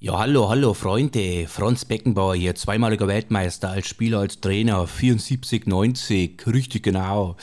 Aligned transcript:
Ja, 0.00 0.16
hallo, 0.16 0.48
hallo 0.48 0.74
Freunde. 0.74 1.48
Franz 1.48 1.84
Beckenbauer 1.84 2.36
hier, 2.36 2.54
zweimaliger 2.54 3.08
Weltmeister 3.08 3.70
als 3.70 3.88
Spieler, 3.88 4.20
als 4.20 4.40
Trainer, 4.40 4.86
74, 4.86 5.66
90, 5.66 6.46
richtig 6.46 6.84
genau. 6.84 7.34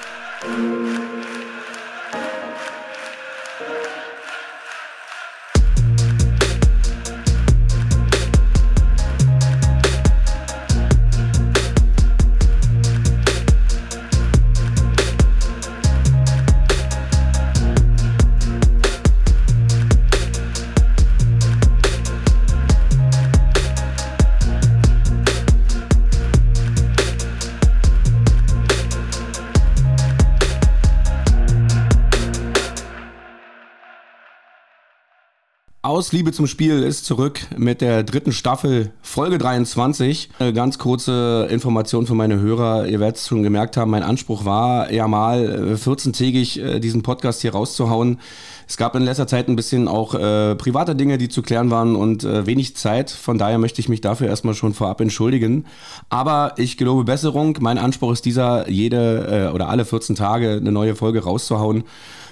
Aus 35.97 36.11
Liebe 36.11 36.31
zum 36.31 36.45
Spiel 36.45 36.83
ist 36.83 37.05
zurück 37.05 37.39
mit 37.57 37.81
der 37.81 38.03
dritten 38.03 38.31
Staffel, 38.31 38.91
Folge 39.01 39.39
23. 39.39 40.29
Eine 40.37 40.53
ganz 40.53 40.77
kurze 40.77 41.47
Information 41.49 42.05
für 42.05 42.13
meine 42.13 42.39
Hörer. 42.39 42.85
Ihr 42.85 42.99
werdet 42.99 43.15
es 43.15 43.25
schon 43.25 43.41
gemerkt 43.41 43.77
haben, 43.77 43.89
mein 43.89 44.03
Anspruch 44.03 44.45
war 44.45 44.91
ja 44.91 45.07
mal 45.07 45.73
14-tägig 45.73 46.61
äh, 46.61 46.79
diesen 46.79 47.01
Podcast 47.01 47.41
hier 47.41 47.53
rauszuhauen. 47.53 48.19
Es 48.67 48.77
gab 48.77 48.95
in 48.95 49.01
letzter 49.01 49.25
Zeit 49.25 49.47
ein 49.47 49.55
bisschen 49.55 49.87
auch 49.87 50.13
äh, 50.13 50.53
private 50.53 50.95
Dinge, 50.95 51.17
die 51.17 51.29
zu 51.29 51.41
klären 51.41 51.71
waren 51.71 51.95
und 51.95 52.23
äh, 52.23 52.45
wenig 52.45 52.75
Zeit. 52.75 53.09
Von 53.09 53.39
daher 53.39 53.57
möchte 53.57 53.81
ich 53.81 53.89
mich 53.89 54.01
dafür 54.01 54.27
erstmal 54.27 54.53
schon 54.53 54.75
vorab 54.75 55.01
entschuldigen. 55.01 55.65
Aber 56.09 56.53
ich 56.57 56.77
gelobe 56.77 57.05
Besserung. 57.05 57.57
Mein 57.59 57.79
Anspruch 57.79 58.11
ist 58.11 58.25
dieser, 58.25 58.69
jede 58.69 59.47
äh, 59.47 59.51
oder 59.51 59.69
alle 59.69 59.83
14 59.83 60.15
Tage 60.15 60.57
eine 60.57 60.71
neue 60.71 60.95
Folge 60.95 61.23
rauszuhauen. 61.23 61.85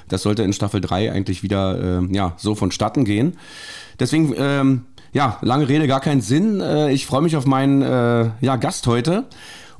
Das 0.07 0.21
sollte 0.21 0.43
in 0.43 0.53
Staffel 0.53 0.81
3 0.81 1.11
eigentlich 1.11 1.43
wieder 1.43 2.01
äh, 2.01 2.13
ja, 2.13 2.33
so 2.37 2.55
vonstatten 2.55 3.05
gehen. 3.05 3.37
Deswegen, 3.99 4.33
ähm, 4.37 4.85
ja, 5.13 5.37
lange 5.41 5.67
Rede, 5.67 5.87
gar 5.87 6.01
keinen 6.01 6.21
Sinn. 6.21 6.61
Äh, 6.61 6.91
ich 6.91 7.05
freue 7.05 7.21
mich 7.21 7.35
auf 7.35 7.45
meinen 7.45 7.81
äh, 7.81 8.29
ja, 8.41 8.55
Gast 8.57 8.87
heute. 8.87 9.25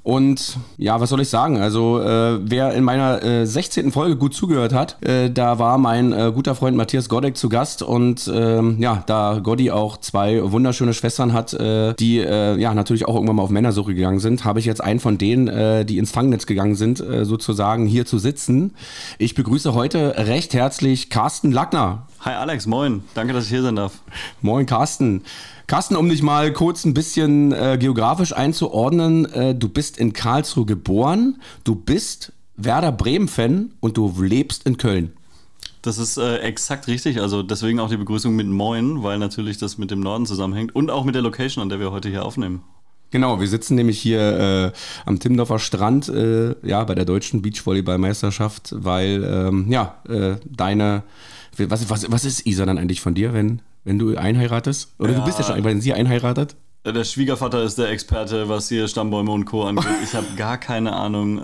Und 0.06 0.58
ja, 0.78 1.02
was 1.02 1.10
soll 1.10 1.22
ich 1.22 1.30
sagen? 1.30 1.58
Also, 1.58 2.00
äh, 2.00 2.38
wer 2.40 2.76
in 2.76 2.84
meiner 2.84 3.24
äh, 3.24 3.48
16. 3.48 3.92
Folge 3.92 4.18
gut 4.18 4.36
zugehört 4.36 4.72
hat, 4.72 5.04
äh, 5.04 5.32
da 5.32 5.58
war 5.58 5.80
mein 5.80 6.14
äh, 6.14 6.32
guter 6.32 6.54
Freund 6.54 6.78
Matthias 6.78 7.10
Godek 7.10 7.36
zu 7.36 7.50
Gast. 7.50 7.82
Und 7.82 8.32
ähm, 8.32 8.78
ja, 8.80 9.04
da 9.08 9.40
Gotti 9.42 9.72
auch 9.72 9.98
zwei 9.98 10.52
wunderschöne 10.52 10.94
Schwestern 10.94 11.34
hat, 11.34 11.56
äh, 11.56 11.96
die 11.96 12.20
äh, 12.20 12.56
ja 12.56 12.76
natürlich 12.76 13.08
auch 13.08 13.16
irgendwann 13.16 13.38
mal 13.38 13.42
auf 13.42 13.50
Männersuche 13.50 13.96
gegangen 13.96 14.20
sind, 14.20 14.46
habe 14.46 14.60
ich 14.60 14.66
jetzt 14.66 14.84
einen 14.84 15.00
von 15.00 15.18
denen, 15.18 15.48
äh, 15.48 15.86
die 15.86 15.98
ins 15.98 16.12
Fangnetz 16.12 16.46
gegangen 16.46 16.76
sind, 16.76 17.00
äh, 17.00 17.26
sozusagen 17.26 17.88
hier 17.88 18.06
zu 18.06 18.20
sitzen. 18.20 18.76
Ich 19.18 19.34
begrüße 19.34 19.74
heute 19.74 20.14
recht 20.18 20.54
herzlich 20.54 21.10
Carsten 21.10 21.52
Lackner. 21.52 22.06
Hi 22.20 22.36
Alex, 22.36 22.68
moin. 22.68 23.02
Danke, 23.16 23.34
dass 23.34 23.46
ich 23.46 23.50
hier 23.50 23.64
sein 23.64 23.76
darf. 23.76 23.94
Moin 24.44 24.68
Carsten. 24.68 25.24
Carsten, 25.68 25.96
um 25.96 26.08
dich 26.10 26.22
mal 26.22 26.54
kurz 26.54 26.86
ein 26.86 26.94
bisschen 26.94 27.52
äh, 27.52 27.78
geografisch 27.80 28.34
einzuordnen, 28.34 29.26
äh, 29.26 29.56
du 29.56 29.68
bist 29.68 29.98
in 29.98 30.14
Karlsruhe 30.14 30.66
geboren, 30.66 31.42
du 31.64 31.74
bist 31.74 32.34
Werder 32.56 32.92
Bremen-Fan 32.92 33.72
und 33.80 33.98
du 33.98 34.14
lebst 34.22 34.66
in 34.68 34.78
Köln. 34.78 35.14
Das 35.82 35.98
ist 35.98 36.18
äh, 36.18 36.38
exakt 36.38 36.88
richtig. 36.88 37.20
Also 37.20 37.44
deswegen 37.44 37.80
auch 37.80 37.90
die 37.90 37.98
Begrüßung 37.98 38.36
mit 38.36 38.48
Moin, 38.48 39.04
weil 39.04 39.18
natürlich 39.18 39.58
das 39.58 39.78
mit 39.78 39.92
dem 39.92 40.02
Norden 40.02 40.26
zusammenhängt 40.26 40.76
und 40.76 40.92
auch 40.92 41.04
mit 41.04 41.16
der 41.16 41.22
Location, 41.22 41.62
an 41.62 41.70
der 41.70 41.80
wir 41.80 41.92
heute 41.92 42.10
hier 42.10 42.26
aufnehmen. 42.26 42.62
Genau, 43.12 43.40
wir 43.40 43.48
sitzen 43.48 43.76
nämlich 43.76 44.00
hier 44.00 44.74
äh, 44.74 44.78
am 45.06 45.20
Timmendorfer 45.20 45.60
Strand, 45.60 46.10
äh, 46.10 46.56
ja, 46.68 46.84
bei 46.84 46.96
der 46.96 47.06
deutschen 47.06 47.42
Beachvolleyballmeisterschaft, 47.42 48.74
weil, 48.78 49.24
ähm, 49.24 49.72
ja, 49.72 49.96
äh, 50.10 50.36
deine, 50.46 51.04
was, 51.58 51.90
was, 51.90 52.12
was 52.12 52.26
ist 52.26 52.46
Isa 52.46 52.66
dann 52.66 52.78
eigentlich 52.78 53.02
von 53.02 53.14
dir, 53.14 53.34
wenn, 53.34 53.62
wenn 53.84 54.00
du 54.00 54.16
einheiratest? 54.16 54.94
Oder 55.00 55.14
ja. 55.14 55.20
du 55.20 55.26
bist 55.26 55.40
ja 55.40 55.46
schon, 55.46 55.64
wenn 55.64 55.82
sie 55.82 55.94
einheiratet? 55.94 56.56
Der 56.86 57.04
Schwiegervater 57.04 57.64
ist 57.64 57.80
der 57.80 57.90
Experte, 57.90 58.48
was 58.48 58.70
hier 58.70 58.88
Stammbäume 58.88 59.32
und 59.32 59.46
Co. 59.46 59.64
angeht. 59.64 59.86
Ich 60.04 60.14
habe 60.14 60.28
gar 60.38 60.60
keine 60.60 60.94
Ahnung, 60.94 61.40
äh, 61.40 61.44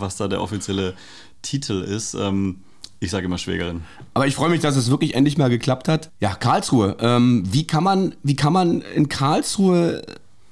was 0.00 0.16
da 0.16 0.28
der 0.28 0.40
offizielle 0.40 0.94
Titel 1.42 1.82
ist. 1.82 2.14
Ähm, 2.14 2.60
ich 3.00 3.10
sage 3.10 3.26
immer 3.26 3.38
Schwägerin. 3.38 3.82
Aber 4.14 4.26
ich 4.26 4.34
freue 4.34 4.48
mich, 4.48 4.60
dass 4.60 4.76
es 4.76 4.90
wirklich 4.90 5.14
endlich 5.14 5.36
mal 5.36 5.50
geklappt 5.50 5.88
hat. 5.88 6.10
Ja, 6.20 6.34
Karlsruhe. 6.34 6.96
Ähm, 7.00 7.44
wie, 7.46 7.66
kann 7.66 7.84
man, 7.84 8.14
wie 8.22 8.34
kann 8.34 8.52
man 8.52 8.80
in 8.80 9.08
Karlsruhe 9.08 10.02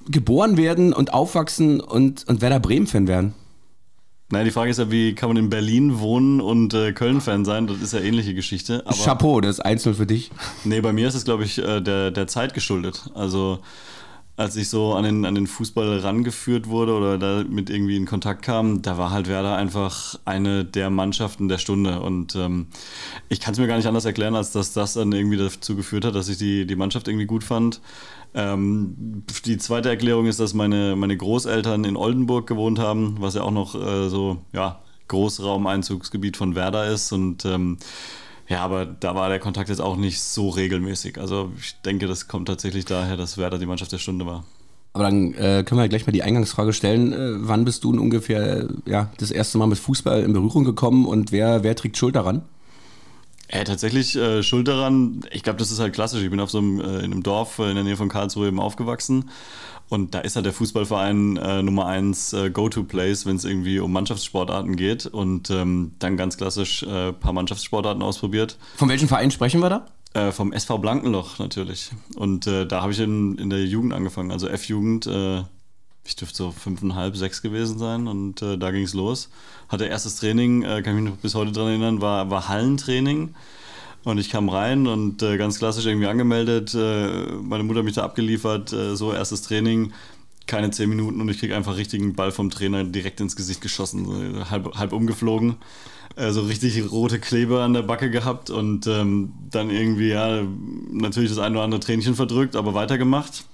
geboren 0.09 0.57
werden 0.57 0.93
und 0.93 1.13
aufwachsen 1.13 1.81
und, 1.81 2.29
und 2.29 2.41
Werder 2.43 2.61
Bremen-Fan 2.61 3.09
werden? 3.09 3.35
Naja, 4.29 4.45
die 4.45 4.51
Frage 4.51 4.71
ist 4.73 4.79
ja, 4.79 4.91
wie 4.91 5.15
kann 5.15 5.29
man 5.29 5.37
in 5.37 5.51
Berlin 5.51 6.01
wohnen 6.01 6.41
und 6.41 6.75
äh, 6.75 6.93
Köln-Fan 6.93 7.45
sein? 7.45 7.69
Das 7.69 7.81
ist 7.81 7.93
ja 7.93 8.01
ähnliche 8.01 8.35
Geschichte. 8.35 8.83
Aber 8.85 8.97
Chapeau, 8.97 9.41
das 9.41 9.59
ist 9.59 9.61
einzeln 9.61 9.95
für 9.95 10.07
dich. 10.07 10.33
Nee, 10.65 10.81
bei 10.81 10.93
mir 10.93 11.07
ist 11.07 11.15
es, 11.15 11.25
glaube 11.25 11.45
ich, 11.45 11.59
äh, 11.59 11.81
der, 11.81 12.11
der 12.11 12.27
Zeit 12.27 12.53
geschuldet. 12.53 13.09
Also 13.15 13.61
als 14.37 14.55
ich 14.57 14.69
so 14.69 14.93
an 14.93 15.05
den, 15.05 15.25
an 15.25 15.35
den 15.35 15.47
Fußball 15.47 15.99
rangeführt 16.01 16.69
wurde 16.69 16.95
oder 16.95 17.17
da 17.17 17.43
mit 17.49 17.71
irgendwie 17.71 17.97
in 17.97 18.05
Kontakt 18.05 18.43
kam, 18.43 18.83
da 18.83 18.99
war 18.99 19.11
halt 19.11 19.29
Werder 19.29 19.57
einfach 19.57 20.19
eine 20.27 20.65
der 20.65 20.91
Mannschaften 20.91 21.49
der 21.49 21.57
Stunde. 21.57 22.01
Und 22.01 22.35
ähm, 22.35 22.67
ich 23.31 23.41
kann 23.41 23.53
es 23.53 23.59
mir 23.59 23.67
gar 23.67 23.77
nicht 23.77 23.87
anders 23.87 24.05
erklären, 24.05 24.35
als 24.35 24.53
dass 24.53 24.75
das 24.75 24.93
dann 24.93 25.13
irgendwie 25.13 25.39
dazu 25.39 25.75
geführt 25.75 26.05
hat, 26.05 26.15
dass 26.15 26.29
ich 26.29 26.37
die, 26.37 26.67
die 26.67 26.77
Mannschaft 26.77 27.09
irgendwie 27.09 27.27
gut 27.27 27.45
fand. 27.45 27.81
Ähm, 28.35 29.25
die 29.47 29.57
zweite 29.57 29.89
Erklärung 29.89 30.27
ist, 30.27 30.39
dass 30.39 30.53
meine, 30.53 30.97
meine 30.97 31.17
Großeltern 31.17 31.85
in 31.85 31.97
Oldenburg 31.97 32.47
gewohnt 32.47 32.79
haben, 32.79 33.17
was 33.21 33.35
ja 33.35 33.43
auch 33.43 33.51
noch 33.51 33.75
äh, 33.75 34.11
so, 34.11 34.43
ja, 34.53 34.81
Großraumeinzugsgebiet 35.09 36.37
von 36.37 36.55
Werder 36.55 36.87
ist 36.89 37.13
und 37.13 37.45
ähm, 37.45 37.79
ja, 38.49 38.61
aber 38.61 38.87
da 38.87 39.15
war 39.15 39.29
der 39.29 39.41
Kontakt 39.41 39.69
jetzt 39.69 39.81
auch 39.81 39.97
nicht 39.97 40.21
so 40.21 40.49
regelmäßig. 40.51 41.19
Also 41.19 41.53
ich 41.59 41.75
denke, 41.85 42.07
das 42.07 42.29
kommt 42.29 42.49
tatsächlich 42.49 42.85
daher, 42.85 43.17
dass 43.17 43.39
Werder 43.39 43.59
die 43.59 43.67
Mannschaft 43.67 43.93
der 43.93 43.99
Stunde 43.99 44.27
war. 44.27 44.45
Aber 44.93 45.05
dann 45.05 45.35
äh, 45.35 45.63
können 45.63 45.79
wir 45.81 45.89
gleich 45.89 46.07
mal 46.07 46.13
die 46.13 46.23
Eingangsfrage 46.23 46.73
stellen. 46.73 47.13
Äh, 47.13 47.47
wann 47.47 47.65
bist 47.65 47.85
du 47.85 47.91
ungefähr 47.91 48.61
äh, 48.61 48.69
ja, 48.87 49.11
das 49.19 49.31
erste 49.31 49.59
Mal 49.59 49.67
mit 49.67 49.79
Fußball 49.79 50.23
in 50.23 50.33
Berührung 50.33 50.65
gekommen 50.65 51.05
und 51.05 51.33
wer, 51.33 51.63
wer 51.63 51.77
trägt 51.77 51.99
Schuld 51.99 52.17
daran? 52.17 52.43
Ja, 53.53 53.63
tatsächlich 53.63 54.17
äh, 54.17 54.43
schuld 54.43 54.67
daran. 54.67 55.21
Ich 55.31 55.43
glaube, 55.43 55.59
das 55.59 55.71
ist 55.71 55.79
halt 55.79 55.93
klassisch. 55.93 56.23
Ich 56.23 56.31
bin 56.31 56.41
auf 56.41 56.51
so 56.51 56.59
einem, 56.59 56.81
äh, 56.81 56.99
in 57.01 57.13
einem 57.13 57.23
Dorf 57.23 57.59
äh, 57.59 57.69
in 57.69 57.75
der 57.75 57.85
Nähe 57.85 57.97
von 57.97 58.09
Karlsruhe 58.09 58.49
eben 58.49 58.59
aufgewachsen. 58.59 59.31
Und 59.89 60.15
da 60.15 60.21
ist 60.21 60.37
halt 60.37 60.47
der 60.47 60.53
Fußballverein 60.53 61.37
äh, 61.37 61.63
Nummer 61.63 61.87
eins 61.87 62.33
äh, 62.33 62.51
Go-To-Place, 62.51 63.27
wenn 63.27 63.37
es 63.37 63.45
irgendwie 63.45 63.79
um 63.79 63.93
Mannschaftssportarten 63.93 64.77
geht. 64.77 65.07
Und 65.07 65.51
ähm, 65.51 65.93
dann 65.99 66.17
ganz 66.17 66.37
klassisch 66.37 66.83
ein 66.83 67.11
äh, 67.11 67.13
paar 67.13 67.33
Mannschaftssportarten 67.33 68.03
ausprobiert. 68.03 68.59
Von 68.77 68.89
welchem 68.89 69.09
Verein 69.09 69.31
sprechen 69.31 69.61
wir 69.61 69.71
da? 69.71 69.87
Äh, 70.15 70.33
vom 70.33 70.53
SV 70.53 70.79
Blankenloch 70.79 71.39
natürlich. 71.39 71.91
Und 72.17 72.47
äh, 72.47 72.67
da 72.67 72.83
habe 72.83 72.93
ich 72.93 73.01
in, 73.01 73.39
in 73.39 73.51
der 73.51 73.65
Jugend 73.65 73.93
angefangen, 73.93 74.31
also 74.31 74.49
F-Jugend 74.49 75.07
ich 76.07 76.17
dürfte 76.17 76.37
so 76.37 76.51
fünfeinhalb, 76.53 77.17
sechs 77.17 77.43
gewesen 77.43 77.79
sein 77.79 78.07
und 78.07 78.43
äh, 78.43 78.57
da 78.57 78.71
ging 78.71 78.85
es 78.85 78.95
los. 78.95 79.29
Hatte 79.69 79.87
erstes 79.87 80.17
Training, 80.17 80.63
äh, 80.63 80.83
kann 80.83 80.97
ich 80.97 81.03
mich 81.03 81.13
noch 81.13 81.19
bis 81.19 81.35
heute 81.35 81.53
daran 81.53 81.71
erinnern, 81.71 82.01
war, 82.01 82.31
war 82.31 82.49
Hallentraining. 82.49 83.35
Und 84.07 84.19
ich 84.19 84.31
kam 84.31 84.49
rein 84.49 84.87
und 84.87 85.21
äh, 85.25 85.37
ganz 85.37 85.59
klassisch 85.59 85.85
irgendwie 85.85 86.07
angemeldet, 86.07 86.73
äh, 86.77 87.33
meine 87.43 87.65
Mutter 87.65 87.83
mich 87.83 87.95
da 87.95 88.05
abgeliefert, 88.05 88.73
äh, 88.73 88.95
so 88.95 89.13
erstes 89.13 89.43
Training, 89.43 89.93
keine 90.47 90.71
zehn 90.71 90.89
Minuten 90.89 91.21
und 91.21 91.29
ich 91.29 91.41
kriege 91.41 91.57
einfach 91.57 91.77
richtigen 91.77 92.15
Ball 92.15 92.31
vom 92.31 92.49
Trainer 92.49 92.85
direkt 92.85 93.21
ins 93.21 93.35
Gesicht 93.35 93.61
geschossen, 93.61 94.49
halb, 94.49 94.77
halb 94.77 94.93
umgeflogen. 94.93 95.57
äh, 96.15 96.31
so 96.31 96.43
richtig 96.43 96.89
rote 96.89 97.19
Kleber 97.19 97.65
an 97.65 97.75
der 97.75 97.83
Backe 97.83 98.09
gehabt 98.09 98.49
und 98.49 98.87
ähm, 98.87 99.33
dann 99.51 99.71
irgendwie, 99.71 100.11
ja, 100.11 100.43
natürlich 100.93 101.31
das 101.31 101.41
ein 101.41 101.53
oder 101.53 101.65
andere 101.65 101.81
Tränchen 101.81 102.15
verdrückt, 102.15 102.55
aber 102.55 102.75
weitergemacht. 102.75 103.45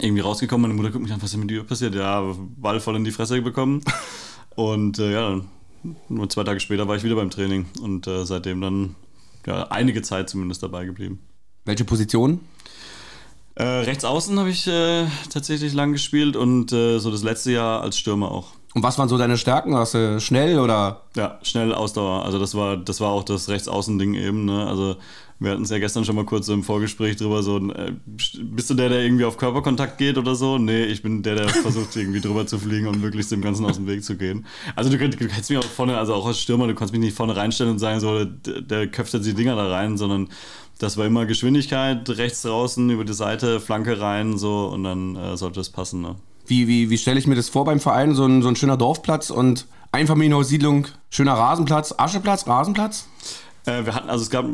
Irgendwie 0.00 0.22
rausgekommen, 0.22 0.62
meine 0.62 0.74
Mutter 0.74 0.90
guckt 0.90 1.04
mich 1.04 1.12
an, 1.12 1.22
was 1.22 1.32
ist 1.32 1.36
mit 1.38 1.50
dir 1.50 1.62
passiert? 1.62 1.94
Ja, 1.94 2.34
Ball 2.56 2.80
voll 2.80 2.96
in 2.96 3.04
die 3.04 3.12
Fresse 3.12 3.40
bekommen. 3.42 3.80
Und 4.56 4.98
äh, 4.98 5.12
ja, 5.12 5.40
nur 6.08 6.28
zwei 6.30 6.42
Tage 6.42 6.58
später 6.58 6.88
war 6.88 6.96
ich 6.96 7.04
wieder 7.04 7.14
beim 7.16 7.30
Training 7.30 7.66
und 7.82 8.06
äh, 8.06 8.24
seitdem 8.24 8.60
dann 8.60 8.94
ja, 9.46 9.64
einige 9.68 10.02
Zeit 10.02 10.28
zumindest 10.28 10.62
dabei 10.62 10.84
geblieben. 10.84 11.20
Welche 11.64 11.84
Position? 11.84 12.40
Äh, 13.56 13.64
rechts 13.64 14.04
außen 14.04 14.38
habe 14.38 14.50
ich 14.50 14.66
äh, 14.66 15.06
tatsächlich 15.32 15.74
lang 15.74 15.92
gespielt 15.92 16.36
und 16.36 16.72
äh, 16.72 16.98
so 16.98 17.10
das 17.10 17.22
letzte 17.22 17.52
Jahr 17.52 17.82
als 17.82 17.96
Stürmer 17.96 18.30
auch. 18.30 18.48
Und 18.74 18.82
was 18.82 18.98
waren 18.98 19.08
so 19.08 19.16
deine 19.16 19.38
Stärken? 19.38 19.72
Warst 19.74 19.94
du 19.94 20.20
schnell 20.20 20.58
oder? 20.58 21.02
Ja, 21.14 21.38
schnell 21.42 21.72
Ausdauer. 21.72 22.24
Also 22.24 22.40
das 22.40 22.56
war, 22.56 22.76
das 22.76 23.00
war 23.00 23.10
auch 23.10 23.22
das 23.22 23.48
Rechtsaußen-Ding 23.48 24.14
eben. 24.14 24.46
Ne? 24.46 24.66
Also 24.66 24.96
wir 25.40 25.50
hatten 25.50 25.62
es 25.62 25.70
ja 25.70 25.78
gestern 25.78 26.04
schon 26.04 26.16
mal 26.16 26.24
kurz 26.24 26.46
so 26.46 26.54
im 26.54 26.62
Vorgespräch 26.62 27.16
drüber, 27.16 27.42
so, 27.42 27.58
äh, 27.72 27.92
bist 28.06 28.70
du 28.70 28.74
der, 28.74 28.88
der 28.88 29.02
irgendwie 29.02 29.24
auf 29.24 29.36
Körperkontakt 29.36 29.98
geht 29.98 30.16
oder 30.16 30.34
so? 30.34 30.58
Nee, 30.58 30.84
ich 30.84 31.02
bin 31.02 31.22
der, 31.22 31.34
der 31.34 31.48
versucht 31.48 31.94
irgendwie 31.96 32.20
drüber 32.20 32.46
zu 32.46 32.58
fliegen 32.58 32.86
und 32.86 33.00
möglichst 33.00 33.32
dem 33.32 33.42
Ganzen 33.42 33.64
aus 33.66 33.76
dem 33.76 33.86
Weg 33.86 34.04
zu 34.04 34.16
gehen. 34.16 34.46
Also 34.76 34.90
du, 34.90 34.96
du 34.96 35.28
kannst 35.28 35.50
mich 35.50 35.58
auch 35.58 35.64
vorne, 35.64 35.98
also 35.98 36.14
auch 36.14 36.26
als 36.26 36.40
Stürmer, 36.40 36.66
du 36.66 36.74
kannst 36.74 36.92
mich 36.92 37.00
nicht 37.00 37.16
vorne 37.16 37.36
reinstellen 37.36 37.72
und 37.72 37.78
sagen, 37.78 38.00
so, 38.00 38.24
der, 38.24 38.60
der 38.60 38.86
köpft 38.86 39.14
jetzt 39.14 39.26
die 39.26 39.34
Dinger 39.34 39.56
da 39.56 39.70
rein, 39.70 39.96
sondern 39.96 40.28
das 40.78 40.96
war 40.96 41.06
immer 41.06 41.26
Geschwindigkeit, 41.26 42.08
rechts 42.10 42.42
draußen, 42.42 42.90
über 42.90 43.04
die 43.04 43.14
Seite, 43.14 43.60
Flanke 43.60 44.00
rein, 44.00 44.38
so 44.38 44.66
und 44.66 44.84
dann 44.84 45.16
äh, 45.16 45.36
sollte 45.36 45.60
es 45.60 45.70
passen. 45.70 46.00
Ne? 46.00 46.16
Wie, 46.46 46.68
wie, 46.68 46.90
wie 46.90 46.98
stelle 46.98 47.18
ich 47.18 47.26
mir 47.26 47.36
das 47.36 47.48
vor 47.48 47.64
beim 47.64 47.80
Verein? 47.80 48.14
So 48.14 48.26
ein, 48.26 48.42
so 48.42 48.48
ein 48.48 48.56
schöner 48.56 48.76
Dorfplatz 48.76 49.30
und 49.30 49.66
Einfamilienhaussiedlung, 49.92 50.88
schöner 51.10 51.34
Rasenplatz, 51.34 51.94
Ascheplatz, 51.96 52.46
Rasenplatz? 52.46 53.08
Äh, 53.66 53.86
wir 53.86 53.94
hatten, 53.94 54.10
also 54.10 54.22
es 54.22 54.30
gab 54.30 54.46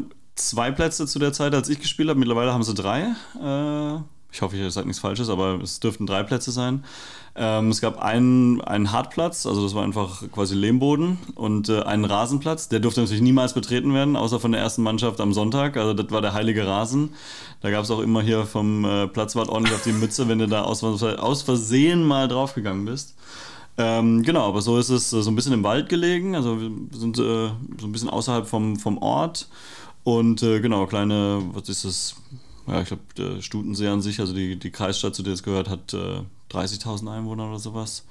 zwei 0.48 0.70
Plätze 0.70 1.06
zu 1.06 1.19
der 1.19 1.32
Zeit, 1.32 1.54
als 1.54 1.69
ich 1.69 1.81
gespielt 1.81 2.08
habe. 2.08 2.19
Mittlerweile 2.19 2.52
haben 2.52 2.62
sie 2.62 2.75
drei. 2.75 3.14
Äh, 3.40 4.00
ich 4.32 4.42
hoffe, 4.42 4.56
ich 4.56 4.72
sage 4.72 4.87
nichts 4.87 5.00
Falsches, 5.00 5.28
aber 5.28 5.60
es 5.60 5.81
dürften 5.81 6.06
drei 6.06 6.22
Plätze 6.22 6.52
sein. 6.52 6.84
Ähm, 7.34 7.70
es 7.70 7.81
gab 7.81 7.98
einen, 7.98 8.60
einen 8.60 8.92
Hartplatz, 8.92 9.46
also 9.46 9.62
das 9.62 9.75
war 9.75 9.84
einfach 9.84 10.22
quasi 10.32 10.54
Lehmboden 10.54 11.19
und 11.37 11.69
äh, 11.69 11.82
einen 11.82 12.04
Rasenplatz. 12.04 12.69
Der 12.69 12.81
durfte 12.81 13.00
natürlich 13.00 13.22
niemals 13.22 13.54
betreten 13.54 13.94
werden, 13.94 14.16
außer 14.16 14.40
von 14.40 14.52
der 14.52 14.60
ersten 14.60 14.82
Mannschaft 14.82 15.20
am 15.20 15.32
Sonntag. 15.32 15.76
Also 15.76 15.94
das 15.94 16.10
war 16.10 16.22
der 16.22 16.32
heilige 16.32 16.66
Rasen. 16.66 17.10
Da 17.60 17.70
gab 17.70 17.84
es 17.84 17.90
auch 17.90 18.00
immer 18.00 18.22
hier 18.22 18.46
vom 18.46 18.84
äh, 18.84 19.06
Platzwart 19.06 19.48
ordentlich 19.48 19.75
auf 19.75 19.82
die 19.82 19.92
Mütze, 19.92 20.28
wenn 20.28 20.38
du 20.38 20.48
da 20.48 20.62
aus, 20.62 20.82
aus 20.82 21.42
Versehen 21.42 22.04
mal 22.04 22.28
draufgegangen 22.28 22.84
bist. 22.84 23.14
Ähm, 23.78 24.22
genau, 24.22 24.48
aber 24.48 24.60
so 24.60 24.78
ist 24.78 24.90
es 24.90 25.12
äh, 25.12 25.22
so 25.22 25.31
ein 25.31 25.37
bisschen 25.37 25.52
im 25.52 25.64
Wald 25.64 25.88
gelegen. 25.88 26.34
Also 26.34 26.60
wir 26.60 26.70
sind 26.92 27.19
äh, 27.19 27.22
so 27.22 27.87
ein 27.87 27.92
bisschen 27.92 28.10
außerhalb 28.10 28.46
vom, 28.46 28.76
vom 28.76 28.98
Ort. 28.98 29.48
Und 30.05 30.43
äh, 30.43 30.61
genau, 30.61 30.87
kleine, 30.87 31.43
was 31.52 31.69
ist 31.69 31.85
das? 31.85 32.17
Ja, 32.67 32.81
ich 32.81 32.88
glaube, 32.88 33.02
der 33.17 33.43
Stutensee 33.43 33.88
an 33.88 34.00
sich, 34.00 34.20
also 34.20 34.32
die, 34.32 34.56
die 34.56 34.70
Kreisstadt, 34.70 35.14
zu 35.14 35.23
der 35.23 35.35
es 35.35 35.43
gehört, 35.43 35.69
hat 35.69 35.93
äh, 35.93 36.23
30.000 36.50 37.11
Einwohner 37.11 37.49
oder 37.49 37.58
sowas. 37.58 38.05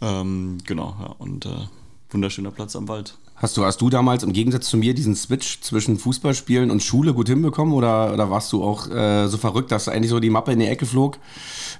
Ähm, 0.00 0.58
genau, 0.64 0.96
ja, 1.00 1.14
und 1.18 1.46
äh, 1.46 1.66
wunderschöner 2.10 2.50
Platz 2.50 2.76
am 2.76 2.88
Wald. 2.88 3.16
Hast 3.36 3.56
du, 3.56 3.64
hast 3.64 3.80
du 3.80 3.88
damals 3.88 4.22
im 4.22 4.34
Gegensatz 4.34 4.68
zu 4.68 4.76
mir 4.76 4.92
diesen 4.92 5.14
Switch 5.14 5.62
zwischen 5.62 5.98
Fußballspielen 5.98 6.70
und 6.70 6.82
Schule 6.82 7.14
gut 7.14 7.28
hinbekommen 7.28 7.72
oder, 7.72 8.12
oder 8.12 8.30
warst 8.30 8.52
du 8.52 8.62
auch 8.62 8.90
äh, 8.90 9.28
so 9.28 9.38
verrückt, 9.38 9.72
dass 9.72 9.88
eigentlich 9.88 10.10
so 10.10 10.20
die 10.20 10.28
Mappe 10.28 10.52
in 10.52 10.58
die 10.58 10.66
Ecke 10.66 10.84
flog 10.84 11.18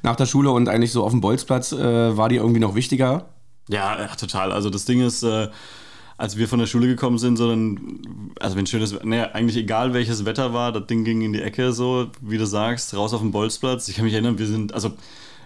nach 0.03 0.17
der 0.17 0.25
Schule 0.25 0.53
und 0.53 0.71
eigentlich 0.71 0.93
so 0.93 1.05
auf 1.05 1.11
dem 1.11 1.21
Bolzplatz 1.21 1.73
äh, 1.73 2.17
war 2.17 2.31
die 2.31 2.37
irgendwie 2.37 2.61
noch 2.61 2.75
wichtiger? 2.75 3.29
Ja, 3.69 3.99
ja, 4.01 4.07
total. 4.17 4.53
Also 4.53 4.71
das 4.71 4.87
Ding 4.87 5.01
ist, 5.01 5.23
äh, 5.23 5.49
als 6.21 6.37
wir 6.37 6.49
von 6.49 6.59
der 6.59 6.67
Schule 6.67 6.87
gekommen 6.87 7.17
sind, 7.17 7.39
so 7.39 7.49
dann, 7.49 8.33
also 8.39 8.55
wenn 8.55 8.67
schönes, 8.67 9.03
ne, 9.03 9.35
eigentlich 9.35 9.57
egal 9.57 9.95
welches 9.95 10.27
Wetter 10.27 10.53
war, 10.53 10.71
das 10.71 10.87
Ding 10.87 11.03
ging 11.03 11.23
in 11.23 11.33
die 11.33 11.41
Ecke, 11.41 11.73
so, 11.73 12.09
wie 12.21 12.37
du 12.37 12.47
sagst, 12.47 12.95
raus 12.95 13.15
auf 13.15 13.23
den 13.23 13.31
Bolzplatz. 13.31 13.89
Ich 13.89 13.97
kann 13.97 14.05
mich 14.05 14.13
erinnern, 14.13 14.39
wir 14.39 14.47
sind, 14.47 14.75
also 14.75 14.91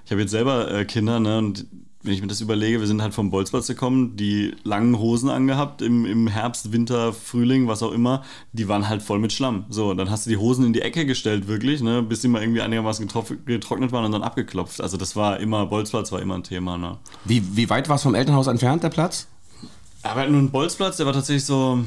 ich 0.05 0.11
habe 0.11 0.21
jetzt 0.21 0.33
selber 0.33 0.69
äh, 0.73 0.85
Kinder, 0.85 1.21
ne, 1.21 1.39
und 1.39 1.67
wenn 2.03 2.13
ich 2.13 2.21
mir 2.21 2.27
das 2.27 2.41
überlege, 2.41 2.81
wir 2.81 2.89
sind 2.89 3.01
halt 3.03 3.15
vom 3.15 3.31
Bolzplatz 3.31 3.69
gekommen, 3.69 4.17
die 4.17 4.57
langen 4.65 4.99
Hosen 4.99 5.31
angehabt 5.31 5.81
im, 5.81 6.05
im 6.07 6.27
Herbst, 6.27 6.73
Winter, 6.73 7.13
Frühling, 7.13 7.69
was 7.69 7.83
auch 7.85 7.93
immer, 7.93 8.25
die 8.53 8.67
waren 8.67 8.89
halt 8.89 9.01
voll 9.01 9.21
mit 9.21 9.33
Schlamm. 9.33 9.67
So, 9.69 9.95
dann 9.95 10.11
hast 10.11 10.27
du 10.27 10.31
die 10.31 10.37
Hosen 10.37 10.67
in 10.67 10.73
die 10.73 10.83
Ecke 10.83 11.07
gestellt, 11.07 11.47
wirklich, 11.47 11.83
ne, 11.83 12.03
bis 12.03 12.21
die 12.21 12.29
mal 12.29 12.43
irgendwie 12.43 12.63
einigermaßen 12.63 13.09
getrocknet 13.47 13.93
waren 13.93 14.05
und 14.05 14.13
dann 14.13 14.25
abgeklopft. 14.25 14.81
Also 14.81 14.97
das 14.97 15.15
war 15.15 15.39
immer, 15.39 15.67
Bolzplatz 15.67 16.11
war 16.11 16.21
immer 16.21 16.35
ein 16.35 16.43
Thema. 16.43 16.77
Ne. 16.77 16.99
Wie, 17.25 17.57
wie 17.57 17.71
weit 17.71 17.89
war 17.89 17.95
es 17.95 18.03
vom 18.03 18.17
Elternhaus 18.17 18.49
entfernt, 18.49 18.83
der 18.83 18.91
Platz? 18.91 19.29
Aber 20.05 20.27
nur 20.27 20.41
ein 20.41 20.51
Bolzplatz, 20.51 20.99
der 20.99 21.07
war 21.07 21.15
tatsächlich 21.15 21.45
so 21.47 21.81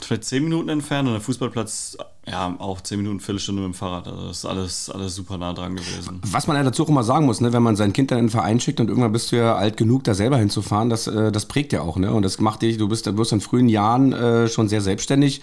vielleicht 0.00 0.24
zehn 0.24 0.44
Minuten 0.44 0.68
entfernt 0.68 1.06
und 1.06 1.14
der 1.14 1.20
Fußballplatz, 1.20 1.98
ja, 2.26 2.54
auch 2.58 2.80
zehn 2.80 2.98
Minuten, 2.98 3.20
Viertelstunde 3.20 3.62
mit 3.62 3.72
dem 3.72 3.74
Fahrrad. 3.74 4.06
Also 4.08 4.28
das 4.28 4.38
ist 4.38 4.44
alles, 4.46 4.90
alles 4.90 5.14
super 5.14 5.36
nah 5.38 5.52
dran 5.52 5.76
gewesen. 5.76 6.20
Was 6.24 6.46
man 6.46 6.56
ja 6.56 6.62
dazu 6.62 6.84
auch 6.84 6.88
immer 6.88 7.04
sagen 7.04 7.26
muss, 7.26 7.40
ne, 7.40 7.52
wenn 7.52 7.62
man 7.62 7.76
sein 7.76 7.92
Kind 7.92 8.10
dann 8.10 8.18
in 8.18 8.26
den 8.26 8.30
Verein 8.30 8.58
schickt 8.60 8.80
und 8.80 8.88
irgendwann 8.88 9.12
bist 9.12 9.32
du 9.32 9.36
ja 9.36 9.56
alt 9.56 9.76
genug, 9.76 10.04
da 10.04 10.14
selber 10.14 10.38
hinzufahren, 10.38 10.88
das, 10.88 11.06
äh, 11.08 11.30
das 11.30 11.46
prägt 11.46 11.72
ja 11.72 11.82
auch, 11.82 11.96
ne? 11.96 12.12
Und 12.12 12.22
das 12.22 12.38
macht 12.38 12.62
dich, 12.62 12.78
du 12.78 12.88
bist, 12.88 13.16
wirst 13.16 13.32
in 13.32 13.40
frühen 13.40 13.68
Jahren 13.68 14.12
äh, 14.12 14.48
schon 14.48 14.68
sehr 14.68 14.80
selbstständig. 14.80 15.40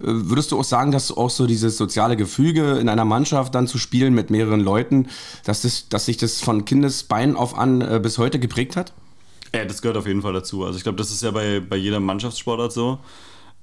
Äh, 0.00 0.04
würdest 0.06 0.52
du 0.52 0.58
auch 0.58 0.64
sagen, 0.64 0.90
dass 0.90 1.16
auch 1.16 1.30
so 1.30 1.46
dieses 1.46 1.76
soziale 1.76 2.16
Gefüge 2.16 2.78
in 2.78 2.88
einer 2.88 3.04
Mannschaft 3.04 3.54
dann 3.54 3.66
zu 3.66 3.78
spielen 3.78 4.14
mit 4.14 4.30
mehreren 4.30 4.60
Leuten, 4.60 5.08
dass, 5.44 5.62
das, 5.62 5.88
dass 5.88 6.06
sich 6.06 6.16
das 6.16 6.40
von 6.40 6.64
Kindesbein 6.64 7.36
auf 7.36 7.56
an 7.56 8.02
bis 8.02 8.18
heute 8.18 8.38
geprägt 8.38 8.74
hat? 8.74 8.92
Ja, 9.54 9.64
das 9.64 9.82
gehört 9.82 9.96
auf 9.96 10.06
jeden 10.06 10.22
Fall 10.22 10.32
dazu. 10.32 10.64
Also 10.64 10.76
ich 10.76 10.82
glaube, 10.82 10.98
das 10.98 11.10
ist 11.10 11.22
ja 11.22 11.30
bei, 11.30 11.60
bei 11.60 11.76
jeder 11.76 12.00
Mannschaftssportart 12.00 12.72
so, 12.72 12.98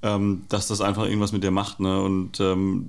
ähm, 0.02 0.42
dass 0.48 0.66
das 0.68 0.80
einfach 0.80 1.04
irgendwas 1.04 1.32
mit 1.32 1.44
dir 1.44 1.50
macht. 1.50 1.80
Ne? 1.80 2.02
Und 2.02 2.40
ähm, 2.40 2.86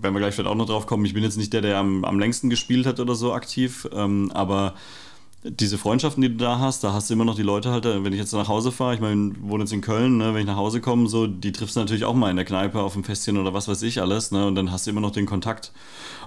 wenn 0.00 0.12
wir 0.12 0.20
gleich 0.20 0.34
vielleicht 0.34 0.50
auch 0.50 0.56
noch 0.56 0.66
drauf 0.66 0.86
kommen, 0.86 1.04
ich 1.04 1.14
bin 1.14 1.22
jetzt 1.22 1.36
nicht 1.36 1.52
der, 1.52 1.60
der 1.60 1.78
am, 1.78 2.04
am 2.04 2.18
längsten 2.18 2.50
gespielt 2.50 2.86
hat 2.86 3.00
oder 3.00 3.14
so 3.14 3.32
aktiv, 3.32 3.88
ähm, 3.92 4.30
aber 4.32 4.74
diese 5.44 5.78
Freundschaften, 5.78 6.20
die 6.20 6.30
du 6.30 6.36
da 6.36 6.58
hast, 6.58 6.82
da 6.82 6.92
hast 6.92 7.08
du 7.08 7.14
immer 7.14 7.24
noch 7.24 7.36
die 7.36 7.42
Leute 7.42 7.70
halt, 7.70 7.84
wenn 7.84 8.12
ich 8.12 8.18
jetzt 8.18 8.32
nach 8.32 8.48
Hause 8.48 8.72
fahre, 8.72 8.94
ich 8.94 9.00
meine, 9.00 9.32
wohne 9.40 9.62
jetzt 9.64 9.72
in 9.72 9.80
Köln, 9.80 10.16
ne, 10.16 10.34
wenn 10.34 10.40
ich 10.40 10.46
nach 10.46 10.56
Hause 10.56 10.80
komme, 10.80 11.08
so, 11.08 11.26
die 11.28 11.52
triffst 11.52 11.76
du 11.76 11.80
natürlich 11.80 12.04
auch 12.04 12.14
mal 12.14 12.30
in 12.30 12.36
der 12.36 12.44
Kneipe, 12.44 12.80
auf 12.80 12.94
dem 12.94 13.04
Festchen 13.04 13.38
oder 13.38 13.54
was 13.54 13.68
weiß 13.68 13.82
ich 13.82 14.00
alles, 14.00 14.32
ne, 14.32 14.46
und 14.46 14.56
dann 14.56 14.72
hast 14.72 14.86
du 14.86 14.90
immer 14.90 15.00
noch 15.00 15.12
den 15.12 15.26
Kontakt. 15.26 15.72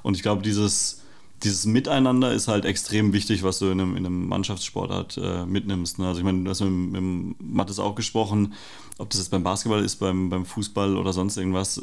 Und 0.02 0.16
ich 0.16 0.24
glaube, 0.24 0.42
dieses, 0.44 1.01
dieses 1.44 1.66
Miteinander 1.66 2.32
ist 2.32 2.48
halt 2.48 2.66
extrem 2.66 3.14
wichtig, 3.14 3.44
was 3.44 3.60
du 3.60 3.66
in 3.66 3.80
einem, 3.80 3.96
in 3.96 4.06
einem 4.06 4.28
Mannschaftssportart 4.28 5.18
äh, 5.18 5.46
mitnimmst. 5.46 6.00
Ne? 6.00 6.08
Also 6.08 6.20
ich 6.20 6.26
meine, 6.26 6.44
du 6.44 6.50
hast 6.50 6.62
mit, 6.62 7.02
mit 7.02 7.42
Mattes 7.42 7.80
auch 7.80 7.96
gesprochen, 7.96 8.54
ob 8.98 9.10
das 9.10 9.20
jetzt 9.20 9.30
beim 9.30 9.44
Basketball 9.44 9.84
ist, 9.84 9.98
beim, 9.98 10.30
beim 10.30 10.46
Fußball 10.46 10.98
oder 10.98 11.14
sonst 11.14 11.38
irgendwas. 11.38 11.82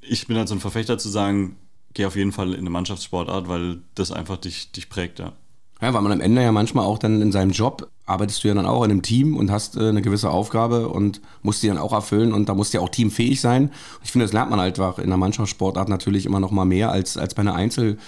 Ich 0.00 0.26
bin 0.26 0.36
halt 0.36 0.48
so 0.48 0.54
ein 0.54 0.60
Verfechter 0.60 0.98
zu 0.98 1.08
sagen, 1.08 1.56
geh 1.94 2.04
auf 2.04 2.16
jeden 2.16 2.32
Fall 2.32 2.52
in 2.52 2.60
eine 2.60 2.70
Mannschaftssportart, 2.70 3.48
weil 3.48 3.78
das 3.94 4.12
einfach 4.12 4.36
dich, 4.36 4.72
dich 4.72 4.88
prägt, 4.88 5.18
ja. 5.18 5.32
Ja, 5.80 5.92
weil 5.92 6.00
man 6.00 6.12
am 6.12 6.20
Ende 6.22 6.42
ja 6.42 6.52
manchmal 6.52 6.86
auch 6.86 6.98
dann 6.98 7.20
in 7.20 7.32
seinem 7.32 7.50
Job 7.50 7.90
arbeitest 8.06 8.42
du 8.42 8.48
ja 8.48 8.54
dann 8.54 8.66
auch 8.66 8.82
in 8.84 8.90
einem 8.90 9.02
Team 9.02 9.36
und 9.36 9.50
hast 9.50 9.76
äh, 9.76 9.88
eine 9.88 10.00
gewisse 10.00 10.30
Aufgabe 10.30 10.88
und 10.88 11.20
musst 11.42 11.62
die 11.62 11.68
dann 11.68 11.76
auch 11.76 11.92
erfüllen 11.92 12.32
und 12.32 12.48
da 12.48 12.54
musst 12.54 12.72
du 12.72 12.78
ja 12.78 12.84
auch 12.84 12.88
teamfähig 12.88 13.40
sein. 13.40 13.70
Ich 14.02 14.12
finde, 14.12 14.24
das 14.24 14.32
lernt 14.32 14.50
man 14.50 14.60
halt 14.60 14.78
einfach 14.78 14.98
in 14.98 15.08
der 15.08 15.18
Mannschaftssportart 15.18 15.88
natürlich 15.88 16.24
immer 16.24 16.40
noch 16.40 16.50
mal 16.50 16.64
mehr 16.64 16.92
als, 16.92 17.18
als 17.18 17.34
bei 17.34 17.42
einer 17.42 17.54
Einzel- 17.54 17.98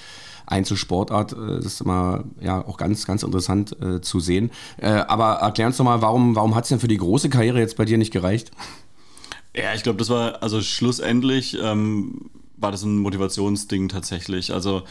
Einzelsportart. 0.48 1.32
Äh, 1.32 1.56
das 1.56 1.66
ist 1.66 1.80
immer 1.80 2.24
ja 2.40 2.66
auch 2.66 2.76
ganz, 2.76 3.06
ganz 3.06 3.22
interessant 3.22 3.76
äh, 3.80 4.00
zu 4.00 4.20
sehen. 4.20 4.50
Äh, 4.78 4.88
aber 4.88 5.34
erklär 5.34 5.68
uns 5.68 5.76
doch 5.76 5.84
mal, 5.84 6.02
warum, 6.02 6.34
warum 6.34 6.54
hat 6.54 6.64
es 6.64 6.70
denn 6.70 6.80
für 6.80 6.88
die 6.88 6.96
große 6.96 7.28
Karriere 7.28 7.58
jetzt 7.58 7.76
bei 7.76 7.84
dir 7.84 7.98
nicht 7.98 8.12
gereicht? 8.12 8.50
Ja, 9.54 9.74
ich 9.74 9.82
glaube, 9.82 9.98
das 9.98 10.08
war, 10.08 10.42
also 10.42 10.60
schlussendlich 10.60 11.58
ähm, 11.60 12.30
war 12.56 12.70
das 12.70 12.82
ein 12.82 12.98
Motivationsding 12.98 13.88
tatsächlich. 13.88 14.52
Also 14.52 14.82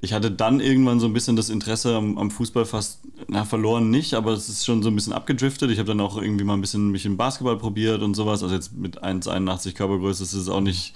ich 0.00 0.12
hatte 0.12 0.30
dann 0.30 0.60
irgendwann 0.60 0.98
so 0.98 1.06
ein 1.06 1.12
bisschen 1.12 1.36
das 1.36 1.48
Interesse 1.48 1.94
am, 1.94 2.18
am, 2.18 2.30
Fußball 2.30 2.64
fast, 2.64 3.00
na, 3.28 3.44
verloren 3.44 3.88
nicht, 3.90 4.14
aber 4.14 4.32
es 4.32 4.48
ist 4.48 4.66
schon 4.66 4.82
so 4.82 4.88
ein 4.88 4.96
bisschen 4.96 5.12
abgedriftet. 5.12 5.70
Ich 5.70 5.78
habe 5.78 5.86
dann 5.86 6.00
auch 6.00 6.20
irgendwie 6.20 6.44
mal 6.44 6.54
ein 6.54 6.60
bisschen 6.60 6.90
mich 6.90 7.06
im 7.06 7.16
Basketball 7.16 7.56
probiert 7.56 8.02
und 8.02 8.14
sowas. 8.14 8.42
Also 8.42 8.54
jetzt 8.54 8.72
mit 8.76 9.02
1,81 9.02 9.74
Körpergröße 9.74 10.24
ist 10.24 10.32
es 10.32 10.48
auch 10.48 10.60
nicht 10.60 10.94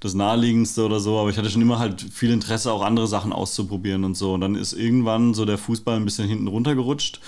das 0.00 0.14
Naheliegendste 0.14 0.84
oder 0.84 0.98
so, 0.98 1.18
aber 1.18 1.30
ich 1.30 1.36
hatte 1.36 1.50
schon 1.50 1.62
immer 1.62 1.78
halt 1.78 2.00
viel 2.00 2.30
Interesse, 2.30 2.72
auch 2.72 2.82
andere 2.82 3.06
Sachen 3.06 3.32
auszuprobieren 3.32 4.04
und 4.04 4.16
so. 4.16 4.34
Und 4.34 4.40
dann 4.40 4.54
ist 4.54 4.72
irgendwann 4.72 5.34
so 5.34 5.44
der 5.44 5.58
Fußball 5.58 5.96
ein 5.96 6.04
bisschen 6.04 6.26
hinten 6.26 6.48
runtergerutscht. 6.48 7.20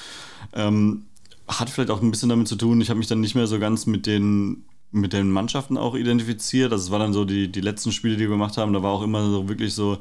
Ähm, 0.55 1.05
hat 1.47 1.69
vielleicht 1.69 1.91
auch 1.91 2.01
ein 2.01 2.11
bisschen 2.11 2.31
damit 2.31 2.49
zu 2.49 2.57
tun, 2.57 2.81
ich 2.81 2.89
habe 2.89 2.99
mich 2.99 3.09
dann 3.09 3.21
nicht 3.21 3.35
mehr 3.35 3.47
so 3.47 3.59
ganz 3.59 3.87
mit 3.87 4.07
den 4.07 4.65
mit 4.95 5.15
den 5.15 5.31
Mannschaften 5.31 5.79
auch 5.79 5.95
identifiziert. 5.95 6.71
Also 6.71 6.85
es 6.85 6.91
war 6.91 6.99
dann 6.99 7.15
so 7.15 7.25
die, 7.25 7.51
die 7.51 7.63
letzten 7.63 7.93
Spiele, 7.93 8.17
die 8.17 8.25
wir 8.25 8.29
gemacht 8.29 8.59
haben, 8.59 8.75
da 8.75 8.83
war 8.83 8.93
auch 8.93 9.03
immer 9.03 9.25
so 9.25 9.49
wirklich 9.49 9.73
so 9.75 9.99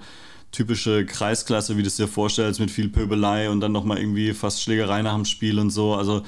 typische 0.51 1.05
Kreisklasse, 1.05 1.77
wie 1.77 1.81
du 1.81 1.87
es 1.87 1.95
dir 1.95 2.09
vorstellst, 2.09 2.59
mit 2.59 2.69
viel 2.69 2.89
Pöbelei 2.89 3.49
und 3.49 3.61
dann 3.61 3.71
nochmal 3.71 3.99
irgendwie 3.99 4.33
fast 4.33 4.61
Schlägerei 4.61 5.01
nach 5.01 5.15
dem 5.15 5.23
Spiel 5.23 5.59
und 5.59 5.69
so. 5.69 5.95
Also 5.95 6.23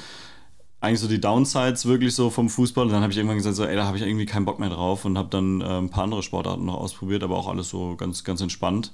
eigentlich 0.84 1.00
so 1.00 1.08
die 1.08 1.22
Downsides 1.22 1.86
wirklich 1.86 2.14
so 2.14 2.30
vom 2.30 2.50
Fußball. 2.50 2.86
Und 2.86 2.92
dann 2.92 3.02
habe 3.02 3.12
ich 3.12 3.18
irgendwann 3.18 3.38
gesagt, 3.38 3.56
so, 3.56 3.64
ey, 3.64 3.76
da 3.76 3.86
habe 3.86 3.98
ich 3.98 4.04
irgendwie 4.04 4.26
keinen 4.26 4.46
Bock 4.46 4.60
mehr 4.60 4.70
drauf 4.70 5.06
und 5.06 5.18
habe 5.18 5.30
dann 5.30 5.62
äh, 5.62 5.66
ein 5.66 5.90
paar 5.90 6.04
andere 6.04 6.24
Sportarten 6.24 6.66
noch 6.66 6.76
ausprobiert, 6.76 7.24
aber 7.24 7.38
auch 7.38 7.48
alles 7.48 7.70
so 7.70 7.96
ganz, 7.96 8.24
ganz 8.24 8.42
entspannt. 8.42 8.92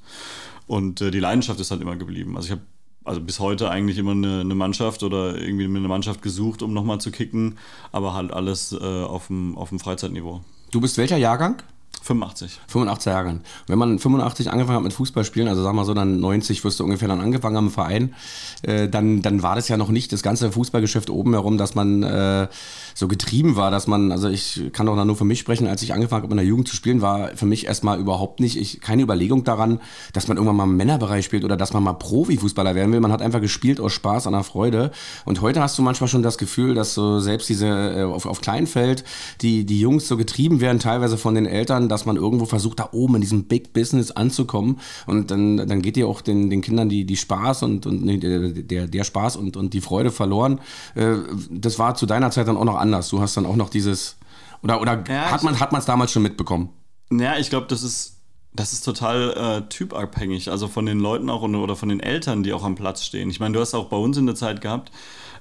Und 0.67 1.01
äh, 1.01 1.09
die 1.09 1.19
Leidenschaft 1.19 1.59
ist 1.59 1.71
halt 1.71 1.81
immer 1.81 1.95
geblieben. 1.95 2.35
Also 2.35 2.45
ich 2.45 2.51
habe 2.51 2.61
also 3.05 3.21
bis 3.21 3.39
heute 3.39 3.71
eigentlich 3.71 3.97
immer 3.97 4.11
eine, 4.11 4.41
eine, 4.41 4.53
Mannschaft 4.53 5.01
oder 5.01 5.35
irgendwie 5.35 5.65
eine 5.65 5.79
Mannschaft 5.79 6.21
gesucht, 6.21 6.61
um 6.61 6.73
nochmal 6.73 7.01
zu 7.01 7.09
kicken, 7.09 7.57
aber 7.91 8.13
halt 8.13 8.31
alles 8.31 8.71
äh, 8.71 8.77
auf, 8.77 9.27
dem, 9.27 9.57
auf 9.57 9.69
dem 9.69 9.79
Freizeitniveau. 9.79 10.41
Du 10.69 10.79
bist 10.79 10.97
welcher 10.97 11.17
Jahrgang? 11.17 11.63
85. 12.01 12.59
85 12.67 13.11
Jahre. 13.11 13.39
Wenn 13.67 13.79
man 13.79 13.99
85 13.99 14.51
angefangen 14.51 14.77
hat 14.77 14.83
mit 14.83 14.93
Fußballspielen, 14.93 15.47
also 15.47 15.63
sag 15.63 15.73
mal 15.73 15.85
so, 15.85 15.93
dann 15.93 16.19
90 16.19 16.63
wirst 16.63 16.79
du 16.79 16.83
ungefähr 16.83 17.07
dann 17.07 17.21
angefangen 17.21 17.57
haben 17.57 17.67
im 17.67 17.71
Verein, 17.71 18.15
äh, 18.63 18.87
dann, 18.87 19.21
dann 19.21 19.43
war 19.43 19.55
das 19.55 19.67
ja 19.67 19.77
noch 19.77 19.89
nicht 19.89 20.11
das 20.11 20.23
ganze 20.23 20.51
Fußballgeschäft 20.51 21.09
oben 21.09 21.33
herum, 21.33 21.57
dass 21.57 21.75
man 21.75 22.03
äh, 22.03 22.47
so 22.95 23.07
getrieben 23.07 23.55
war, 23.55 23.71
dass 23.71 23.87
man, 23.87 24.11
also 24.11 24.29
ich 24.29 24.69
kann 24.73 24.85
doch 24.85 25.03
nur 25.03 25.15
für 25.15 25.25
mich 25.25 25.39
sprechen, 25.39 25.67
als 25.67 25.81
ich 25.81 25.93
angefangen 25.93 26.23
habe 26.23 26.33
in 26.33 26.37
der 26.37 26.45
Jugend 26.45 26.67
zu 26.67 26.75
spielen, 26.75 27.01
war 27.01 27.29
für 27.35 27.45
mich 27.45 27.65
erstmal 27.65 27.99
überhaupt 27.99 28.39
nicht, 28.39 28.57
ich, 28.57 28.81
keine 28.81 29.03
Überlegung 29.03 29.43
daran, 29.43 29.79
dass 30.13 30.27
man 30.27 30.37
irgendwann 30.37 30.55
mal 30.55 30.63
im 30.65 30.77
Männerbereich 30.77 31.25
spielt 31.25 31.43
oder 31.43 31.57
dass 31.57 31.73
man 31.73 31.83
mal 31.83 31.93
Profifußballer 31.93 32.75
werden 32.75 32.91
will. 32.91 32.99
Man 32.99 33.11
hat 33.11 33.21
einfach 33.21 33.41
gespielt 33.41 33.79
aus 33.79 33.93
Spaß, 33.93 34.27
an 34.27 34.33
der 34.33 34.43
Freude. 34.43 34.91
Und 35.25 35.41
heute 35.41 35.61
hast 35.61 35.77
du 35.77 35.81
manchmal 35.81 36.07
schon 36.07 36.23
das 36.23 36.37
Gefühl, 36.37 36.75
dass 36.75 36.93
so 36.93 37.19
selbst 37.19 37.49
diese 37.49 37.67
äh, 37.67 38.03
auf, 38.03 38.25
auf 38.25 38.41
Kleinfeld, 38.41 39.03
die, 39.41 39.65
die 39.65 39.79
Jungs 39.79 40.07
so 40.07 40.17
getrieben 40.17 40.61
werden, 40.61 40.79
teilweise 40.79 41.17
von 41.17 41.35
den 41.35 41.45
Eltern, 41.45 41.88
dass 41.89 42.05
man 42.05 42.15
irgendwo 42.15 42.45
versucht, 42.45 42.79
da 42.79 42.89
oben 42.91 43.15
in 43.15 43.21
diesem 43.21 43.45
Big 43.45 43.73
Business 43.73 44.11
anzukommen. 44.11 44.79
Und 45.07 45.31
dann, 45.31 45.57
dann 45.57 45.81
geht 45.81 45.95
dir 45.95 46.07
auch 46.07 46.21
den, 46.21 46.49
den 46.49 46.61
Kindern 46.61 46.89
die, 46.89 47.05
die 47.05 47.17
Spaß 47.17 47.63
und, 47.63 47.85
und 47.85 48.05
der, 48.21 48.87
der 48.87 49.03
Spaß 49.03 49.35
und, 49.35 49.57
und 49.57 49.73
die 49.73 49.81
Freude 49.81 50.11
verloren. 50.11 50.59
Äh, 50.95 51.15
das 51.51 51.79
war 51.79 51.95
zu 51.95 52.05
deiner 52.05 52.31
Zeit 52.31 52.47
dann 52.47 52.57
auch 52.57 52.65
noch 52.65 52.77
anders. 52.77 53.09
Du 53.09 53.19
hast 53.19 53.35
dann 53.35 53.45
auch 53.45 53.55
noch 53.55 53.69
dieses. 53.69 54.17
Oder, 54.61 54.81
oder 54.81 55.03
ja, 55.07 55.31
hat 55.31 55.43
man 55.43 55.79
es 55.79 55.85
damals 55.85 56.11
schon 56.11 56.23
mitbekommen? 56.23 56.69
Ja, 57.11 57.37
ich 57.37 57.49
glaube, 57.49 57.67
das 57.67 57.83
ist. 57.83 58.15
Das 58.51 58.73
ist 58.73 58.81
total 58.81 59.29
äh, 59.37 59.69
typabhängig, 59.69 60.49
also 60.49 60.67
von 60.67 60.87
den 60.87 60.99
Leuten 60.99 61.29
auch 61.29 61.43
oder 61.43 61.75
von 61.75 61.87
den 61.87 61.99
Eltern, 61.99 62.41
die 62.41 62.51
auch 62.51 62.63
am 62.63 62.73
Platz 62.73 63.03
stehen. 63.03 63.29
Ich 63.29 63.39
meine, 63.39 63.53
du 63.53 63.59
hast 63.59 63.75
auch 63.75 63.89
bei 63.89 63.95
uns 63.95 64.17
in 64.17 64.25
der 64.25 64.33
Zeit 64.33 64.59
gehabt, 64.59 64.91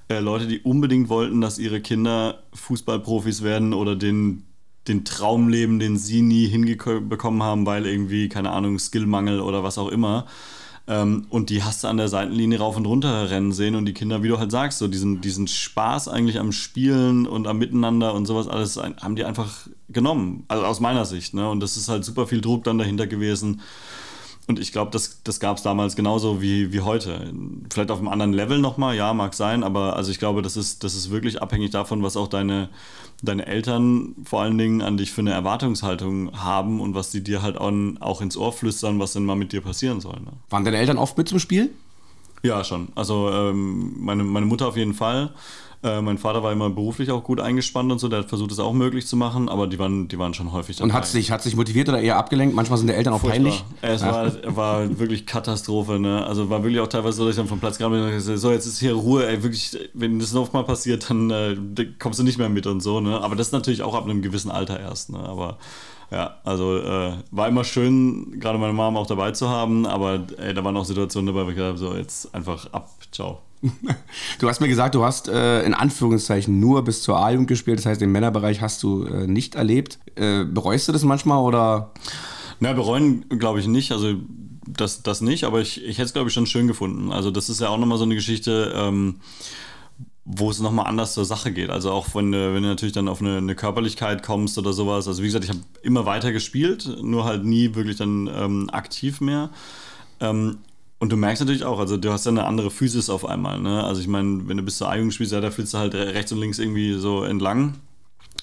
äh, 0.09 0.21
Leute, 0.21 0.47
die 0.47 0.61
unbedingt 0.61 1.09
wollten, 1.09 1.41
dass 1.41 1.59
ihre 1.59 1.81
Kinder 1.81 2.43
Fußballprofis 2.55 3.43
werden 3.43 3.75
oder 3.75 3.97
den 3.97 4.45
den 4.89 5.05
Traum 5.05 5.49
leben, 5.49 5.79
den 5.79 5.97
sie 5.97 6.23
nie 6.23 6.47
hinbekommen 6.47 7.43
haben, 7.43 7.67
weil 7.67 7.87
irgendwie, 7.87 8.29
keine 8.29 8.51
Ahnung, 8.51 8.79
Skillmangel 8.79 9.41
oder 9.41 9.63
was 9.63 9.79
auch 9.79 9.89
immer. 9.89 10.27
Ähm, 10.89 11.27
und 11.29 11.51
die 11.51 11.63
hast 11.63 11.85
du 11.85 11.89
an 11.89 11.99
der 11.99 12.09
Seitenlinie 12.09 12.59
rauf 12.59 12.77
und 12.77 12.87
runter 12.87 13.31
rennen 13.31 13.53
sehen 13.53 13.75
und 13.75 13.85
die 13.85 13.93
Kinder, 13.93 14.23
wie 14.23 14.29
du 14.29 14.39
halt 14.39 14.51
sagst, 14.51 14.79
so 14.79 14.89
diesen, 14.89 15.21
diesen 15.21 15.47
Spaß 15.47 16.09
eigentlich 16.09 16.41
am 16.41 16.51
Spielen 16.51 17.27
und 17.27 17.47
am 17.47 17.59
Miteinander 17.59 18.15
und 18.15 18.25
sowas 18.25 18.49
alles 18.49 18.79
haben 18.79 19.15
die 19.15 19.25
einfach 19.25 19.69
genommen. 19.91 20.45
Also 20.49 20.65
aus 20.65 20.81
meiner 20.81 21.05
Sicht. 21.05 21.35
Ne? 21.35 21.49
Und 21.49 21.61
das 21.61 21.77
ist 21.77 21.91
halt 21.91 22.07
super 22.07 22.27
viel 22.27 22.41
Druck 22.41 22.65
dann 22.65 22.79
dahinter 22.79 23.07
gewesen. 23.07 23.61
Und 24.49 24.59
ich 24.59 24.73
glaube, 24.73 24.91
das, 24.91 25.23
das 25.23 25.41
gab 25.41 25.59
es 25.59 25.63
damals 25.63 25.95
genauso 25.95 26.41
wie, 26.41 26.73
wie 26.73 26.81
heute. 26.81 27.31
Vielleicht 27.71 27.91
auf 27.91 27.99
einem 27.99 28.09
anderen 28.09 28.33
Level 28.33 28.59
nochmal, 28.59 28.97
ja, 28.97 29.13
mag 29.13 29.35
sein, 29.35 29.63
aber 29.63 29.95
also 29.95 30.11
ich 30.11 30.19
glaube, 30.19 30.41
das 30.41 30.57
ist, 30.57 30.83
das 30.85 30.95
ist 30.95 31.11
wirklich 31.11 31.43
abhängig 31.43 31.71
davon, 31.71 32.03
was 32.03 32.17
auch 32.17 32.29
deine, 32.29 32.71
deine 33.23 33.47
Eltern 33.47 34.15
vor 34.25 34.41
allen 34.41 34.57
Dingen 34.57 34.81
an 34.81 34.97
dich 34.97 35.13
für 35.13 35.21
eine 35.21 35.33
Erwartungshaltung 35.33 36.33
haben 36.33 36.81
und 36.81 36.95
was 36.95 37.11
die 37.11 37.23
dir 37.23 37.43
halt 37.43 37.59
auch, 37.59 37.73
auch 38.01 38.23
ins 38.23 38.39
Ohr 38.39 38.55
flüstern, 38.55 38.99
was 38.99 39.13
denn 39.13 39.27
mal 39.27 39.37
mit 39.37 39.53
dir 39.53 39.61
passieren 39.61 40.01
soll. 40.01 40.19
Ne? 40.21 40.33
Waren 40.49 40.65
deine 40.65 40.79
Eltern 40.79 40.97
oft 40.97 41.19
mit 41.19 41.29
zum 41.29 41.39
Spiel? 41.39 41.71
Ja, 42.43 42.65
schon. 42.65 42.89
Also 42.95 43.31
ähm, 43.31 43.97
meine, 43.99 44.25
meine 44.25 44.47
Mutter 44.47 44.67
auf 44.67 44.79
jeden 44.79 44.95
Fall. 44.95 45.31
Äh, 45.81 46.01
mein 46.01 46.19
Vater 46.19 46.43
war 46.43 46.53
immer 46.53 46.69
beruflich 46.71 47.13
auch 47.13 47.23
gut 47.23 47.41
eingespannt 47.41 47.93
und 47.93 48.01
so, 48.01 48.09
der 48.09 48.21
hat 48.21 48.29
versucht, 48.29 48.51
es 48.51 48.59
auch 48.59 48.73
möglich 48.73 49.07
zu 49.07 49.17
machen, 49.17 49.49
aber 49.49 49.69
die 49.69 49.79
waren, 49.79 50.09
die 50.09 50.19
waren 50.19 50.35
schon 50.35 50.53
häufig 50.53 50.77
dabei. 50.77 50.89
Und 50.89 50.93
hat 50.93 51.07
sich, 51.07 51.31
hat 51.31 51.41
sich 51.43 51.55
motiviert 51.55 51.89
oder 51.89 52.01
eher 52.01 52.17
abgelenkt? 52.17 52.57
Manchmal 52.57 52.79
sind 52.79 52.89
die 52.89 52.95
Eltern 52.95 53.13
auch 53.15 53.21
Furchtbar. 53.21 53.53
peinlich. 53.53 53.65
Es 53.81 54.03
war, 54.03 54.33
war 54.57 54.99
wirklich 54.99 55.25
Katastrophe, 55.25 56.01
ne? 56.01 56.27
Also 56.27 56.51
war 56.51 56.65
wirklich 56.65 56.81
auch 56.81 56.89
teilweise 56.89 57.19
so, 57.19 57.25
dass 57.27 57.37
ich 57.37 57.41
dann 57.41 57.47
vom 57.47 57.61
Platz 57.61 57.79
kam 57.79 57.93
und 57.93 58.11
gesagt 58.11 58.39
so, 58.39 58.51
jetzt 58.51 58.67
ist 58.67 58.81
hier 58.81 58.95
Ruhe, 58.95 59.29
ey, 59.29 59.43
wirklich, 59.45 59.79
wenn 59.95 60.19
das 60.19 60.33
noch 60.33 60.53
mal 60.53 60.65
passiert, 60.65 61.09
dann 61.09 61.31
äh, 61.31 61.57
kommst 62.01 62.19
du 62.19 62.25
nicht 62.25 62.39
mehr 62.39 62.49
mit 62.49 62.67
und 62.67 62.81
so, 62.81 62.99
ne? 62.99 63.21
Aber 63.21 63.37
das 63.37 63.49
ist 63.49 63.53
natürlich 63.53 63.83
auch 63.83 63.95
ab 63.95 64.05
einem 64.05 64.21
gewissen 64.21 64.51
Alter 64.51 64.81
erst, 64.81 65.11
ne? 65.11 65.21
Aber 65.21 65.59
ja, 66.11 66.37
also 66.45 66.79
äh, 66.79 67.13
war 67.31 67.49
immer 67.49 67.65
schön, 67.65 68.41
gerade 68.41 68.59
meine 68.59 68.73
Mama 68.73 68.99
auch 68.99 69.07
dabei 69.07 69.33
zu 69.33 69.49
haben, 69.49 69.87
aber 69.87 70.25
ey, 70.39 70.55
da 70.55 70.65
waren 70.65 70.77
auch 70.77 70.85
Situationen 70.85 71.27
dabei, 71.27 71.47
wo 71.47 71.51
ich 71.51 71.57
gesagt 71.57 71.79
habe, 71.79 71.79
so 71.79 71.95
jetzt 71.95 72.35
einfach 72.35 72.73
ab, 72.73 72.91
ciao. 73.13 73.41
Du 74.39 74.49
hast 74.49 74.61
mir 74.61 74.69
gesagt, 74.69 74.95
du 74.95 75.05
hast 75.05 75.29
äh, 75.29 75.63
in 75.65 75.75
Anführungszeichen 75.75 76.61
nur 76.61 76.83
bis 76.85 77.03
zur 77.03 77.19
A-Jugend 77.19 77.49
gespielt, 77.49 77.79
das 77.79 77.87
heißt, 77.87 78.01
den 78.01 78.13
Männerbereich 78.13 78.61
hast 78.61 78.83
du 78.83 79.05
äh, 79.05 79.27
nicht 79.27 79.55
erlebt. 79.55 79.99
Äh, 80.15 80.45
bereust 80.45 80.89
du 80.89 80.93
das 80.93 81.03
manchmal 81.03 81.43
oder? 81.43 81.91
Na, 82.61 82.73
bereuen 82.73 83.29
glaube 83.29 83.61
ich 83.61 83.67
nicht, 83.67 83.93
also 83.93 84.15
das, 84.67 85.03
das 85.03 85.21
nicht, 85.21 85.45
aber 85.45 85.61
ich, 85.61 85.83
ich 85.85 85.99
hätte 85.99 86.07
es 86.07 86.13
glaube 86.13 86.29
ich 86.29 86.35
schon 86.35 86.47
schön 86.47 86.69
gefunden. 86.69 87.13
Also 87.13 87.31
das 87.31 87.49
ist 87.49 87.61
ja 87.61 87.69
auch 87.69 87.79
nochmal 87.79 87.99
so 87.99 88.05
eine 88.05 88.15
Geschichte, 88.15 88.73
ähm, 88.75 89.17
wo 90.31 90.51
es 90.51 90.61
nochmal 90.61 90.87
anders 90.87 91.15
zur 91.15 91.25
Sache 91.25 91.53
geht. 91.53 91.71
Also 91.71 91.91
auch 91.91 92.15
wenn, 92.15 92.33
wenn 92.33 92.63
du 92.63 92.69
natürlich 92.69 92.93
dann 92.93 93.09
auf 93.09 93.23
eine, 93.23 93.39
eine 93.39 93.55
Körperlichkeit 93.55 94.23
kommst 94.23 94.59
oder 94.59 94.75
sowas. 94.75 95.09
Also 95.09 95.23
wie 95.23 95.27
gesagt, 95.27 95.45
ich 95.45 95.51
habe 95.51 95.61
immer 95.81 96.05
weiter 96.05 96.33
gespielt, 96.33 96.99
nur 97.03 97.25
halt 97.25 97.45
nie 97.45 97.75
wirklich 97.75 97.97
dann 97.97 98.29
ähm, 98.33 98.69
aktiv 98.71 99.23
mehr. 99.23 99.49
Ähm, 100.21 100.59
und 100.99 101.13
du 101.13 101.17
merkst 101.17 101.41
natürlich 101.41 101.65
auch, 101.65 101.79
also 101.79 101.97
du 101.97 102.13
hast 102.13 102.27
ja 102.27 102.33
eine 102.33 102.45
andere 102.45 102.71
Physis 102.71 103.09
auf 103.09 103.25
einmal. 103.25 103.59
Ne? 103.59 103.83
Also 103.83 104.03
ich 104.03 104.09
meine, 104.09 104.47
wenn 104.47 104.59
du 104.59 104.63
bis 104.63 104.77
zur 104.77 104.91
A-Jugend 104.91 105.15
spielst, 105.15 105.33
ja, 105.33 105.41
da 105.41 105.51
fühlst 105.51 105.73
du 105.73 105.79
halt 105.79 105.95
rechts 105.95 106.31
und 106.31 106.41
links 106.41 106.59
irgendwie 106.59 106.93
so 106.93 107.23
entlang 107.23 107.77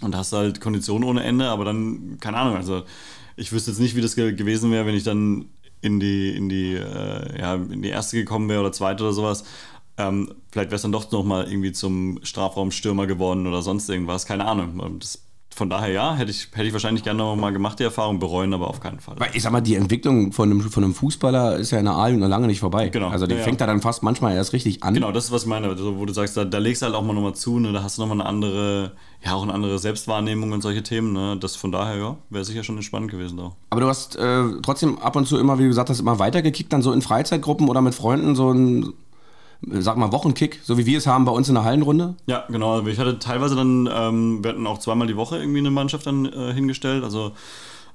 und 0.02 0.16
hast 0.16 0.34
halt 0.34 0.62
Konditionen 0.62 1.08
ohne 1.08 1.24
Ende, 1.24 1.50
aber 1.50 1.66
dann, 1.66 2.18
keine 2.20 2.38
Ahnung, 2.38 2.56
also 2.56 2.82
ich 3.36 3.52
wüsste 3.52 3.70
jetzt 3.70 3.80
nicht, 3.80 3.96
wie 3.96 4.02
das 4.02 4.16
gewesen 4.16 4.72
wäre, 4.72 4.88
wenn 4.88 4.96
ich 4.96 5.04
dann 5.04 5.50
in 5.82 6.00
die, 6.00 6.36
in 6.36 6.50
die, 6.50 6.74
äh, 6.74 7.40
ja, 7.40 7.56
in 7.56 7.84
die 7.84 7.90
erste 7.90 8.18
gekommen 8.18 8.50
wäre 8.50 8.62
oder 8.62 8.72
zweite 8.72 9.04
oder 9.04 9.14
sowas. 9.14 9.44
Ähm, 9.98 10.34
vielleicht 10.52 10.70
wäre 10.70 10.76
es 10.76 10.82
dann 10.82 10.92
doch 10.92 11.10
nochmal 11.12 11.50
irgendwie 11.50 11.72
zum 11.72 12.20
Strafraumstürmer 12.24 13.08
geworden 13.08 13.48
oder 13.48 13.62
sonst 13.62 13.90
irgendwas, 13.90 14.26
keine 14.26 14.46
Ahnung. 14.46 15.00
Das 15.00 15.26
von 15.56 15.70
daher 15.70 15.90
ja, 15.90 16.16
hätte 16.16 16.32
ich, 16.32 16.50
hätte 16.54 16.68
ich 16.68 16.74
wahrscheinlich 16.74 17.04
gerne 17.04 17.20
noch 17.20 17.36
mal 17.38 17.54
gemacht, 17.54 17.80
die 17.80 17.84
Erfahrung, 17.84 18.20
bereuen 18.20 18.54
aber 18.54 18.68
auf 18.68 18.82
keinen 18.82 19.00
Fall. 19.00 19.16
Weil 19.18 19.30
ich 19.34 19.42
sag 19.42 19.54
mal, 19.54 19.62
die 19.62 19.76
Entwicklung 19.76 20.34
von 20.34 20.52
einem, 20.52 20.60
von 20.60 20.84
einem 20.84 20.94
Fußballer 20.94 21.56
ist 21.56 21.72
ja 21.72 21.80
in 21.80 21.86
der 21.86 21.94
A 21.94 22.10
noch 22.10 22.28
lange 22.28 22.48
nicht 22.48 22.60
vorbei. 22.60 22.90
Genau. 22.90 23.08
Also 23.08 23.26
die 23.26 23.36
ja, 23.36 23.42
fängt 23.42 23.62
ja. 23.62 23.66
da 23.66 23.72
dann 23.72 23.82
fast 23.82 24.04
manchmal 24.04 24.36
erst 24.36 24.52
richtig 24.52 24.84
an. 24.84 24.94
Genau, 24.94 25.14
das 25.14 25.26
ist, 25.26 25.32
was 25.32 25.44
ich 25.44 25.48
meine, 25.48 25.70
also, 25.70 25.98
wo 25.98 26.06
du 26.06 26.12
sagst, 26.12 26.36
da, 26.36 26.44
da 26.44 26.58
legst 26.58 26.82
du 26.82 26.88
halt 26.88 26.96
auch 26.96 27.04
mal 27.04 27.14
nochmal 27.14 27.36
zu, 27.36 27.58
ne? 27.58 27.72
da 27.72 27.84
hast 27.84 27.98
du 27.98 28.02
nochmal 28.02 28.20
eine 28.20 28.28
andere, 28.28 28.92
ja, 29.24 29.34
auch 29.34 29.44
eine 29.44 29.54
andere 29.54 29.80
Selbstwahrnehmung 29.80 30.52
und 30.52 30.62
solche 30.62 30.84
Themen. 30.84 31.14
Ne? 31.14 31.38
Das 31.40 31.56
von 31.56 31.72
daher, 31.72 31.96
ja, 31.96 32.18
wäre 32.30 32.44
sicher 32.44 32.66
schon 32.66 32.82
spannend 32.82 33.12
gewesen 33.12 33.40
auch. 33.40 33.56
Aber 33.70 33.80
du 33.80 33.88
hast 33.88 34.18
äh, 34.18 34.44
trotzdem 34.62 35.00
ab 35.00 35.16
und 35.16 35.26
zu 35.26 35.38
immer, 35.38 35.58
wie 35.58 35.64
du 35.64 35.70
gesagt 35.70 35.90
hast, 35.90 36.02
immer 36.02 36.20
weitergekickt, 36.20 36.74
dann 36.74 36.82
so 36.82 36.92
in 36.92 37.02
Freizeitgruppen 37.02 37.70
oder 37.70 37.82
mit 37.82 37.96
Freunden 37.96 38.36
so 38.36 38.52
ein 38.52 38.94
sag 39.62 39.98
mal, 39.98 40.12
Wochenkick, 40.12 40.60
so 40.64 40.78
wie 40.78 40.86
wir 40.86 40.98
es 40.98 41.08
haben 41.08 41.26
bei 41.26 41.32
uns 41.32 41.50
in 41.50 41.56
der 41.56 41.64
Hallenrunde? 41.64 42.16
Ja, 42.28 42.46
genau. 42.50 42.86
Ich 42.86 43.00
hatte 43.00 43.20
teilweise 43.20 43.56
dann, 43.56 43.90
ähm, 43.92 44.44
wir 44.44 44.52
hatten 44.52 44.68
auch 44.68 44.78
zweimal 44.80 45.08
die 45.08 45.16
Woche 45.16 45.38
irgendwie 45.38 45.60
eine 45.60 45.72
Mannschaft 45.72 46.06
dann 46.06 46.26
äh, 46.26 46.54
hingestellt. 46.54 47.04
Also 47.04 47.34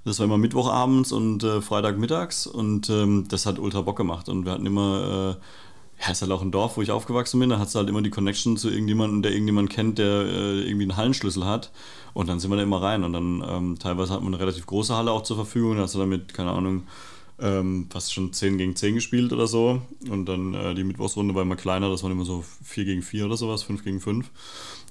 das 0.04 0.18
war 0.18 0.26
immer 0.26 0.38
Mittwochabends 0.38 1.12
und 1.12 1.44
äh, 1.44 1.60
Freitagmittags 1.60 2.46
und 2.46 2.88
ähm, 2.88 3.26
das 3.28 3.46
hat 3.46 3.58
ultra 3.58 3.82
Bock 3.82 3.96
gemacht. 3.96 4.28
Und 4.28 4.44
wir 4.44 4.52
hatten 4.52 4.66
immer, 4.66 5.36
äh, 5.38 6.02
ja, 6.02 6.10
ist 6.10 6.22
halt 6.22 6.32
auch 6.32 6.40
ein 6.40 6.50
Dorf, 6.50 6.76
wo 6.76 6.82
ich 6.82 6.90
aufgewachsen 6.90 7.38
bin, 7.38 7.50
da 7.50 7.58
hat 7.58 7.68
es 7.68 7.74
halt 7.74 7.88
immer 7.88 8.00
die 8.00 8.10
Connection 8.10 8.56
zu 8.56 8.70
irgendjemandem, 8.70 9.22
der 9.22 9.32
irgendjemanden 9.32 9.74
kennt, 9.74 9.98
der 9.98 10.06
äh, 10.06 10.60
irgendwie 10.62 10.84
einen 10.84 10.96
Hallenschlüssel 10.96 11.44
hat. 11.44 11.70
Und 12.14 12.28
dann 12.28 12.40
sind 12.40 12.50
wir 12.50 12.56
da 12.56 12.62
immer 12.62 12.82
rein. 12.82 13.04
Und 13.04 13.12
dann 13.12 13.44
ähm, 13.46 13.78
teilweise 13.78 14.14
hat 14.14 14.22
man 14.22 14.32
eine 14.34 14.42
relativ 14.42 14.66
große 14.66 14.96
Halle 14.96 15.12
auch 15.12 15.22
zur 15.22 15.36
Verfügung. 15.36 15.76
Da 15.76 15.82
hast 15.82 15.94
du 15.94 15.98
damit, 15.98 16.32
keine 16.32 16.50
Ahnung, 16.50 16.84
ähm, 17.40 17.86
fast 17.90 18.12
schon 18.12 18.32
10 18.32 18.58
gegen 18.58 18.76
10 18.76 18.94
gespielt 18.94 19.32
oder 19.32 19.46
so. 19.46 19.82
Und 20.08 20.26
dann 20.26 20.54
äh, 20.54 20.74
die 20.74 20.84
Mittwochsrunde 20.84 21.34
war 21.34 21.42
immer 21.42 21.56
kleiner, 21.56 21.90
das 21.90 22.02
waren 22.02 22.12
immer 22.12 22.24
so 22.24 22.44
4 22.64 22.84
gegen 22.84 23.02
4 23.02 23.26
oder 23.26 23.36
sowas, 23.36 23.62
5 23.62 23.84
gegen 23.84 24.00
5. 24.00 24.30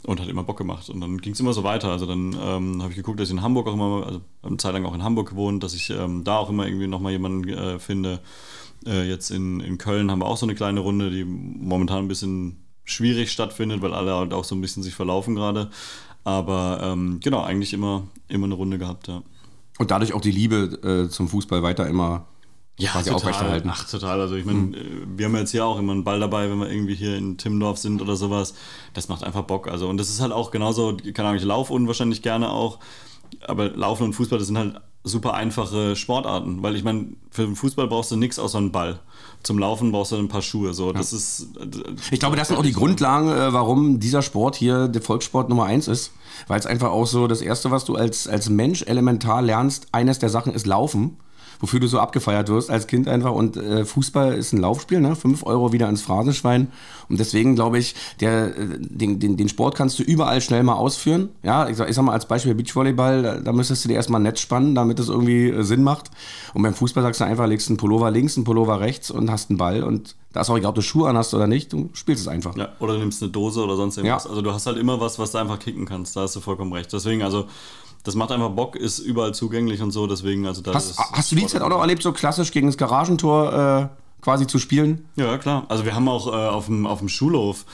Und 0.03 0.21
hat 0.21 0.29
immer 0.29 0.43
Bock 0.43 0.57
gemacht. 0.57 0.89
Und 0.89 1.01
dann 1.01 1.17
ging 1.19 1.33
es 1.33 1.39
immer 1.39 1.53
so 1.53 1.63
weiter. 1.63 1.91
Also 1.91 2.05
dann 2.05 2.33
ähm, 2.41 2.81
habe 2.81 2.91
ich 2.91 2.95
geguckt, 2.95 3.19
dass 3.19 3.27
ich 3.27 3.33
in 3.33 3.41
Hamburg 3.41 3.67
auch 3.67 3.73
immer, 3.73 4.05
also 4.05 4.21
eine 4.43 4.57
Zeit 4.57 4.73
lang 4.73 4.85
auch 4.85 4.95
in 4.95 5.03
Hamburg 5.03 5.29
gewohnt, 5.31 5.61
dass 5.61 5.73
ich 5.73 5.89
ähm, 5.89 6.23
da 6.23 6.37
auch 6.37 6.49
immer 6.49 6.65
irgendwie 6.65 6.87
nochmal 6.87 7.11
jemanden 7.11 7.49
äh, 7.49 7.79
finde. 7.79 8.21
Äh, 8.85 9.09
jetzt 9.09 9.29
in, 9.29 9.59
in 9.59 9.77
Köln 9.77 10.09
haben 10.09 10.19
wir 10.19 10.25
auch 10.25 10.37
so 10.37 10.45
eine 10.45 10.55
kleine 10.55 10.79
Runde, 10.79 11.09
die 11.11 11.25
momentan 11.25 12.05
ein 12.05 12.07
bisschen 12.07 12.63
schwierig 12.85 13.31
stattfindet, 13.31 13.81
weil 13.81 13.93
alle 13.93 14.15
halt 14.15 14.33
auch 14.33 14.45
so 14.45 14.55
ein 14.55 14.61
bisschen 14.61 14.83
sich 14.83 14.95
verlaufen 14.95 15.35
gerade. 15.35 15.69
Aber 16.23 16.79
ähm, 16.81 17.19
genau, 17.21 17.41
eigentlich 17.41 17.73
immer, 17.73 18.07
immer 18.27 18.45
eine 18.45 18.55
Runde 18.55 18.77
gehabt, 18.77 19.07
ja. 19.07 19.21
Und 19.79 19.91
dadurch 19.91 20.13
auch 20.13 20.21
die 20.21 20.31
Liebe 20.31 20.79
äh, 20.83 21.09
zum 21.09 21.29
Fußball 21.29 21.63
weiter 21.63 21.87
immer 21.87 22.25
ja, 22.79 22.91
quasi 22.91 23.09
total. 23.09 23.15
aufrechterhalten. 23.15 23.69
Ach, 23.71 23.89
total. 23.89 24.21
Also 24.21 24.35
ich 24.35 24.45
meine, 24.45 24.59
mhm. 24.59 25.17
wir 25.17 25.25
haben 25.25 25.35
jetzt 25.35 25.51
hier 25.51 25.65
auch 25.65 25.77
immer 25.77 25.93
einen 25.93 26.03
Ball 26.03 26.19
dabei, 26.19 26.49
wenn 26.49 26.59
wir 26.59 26.69
irgendwie 26.69 26.95
hier 26.95 27.17
in 27.17 27.37
Timmendorf 27.37 27.77
sind 27.77 28.01
oder 28.01 28.15
sowas. 28.15 28.53
Das 28.93 29.09
macht 29.09 29.23
einfach 29.23 29.43
Bock. 29.43 29.67
Also 29.67 29.87
und 29.89 29.97
das 29.97 30.09
ist 30.09 30.21
halt 30.21 30.31
auch 30.31 30.51
genauso, 30.51 30.97
keine 31.13 31.29
Ahnung, 31.29 31.39
ich 31.39 31.45
laufe 31.45 31.73
unwahrscheinlich 31.73 32.21
gerne 32.21 32.49
auch, 32.49 32.79
aber 33.47 33.69
Laufen 33.69 34.03
und 34.03 34.13
Fußball, 34.13 34.39
das 34.39 34.47
sind 34.47 34.57
halt 34.57 34.81
super 35.03 35.33
einfache 35.33 35.95
Sportarten, 35.95 36.61
weil 36.61 36.75
ich 36.75 36.83
meine, 36.83 37.07
für 37.31 37.43
den 37.43 37.55
Fußball 37.55 37.87
brauchst 37.87 38.11
du 38.11 38.15
nichts 38.15 38.39
außer 38.39 38.57
einen 38.57 38.71
Ball. 38.71 38.99
Zum 39.43 39.57
Laufen 39.57 39.91
brauchst 39.91 40.11
du 40.11 40.17
ein 40.17 40.27
paar 40.27 40.41
Schuhe. 40.41 40.73
So, 40.73 40.91
das 40.91 41.11
ja. 41.11 41.17
ist. 41.17 41.47
Ich 42.11 42.19
glaube, 42.19 42.35
das 42.35 42.49
sind 42.49 42.57
auch 42.57 42.63
die 42.63 42.73
Grundlagen, 42.73 43.29
äh, 43.29 43.53
warum 43.53 43.99
dieser 43.99 44.21
Sport 44.21 44.57
hier 44.57 44.89
der 44.89 45.01
Volkssport 45.01 45.47
Nummer 45.47 45.65
eins 45.65 45.87
ist, 45.87 46.11
weil 46.47 46.59
es 46.59 46.65
einfach 46.65 46.89
auch 46.89 47.07
so 47.07 47.27
das 47.27 47.41
erste, 47.41 47.71
was 47.71 47.85
du 47.85 47.95
als 47.95 48.27
als 48.27 48.49
Mensch 48.49 48.83
elementar 48.83 49.41
lernst, 49.41 49.87
eines 49.93 50.19
der 50.19 50.29
Sachen 50.29 50.53
ist 50.53 50.67
Laufen 50.67 51.17
wofür 51.59 51.79
du 51.79 51.87
so 51.87 51.99
abgefeiert 51.99 52.49
wirst 52.49 52.69
als 52.69 52.87
Kind 52.87 53.07
einfach. 53.07 53.31
Und 53.31 53.57
äh, 53.57 53.85
Fußball 53.85 54.33
ist 54.33 54.53
ein 54.53 54.59
Laufspiel, 54.59 55.01
ne? 55.01 55.15
5 55.15 55.45
Euro 55.45 55.73
wieder 55.73 55.89
ins 55.89 56.01
Phrasenschwein. 56.01 56.71
Und 57.09 57.19
deswegen 57.19 57.55
glaube 57.55 57.77
ich, 57.77 57.95
der, 58.21 58.57
äh, 58.57 58.67
den, 58.79 59.19
den, 59.19 59.35
den 59.35 59.49
Sport 59.49 59.75
kannst 59.75 59.99
du 59.99 60.03
überall 60.03 60.41
schnell 60.41 60.63
mal 60.63 60.75
ausführen. 60.75 61.29
Ja, 61.43 61.67
ich 61.67 61.77
sag, 61.77 61.89
ich 61.89 61.95
sag 61.95 62.03
mal 62.03 62.13
als 62.13 62.27
Beispiel 62.27 62.55
Beachvolleyball, 62.55 63.21
da, 63.21 63.39
da 63.39 63.51
müsstest 63.51 63.83
du 63.83 63.89
dir 63.89 63.95
erstmal 63.95 64.21
ein 64.21 64.23
Netz 64.23 64.39
spannen, 64.39 64.75
damit 64.75 64.99
es 64.99 65.09
irgendwie 65.09 65.49
äh, 65.49 65.63
Sinn 65.63 65.83
macht. 65.83 66.11
Und 66.53 66.63
beim 66.63 66.73
Fußball 66.73 67.03
sagst 67.03 67.19
du 67.19 67.25
einfach, 67.25 67.47
legst 67.47 67.67
einen 67.67 67.77
Pullover 67.77 68.09
links, 68.11 68.37
einen 68.37 68.45
Pullover 68.45 68.79
rechts 68.79 69.11
und 69.11 69.29
hast 69.29 69.49
einen 69.49 69.57
Ball. 69.57 69.83
Und 69.83 70.15
da 70.31 70.41
ist 70.41 70.49
auch 70.49 70.57
egal, 70.57 70.69
ob 70.69 70.75
du 70.75 70.81
Schuhe 70.81 71.09
an 71.09 71.17
hast 71.17 71.33
oder 71.33 71.47
nicht, 71.47 71.73
du 71.73 71.89
spielst 71.93 72.21
es 72.21 72.27
einfach. 72.27 72.55
Ja, 72.55 72.69
oder 72.79 72.93
du 72.93 72.99
nimmst 72.99 73.21
eine 73.21 73.31
Dose 73.31 73.61
oder 73.61 73.75
sonst 73.75 73.97
irgendwas. 73.97 74.23
Ja. 74.25 74.29
Also 74.29 74.41
du 74.41 74.53
hast 74.53 74.65
halt 74.65 74.77
immer 74.77 75.01
was, 75.01 75.19
was 75.19 75.31
du 75.31 75.39
einfach 75.39 75.59
kicken 75.59 75.85
kannst. 75.85 76.15
Da 76.15 76.21
hast 76.21 76.35
du 76.35 76.39
vollkommen 76.39 76.71
recht. 76.71 76.93
Deswegen, 76.93 77.23
also 77.23 77.47
das 78.03 78.15
macht 78.15 78.31
einfach 78.31 78.49
Bock, 78.49 78.75
ist 78.75 78.99
überall 78.99 79.33
zugänglich 79.33 79.81
und 79.81 79.91
so, 79.91 80.07
deswegen, 80.07 80.47
also 80.47 80.61
da 80.61 80.73
Hast, 80.73 80.97
hast 80.97 81.31
du 81.31 81.35
die 81.35 81.45
Zeit 81.47 81.61
auch 81.61 81.69
noch 81.69 81.81
erlebt, 81.81 82.01
so 82.01 82.11
klassisch 82.11 82.51
gegen 82.51 82.67
das 82.67 82.77
Garagentor 82.77 83.91
äh, 83.91 84.23
quasi 84.23 84.47
zu 84.47 84.59
spielen? 84.59 85.05
Ja, 85.15 85.37
klar. 85.37 85.65
Also 85.69 85.85
wir 85.85 85.95
haben 85.95 86.07
auch 86.07 86.27
äh, 86.27 86.31
auf, 86.31 86.67
dem, 86.67 86.85
auf 86.87 86.99
dem 86.99 87.09
Schulhof 87.09 87.65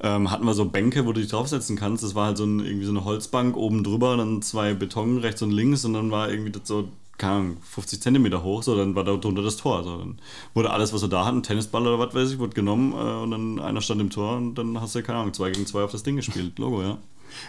ähm, 0.00 0.30
hatten 0.30 0.44
wir 0.44 0.54
so 0.54 0.64
Bänke, 0.64 1.06
wo 1.06 1.12
du 1.12 1.20
dich 1.20 1.30
draufsetzen 1.30 1.76
kannst. 1.76 2.02
Das 2.02 2.14
war 2.14 2.26
halt 2.26 2.36
so 2.36 2.44
ein, 2.44 2.60
irgendwie 2.60 2.86
so 2.86 2.90
eine 2.90 3.04
Holzbank 3.04 3.56
oben 3.56 3.84
drüber, 3.84 4.16
dann 4.16 4.42
zwei 4.42 4.74
Beton 4.74 5.18
rechts 5.18 5.42
und 5.42 5.50
links 5.50 5.84
und 5.84 5.94
dann 5.94 6.10
war 6.10 6.30
irgendwie 6.30 6.50
das 6.50 6.62
so 6.64 6.88
keine 7.18 7.34
Ahnung, 7.34 7.56
50 7.62 8.02
Zentimeter 8.02 8.42
hoch, 8.42 8.64
so, 8.64 8.76
dann 8.76 8.96
war 8.96 9.04
da 9.04 9.16
drunter 9.16 9.42
das 9.42 9.56
Tor. 9.56 9.84
So, 9.84 9.96
dann 9.96 10.18
wurde 10.54 10.70
alles, 10.70 10.92
was 10.92 11.02
wir 11.02 11.08
da 11.08 11.24
hatten, 11.24 11.44
Tennisball 11.44 11.86
oder 11.86 11.98
was 11.98 12.14
weiß 12.14 12.32
ich, 12.32 12.38
wurde 12.40 12.54
genommen 12.54 12.92
äh, 12.92 13.22
und 13.22 13.30
dann 13.30 13.60
einer 13.60 13.80
stand 13.80 14.00
im 14.00 14.10
Tor 14.10 14.36
und 14.38 14.56
dann 14.56 14.80
hast 14.80 14.96
du, 14.96 15.02
keine 15.04 15.20
Ahnung, 15.20 15.32
zwei 15.32 15.50
gegen 15.50 15.66
zwei 15.66 15.82
auf 15.84 15.92
das 15.92 16.02
Ding 16.02 16.16
gespielt. 16.16 16.58
Logo, 16.58 16.82
ja. 16.82 16.98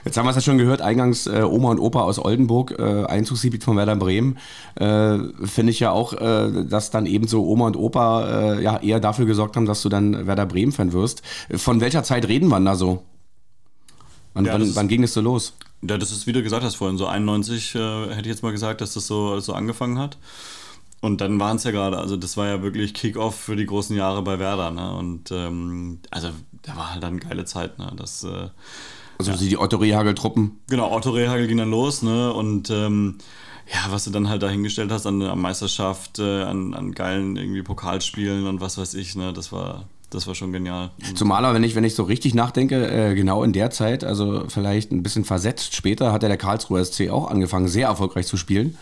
Jetzt 0.06 0.18
haben 0.18 0.26
wir 0.26 0.32
es 0.32 0.36
ja 0.36 0.42
schon 0.42 0.58
gehört, 0.58 0.82
eingangs 0.82 1.28
äh, 1.28 1.42
Oma 1.42 1.72
und 1.72 1.80
Opa 1.80 2.02
aus 2.02 2.20
Oldenburg, 2.20 2.76
äh, 2.78 3.06
Einzugsgebiet 3.06 3.64
von 3.64 3.78
Werder 3.78 3.96
Bremen. 3.96 4.38
Äh, 4.76 5.20
Finde 5.44 5.72
ich 5.72 5.80
ja 5.80 5.92
auch, 5.92 6.14
äh, 6.14 6.66
dass 6.66 6.92
dann 6.92 7.06
eben 7.06 7.28
so 7.28 7.46
Oma 7.46 7.68
und 7.68 7.78
Opa 7.78 8.56
äh, 8.56 8.64
ja 8.64 8.78
eher 8.78 9.00
dafür 9.00 9.26
gesorgt 9.26 9.56
haben, 9.56 9.66
dass 9.66 9.82
du 9.82 9.90
dann 9.90 10.28
Werder 10.28 10.46
Bremen-Fan 10.46 10.94
wirst. 10.94 11.22
Von 11.56 11.82
welcher 11.82 12.04
Zeit 12.04 12.28
reden 12.28 12.48
wir 12.50 12.60
da 12.60 12.76
so? 12.76 13.04
Wann, 14.34 14.46
ja, 14.46 14.54
wann, 14.54 14.76
wann 14.76 14.88
ging 14.88 15.04
es 15.04 15.14
so 15.14 15.22
los? 15.22 15.54
Ja, 15.82 15.98
das 15.98 16.12
ist, 16.12 16.28
wie 16.28 16.32
du 16.32 16.42
gesagt 16.42 16.64
hast 16.64 16.76
vorhin, 16.76 16.98
so 16.98 17.08
91 17.08 17.76
äh, 17.76 18.08
hätte 18.10 18.22
ich 18.22 18.28
jetzt 18.28 18.44
mal 18.44 18.52
gesagt, 18.52 18.82
dass 18.82 18.94
das 18.94 19.06
so, 19.06 19.40
so 19.40 19.54
angefangen 19.54 20.00
hat. 20.00 20.18
Und 21.02 21.20
dann 21.20 21.38
waren 21.38 21.58
es 21.58 21.66
ja 21.66 21.72
gerade, 21.72 21.98
also 21.98 22.16
das 22.16 22.38
war 22.38 22.48
ja 22.48 22.62
wirklich 22.64 22.94
Kick-Off 22.94 23.36
für 23.36 23.58
die 23.58 23.66
großen 23.66 23.94
Jahre 23.94 24.22
bei 24.22 24.40
Werder. 24.40 24.72
Ne? 24.72 24.96
Und 24.96 25.32
ähm, 25.32 26.00
also 26.10 26.30
da 26.62 26.78
war 26.78 26.92
halt 26.94 27.04
dann 27.04 27.12
eine 27.12 27.20
geile 27.20 27.44
Zeit. 27.44 27.78
Ne? 27.78 27.92
Das, 27.98 28.24
also 29.18 29.32
ja. 29.32 29.38
die 29.38 29.58
Otto 29.58 29.78
Rehagel-Truppen. 29.78 30.60
Genau, 30.70 30.92
Otto 30.92 31.12
Rehagel 31.12 31.48
ging 31.48 31.58
dann 31.58 31.72
los, 31.72 32.02
ne? 32.02 32.34
Und 32.34 32.70
ähm, 32.70 33.18
ja, 33.72 33.92
was 33.92 34.04
du 34.06 34.12
dann 34.12 34.30
halt 34.30 34.44
dahingestellt 34.44 34.92
hast 34.92 35.06
an 35.06 35.20
der 35.20 35.36
Meisterschaft, 35.36 36.20
äh, 36.20 36.44
an, 36.44 36.74
an 36.74 36.92
geilen 36.92 37.38
irgendwie 37.38 37.62
Pokalspielen 37.62 38.48
und 38.48 38.62
was 38.62 38.78
weiß 38.78 38.94
ich, 38.96 39.16
ne, 39.16 39.32
das 39.34 39.52
war, 39.52 39.86
das 40.10 40.28
war 40.28 40.36
schon 40.36 40.52
genial. 40.52 40.92
Zumal 41.16 41.46
aber, 41.46 41.56
wenn 41.56 41.64
ich, 41.64 41.76
wenn 41.76 41.84
ich 41.84 41.96
so 41.96 42.04
richtig 42.04 42.34
nachdenke, 42.34 42.88
äh, 42.88 43.16
genau 43.16 43.44
in 43.44 43.54
der 43.54 43.72
Zeit, 43.72 44.04
also 44.04 44.46
vielleicht 44.48 44.92
ein 44.92 45.04
bisschen 45.04 45.24
versetzt 45.24 45.76
später, 45.76 46.12
hat 46.12 46.24
ja 46.24 46.30
der 46.30 46.38
Karlsruher 46.38 46.84
SC 46.84 47.10
auch 47.10 47.30
angefangen, 47.30 47.68
sehr 47.68 47.88
erfolgreich 47.88 48.28
zu 48.28 48.38
spielen. 48.38 48.78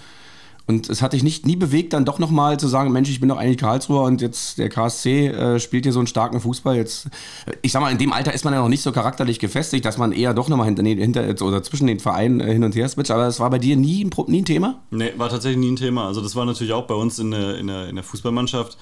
Und 0.72 0.90
es 0.90 1.02
hat 1.02 1.12
dich 1.12 1.22
nicht 1.22 1.46
nie 1.46 1.58
bewegt, 1.58 1.92
dann 1.92 2.06
doch 2.06 2.18
nochmal 2.18 2.58
zu 2.58 2.70
sagen, 2.70 2.94
Mensch, 2.94 3.10
ich 3.10 3.20
bin 3.20 3.28
doch 3.28 3.38
eigentlich 3.38 3.58
Karlsruher 3.58 4.04
und 4.04 4.22
jetzt 4.22 4.58
der 4.58 4.70
KSC 4.70 5.28
äh, 5.28 5.60
spielt 5.60 5.84
hier 5.84 5.92
so 5.92 6.00
einen 6.00 6.08
starken 6.08 6.40
Fußball. 6.40 6.78
Jetzt, 6.78 7.08
äh, 7.46 7.52
ich 7.62 7.74
sag 7.74 7.82
mal, 7.82 7.92
in 7.92 7.98
dem 7.98 8.14
Alter 8.14 8.34
ist 8.34 8.46
man 8.46 8.54
ja 8.54 8.62
noch 8.62 8.70
nicht 8.70 8.82
so 8.82 8.94
charakterlich 8.94 9.40
gefestigt, 9.40 9.84
dass 9.84 9.98
man 9.98 10.14
eher 10.14 10.34
doch 10.34 10.48
nochmal 10.48 10.68
hinter, 10.68 10.84
hinter 10.84 11.46
oder 11.46 11.62
zwischen 11.62 11.88
den 11.88 12.00
Vereinen 12.00 12.40
äh, 12.40 12.54
hin 12.54 12.64
und 12.64 12.74
her 12.74 12.88
switcht. 12.88 13.12
Aber 13.12 13.24
das 13.24 13.42
war 13.42 13.50
bei 13.50 13.60
dir 13.60 13.76
nie, 13.76 14.10
nie 14.28 14.42
ein 14.42 14.46
Thema? 14.46 14.80
Nee, 14.92 15.12
war 15.18 15.28
tatsächlich 15.28 15.60
nie 15.60 15.74
ein 15.74 15.76
Thema. 15.76 16.08
Also 16.08 16.22
das 16.22 16.38
war 16.38 16.46
natürlich 16.46 16.72
auch 16.72 16.88
bei 16.88 16.96
uns 16.96 17.20
in 17.20 17.32
der, 17.32 17.58
in 17.58 17.68
der, 17.68 17.90
in 17.90 17.96
der 17.96 18.04
Fußballmannschaft. 18.06 18.78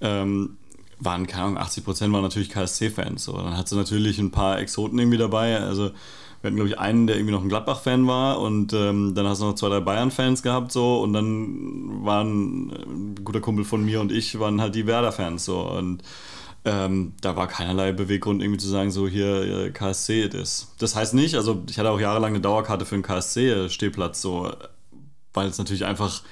Ähm, 0.00 0.56
waren, 0.98 1.26
keine 1.26 1.44
Ahnung, 1.44 1.58
80 1.58 1.84
Prozent 1.84 2.12
waren 2.14 2.22
natürlich 2.22 2.48
KSC-Fans. 2.48 3.24
So. 3.24 3.36
Dann 3.36 3.58
hat 3.58 3.68
sie 3.68 3.76
natürlich 3.76 4.18
ein 4.18 4.30
paar 4.30 4.58
Exoten 4.58 4.98
irgendwie 4.98 5.18
dabei. 5.18 5.60
Also 5.60 5.90
wir 6.40 6.48
hatten, 6.48 6.56
glaube 6.56 6.68
ich, 6.68 6.78
einen, 6.78 7.06
der 7.06 7.16
irgendwie 7.16 7.32
noch 7.32 7.42
ein 7.42 7.48
Gladbach-Fan 7.48 8.06
war 8.06 8.40
und 8.40 8.72
ähm, 8.72 9.14
dann 9.14 9.26
hast 9.26 9.40
du 9.40 9.46
noch 9.46 9.54
zwei, 9.54 9.68
drei 9.68 9.80
Bayern-Fans 9.80 10.42
gehabt 10.42 10.72
so 10.72 11.00
und 11.02 11.12
dann 11.12 12.04
waren 12.04 12.70
ein 12.70 13.24
guter 13.24 13.40
Kumpel 13.40 13.64
von 13.64 13.84
mir 13.84 14.00
und 14.00 14.12
ich 14.12 14.38
waren 14.38 14.60
halt 14.60 14.74
die 14.74 14.86
Werder-Fans 14.86 15.44
so 15.44 15.60
und 15.60 16.02
ähm, 16.64 17.12
da 17.20 17.36
war 17.36 17.46
keinerlei 17.46 17.92
Beweggrund 17.92 18.42
irgendwie 18.42 18.58
zu 18.58 18.68
sagen, 18.68 18.90
so 18.90 19.06
hier 19.06 19.72
KSC 19.72 20.22
ist. 20.24 20.74
Das 20.78 20.96
heißt 20.96 21.14
nicht, 21.14 21.36
also 21.36 21.62
ich 21.70 21.78
hatte 21.78 21.90
auch 21.90 22.00
jahrelang 22.00 22.32
eine 22.32 22.40
Dauerkarte 22.40 22.84
für 22.84 22.96
einen 22.96 23.04
KSC-Stehplatz 23.04 24.20
so, 24.20 24.50
weil 25.32 25.48
es 25.48 25.58
natürlich 25.58 25.84
einfach 25.84 26.22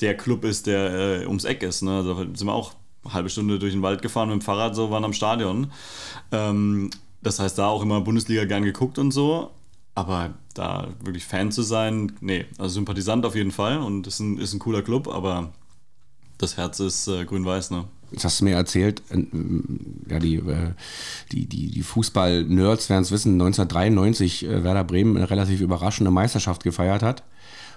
der 0.00 0.16
Club 0.16 0.44
ist, 0.44 0.66
der 0.66 1.22
äh, 1.22 1.26
ums 1.26 1.44
Eck 1.44 1.62
ist. 1.62 1.82
Ne? 1.82 1.92
Also 1.92 2.16
sind 2.16 2.44
wir 2.44 2.52
auch 2.52 2.72
eine 3.04 3.14
halbe 3.14 3.30
Stunde 3.30 3.58
durch 3.60 3.72
den 3.72 3.82
Wald 3.82 4.02
gefahren 4.02 4.28
mit 4.30 4.40
dem 4.40 4.44
Fahrrad, 4.44 4.74
so 4.74 4.90
waren 4.90 5.04
am 5.04 5.12
Stadion. 5.12 5.70
Ähm, 6.32 6.90
das 7.24 7.40
heißt, 7.40 7.58
da 7.58 7.66
auch 7.66 7.82
immer 7.82 8.00
Bundesliga 8.00 8.44
gern 8.44 8.64
geguckt 8.64 8.98
und 8.98 9.10
so. 9.10 9.50
Aber 9.96 10.34
da 10.54 10.88
wirklich 11.02 11.24
Fan 11.24 11.52
zu 11.52 11.62
sein, 11.62 12.12
nee, 12.20 12.46
also 12.58 12.74
Sympathisant 12.74 13.24
auf 13.24 13.34
jeden 13.34 13.52
Fall 13.52 13.78
und 13.78 14.06
ist 14.06 14.20
ein, 14.20 14.38
ist 14.38 14.52
ein 14.52 14.58
cooler 14.58 14.82
Club, 14.82 15.08
aber 15.08 15.52
das 16.38 16.56
Herz 16.56 16.80
ist 16.80 17.06
äh, 17.08 17.24
grün-weiß, 17.24 17.70
ne? 17.70 17.84
Jetzt 18.10 18.24
hast 18.24 18.40
du 18.40 18.44
mir 18.44 18.54
erzählt, 18.54 19.02
äh, 19.10 19.24
ja, 20.08 20.18
die, 20.18 20.36
äh, 20.36 20.72
die, 21.32 21.46
die, 21.46 21.70
die 21.70 21.82
Fußball-Nerds 21.82 22.90
werden 22.90 23.02
es 23.02 23.10
wissen, 23.10 23.34
1993 23.34 24.44
äh, 24.44 24.64
Werder 24.64 24.84
Bremen 24.84 25.16
eine 25.16 25.30
relativ 25.30 25.60
überraschende 25.60 26.10
Meisterschaft 26.10 26.64
gefeiert 26.64 27.02
hat. 27.02 27.22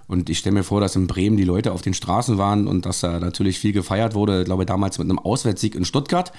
Und 0.07 0.29
ich 0.29 0.39
stelle 0.39 0.53
mir 0.53 0.63
vor, 0.63 0.79
dass 0.79 0.95
in 0.95 1.05
Bremen 1.05 1.35
die 1.35 1.43
Leute 1.43 1.73
auf 1.73 1.81
den 1.81 1.93
Straßen 1.93 2.37
waren 2.37 2.67
und 2.67 2.85
dass 2.85 3.01
da 3.01 3.19
natürlich 3.19 3.59
viel 3.59 3.73
gefeiert 3.73 4.15
wurde. 4.15 4.39
Ich 4.39 4.45
glaube, 4.45 4.65
damals 4.65 4.97
mit 4.97 5.09
einem 5.09 5.19
Auswärtssieg 5.19 5.75
in 5.75 5.83
Stuttgart, 5.83 6.31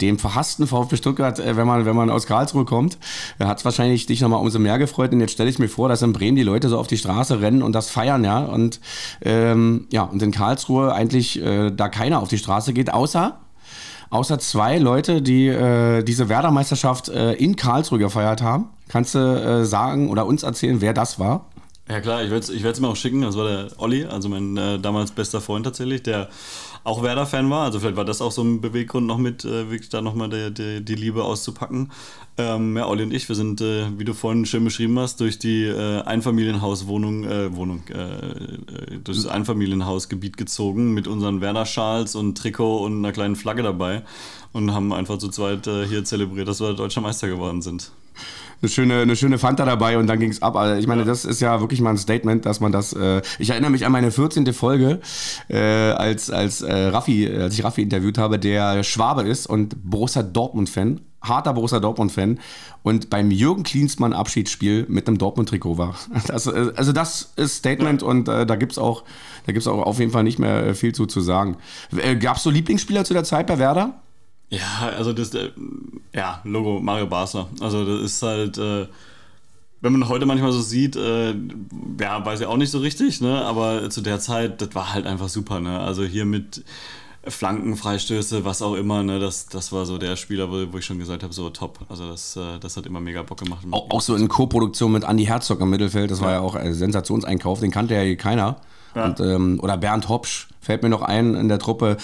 dem 0.00 0.18
verhassten 0.18 0.66
VfB 0.66 0.96
Stuttgart, 0.96 1.38
äh, 1.38 1.56
wenn 1.56 1.66
man, 1.66 1.86
wenn 1.86 1.94
man 1.94 2.10
aus 2.10 2.26
Karlsruhe 2.26 2.64
kommt, 2.64 2.98
hat 3.38 3.58
es 3.58 3.64
wahrscheinlich 3.64 4.06
dich 4.06 4.20
nochmal 4.20 4.40
umso 4.40 4.58
mehr 4.58 4.78
gefreut. 4.78 5.12
Und 5.12 5.20
jetzt 5.20 5.32
stelle 5.32 5.48
ich 5.48 5.58
mir 5.58 5.68
vor, 5.68 5.88
dass 5.88 6.02
in 6.02 6.12
Bremen 6.12 6.36
die 6.36 6.42
Leute 6.42 6.68
so 6.68 6.78
auf 6.78 6.88
die 6.88 6.98
Straße 6.98 7.40
rennen 7.40 7.62
und 7.62 7.72
das 7.72 7.88
feiern, 7.88 8.24
ja. 8.24 8.40
Und 8.40 8.80
ähm, 9.22 9.86
ja, 9.92 10.02
und 10.02 10.20
in 10.22 10.32
Karlsruhe 10.32 10.92
eigentlich 10.92 11.40
äh, 11.40 11.70
da 11.70 11.88
keiner 11.88 12.20
auf 12.20 12.28
die 12.28 12.38
Straße 12.38 12.72
geht, 12.72 12.92
außer 12.92 13.38
außer 14.10 14.38
zwei 14.38 14.78
Leute, 14.78 15.22
die 15.22 15.48
äh, 15.48 16.04
diese 16.04 16.28
Werder-Meisterschaft 16.28 17.08
äh, 17.08 17.32
in 17.32 17.56
Karlsruhe 17.56 17.98
gefeiert 17.98 18.42
haben. 18.42 18.66
Kannst 18.88 19.14
du 19.14 19.18
äh, 19.18 19.64
sagen 19.64 20.08
oder 20.08 20.26
uns 20.26 20.44
erzählen, 20.44 20.80
wer 20.80 20.94
das 20.94 21.18
war? 21.18 21.46
Ja 21.86 22.00
klar, 22.00 22.24
ich 22.24 22.30
werde 22.30 22.42
es 22.42 22.48
ich 22.48 22.80
mir 22.80 22.88
auch 22.88 22.96
schicken. 22.96 23.20
Das 23.20 23.36
war 23.36 23.46
der 23.46 23.68
Olli, 23.76 24.06
also 24.06 24.30
mein 24.30 24.56
äh, 24.56 24.78
damals 24.78 25.10
bester 25.12 25.42
Freund 25.42 25.66
tatsächlich, 25.66 26.02
der 26.02 26.30
auch 26.82 27.02
Werder-Fan 27.02 27.50
war. 27.50 27.64
Also 27.64 27.78
vielleicht 27.78 27.96
war 27.96 28.06
das 28.06 28.22
auch 28.22 28.32
so 28.32 28.42
ein 28.42 28.62
Beweggrund 28.62 29.06
noch 29.06 29.18
mit, 29.18 29.44
äh, 29.44 29.70
wirklich 29.70 29.90
da 29.90 30.00
nochmal 30.00 30.30
die, 30.30 30.54
die, 30.54 30.82
die 30.82 30.94
Liebe 30.94 31.24
auszupacken. 31.24 31.92
Ähm, 32.38 32.74
ja, 32.78 32.86
Olli 32.88 33.02
und 33.02 33.12
ich, 33.12 33.28
wir 33.28 33.36
sind, 33.36 33.60
äh, 33.60 33.86
wie 33.98 34.04
du 34.04 34.14
vorhin 34.14 34.46
schön 34.46 34.64
beschrieben 34.64 34.98
hast, 34.98 35.20
durch 35.20 35.38
die 35.38 35.64
äh, 35.64 36.00
Einfamilienhauswohnung, 36.02 37.24
äh, 37.24 37.54
Wohnung, 37.54 37.82
äh, 37.90 37.94
äh, 37.94 38.98
durch 39.04 39.18
das 39.18 39.26
Einfamilienhausgebiet 39.26 40.38
gezogen 40.38 40.94
mit 40.94 41.06
unseren 41.06 41.42
Werder-Schals 41.42 42.14
und 42.14 42.38
Trikot 42.38 42.78
und 42.78 42.96
einer 42.96 43.12
kleinen 43.12 43.36
Flagge 43.36 43.62
dabei 43.62 44.04
und 44.54 44.72
haben 44.72 44.94
einfach 44.94 45.18
zu 45.18 45.28
zweit 45.28 45.66
hier 45.66 46.04
zelebriert, 46.04 46.48
dass 46.48 46.60
wir 46.60 46.72
deutscher 46.72 47.02
Meister 47.02 47.28
geworden 47.28 47.60
sind 47.60 47.92
eine 48.62 48.68
schöne, 48.68 49.00
eine 49.02 49.16
schöne 49.16 49.38
Fanta 49.38 49.64
dabei 49.64 49.98
und 49.98 50.06
dann 50.06 50.18
ging 50.18 50.30
es 50.30 50.42
ab. 50.42 50.56
Also 50.56 50.80
ich 50.80 50.86
meine, 50.86 51.02
ja. 51.02 51.06
das 51.06 51.24
ist 51.24 51.40
ja 51.40 51.60
wirklich 51.60 51.80
mal 51.80 51.90
ein 51.90 51.98
Statement, 51.98 52.46
dass 52.46 52.60
man 52.60 52.72
das. 52.72 52.92
Äh, 52.92 53.22
ich 53.38 53.50
erinnere 53.50 53.70
mich 53.70 53.84
an 53.84 53.92
meine 53.92 54.10
14. 54.10 54.52
Folge, 54.52 55.00
äh, 55.48 55.58
als, 55.58 56.30
als 56.30 56.62
äh, 56.62 56.72
Raffi, 56.72 57.30
als 57.30 57.54
ich 57.54 57.64
Raffi 57.64 57.82
interviewt 57.82 58.18
habe, 58.18 58.38
der 58.38 58.82
Schwabe 58.82 59.22
ist 59.22 59.46
und 59.46 59.76
Borussia 59.84 60.22
Dortmund-Fan 60.22 61.00
harter 61.24 61.54
Borussia 61.54 61.80
Dortmund-Fan 61.80 62.38
und 62.82 63.10
beim 63.10 63.30
Jürgen 63.30 63.62
Klinsmann 63.62 64.12
Abschiedsspiel 64.12 64.86
mit 64.88 65.08
einem 65.08 65.18
Dortmund-Trikot 65.18 65.78
war. 65.78 65.96
Das, 66.26 66.46
äh, 66.46 66.72
also 66.76 66.92
das 66.92 67.32
ist 67.36 67.56
Statement 67.56 68.02
ja. 68.02 68.08
und 68.08 68.28
äh, 68.28 68.46
da 68.46 68.56
gibt 68.56 68.72
es 68.72 68.78
auch, 68.78 69.04
auch 69.46 69.82
auf 69.82 69.98
jeden 69.98 70.12
Fall 70.12 70.24
nicht 70.24 70.38
mehr 70.38 70.66
äh, 70.66 70.74
viel 70.74 70.94
zu, 70.94 71.06
zu 71.06 71.20
sagen. 71.20 71.56
Äh, 71.96 72.16
Gab 72.16 72.36
es 72.36 72.42
so 72.42 72.50
Lieblingsspieler 72.50 73.04
zu 73.04 73.14
der 73.14 73.24
Zeit 73.24 73.46
bei 73.46 73.58
Werder? 73.58 74.00
Ja, 74.50 74.90
also 74.96 75.12
das, 75.12 75.34
äh, 75.34 75.50
ja, 76.14 76.40
Logo 76.44 76.80
Mario 76.80 77.06
Basler. 77.06 77.48
Also 77.60 77.84
das 77.84 78.12
ist 78.12 78.22
halt, 78.22 78.58
äh, 78.58 78.86
wenn 79.80 79.92
man 79.92 80.08
heute 80.08 80.26
manchmal 80.26 80.52
so 80.52 80.62
sieht, 80.62 80.96
äh, 80.96 81.34
ja, 82.00 82.24
weiß 82.24 82.40
ich 82.40 82.46
auch 82.46 82.56
nicht 82.56 82.70
so 82.70 82.78
richtig, 82.78 83.20
ne? 83.20 83.44
Aber 83.44 83.90
zu 83.90 84.00
der 84.00 84.20
Zeit, 84.20 84.60
das 84.62 84.74
war 84.74 84.94
halt 84.94 85.06
einfach 85.06 85.28
super, 85.28 85.60
ne? 85.60 85.80
Also 85.80 86.04
hier 86.04 86.24
mit 86.24 86.64
Flanken, 87.26 87.76
Freistöße, 87.76 88.44
was 88.44 88.62
auch 88.62 88.74
immer, 88.74 89.02
ne? 89.02 89.18
Das, 89.18 89.46
das 89.46 89.72
war 89.72 89.86
so 89.86 89.98
der 89.98 90.16
Spieler, 90.16 90.50
wo, 90.50 90.72
wo 90.72 90.78
ich 90.78 90.84
schon 90.84 90.98
gesagt 90.98 91.22
habe, 91.22 91.32
so 91.32 91.50
top. 91.50 91.80
Also 91.88 92.08
das, 92.08 92.36
äh, 92.36 92.58
das 92.60 92.76
hat 92.76 92.86
immer 92.86 93.00
mega 93.00 93.22
Bock 93.22 93.40
gemacht. 93.40 93.66
Auch, 93.70 93.90
auch 93.90 94.00
so 94.00 94.14
in 94.14 94.28
Co-Produktion 94.28 94.92
mit 94.92 95.04
Andy 95.04 95.24
Herzog 95.24 95.60
im 95.60 95.70
Mittelfeld, 95.70 96.10
das 96.10 96.20
ja. 96.20 96.26
war 96.26 96.32
ja 96.32 96.40
auch 96.40 96.54
ein 96.54 96.72
Sensationseinkauf, 96.72 97.60
den 97.60 97.70
kannte 97.70 97.94
ja 97.94 98.02
hier 98.02 98.16
keiner. 98.16 98.56
Ja. 98.94 99.06
Und, 99.06 99.20
ähm, 99.20 99.60
oder 99.62 99.76
Bernd 99.76 100.08
Hopsch 100.08 100.48
fällt 100.60 100.82
mir 100.82 100.88
noch 100.88 101.02
ein 101.02 101.34
in 101.34 101.48
der 101.48 101.58
Truppe. 101.58 101.96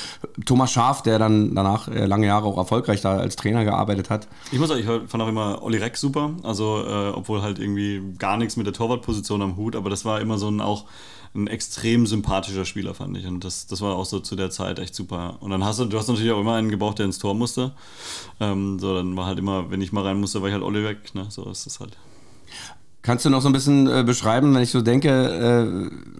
Thomas 0.45 0.71
Schaf, 0.71 1.03
der 1.03 1.19
dann 1.19 1.55
danach 1.55 1.89
äh, 1.89 2.07
lange 2.07 2.27
Jahre 2.27 2.47
auch 2.47 2.59
erfolgreich 2.59 3.01
da 3.01 3.17
als 3.17 3.37
Trainer 3.37 3.65
gearbeitet 3.65 4.11
hat. 4.11 4.29
Ich 4.53 4.59
muss 4.59 4.69
sagen, 4.69 4.81
ich 4.81 4.87
fand 5.11 5.23
auch 5.23 5.29
immer 5.29 5.63
Olli 5.63 5.79
Reck 5.79 5.97
super. 5.97 6.33
Also, 6.43 6.85
äh, 6.87 7.09
obwohl 7.11 7.43
halt 7.43 7.59
irgendwie 7.59 8.03
gar 8.19 8.37
nichts 8.37 8.57
mit 8.57 8.67
der 8.67 8.75
Torwartposition 8.75 9.43
am 9.43 9.57
Hut, 9.57 9.77
aber 9.77 9.91
das 9.91 10.05
war 10.05 10.21
immer 10.21 10.39
so 10.39 10.49
ein 10.49 10.61
auch 10.61 10.85
ein 11.35 11.47
extrem 11.47 12.07
sympathischer 12.07 12.65
Spieler, 12.65 12.93
fand 12.93 13.17
ich. 13.17 13.27
Und 13.27 13.45
das, 13.45 13.67
das 13.67 13.81
war 13.81 13.95
auch 13.95 14.05
so 14.05 14.19
zu 14.19 14.35
der 14.35 14.51
Zeit 14.51 14.79
echt 14.81 14.95
super. 14.95 15.37
Und 15.41 15.51
dann 15.51 15.65
hast 15.65 15.79
du, 15.79 15.85
du 15.85 15.97
hast 15.97 16.09
natürlich 16.09 16.33
auch 16.33 16.41
immer 16.41 16.55
einen 16.55 16.71
gebraucht, 16.71 16.99
der 16.99 17.07
ins 17.07 17.21
Tor 17.21 17.35
musste. 17.35 17.73
Ähm, 18.41 18.81
so, 18.81 18.95
dann 18.95 19.17
war 19.17 19.27
halt 19.27 19.39
immer, 19.39 19.71
wenn 19.71 19.81
ich 19.81 19.93
mal 19.93 20.05
rein 20.05 20.19
musste, 20.19 20.41
war 20.43 20.49
ich 20.49 20.55
halt 20.55 20.65
Olli 20.65 20.83
weg. 20.83 21.15
Ne? 21.15 21.27
So 21.29 21.49
ist 21.49 21.67
es 21.67 21.79
halt. 21.79 21.97
Kannst 23.03 23.25
du 23.25 23.31
noch 23.31 23.41
so 23.41 23.49
ein 23.49 23.55
bisschen 23.55 23.87
äh, 23.87 24.03
beschreiben, 24.05 24.55
wenn 24.55 24.63
ich 24.63 24.71
so 24.71 24.83
denke, 24.83 25.09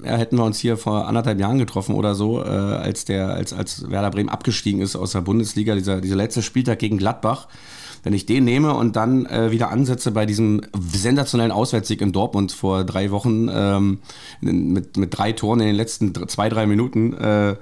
äh, 0.03 0.07
ja, 0.09 0.17
hätten 0.17 0.37
wir 0.37 0.45
uns 0.45 0.59
hier 0.59 0.79
vor 0.79 1.07
anderthalb 1.07 1.39
Jahren 1.39 1.59
getroffen 1.59 1.95
oder 1.95 2.15
so, 2.15 2.43
äh, 2.43 2.49
als 2.49 3.05
der, 3.05 3.29
als, 3.29 3.53
als 3.53 3.91
Werder 3.91 4.11
Bremen 4.11 4.31
abgestiegen 4.31 4.81
ist 4.81 4.97
aus 4.97 5.13
der 5.13 5.21
Bundesliga, 5.21 5.75
dieser, 5.75 6.01
dieser 6.01 6.17
letzte 6.17 6.43
Spieltag 6.43 6.79
gegen 6.79 6.97
Gladbach. 6.97 7.49
Wenn 8.03 8.15
ich 8.15 8.25
den 8.25 8.45
nehme 8.45 8.73
und 8.73 8.97
dann 8.97 9.27
äh, 9.27 9.51
wieder 9.51 9.71
ansetze 9.71 10.11
bei 10.11 10.25
diesem 10.25 10.63
sensationellen 10.75 11.53
Auswärtssieg 11.53 12.01
in 12.01 12.13
Dortmund 12.13 12.51
vor 12.51 12.85
drei 12.85 13.11
Wochen 13.11 13.51
ähm, 13.53 13.99
mit, 14.41 14.97
mit 14.97 15.19
drei 15.19 15.33
Toren 15.33 15.61
in 15.61 15.67
den 15.67 15.77
letzten 15.77 16.15
zwei, 16.29 16.49
drei 16.49 16.67
Minuten, 16.67 17.13
äh, 17.13 17.57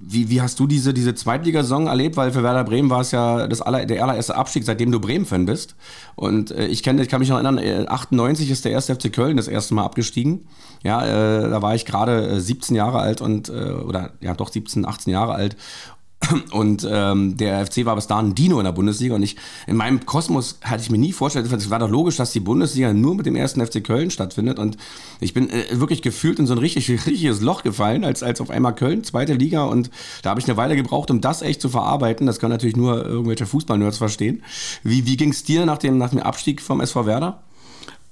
wie, 0.00 0.28
wie 0.28 0.40
hast 0.40 0.58
du 0.60 0.66
diese, 0.66 0.92
diese 0.92 1.14
Zweitligasaison 1.14 1.86
erlebt? 1.86 2.16
Weil 2.16 2.32
für 2.32 2.42
Werder 2.42 2.64
Bremen 2.64 2.90
war 2.90 3.00
es 3.00 3.10
ja 3.10 3.46
das 3.46 3.62
aller, 3.62 3.86
der 3.86 4.02
allererste 4.02 4.34
Abstieg, 4.36 4.64
seitdem 4.64 4.92
du 4.92 5.00
Bremen-Fan 5.00 5.46
bist. 5.46 5.76
Und 6.14 6.50
äh, 6.50 6.66
ich, 6.66 6.82
kenn, 6.82 6.98
ich 6.98 7.08
kann 7.08 7.20
mich 7.20 7.28
noch 7.28 7.36
erinnern, 7.36 7.88
98 7.88 8.48
äh, 8.48 8.52
ist 8.52 8.64
der 8.64 8.72
erste 8.72 8.94
FC 8.94 9.12
Köln 9.12 9.36
das 9.36 9.48
erste 9.48 9.74
Mal 9.74 9.84
abgestiegen. 9.84 10.46
Ja, 10.82 11.04
äh, 11.04 11.48
da 11.48 11.62
war 11.62 11.74
ich 11.74 11.86
gerade 11.86 12.40
17 12.40 12.74
äh, 12.74 12.78
Jahre 12.78 12.98
alt 12.98 13.20
und, 13.20 13.48
äh, 13.48 13.52
oder 13.52 14.10
ja 14.20 14.34
doch 14.34 14.50
17, 14.50 14.84
18 14.84 15.12
Jahre 15.12 15.34
alt 15.34 15.56
und 16.52 16.86
ähm, 16.90 17.36
der 17.36 17.66
FC 17.66 17.84
war 17.84 17.94
bis 17.94 18.06
dahin 18.06 18.34
Dino 18.34 18.58
in 18.58 18.64
der 18.64 18.72
Bundesliga. 18.72 19.14
Und 19.14 19.22
ich, 19.22 19.36
in 19.66 19.76
meinem 19.76 20.04
Kosmos 20.06 20.58
hatte 20.62 20.82
ich 20.82 20.90
mir 20.90 20.98
nie 20.98 21.12
vorgestellt, 21.12 21.50
es 21.50 21.70
war 21.70 21.78
doch 21.78 21.90
logisch, 21.90 22.16
dass 22.16 22.32
die 22.32 22.40
Bundesliga 22.40 22.92
nur 22.92 23.14
mit 23.14 23.26
dem 23.26 23.36
ersten 23.36 23.64
FC 23.64 23.82
Köln 23.82 24.10
stattfindet. 24.10 24.58
Und 24.58 24.76
ich 25.20 25.34
bin 25.34 25.50
äh, 25.50 25.64
wirklich 25.72 26.02
gefühlt 26.02 26.38
in 26.38 26.46
so 26.46 26.54
ein 26.54 26.58
richtig, 26.58 26.88
richtiges 27.06 27.40
Loch 27.40 27.62
gefallen, 27.62 28.04
als, 28.04 28.22
als 28.22 28.40
auf 28.40 28.50
einmal 28.50 28.74
Köln, 28.74 29.04
zweite 29.04 29.34
Liga. 29.34 29.64
Und 29.64 29.90
da 30.22 30.30
habe 30.30 30.40
ich 30.40 30.46
eine 30.46 30.56
Weile 30.56 30.76
gebraucht, 30.76 31.10
um 31.10 31.20
das 31.20 31.42
echt 31.42 31.60
zu 31.60 31.68
verarbeiten. 31.68 32.26
Das 32.26 32.38
können 32.38 32.52
natürlich 32.52 32.76
nur 32.76 33.04
irgendwelche 33.04 33.46
Fußballnerds 33.46 33.98
verstehen. 33.98 34.42
Wie, 34.82 35.06
wie 35.06 35.16
ging 35.16 35.30
es 35.30 35.44
dir 35.44 35.66
nach 35.66 35.78
dem, 35.78 35.98
nach 35.98 36.10
dem 36.10 36.20
Abstieg 36.20 36.60
vom 36.60 36.80
SV 36.80 37.06
Werder? 37.06 37.42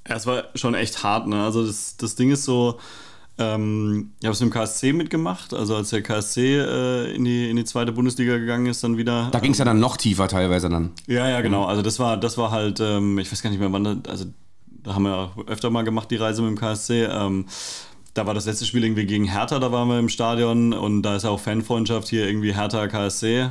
Ja, 0.08 0.16
es 0.16 0.26
war 0.26 0.44
schon 0.54 0.74
echt 0.74 1.02
hart. 1.02 1.28
Ne? 1.28 1.42
Also 1.42 1.66
das, 1.66 1.96
das 1.96 2.16
Ding 2.16 2.30
ist 2.30 2.44
so 2.44 2.78
ähm, 3.42 4.12
ich 4.20 4.26
habe 4.26 4.32
es 4.32 4.40
mit 4.40 4.50
dem 4.50 4.52
KSC 4.52 4.92
mitgemacht, 4.92 5.52
also 5.54 5.76
als 5.76 5.90
der 5.90 6.02
KSC 6.02 6.58
äh, 6.58 7.14
in, 7.14 7.24
die, 7.24 7.50
in 7.50 7.56
die 7.56 7.64
zweite 7.64 7.92
Bundesliga 7.92 8.38
gegangen 8.38 8.66
ist, 8.66 8.84
dann 8.84 8.96
wieder. 8.96 9.28
Da 9.32 9.40
ging 9.40 9.52
es 9.52 9.58
ja 9.58 9.64
dann 9.64 9.80
noch 9.80 9.96
tiefer 9.96 10.28
teilweise 10.28 10.68
dann. 10.68 10.92
Ja, 11.06 11.28
ja, 11.28 11.40
genau. 11.40 11.64
Also 11.64 11.82
das 11.82 11.98
war, 11.98 12.16
das 12.16 12.38
war 12.38 12.50
halt, 12.50 12.80
ähm, 12.80 13.18
ich 13.18 13.30
weiß 13.30 13.42
gar 13.42 13.50
nicht 13.50 13.58
mehr 13.58 13.72
wann, 13.72 14.02
also 14.08 14.26
da 14.84 14.94
haben 14.94 15.04
wir 15.04 15.32
öfter 15.46 15.70
mal 15.70 15.82
gemacht, 15.82 16.10
die 16.10 16.16
Reise 16.16 16.42
mit 16.42 16.50
dem 16.50 16.58
KSC. 16.58 17.04
Ähm, 17.04 17.46
da 18.14 18.26
war 18.26 18.34
das 18.34 18.46
letzte 18.46 18.66
Spiel 18.66 18.84
irgendwie 18.84 19.06
gegen 19.06 19.24
Hertha, 19.24 19.58
da 19.58 19.72
waren 19.72 19.88
wir 19.88 19.98
im 19.98 20.08
Stadion 20.08 20.72
und 20.72 21.02
da 21.02 21.16
ist 21.16 21.22
ja 21.22 21.30
auch 21.30 21.40
Fanfreundschaft 21.40 22.08
hier 22.08 22.26
irgendwie 22.26 22.54
Hertha 22.54 22.86
KSC. 22.86 23.50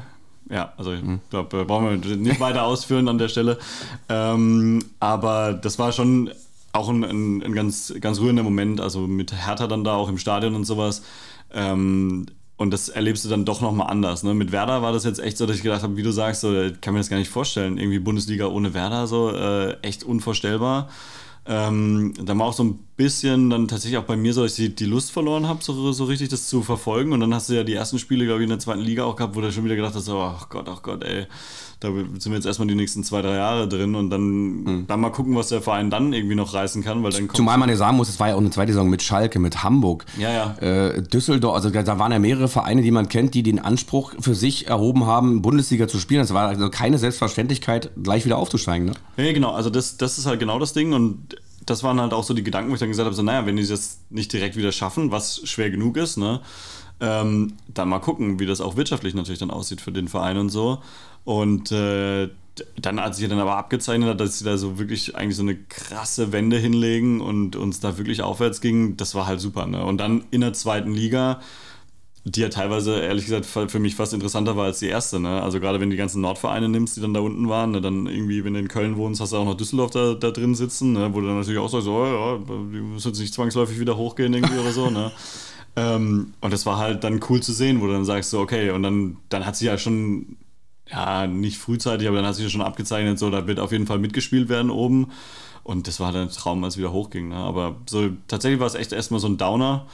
Ja, 0.49 0.73
also 0.77 0.93
ich 0.93 1.01
mhm. 1.01 1.21
glaube, 1.29 1.65
brauchen 1.65 2.03
wir 2.03 2.15
nicht 2.17 2.39
weiter 2.39 2.63
ausführen 2.63 3.07
an 3.07 3.17
der 3.17 3.29
Stelle. 3.29 3.57
Ähm, 4.09 4.83
aber 4.99 5.53
das 5.53 5.79
war 5.79 5.91
schon 5.91 6.31
auch 6.73 6.89
ein, 6.89 7.03
ein, 7.03 7.43
ein, 7.43 7.53
ganz, 7.53 7.93
ganz 7.99 8.19
rührender 8.19 8.43
Moment, 8.43 8.79
also 8.79 9.07
mit 9.07 9.33
Hertha 9.33 9.67
dann 9.67 9.83
da 9.83 9.93
auch 9.93 10.09
im 10.09 10.17
Stadion 10.17 10.55
und 10.55 10.65
sowas. 10.65 11.03
Ähm, 11.53 12.27
und 12.61 12.71
das 12.71 12.89
erlebst 12.89 13.25
du 13.25 13.29
dann 13.29 13.43
doch 13.43 13.59
nochmal 13.59 13.89
anders. 13.89 14.21
Ne? 14.21 14.35
Mit 14.35 14.51
Werder 14.51 14.83
war 14.83 14.93
das 14.93 15.03
jetzt 15.03 15.19
echt 15.19 15.37
so, 15.37 15.47
dass 15.47 15.55
ich 15.55 15.63
gedacht 15.63 15.81
habe, 15.81 15.97
wie 15.97 16.03
du 16.03 16.11
sagst, 16.11 16.41
so, 16.41 16.53
kann 16.79 16.93
mir 16.93 16.99
das 16.99 17.09
gar 17.09 17.17
nicht 17.17 17.31
vorstellen. 17.31 17.79
Irgendwie 17.79 17.97
Bundesliga 17.97 18.45
ohne 18.45 18.75
Werder, 18.75 19.07
so 19.07 19.31
äh, 19.31 19.73
echt 19.81 20.03
unvorstellbar. 20.03 20.87
Ähm, 21.43 22.13
da 22.23 22.37
war 22.37 22.45
auch 22.45 22.53
so 22.53 22.63
ein 22.63 22.77
bisschen 22.97 23.49
dann 23.49 23.67
tatsächlich 23.67 23.97
auch 23.97 24.03
bei 24.05 24.15
mir 24.15 24.31
so, 24.31 24.43
dass 24.43 24.59
ich 24.59 24.75
die, 24.75 24.85
Lust 24.85 25.11
verloren 25.11 25.47
habe, 25.47 25.63
so, 25.63 25.91
so 25.91 26.03
richtig 26.03 26.29
das 26.29 26.47
zu 26.47 26.61
verfolgen. 26.61 27.13
Und 27.13 27.21
dann 27.21 27.33
hast 27.33 27.49
du 27.49 27.53
ja 27.53 27.63
die 27.63 27.73
ersten 27.73 27.97
Spiele, 27.97 28.25
glaube 28.25 28.41
ich, 28.41 28.43
in 28.43 28.49
der 28.49 28.59
zweiten 28.59 28.81
Liga 28.81 29.05
auch 29.05 29.15
gehabt, 29.15 29.35
wo 29.35 29.41
du 29.41 29.51
schon 29.51 29.65
wieder 29.65 29.75
gedacht 29.75 29.95
hast, 29.95 30.07
oh 30.09 30.35
Gott, 30.49 30.69
oh 30.69 30.77
Gott, 30.83 31.03
ey, 31.03 31.25
da 31.81 31.87
sind 31.89 32.25
wir 32.25 32.33
jetzt 32.33 32.45
erstmal 32.45 32.67
die 32.67 32.75
nächsten 32.75 33.03
zwei, 33.03 33.23
drei 33.23 33.37
Jahre 33.37 33.67
drin 33.67 33.95
und 33.95 34.11
dann, 34.11 34.21
mhm. 34.21 34.85
dann 34.87 34.99
mal 34.99 35.09
gucken, 35.09 35.35
was 35.35 35.47
der 35.47 35.63
Verein 35.63 35.89
dann 35.89 36.13
irgendwie 36.13 36.35
noch 36.35 36.53
reißen 36.53 36.83
kann. 36.83 37.01
Weil 37.01 37.11
dann 37.11 37.29
Zumal 37.33 37.57
man 37.57 37.69
ja 37.69 37.75
sagen 37.75 37.97
muss, 37.97 38.07
es 38.07 38.19
war 38.19 38.29
ja 38.29 38.35
auch 38.35 38.39
eine 38.39 38.51
zweite 38.51 38.71
Saison 38.71 38.87
mit 38.87 39.01
Schalke, 39.01 39.39
mit 39.39 39.63
Hamburg, 39.63 40.05
ja, 40.19 40.31
ja. 40.31 40.57
Äh, 40.59 41.01
Düsseldorf, 41.01 41.55
also 41.55 41.71
da 41.71 41.97
waren 41.97 42.11
ja 42.11 42.19
mehrere 42.19 42.47
Vereine, 42.47 42.83
die 42.83 42.91
man 42.91 43.09
kennt, 43.09 43.33
die 43.33 43.41
den 43.41 43.57
Anspruch 43.57 44.13
für 44.19 44.35
sich 44.35 44.67
erhoben 44.67 45.07
haben, 45.07 45.41
Bundesliga 45.41 45.87
zu 45.87 45.97
spielen. 45.97 46.21
Das 46.21 46.31
war 46.35 46.49
also 46.49 46.69
keine 46.69 46.99
Selbstverständlichkeit, 46.99 47.89
gleich 48.01 48.25
wieder 48.25 48.37
aufzusteigen. 48.37 48.85
Ne? 48.85 48.93
Ja, 49.17 49.33
genau, 49.33 49.51
also 49.51 49.71
das, 49.71 49.97
das 49.97 50.19
ist 50.19 50.27
halt 50.27 50.39
genau 50.39 50.59
das 50.59 50.73
Ding 50.73 50.93
und 50.93 51.35
das 51.65 51.81
waren 51.81 51.99
halt 51.99 52.13
auch 52.13 52.23
so 52.23 52.35
die 52.35 52.43
Gedanken, 52.43 52.69
wo 52.69 52.75
ich 52.75 52.79
dann 52.79 52.89
gesagt 52.89 53.05
habe, 53.05 53.15
so 53.15 53.23
naja, 53.23 53.47
wenn 53.47 53.55
die 53.55 53.65
das 53.65 54.01
nicht 54.11 54.31
direkt 54.31 54.55
wieder 54.55 54.71
schaffen, 54.71 55.09
was 55.09 55.41
schwer 55.49 55.71
genug 55.71 55.97
ist, 55.97 56.17
ne, 56.17 56.41
ähm, 56.99 57.53
dann 57.67 57.89
mal 57.89 57.99
gucken, 57.99 58.39
wie 58.39 58.45
das 58.45 58.61
auch 58.61 58.75
wirtschaftlich 58.75 59.15
natürlich 59.15 59.39
dann 59.39 59.49
aussieht 59.49 59.81
für 59.81 59.91
den 59.91 60.07
Verein 60.07 60.37
und 60.37 60.49
so. 60.49 60.79
Und 61.23 61.71
äh, 61.71 62.29
dann, 62.79 62.99
als 62.99 63.17
sich 63.17 63.29
dann 63.29 63.39
aber 63.39 63.57
abgezeichnet 63.57 64.09
hat, 64.09 64.19
dass 64.19 64.39
sie 64.39 64.45
da 64.45 64.57
so 64.57 64.77
wirklich 64.77 65.15
eigentlich 65.15 65.37
so 65.37 65.43
eine 65.43 65.55
krasse 65.55 66.31
Wende 66.31 66.57
hinlegen 66.57 67.21
und 67.21 67.55
uns 67.55 67.79
da 67.79 67.97
wirklich 67.97 68.21
aufwärts 68.21 68.61
ging, 68.61 68.97
das 68.97 69.15
war 69.15 69.27
halt 69.27 69.39
super. 69.39 69.65
Ne? 69.67 69.83
Und 69.83 69.97
dann 69.97 70.25
in 70.31 70.41
der 70.41 70.53
zweiten 70.53 70.93
Liga, 70.93 71.39
die 72.23 72.41
ja 72.41 72.49
teilweise, 72.49 72.99
ehrlich 72.99 73.25
gesagt, 73.25 73.45
für 73.45 73.79
mich 73.79 73.95
fast 73.95 74.13
interessanter 74.13 74.55
war 74.55 74.65
als 74.65 74.79
die 74.79 74.87
erste. 74.87 75.19
Ne? 75.19 75.41
Also 75.41 75.59
gerade 75.59 75.79
wenn 75.79 75.89
du 75.89 75.95
die 75.95 75.99
ganzen 75.99 76.21
Nordvereine 76.21 76.69
nimmst, 76.69 76.97
die 76.97 77.01
dann 77.01 77.13
da 77.13 77.21
unten 77.21 77.49
waren, 77.49 77.71
ne? 77.71 77.81
dann 77.81 78.05
irgendwie, 78.05 78.43
wenn 78.43 78.53
du 78.53 78.59
in 78.59 78.67
Köln 78.67 78.97
wohnst, 78.97 79.21
hast 79.21 79.31
du 79.33 79.37
auch 79.37 79.45
noch 79.45 79.55
Düsseldorf 79.55 79.91
da, 79.91 80.13
da 80.13 80.31
drin 80.31 80.53
sitzen, 80.53 80.93
ne? 80.93 81.13
wo 81.13 81.21
du 81.21 81.27
dann 81.27 81.37
natürlich 81.37 81.59
auch 81.59 81.69
sagst, 81.69 81.87
oh, 81.87 82.05
ja, 82.05 82.37
die 82.37 82.81
müssen 82.81 83.07
jetzt 83.07 83.19
nicht 83.19 83.33
zwangsläufig 83.33 83.79
wieder 83.79 83.97
hochgehen 83.97 84.33
irgendwie 84.33 84.57
oder 84.57 84.71
so. 84.71 84.89
Ne? 84.89 85.11
Ähm, 85.73 86.33
und 86.41 86.51
das 86.51 86.65
war 86.65 86.77
halt 86.77 87.05
dann 87.05 87.21
cool 87.29 87.41
zu 87.41 87.53
sehen, 87.53 87.79
wo 87.79 87.87
du 87.87 87.93
dann 87.93 88.03
sagst, 88.03 88.29
so, 88.29 88.41
okay, 88.41 88.71
und 88.71 88.83
dann, 88.83 89.15
dann 89.29 89.45
hat 89.45 89.55
sie 89.55 89.67
ja 89.67 89.77
schon 89.77 90.35
ja, 90.91 91.27
nicht 91.27 91.57
frühzeitig, 91.57 92.07
aber 92.07 92.17
dann 92.17 92.25
hat 92.25 92.35
sich 92.35 92.43
ja 92.43 92.49
schon 92.49 92.61
abgezeichnet, 92.61 93.17
so, 93.17 93.29
da 93.29 93.47
wird 93.47 93.59
auf 93.59 93.71
jeden 93.71 93.87
Fall 93.87 93.99
mitgespielt 93.99 94.49
werden 94.49 94.69
oben. 94.69 95.11
Und 95.63 95.87
das 95.87 95.99
war 95.99 96.11
dann 96.11 96.23
ein 96.23 96.29
Traum, 96.29 96.63
als 96.63 96.73
es 96.73 96.77
wieder 96.79 96.91
hochging. 96.91 97.29
Ne? 97.29 97.35
Aber 97.35 97.75
so 97.87 98.09
tatsächlich 98.27 98.59
war 98.59 98.67
es 98.67 98.75
echt 98.75 98.93
erstmal 98.93 99.19
so 99.19 99.27
ein 99.27 99.37
Downer. 99.37 99.85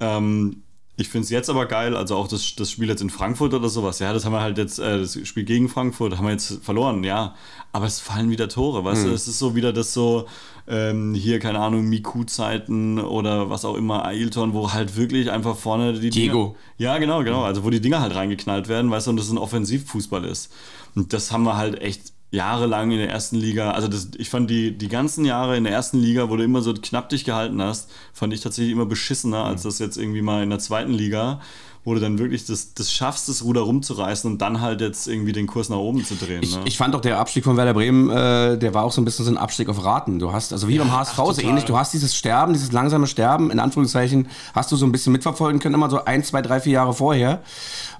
Ähm, 0.00 0.62
ich 0.96 1.08
finde 1.08 1.24
es 1.24 1.30
jetzt 1.30 1.50
aber 1.50 1.66
geil, 1.66 1.96
also 1.96 2.14
auch 2.16 2.28
das, 2.28 2.54
das 2.54 2.70
Spiel 2.70 2.88
jetzt 2.88 3.00
in 3.02 3.10
Frankfurt 3.10 3.52
oder 3.52 3.68
sowas. 3.68 3.98
Ja, 3.98 4.12
das 4.12 4.24
haben 4.24 4.32
wir 4.32 4.42
halt 4.42 4.58
jetzt, 4.58 4.78
äh, 4.78 5.00
das 5.00 5.18
Spiel 5.26 5.44
gegen 5.44 5.68
Frankfurt 5.68 6.16
haben 6.16 6.26
wir 6.26 6.32
jetzt 6.32 6.62
verloren, 6.62 7.02
ja. 7.02 7.34
Aber 7.72 7.86
es 7.86 8.00
fallen 8.00 8.30
wieder 8.30 8.48
Tore, 8.48 8.84
weißt 8.84 9.04
mhm. 9.04 9.08
du? 9.08 9.14
Es 9.14 9.26
ist 9.26 9.38
so 9.38 9.56
wieder 9.56 9.72
das 9.72 9.92
so, 9.92 10.28
ähm, 10.66 11.14
hier, 11.14 11.38
keine 11.38 11.60
Ahnung, 11.60 11.88
Miku-Zeiten 11.88 12.98
oder 12.98 13.50
was 13.50 13.64
auch 13.64 13.74
immer, 13.74 14.04
Ailton, 14.04 14.54
wo 14.54 14.72
halt 14.72 14.96
wirklich 14.96 15.30
einfach 15.30 15.56
vorne 15.56 15.94
die 15.94 16.10
Diego. 16.10 16.56
Dinger, 16.78 16.92
ja, 16.92 16.98
genau, 16.98 17.22
genau. 17.22 17.42
Also 17.42 17.64
wo 17.64 17.70
die 17.70 17.80
Dinger 17.80 18.00
halt 18.00 18.14
reingeknallt 18.14 18.68
werden, 18.68 18.90
weißt 18.90 19.06
du, 19.06 19.10
und 19.10 19.18
das 19.18 19.30
ein 19.30 19.38
Offensivfußball 19.38 20.24
ist. 20.24 20.52
Und 20.94 21.12
das 21.12 21.32
haben 21.32 21.44
wir 21.44 21.56
halt 21.56 21.80
echt 21.82 22.12
jahrelang 22.30 22.90
in 22.90 22.98
der 22.98 23.10
ersten 23.10 23.36
Liga, 23.36 23.70
also 23.70 23.86
das, 23.86 24.10
ich 24.18 24.28
fand 24.28 24.50
die, 24.50 24.76
die 24.76 24.88
ganzen 24.88 25.24
Jahre 25.24 25.56
in 25.56 25.64
der 25.64 25.72
ersten 25.72 25.98
Liga, 25.98 26.28
wo 26.30 26.36
du 26.36 26.42
immer 26.42 26.62
so 26.62 26.74
knapp 26.74 27.08
dich 27.08 27.24
gehalten 27.24 27.62
hast, 27.62 27.90
fand 28.12 28.34
ich 28.34 28.40
tatsächlich 28.40 28.72
immer 28.72 28.86
beschissener 28.86 29.44
als 29.44 29.62
mhm. 29.62 29.68
das 29.68 29.78
jetzt 29.78 29.96
irgendwie 29.96 30.22
mal 30.22 30.42
in 30.42 30.50
der 30.50 30.58
zweiten 30.58 30.92
Liga, 30.92 31.40
wo 31.84 31.92
du 31.92 32.00
dann 32.00 32.18
wirklich 32.18 32.46
das, 32.46 32.72
das 32.72 32.90
schaffst, 32.90 33.28
das 33.28 33.44
Ruder 33.44 33.60
rumzureißen 33.60 34.30
und 34.30 34.40
dann 34.40 34.60
halt 34.62 34.80
jetzt 34.80 35.06
irgendwie 35.06 35.32
den 35.32 35.46
Kurs 35.46 35.68
nach 35.68 35.76
oben 35.76 36.04
zu 36.04 36.14
drehen. 36.14 36.42
Ich, 36.42 36.56
ne? 36.56 36.62
ich 36.64 36.78
fand 36.78 36.94
doch 36.94 37.02
der 37.02 37.18
Abstieg 37.18 37.44
von 37.44 37.58
Werder 37.58 37.74
Bremen, 37.74 38.08
äh, 38.08 38.56
der 38.56 38.72
war 38.72 38.84
auch 38.84 38.92
so 38.92 39.02
ein 39.02 39.04
bisschen 39.04 39.26
so 39.26 39.30
ein 39.30 39.36
Abstieg 39.36 39.68
auf 39.68 39.84
Raten. 39.84 40.18
Du 40.18 40.32
hast, 40.32 40.52
also 40.52 40.66
wie 40.66 40.76
ja, 40.76 40.82
beim 40.82 40.92
HSV 40.92 41.18
ach, 41.18 41.32
so 41.32 41.42
ähnlich, 41.42 41.64
du 41.64 41.76
hast 41.76 41.92
dieses 41.92 42.16
Sterben, 42.16 42.54
dieses 42.54 42.72
langsame 42.72 43.06
Sterben, 43.06 43.50
in 43.50 43.60
Anführungszeichen, 43.60 44.28
hast 44.54 44.72
du 44.72 44.76
so 44.76 44.86
ein 44.86 44.92
bisschen 44.92 45.12
mitverfolgen 45.12 45.60
können, 45.60 45.74
immer 45.74 45.90
so 45.90 46.04
ein, 46.04 46.24
zwei, 46.24 46.40
drei, 46.40 46.60
vier 46.60 46.72
Jahre 46.72 46.94
vorher. 46.94 47.42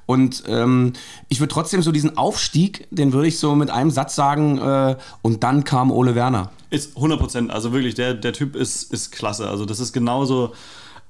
Und 0.07 0.45
ähm, 0.49 0.95
ich 1.29 1.41
würde 1.41 1.53
trotzdem 1.53 1.83
so 1.83 1.93
diesen 1.93 2.17
Aufstieg, 2.17 2.87
den 2.91 3.13
würde 3.13 3.29
ich 3.29 3.39
so 3.39 3.55
mit 3.55 3.71
einem 3.71 3.91
Satz 3.91 4.15
sagen, 4.15 4.59
äh, 4.59 4.97
und 5.23 5.43
dann 5.43 5.65
kam 5.65 5.91
Ole 5.91 6.15
Werner. 6.15 6.51
Ist 6.71 6.97
100 6.97 7.19
Prozent, 7.19 7.51
also 7.51 7.73
wirklich, 7.73 7.95
der, 7.95 8.15
der 8.15 8.33
Typ 8.33 8.57
ist, 8.57 8.93
ist 8.93 9.13
klasse. 9.13 9.49
Also 9.49 9.65
das 9.65 9.81
ist 9.81 9.93
genauso, 9.93 10.53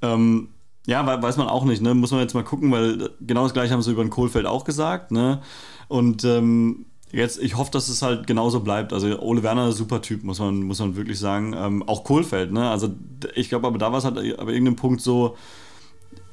ähm, 0.03 0.49
ja, 0.87 1.23
weiß 1.23 1.37
man 1.39 1.49
auch 1.49 1.65
nicht, 1.65 1.81
ne? 1.83 1.95
muss 1.95 2.11
man 2.11 2.21
jetzt 2.21 2.35
mal 2.35 2.45
gucken, 2.45 2.71
weil 2.71 3.11
genau 3.21 3.45
das 3.45 3.55
gleiche 3.55 3.73
haben 3.73 3.83
sie 3.83 3.93
über 3.93 4.05
den 4.05 4.11
Kohlfeld 4.11 4.47
auch 4.47 4.65
gesagt. 4.65 5.13
Ne? 5.13 5.41
Und 5.89 6.25
ähm, 6.25 6.87
jetzt, 7.11 7.41
ich 7.41 7.57
hoffe, 7.57 7.71
dass 7.71 7.89
es 7.89 8.03
halt 8.03 8.27
genauso 8.27 8.61
bleibt. 8.61 8.93
Also 8.93 9.19
Ole 9.21 9.43
Werner, 9.43 9.73
super 9.73 10.03
Typ, 10.03 10.25
muss 10.25 10.41
man, 10.41 10.63
muss 10.63 10.81
man 10.81 10.97
wirklich 10.97 11.19
sagen. 11.19 11.55
Ähm, 11.57 11.83
auch 11.89 12.05
Kohlfeld, 12.05 12.53
ne? 12.53 12.69
Also 12.69 12.91
ich 13.35 13.49
glaube, 13.49 13.67
aber 13.67 13.79
da 13.79 13.93
war 13.93 13.99
es 13.99 14.05
halt 14.05 14.19
aber 14.19 14.53
irgendeinem 14.53 14.77
Punkt 14.77 15.01
so, 15.01 15.37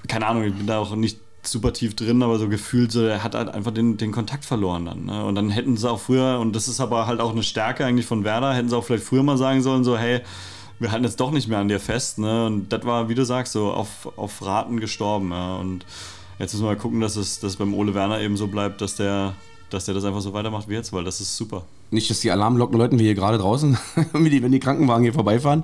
keine 0.07 0.27
Ahnung, 0.27 0.43
ich 0.43 0.53
bin 0.53 0.67
da 0.67 0.79
auch 0.79 0.95
nicht 0.95 1.19
super 1.43 1.73
tief 1.73 1.95
drin, 1.95 2.21
aber 2.21 2.37
so 2.37 2.49
gefühlt, 2.49 2.91
so, 2.91 3.03
er 3.03 3.23
hat 3.23 3.35
halt 3.35 3.49
einfach 3.49 3.71
den, 3.71 3.97
den 3.97 4.11
Kontakt 4.11 4.45
verloren 4.45 4.85
dann. 4.85 5.05
Ne? 5.05 5.23
Und 5.25 5.35
dann 5.35 5.49
hätten 5.49 5.77
sie 5.77 5.89
auch 5.89 5.99
früher, 5.99 6.39
und 6.39 6.55
das 6.55 6.67
ist 6.67 6.79
aber 6.79 7.07
halt 7.07 7.19
auch 7.19 7.31
eine 7.31 7.43
Stärke 7.43 7.85
eigentlich 7.85 8.05
von 8.05 8.23
Werder, 8.23 8.53
hätten 8.53 8.69
sie 8.69 8.77
auch 8.77 8.83
vielleicht 8.83 9.03
früher 9.03 9.23
mal 9.23 9.37
sagen 9.37 9.61
sollen, 9.61 9.83
so, 9.83 9.97
hey, 9.97 10.21
wir 10.81 10.91
halten 10.91 11.05
jetzt 11.05 11.19
doch 11.19 11.31
nicht 11.31 11.47
mehr 11.47 11.59
an 11.59 11.67
dir 11.67 11.79
fest. 11.79 12.17
Ne? 12.17 12.47
Und 12.47 12.69
das 12.69 12.83
war, 12.85 13.07
wie 13.07 13.15
du 13.15 13.23
sagst, 13.23 13.53
so 13.53 13.71
auf, 13.71 14.11
auf 14.17 14.43
Raten 14.43 14.79
gestorben. 14.79 15.29
Ja? 15.29 15.57
Und 15.57 15.85
jetzt 16.39 16.53
müssen 16.53 16.65
wir 16.65 16.71
mal 16.71 16.77
gucken, 16.77 17.01
dass 17.01 17.15
es 17.15 17.39
dass 17.39 17.57
beim 17.57 17.73
Ole 17.75 17.93
Werner 17.93 18.19
eben 18.19 18.35
so 18.35 18.47
bleibt, 18.47 18.81
dass 18.81 18.95
der 18.95 19.35
dass 19.73 19.85
der 19.85 19.93
das 19.93 20.03
einfach 20.03 20.21
so 20.21 20.33
weitermacht 20.33 20.69
wie 20.69 20.73
jetzt, 20.73 20.93
weil 20.93 21.03
das 21.03 21.21
ist 21.21 21.35
super. 21.35 21.63
Nicht, 21.89 22.09
dass 22.09 22.21
die 22.21 22.31
Alarmglocken 22.31 22.77
läuten 22.77 22.99
wir 22.99 23.05
hier 23.05 23.15
gerade 23.15 23.37
draußen, 23.37 23.77
wenn 24.13 24.51
die 24.51 24.59
Krankenwagen 24.59 25.03
hier 25.03 25.13
vorbeifahren. 25.13 25.63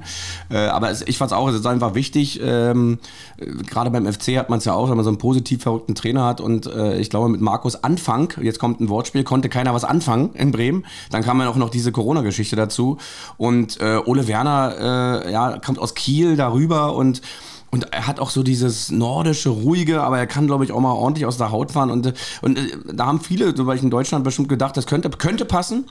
Äh, 0.49 0.57
aber 0.67 0.91
ich 0.91 1.17
fand 1.17 1.31
es 1.31 1.37
auch, 1.37 1.47
es 1.47 1.55
ist 1.55 1.65
einfach 1.65 1.93
wichtig. 1.93 2.41
Ähm, 2.43 2.99
gerade 3.37 3.91
beim 3.91 4.11
FC 4.11 4.37
hat 4.37 4.49
man 4.49 4.59
es 4.59 4.65
ja 4.65 4.73
auch, 4.73 4.89
wenn 4.89 4.97
man 4.97 5.05
so 5.05 5.09
einen 5.09 5.19
positiv 5.19 5.63
verrückten 5.63 5.95
Trainer 5.95 6.25
hat. 6.25 6.41
Und 6.41 6.65
äh, 6.67 6.97
ich 6.99 7.09
glaube, 7.09 7.29
mit 7.29 7.39
Markus 7.39 7.81
Anfang, 7.81 8.33
jetzt 8.41 8.59
kommt 8.59 8.81
ein 8.81 8.89
Wortspiel, 8.89 9.23
konnte 9.23 9.47
keiner 9.47 9.73
was 9.73 9.83
anfangen 9.85 10.33
in 10.33 10.51
Bremen. 10.51 10.85
Dann 11.11 11.23
kam 11.23 11.39
ja 11.39 11.49
auch 11.49 11.55
noch 11.55 11.69
diese 11.69 11.91
Corona-Geschichte 11.91 12.55
dazu. 12.55 12.97
Und 13.37 13.79
äh, 13.79 13.97
Ole 14.05 14.27
Werner 14.27 15.29
ja, 15.29 15.59
kommt 15.59 15.79
aus 15.79 15.95
Kiel 15.95 16.35
darüber 16.35 16.95
und 16.95 17.21
und 17.69 17.93
er 17.93 18.07
hat 18.07 18.19
auch 18.19 18.29
so 18.29 18.43
dieses 18.43 18.91
nordische, 18.91 19.49
ruhige, 19.49 20.01
aber 20.01 20.17
er 20.17 20.27
kann, 20.27 20.47
glaube 20.47 20.63
ich, 20.63 20.71
auch 20.71 20.79
mal 20.79 20.93
ordentlich 20.93 21.25
aus 21.25 21.37
der 21.37 21.51
Haut 21.51 21.71
fahren. 21.71 21.91
Und, 21.91 22.13
und 22.41 22.57
äh, 22.57 22.77
da 22.93 23.05
haben 23.05 23.19
viele, 23.19 23.53
zum 23.53 23.65
Beispiel 23.65 23.85
in 23.85 23.91
Deutschland, 23.91 24.23
bestimmt 24.23 24.49
gedacht, 24.49 24.77
das 24.77 24.85
könnte, 24.87 25.09
könnte 25.09 25.45
passen. 25.45 25.85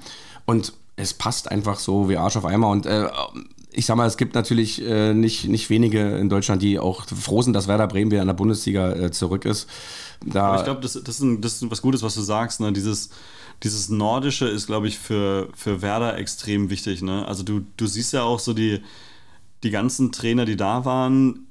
Und 0.46 0.72
es 0.96 1.12
passt 1.12 1.50
einfach 1.50 1.78
so 1.78 2.08
wie 2.08 2.16
Arsch 2.16 2.36
auf 2.36 2.46
Eimer. 2.46 2.68
Und 2.68 2.86
äh, 2.86 3.08
ich 3.72 3.84
sag 3.84 3.96
mal, 3.96 4.06
es 4.06 4.16
gibt 4.16 4.34
natürlich 4.34 4.82
äh, 4.82 5.12
nicht, 5.12 5.48
nicht 5.48 5.68
wenige 5.68 6.16
in 6.16 6.30
Deutschland, 6.30 6.62
die 6.62 6.78
auch 6.78 7.04
froh 7.06 7.42
sind, 7.42 7.52
dass 7.52 7.68
Werder 7.68 7.86
Bremen 7.86 8.10
wieder 8.10 8.22
in 8.22 8.26
der 8.26 8.34
Bundesliga 8.34 8.92
äh, 8.92 9.10
zurück 9.10 9.44
ist. 9.44 9.68
Da 10.24 10.46
Aber 10.46 10.58
ich 10.58 10.64
glaube, 10.64 10.80
das, 10.80 10.94
das, 10.94 11.20
ist 11.20 11.44
das 11.44 11.62
ist 11.62 11.70
was 11.70 11.82
Gutes, 11.82 12.02
was 12.02 12.14
du 12.14 12.22
sagst. 12.22 12.60
Ne? 12.60 12.72
Dieses, 12.72 13.10
dieses 13.62 13.90
Nordische 13.90 14.48
ist, 14.48 14.66
glaube 14.66 14.88
ich, 14.88 14.98
für, 14.98 15.50
für 15.54 15.82
Werder 15.82 16.16
extrem 16.16 16.70
wichtig. 16.70 17.02
Ne? 17.02 17.28
Also 17.28 17.42
du, 17.42 17.66
du 17.76 17.86
siehst 17.86 18.14
ja 18.14 18.22
auch 18.22 18.38
so 18.38 18.54
die, 18.54 18.80
die 19.62 19.70
ganzen 19.70 20.10
Trainer, 20.10 20.46
die 20.46 20.56
da 20.56 20.86
waren, 20.86 21.45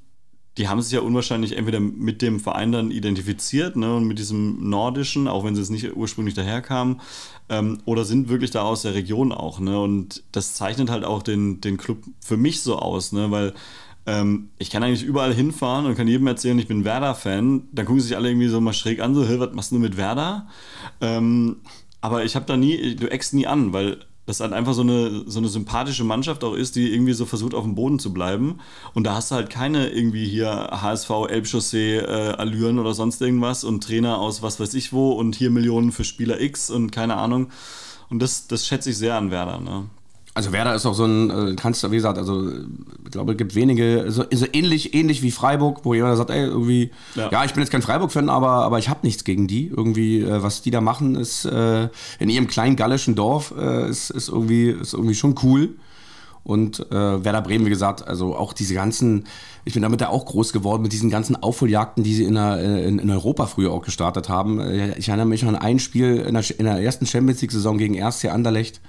die 0.58 0.68
haben 0.68 0.80
sich 0.80 0.92
ja 0.92 1.00
unwahrscheinlich 1.00 1.56
entweder 1.56 1.80
mit 1.80 2.22
dem 2.22 2.40
Verein 2.40 2.72
dann 2.72 2.90
identifiziert 2.90 3.76
ne, 3.76 3.94
und 3.96 4.04
mit 4.04 4.18
diesem 4.18 4.68
Nordischen, 4.68 5.28
auch 5.28 5.44
wenn 5.44 5.54
sie 5.54 5.60
es 5.60 5.70
nicht 5.70 5.94
ursprünglich 5.94 6.34
daherkamen, 6.34 7.00
ähm, 7.48 7.78
oder 7.84 8.04
sind 8.04 8.28
wirklich 8.28 8.50
da 8.50 8.62
aus 8.62 8.82
der 8.82 8.94
Region 8.94 9.32
auch. 9.32 9.60
Ne? 9.60 9.78
Und 9.78 10.22
das 10.32 10.54
zeichnet 10.54 10.90
halt 10.90 11.04
auch 11.04 11.22
den, 11.22 11.60
den 11.60 11.76
Club 11.76 11.98
für 12.20 12.36
mich 12.36 12.62
so 12.62 12.78
aus, 12.78 13.12
ne? 13.12 13.30
weil 13.30 13.52
ähm, 14.06 14.48
ich 14.58 14.70
kann 14.70 14.82
eigentlich 14.82 15.02
überall 15.02 15.34
hinfahren 15.34 15.84
und 15.84 15.94
kann 15.94 16.08
jedem 16.08 16.26
erzählen, 16.26 16.58
ich 16.58 16.68
bin 16.68 16.84
Werder-Fan. 16.84 17.68
Dann 17.72 17.86
gucken 17.86 18.00
sich 18.00 18.16
alle 18.16 18.30
irgendwie 18.30 18.48
so 18.48 18.60
mal 18.60 18.72
schräg 18.72 19.00
an, 19.00 19.14
so, 19.14 19.28
was 19.38 19.52
machst 19.52 19.72
du 19.72 19.78
mit 19.78 19.96
Werder? 19.96 20.48
Ähm, 21.00 21.56
aber 22.00 22.24
ich 22.24 22.34
habe 22.34 22.46
da 22.46 22.56
nie, 22.56 22.94
du 22.94 23.10
eckst 23.10 23.34
nie 23.34 23.46
an, 23.46 23.72
weil 23.72 23.98
das 24.26 24.40
halt 24.40 24.52
einfach 24.52 24.74
so 24.74 24.82
eine, 24.82 25.22
so 25.26 25.38
eine 25.38 25.48
sympathische 25.48 26.04
Mannschaft 26.04 26.42
auch 26.42 26.54
ist, 26.54 26.76
die 26.76 26.92
irgendwie 26.92 27.12
so 27.12 27.24
versucht, 27.26 27.54
auf 27.54 27.64
dem 27.64 27.76
Boden 27.76 27.98
zu 27.98 28.12
bleiben. 28.12 28.58
Und 28.92 29.04
da 29.04 29.14
hast 29.14 29.30
du 29.30 29.36
halt 29.36 29.50
keine 29.50 29.88
irgendwie 29.88 30.26
hier 30.26 30.48
HSV, 30.50 31.10
Elbchaussee, 31.28 31.98
äh, 31.98 32.34
Allüren 32.34 32.78
oder 32.78 32.92
sonst 32.92 33.22
irgendwas 33.22 33.62
und 33.64 33.84
Trainer 33.84 34.18
aus 34.18 34.42
was 34.42 34.58
weiß 34.58 34.74
ich 34.74 34.92
wo 34.92 35.12
und 35.12 35.36
hier 35.36 35.50
Millionen 35.50 35.92
für 35.92 36.04
Spieler 36.04 36.40
X 36.40 36.70
und 36.70 36.90
keine 36.90 37.16
Ahnung. 37.16 37.48
Und 38.10 38.20
das, 38.20 38.48
das 38.48 38.66
schätze 38.66 38.90
ich 38.90 38.98
sehr 38.98 39.16
an 39.16 39.30
Werder. 39.30 39.60
Ne? 39.60 39.86
Also 40.36 40.52
Werder 40.52 40.74
ist 40.74 40.84
auch 40.84 40.92
so 40.92 41.06
ein, 41.06 41.30
äh, 41.30 41.56
kannst 41.56 41.82
du, 41.82 41.90
wie 41.90 41.96
gesagt, 41.96 42.18
also 42.18 42.46
ich 42.50 43.10
glaube, 43.10 43.32
es 43.32 43.38
gibt 43.38 43.54
wenige, 43.54 44.04
so, 44.08 44.22
so 44.30 44.44
ähnlich, 44.52 44.92
ähnlich 44.92 45.22
wie 45.22 45.30
Freiburg, 45.30 45.80
wo 45.84 45.94
jemand 45.94 46.14
sagt, 46.18 46.28
ey, 46.28 46.44
irgendwie, 46.44 46.90
ja, 47.14 47.30
ja 47.32 47.44
ich 47.46 47.54
bin 47.54 47.62
jetzt 47.62 47.70
kein 47.70 47.80
Freiburg-Fan, 47.80 48.28
aber, 48.28 48.50
aber 48.50 48.78
ich 48.78 48.90
habe 48.90 49.00
nichts 49.02 49.24
gegen 49.24 49.46
die. 49.46 49.68
Irgendwie, 49.68 50.20
äh, 50.20 50.42
was 50.42 50.60
die 50.60 50.70
da 50.70 50.82
machen, 50.82 51.14
ist 51.14 51.46
äh, 51.46 51.88
in 52.18 52.28
ihrem 52.28 52.48
kleinen 52.48 52.76
gallischen 52.76 53.14
Dorf, 53.14 53.54
äh, 53.58 53.88
ist, 53.88 54.10
ist, 54.10 54.28
irgendwie, 54.28 54.68
ist 54.68 54.92
irgendwie 54.92 55.14
schon 55.14 55.36
cool. 55.42 55.76
Und 56.44 56.80
äh, 56.92 57.24
Werder 57.24 57.40
Bremen, 57.40 57.64
wie 57.64 57.70
gesagt, 57.70 58.06
also 58.06 58.36
auch 58.36 58.52
diese 58.52 58.74
ganzen, 58.74 59.24
ich 59.64 59.72
bin 59.72 59.82
damit 59.82 60.02
ja 60.02 60.10
auch 60.10 60.26
groß 60.26 60.52
geworden, 60.52 60.82
mit 60.82 60.92
diesen 60.92 61.08
ganzen 61.08 61.34
Aufholjagden, 61.36 62.04
die 62.04 62.12
sie 62.12 62.24
in, 62.24 62.34
der, 62.34 62.62
in, 62.84 62.98
in 62.98 63.08
Europa 63.08 63.46
früher 63.46 63.72
auch 63.72 63.82
gestartet 63.82 64.28
haben. 64.28 64.60
Ich 64.98 65.08
erinnere 65.08 65.26
mich 65.26 65.46
an 65.46 65.56
ein 65.56 65.78
Spiel 65.78 66.18
in 66.18 66.34
der, 66.34 66.44
in 66.58 66.66
der 66.66 66.78
ersten 66.78 67.06
Champions 67.06 67.40
League-Saison 67.40 67.78
gegen 67.78 68.02
1. 68.02 68.26
Anderlecht 68.26 68.82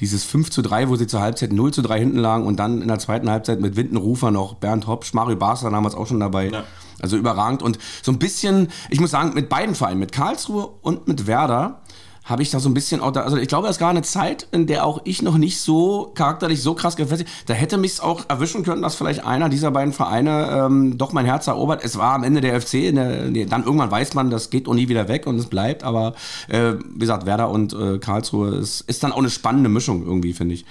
dieses 0.00 0.24
5 0.24 0.50
zu 0.50 0.62
3, 0.62 0.88
wo 0.88 0.96
sie 0.96 1.06
zur 1.06 1.20
Halbzeit 1.20 1.52
0 1.52 1.72
zu 1.72 1.82
3 1.82 1.98
hinten 1.98 2.18
lagen 2.18 2.46
und 2.46 2.56
dann 2.56 2.80
in 2.82 2.88
der 2.88 2.98
zweiten 2.98 3.30
Halbzeit 3.30 3.60
mit 3.60 3.76
Windenrufer 3.76 4.30
noch 4.30 4.54
Bernd 4.54 4.86
Hopsch, 4.86 5.12
Mario 5.12 5.36
Basler 5.36 5.70
damals 5.70 5.94
auch 5.94 6.06
schon 6.06 6.20
dabei. 6.20 6.48
Ja. 6.48 6.64
Also 7.02 7.16
überragend 7.16 7.62
und 7.62 7.78
so 8.02 8.12
ein 8.12 8.18
bisschen, 8.18 8.68
ich 8.90 9.00
muss 9.00 9.10
sagen, 9.10 9.32
mit 9.34 9.48
beiden 9.48 9.74
Vereinen, 9.74 10.00
mit 10.00 10.12
Karlsruhe 10.12 10.68
und 10.82 11.08
mit 11.08 11.26
Werder, 11.26 11.80
habe 12.24 12.42
ich 12.42 12.50
da 12.50 12.60
so 12.60 12.68
ein 12.68 12.74
bisschen 12.74 13.00
auch 13.00 13.12
da, 13.12 13.22
also 13.22 13.36
ich 13.36 13.48
glaube, 13.48 13.68
es 13.68 13.80
war 13.80 13.90
eine 13.90 14.02
Zeit, 14.02 14.46
in 14.52 14.66
der 14.66 14.84
auch 14.84 15.00
ich 15.04 15.22
noch 15.22 15.38
nicht 15.38 15.60
so 15.60 16.12
charakterlich 16.14 16.62
so 16.62 16.74
krass 16.74 16.96
gefestigt, 16.96 17.30
da 17.46 17.54
hätte 17.54 17.78
mich 17.78 17.92
es 17.92 18.00
auch 18.00 18.24
erwischen 18.28 18.62
können, 18.62 18.82
dass 18.82 18.94
vielleicht 18.94 19.24
einer 19.24 19.48
dieser 19.48 19.70
beiden 19.70 19.92
Vereine 19.92 20.48
ähm, 20.50 20.98
doch 20.98 21.12
mein 21.12 21.24
Herz 21.24 21.46
erobert. 21.46 21.82
Es 21.82 21.98
war 21.98 22.14
am 22.14 22.22
Ende 22.22 22.40
der 22.40 22.60
FC, 22.60 22.94
der, 22.94 23.30
dann 23.46 23.64
irgendwann 23.64 23.90
weiß 23.90 24.14
man, 24.14 24.30
das 24.30 24.50
geht 24.50 24.68
auch 24.68 24.74
nie 24.74 24.88
wieder 24.88 25.08
weg 25.08 25.26
und 25.26 25.38
es 25.38 25.46
bleibt, 25.46 25.82
aber 25.82 26.14
äh, 26.48 26.74
wie 26.74 26.98
gesagt, 26.98 27.26
Werder 27.26 27.50
und 27.50 27.72
äh, 27.72 27.98
Karlsruhe 27.98 28.56
ist, 28.56 28.82
ist 28.82 29.02
dann 29.02 29.12
auch 29.12 29.18
eine 29.18 29.30
spannende 29.30 29.68
Mischung 29.68 30.04
irgendwie, 30.04 30.32
finde 30.32 30.54
ich. 30.54 30.64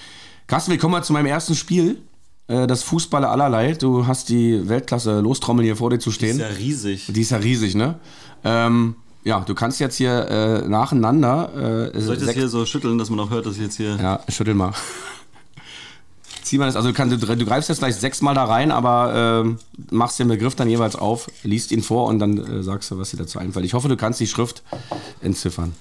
Carsten, 0.47 0.71
willkommen 0.71 0.93
mal 0.93 1.03
zu 1.03 1.13
meinem 1.13 1.27
ersten 1.27 1.55
Spiel 1.55 1.97
äh, 2.47 2.67
das 2.67 2.83
Fußballer 2.83 3.29
allerlei. 3.29 3.73
Du 3.73 4.07
hast 4.07 4.29
die 4.29 4.67
Weltklasse 4.67 5.19
Lostrommel 5.19 5.63
hier 5.63 5.75
vor 5.75 5.89
dir 5.89 5.99
zu 5.99 6.11
stehen. 6.11 6.37
Die 6.37 6.43
ist 6.43 6.49
ja 6.49 6.55
riesig. 6.57 7.05
Die 7.09 7.21
ist 7.21 7.31
ja 7.31 7.37
riesig, 7.37 7.75
ne? 7.75 7.99
Ähm, 8.43 8.95
ja, 9.29 9.41
du 9.41 9.53
kannst 9.53 9.79
jetzt 9.79 9.95
hier 9.97 10.27
äh, 10.27 10.67
nacheinander. 10.67 11.91
Äh, 11.93 12.01
Soll 12.01 12.17
ich 12.17 12.25
das 12.25 12.33
hier 12.33 12.49
so 12.49 12.65
schütteln, 12.65 12.97
dass 12.97 13.11
man 13.11 13.19
auch 13.19 13.29
hört, 13.29 13.45
dass 13.45 13.57
ich 13.57 13.61
jetzt 13.61 13.77
hier. 13.77 13.95
Ja, 13.95 14.21
schüttel 14.27 14.55
mal. 14.55 14.73
Zieh 16.41 16.57
mal 16.57 16.65
das, 16.65 16.75
also 16.75 16.87
du, 16.87 16.95
kannst, 16.95 17.21
du, 17.21 17.35
du 17.35 17.45
greifst 17.45 17.69
jetzt 17.69 17.77
gleich 17.77 17.95
sechsmal 17.95 18.33
da 18.33 18.45
rein, 18.45 18.71
aber 18.71 19.45
äh, 19.45 19.93
machst 19.93 20.17
den 20.17 20.29
Begriff 20.29 20.55
dann 20.55 20.67
jeweils 20.67 20.95
auf, 20.95 21.29
liest 21.43 21.71
ihn 21.71 21.83
vor 21.83 22.07
und 22.07 22.17
dann 22.17 22.37
äh, 22.37 22.63
sagst 22.63 22.89
du, 22.89 22.97
was 22.97 23.11
dir 23.11 23.17
dazu 23.17 23.37
einfällt. 23.37 23.65
Ich 23.65 23.75
hoffe, 23.75 23.87
du 23.87 23.95
kannst 23.95 24.19
die 24.19 24.25
Schrift 24.25 24.63
entziffern. 25.21 25.75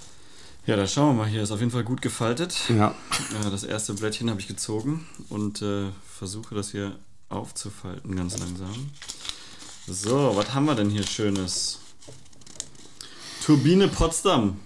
Ja, 0.67 0.77
da 0.77 0.87
schauen 0.87 1.17
wir 1.17 1.23
mal. 1.23 1.31
Hier 1.31 1.43
ist 1.43 1.51
auf 1.51 1.61
jeden 1.61 1.71
Fall 1.71 1.85
gut 1.85 2.03
gefaltet. 2.03 2.55
Ja. 2.69 2.95
das 3.51 3.65
erste 3.65 3.95
Blättchen 3.95 4.29
habe 4.29 4.41
ich 4.41 4.47
gezogen 4.47 5.07
und 5.31 5.63
äh, 5.63 5.87
versuche 6.07 6.55
das 6.55 6.73
hier 6.73 6.97
aufzufalten 7.31 8.15
ganz 8.15 8.39
langsam. 8.39 8.91
So, 9.87 10.33
was 10.35 10.53
haben 10.53 10.67
wir 10.67 10.75
denn 10.75 10.91
hier 10.91 11.05
Schönes? 11.05 11.81
Turbine 13.49 13.89
Potsdam. 13.89 14.59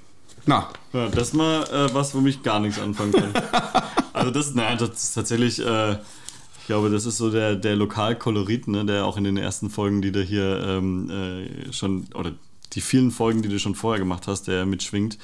Na. 0.44 0.68
Ja, 0.92 1.08
das 1.08 1.28
ist 1.28 1.34
mal 1.34 1.62
äh, 1.70 1.94
was, 1.94 2.16
womit 2.16 2.34
ich 2.34 2.42
gar 2.42 2.58
nichts 2.58 2.80
anfangen 2.80 3.12
kann. 3.12 3.32
also 4.12 4.32
das, 4.32 4.56
nein, 4.56 4.76
das 4.76 4.90
ist 4.90 5.14
tatsächlich, 5.14 5.64
äh, 5.64 5.92
ich 5.92 6.66
glaube, 6.66 6.90
das 6.90 7.06
ist 7.06 7.16
so 7.16 7.30
der, 7.30 7.54
der 7.54 7.76
Lokalkolorit, 7.76 8.66
ne, 8.66 8.84
der 8.84 9.04
auch 9.04 9.16
in 9.16 9.22
den 9.22 9.36
ersten 9.36 9.70
Folgen, 9.70 10.02
die 10.02 10.10
du 10.10 10.20
hier 10.20 10.64
ähm, 10.66 11.08
äh, 11.10 11.72
schon, 11.72 12.08
oder 12.16 12.32
die 12.72 12.80
vielen 12.80 13.12
Folgen, 13.12 13.42
die 13.42 13.48
du 13.48 13.60
schon 13.60 13.76
vorher 13.76 14.00
gemacht 14.00 14.26
hast, 14.26 14.48
der 14.48 14.66
mitschwingt, 14.66 15.16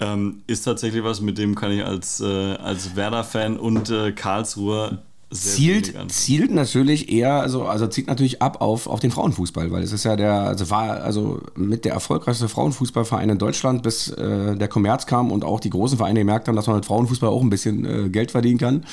ähm, 0.00 0.42
ist 0.48 0.62
tatsächlich 0.62 1.04
was, 1.04 1.20
mit 1.20 1.38
dem 1.38 1.54
kann 1.54 1.70
ich 1.70 1.84
als, 1.84 2.18
äh, 2.18 2.56
als 2.56 2.96
Werder-Fan 2.96 3.56
und 3.56 3.88
äh, 3.88 4.10
Karlsruher 4.10 5.04
zielt, 5.30 5.94
zielt 6.08 6.52
natürlich 6.52 7.10
eher, 7.10 7.40
also, 7.40 7.64
also 7.64 7.86
zielt 7.88 8.06
natürlich 8.06 8.42
ab 8.42 8.60
auf, 8.60 8.86
auf 8.86 9.00
den 9.00 9.10
Frauenfußball, 9.10 9.70
weil 9.72 9.82
es 9.82 9.92
ist 9.92 10.04
ja 10.04 10.14
der, 10.14 10.32
also 10.32 10.70
war 10.70 11.02
also 11.02 11.40
mit 11.56 11.84
der 11.84 11.92
erfolgreichste 11.92 12.48
Frauenfußballverein 12.48 13.30
in 13.30 13.38
Deutschland, 13.38 13.82
bis 13.82 14.08
äh, 14.08 14.56
der 14.56 14.68
Kommerz 14.68 15.06
kam 15.06 15.32
und 15.32 15.44
auch 15.44 15.58
die 15.58 15.70
großen 15.70 15.98
Vereine 15.98 16.20
gemerkt 16.20 16.46
haben, 16.46 16.56
dass 16.56 16.68
man 16.68 16.76
mit 16.76 16.86
Frauenfußball 16.86 17.28
auch 17.28 17.42
ein 17.42 17.50
bisschen 17.50 17.84
äh, 17.84 18.08
Geld 18.08 18.30
verdienen 18.30 18.58
kann. 18.58 18.84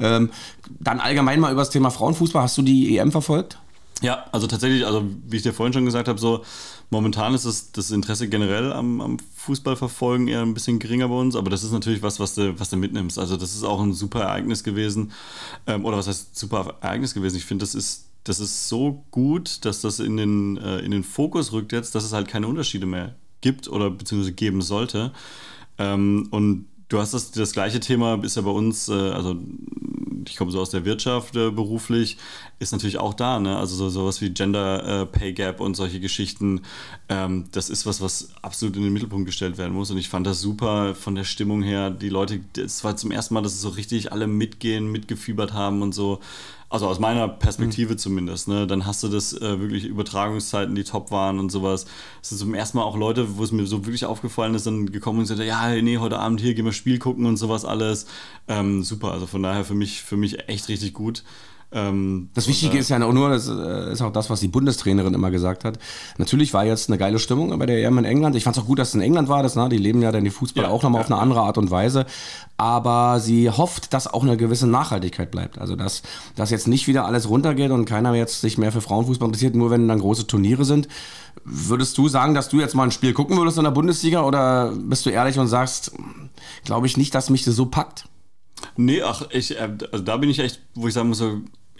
Ähm, 0.00 0.30
dann 0.80 1.00
allgemein 1.00 1.38
mal 1.40 1.52
über 1.52 1.62
das 1.62 1.70
Thema 1.70 1.90
Frauenfußball. 1.90 2.42
Hast 2.42 2.58
du 2.58 2.62
die 2.62 2.98
EM 2.98 3.12
verfolgt? 3.12 3.58
Ja, 4.00 4.26
also 4.32 4.46
tatsächlich, 4.46 4.86
also 4.86 5.04
wie 5.26 5.36
ich 5.36 5.42
dir 5.42 5.52
vorhin 5.52 5.72
schon 5.72 5.84
gesagt 5.84 6.08
habe, 6.08 6.18
so 6.18 6.44
momentan 6.90 7.34
ist 7.34 7.44
das, 7.44 7.72
das 7.72 7.90
Interesse 7.90 8.28
generell 8.28 8.72
am, 8.72 9.00
am 9.00 9.18
Fußballverfolgen 9.36 10.28
eher 10.28 10.42
ein 10.42 10.54
bisschen 10.54 10.78
geringer 10.78 11.08
bei 11.08 11.14
uns, 11.14 11.36
aber 11.36 11.50
das 11.50 11.64
ist 11.64 11.72
natürlich 11.72 12.02
was, 12.02 12.20
was 12.20 12.34
du, 12.34 12.58
was 12.58 12.70
du 12.70 12.76
mitnimmst. 12.76 13.18
Also 13.18 13.36
das 13.36 13.54
ist 13.54 13.64
auch 13.64 13.80
ein 13.80 13.92
super 13.92 14.20
Ereignis 14.22 14.64
gewesen. 14.64 15.12
Ähm, 15.66 15.84
oder 15.84 15.96
was 15.96 16.08
heißt 16.08 16.36
super 16.36 16.76
Ereignis 16.80 17.14
gewesen? 17.14 17.36
Ich 17.36 17.44
finde, 17.44 17.62
das 17.62 17.74
ist, 17.74 18.08
das 18.24 18.40
ist 18.40 18.68
so 18.68 19.04
gut, 19.10 19.64
dass 19.64 19.80
das 19.80 20.00
in 20.00 20.16
den, 20.16 20.56
äh, 20.58 20.78
in 20.80 20.90
den 20.90 21.04
Fokus 21.04 21.52
rückt 21.52 21.72
jetzt, 21.72 21.94
dass 21.94 22.04
es 22.04 22.12
halt 22.12 22.28
keine 22.28 22.48
Unterschiede 22.48 22.86
mehr 22.86 23.14
gibt 23.40 23.68
oder 23.68 23.90
beziehungsweise 23.90 24.32
geben 24.32 24.62
sollte. 24.62 25.12
Ähm, 25.78 26.28
und 26.30 26.66
du 26.88 26.98
hast 26.98 27.14
das, 27.14 27.30
das 27.30 27.52
gleiche 27.52 27.80
Thema, 27.80 28.22
ist 28.22 28.36
ja 28.36 28.42
bei 28.42 28.50
uns, 28.50 28.88
äh, 28.88 28.92
also 28.92 29.36
ich 30.26 30.36
komme 30.36 30.50
so 30.50 30.60
aus 30.60 30.70
der 30.70 30.84
Wirtschaft 30.84 31.36
äh, 31.36 31.50
beruflich, 31.50 32.16
ist 32.58 32.72
natürlich 32.72 32.98
auch 32.98 33.14
da, 33.14 33.38
ne? 33.40 33.56
Also 33.56 33.76
so, 33.76 33.88
sowas 33.88 34.20
wie 34.20 34.30
Gender 34.30 35.02
äh, 35.02 35.06
Pay 35.06 35.32
Gap 35.32 35.60
und 35.60 35.74
solche 35.74 36.00
Geschichten, 36.00 36.62
ähm, 37.08 37.46
das 37.52 37.70
ist 37.70 37.86
was, 37.86 38.00
was 38.00 38.30
absolut 38.42 38.76
in 38.76 38.82
den 38.82 38.92
Mittelpunkt 38.92 39.26
gestellt 39.26 39.58
werden 39.58 39.74
muss. 39.74 39.90
Und 39.90 39.98
ich 39.98 40.08
fand 40.08 40.26
das 40.26 40.40
super 40.40 40.94
von 40.94 41.14
der 41.14 41.24
Stimmung 41.24 41.62
her. 41.62 41.90
Die 41.90 42.08
Leute, 42.08 42.40
es 42.56 42.84
war 42.84 42.96
zum 42.96 43.10
ersten 43.10 43.34
Mal, 43.34 43.42
dass 43.42 43.54
es 43.54 43.60
so 43.60 43.70
richtig 43.70 44.12
alle 44.12 44.26
mitgehen, 44.26 44.90
mitgefiebert 44.90 45.52
haben 45.52 45.82
und 45.82 45.94
so. 45.94 46.20
Also 46.70 46.86
aus 46.86 46.98
meiner 46.98 47.28
Perspektive 47.28 47.94
mhm. 47.94 47.98
zumindest. 47.98 48.48
Ne? 48.48 48.66
Dann 48.66 48.84
hast 48.84 49.02
du 49.02 49.08
das 49.08 49.32
äh, 49.32 49.58
wirklich 49.58 49.84
Übertragungszeiten, 49.84 50.74
die 50.74 50.84
top 50.84 51.10
waren 51.10 51.38
und 51.38 51.50
sowas. 51.50 51.86
Es 52.20 52.28
sind 52.28 52.38
zum 52.38 52.54
ersten 52.54 52.76
Mal 52.76 52.84
auch 52.84 52.96
Leute, 52.96 53.38
wo 53.38 53.44
es 53.44 53.52
mir 53.52 53.66
so 53.66 53.86
wirklich 53.86 54.04
aufgefallen 54.04 54.54
ist, 54.54 54.66
dann 54.66 54.92
gekommen 54.92 55.20
und 55.20 55.24
gesagt, 55.24 55.40
ja, 55.40 55.74
nee, 55.80 55.96
heute 55.96 56.18
Abend 56.18 56.40
hier 56.40 56.54
gehen 56.54 56.66
wir 56.66 56.72
Spiel 56.72 56.98
gucken 56.98 57.24
und 57.24 57.38
sowas 57.38 57.64
alles. 57.64 58.06
Ähm, 58.48 58.82
super, 58.82 59.12
also 59.12 59.26
von 59.26 59.42
daher 59.42 59.64
für 59.64 59.74
mich, 59.74 60.02
für 60.02 60.18
mich 60.18 60.48
echt 60.48 60.68
richtig 60.68 60.92
gut. 60.92 61.24
Ähm, 61.70 62.30
das 62.32 62.48
Wichtige 62.48 62.78
ist 62.78 62.88
ja 62.88 62.98
nur, 62.98 63.28
das 63.28 63.46
äh, 63.48 63.92
ist 63.92 64.00
auch 64.00 64.12
das, 64.12 64.30
was 64.30 64.40
die 64.40 64.48
Bundestrainerin 64.48 65.12
immer 65.12 65.30
gesagt 65.30 65.64
hat. 65.64 65.78
Natürlich 66.16 66.54
war 66.54 66.64
jetzt 66.64 66.88
eine 66.88 66.96
geile 66.96 67.18
Stimmung 67.18 67.56
bei 67.58 67.66
der 67.66 67.84
EM 67.84 67.98
in 67.98 68.04
England. 68.06 68.36
Ich 68.36 68.44
fand 68.44 68.56
es 68.56 68.62
auch 68.62 68.66
gut, 68.66 68.78
dass 68.78 68.88
es 68.88 68.94
in 68.94 69.02
England 69.02 69.28
war. 69.28 69.42
Das, 69.42 69.54
na, 69.54 69.68
die 69.68 69.76
leben 69.76 70.00
ja 70.00 70.10
dann 70.10 70.24
die 70.24 70.30
Fußball 70.30 70.64
ja, 70.64 70.70
auch 70.70 70.82
nochmal 70.82 71.00
ja. 71.00 71.04
auf 71.04 71.12
eine 71.12 71.20
andere 71.20 71.40
Art 71.40 71.58
und 71.58 71.70
Weise. 71.70 72.06
Aber 72.56 73.20
sie 73.20 73.50
hofft, 73.50 73.92
dass 73.92 74.06
auch 74.06 74.22
eine 74.22 74.38
gewisse 74.38 74.66
Nachhaltigkeit 74.66 75.30
bleibt. 75.30 75.58
Also, 75.58 75.76
dass, 75.76 76.02
dass 76.36 76.50
jetzt 76.50 76.68
nicht 76.68 76.88
wieder 76.88 77.04
alles 77.04 77.28
runtergeht 77.28 77.70
und 77.70 77.84
keiner 77.84 78.14
jetzt 78.14 78.40
sich 78.40 78.56
mehr 78.56 78.72
für 78.72 78.80
Frauenfußball 78.80 79.28
interessiert, 79.28 79.54
nur 79.54 79.70
wenn 79.70 79.88
dann 79.88 80.00
große 80.00 80.26
Turniere 80.26 80.64
sind. 80.64 80.88
Würdest 81.44 81.98
du 81.98 82.08
sagen, 82.08 82.34
dass 82.34 82.48
du 82.48 82.60
jetzt 82.60 82.74
mal 82.74 82.84
ein 82.84 82.90
Spiel 82.92 83.12
gucken 83.12 83.36
würdest 83.36 83.58
in 83.58 83.64
der 83.64 83.70
Bundesliga 83.70 84.22
oder 84.22 84.72
bist 84.74 85.04
du 85.04 85.10
ehrlich 85.10 85.38
und 85.38 85.48
sagst, 85.48 85.92
glaube 86.64 86.86
ich 86.86 86.96
nicht, 86.96 87.14
dass 87.14 87.30
mich 87.30 87.44
das 87.44 87.56
so 87.56 87.66
packt? 87.66 88.06
Nee, 88.80 89.02
ach, 89.02 89.26
ich, 89.32 89.58
äh, 89.58 89.76
also 89.90 90.04
da 90.04 90.16
bin 90.18 90.30
ich 90.30 90.38
echt, 90.38 90.60
wo 90.74 90.86
ich 90.86 90.94
sagen 90.94 91.08
muss, 91.08 91.20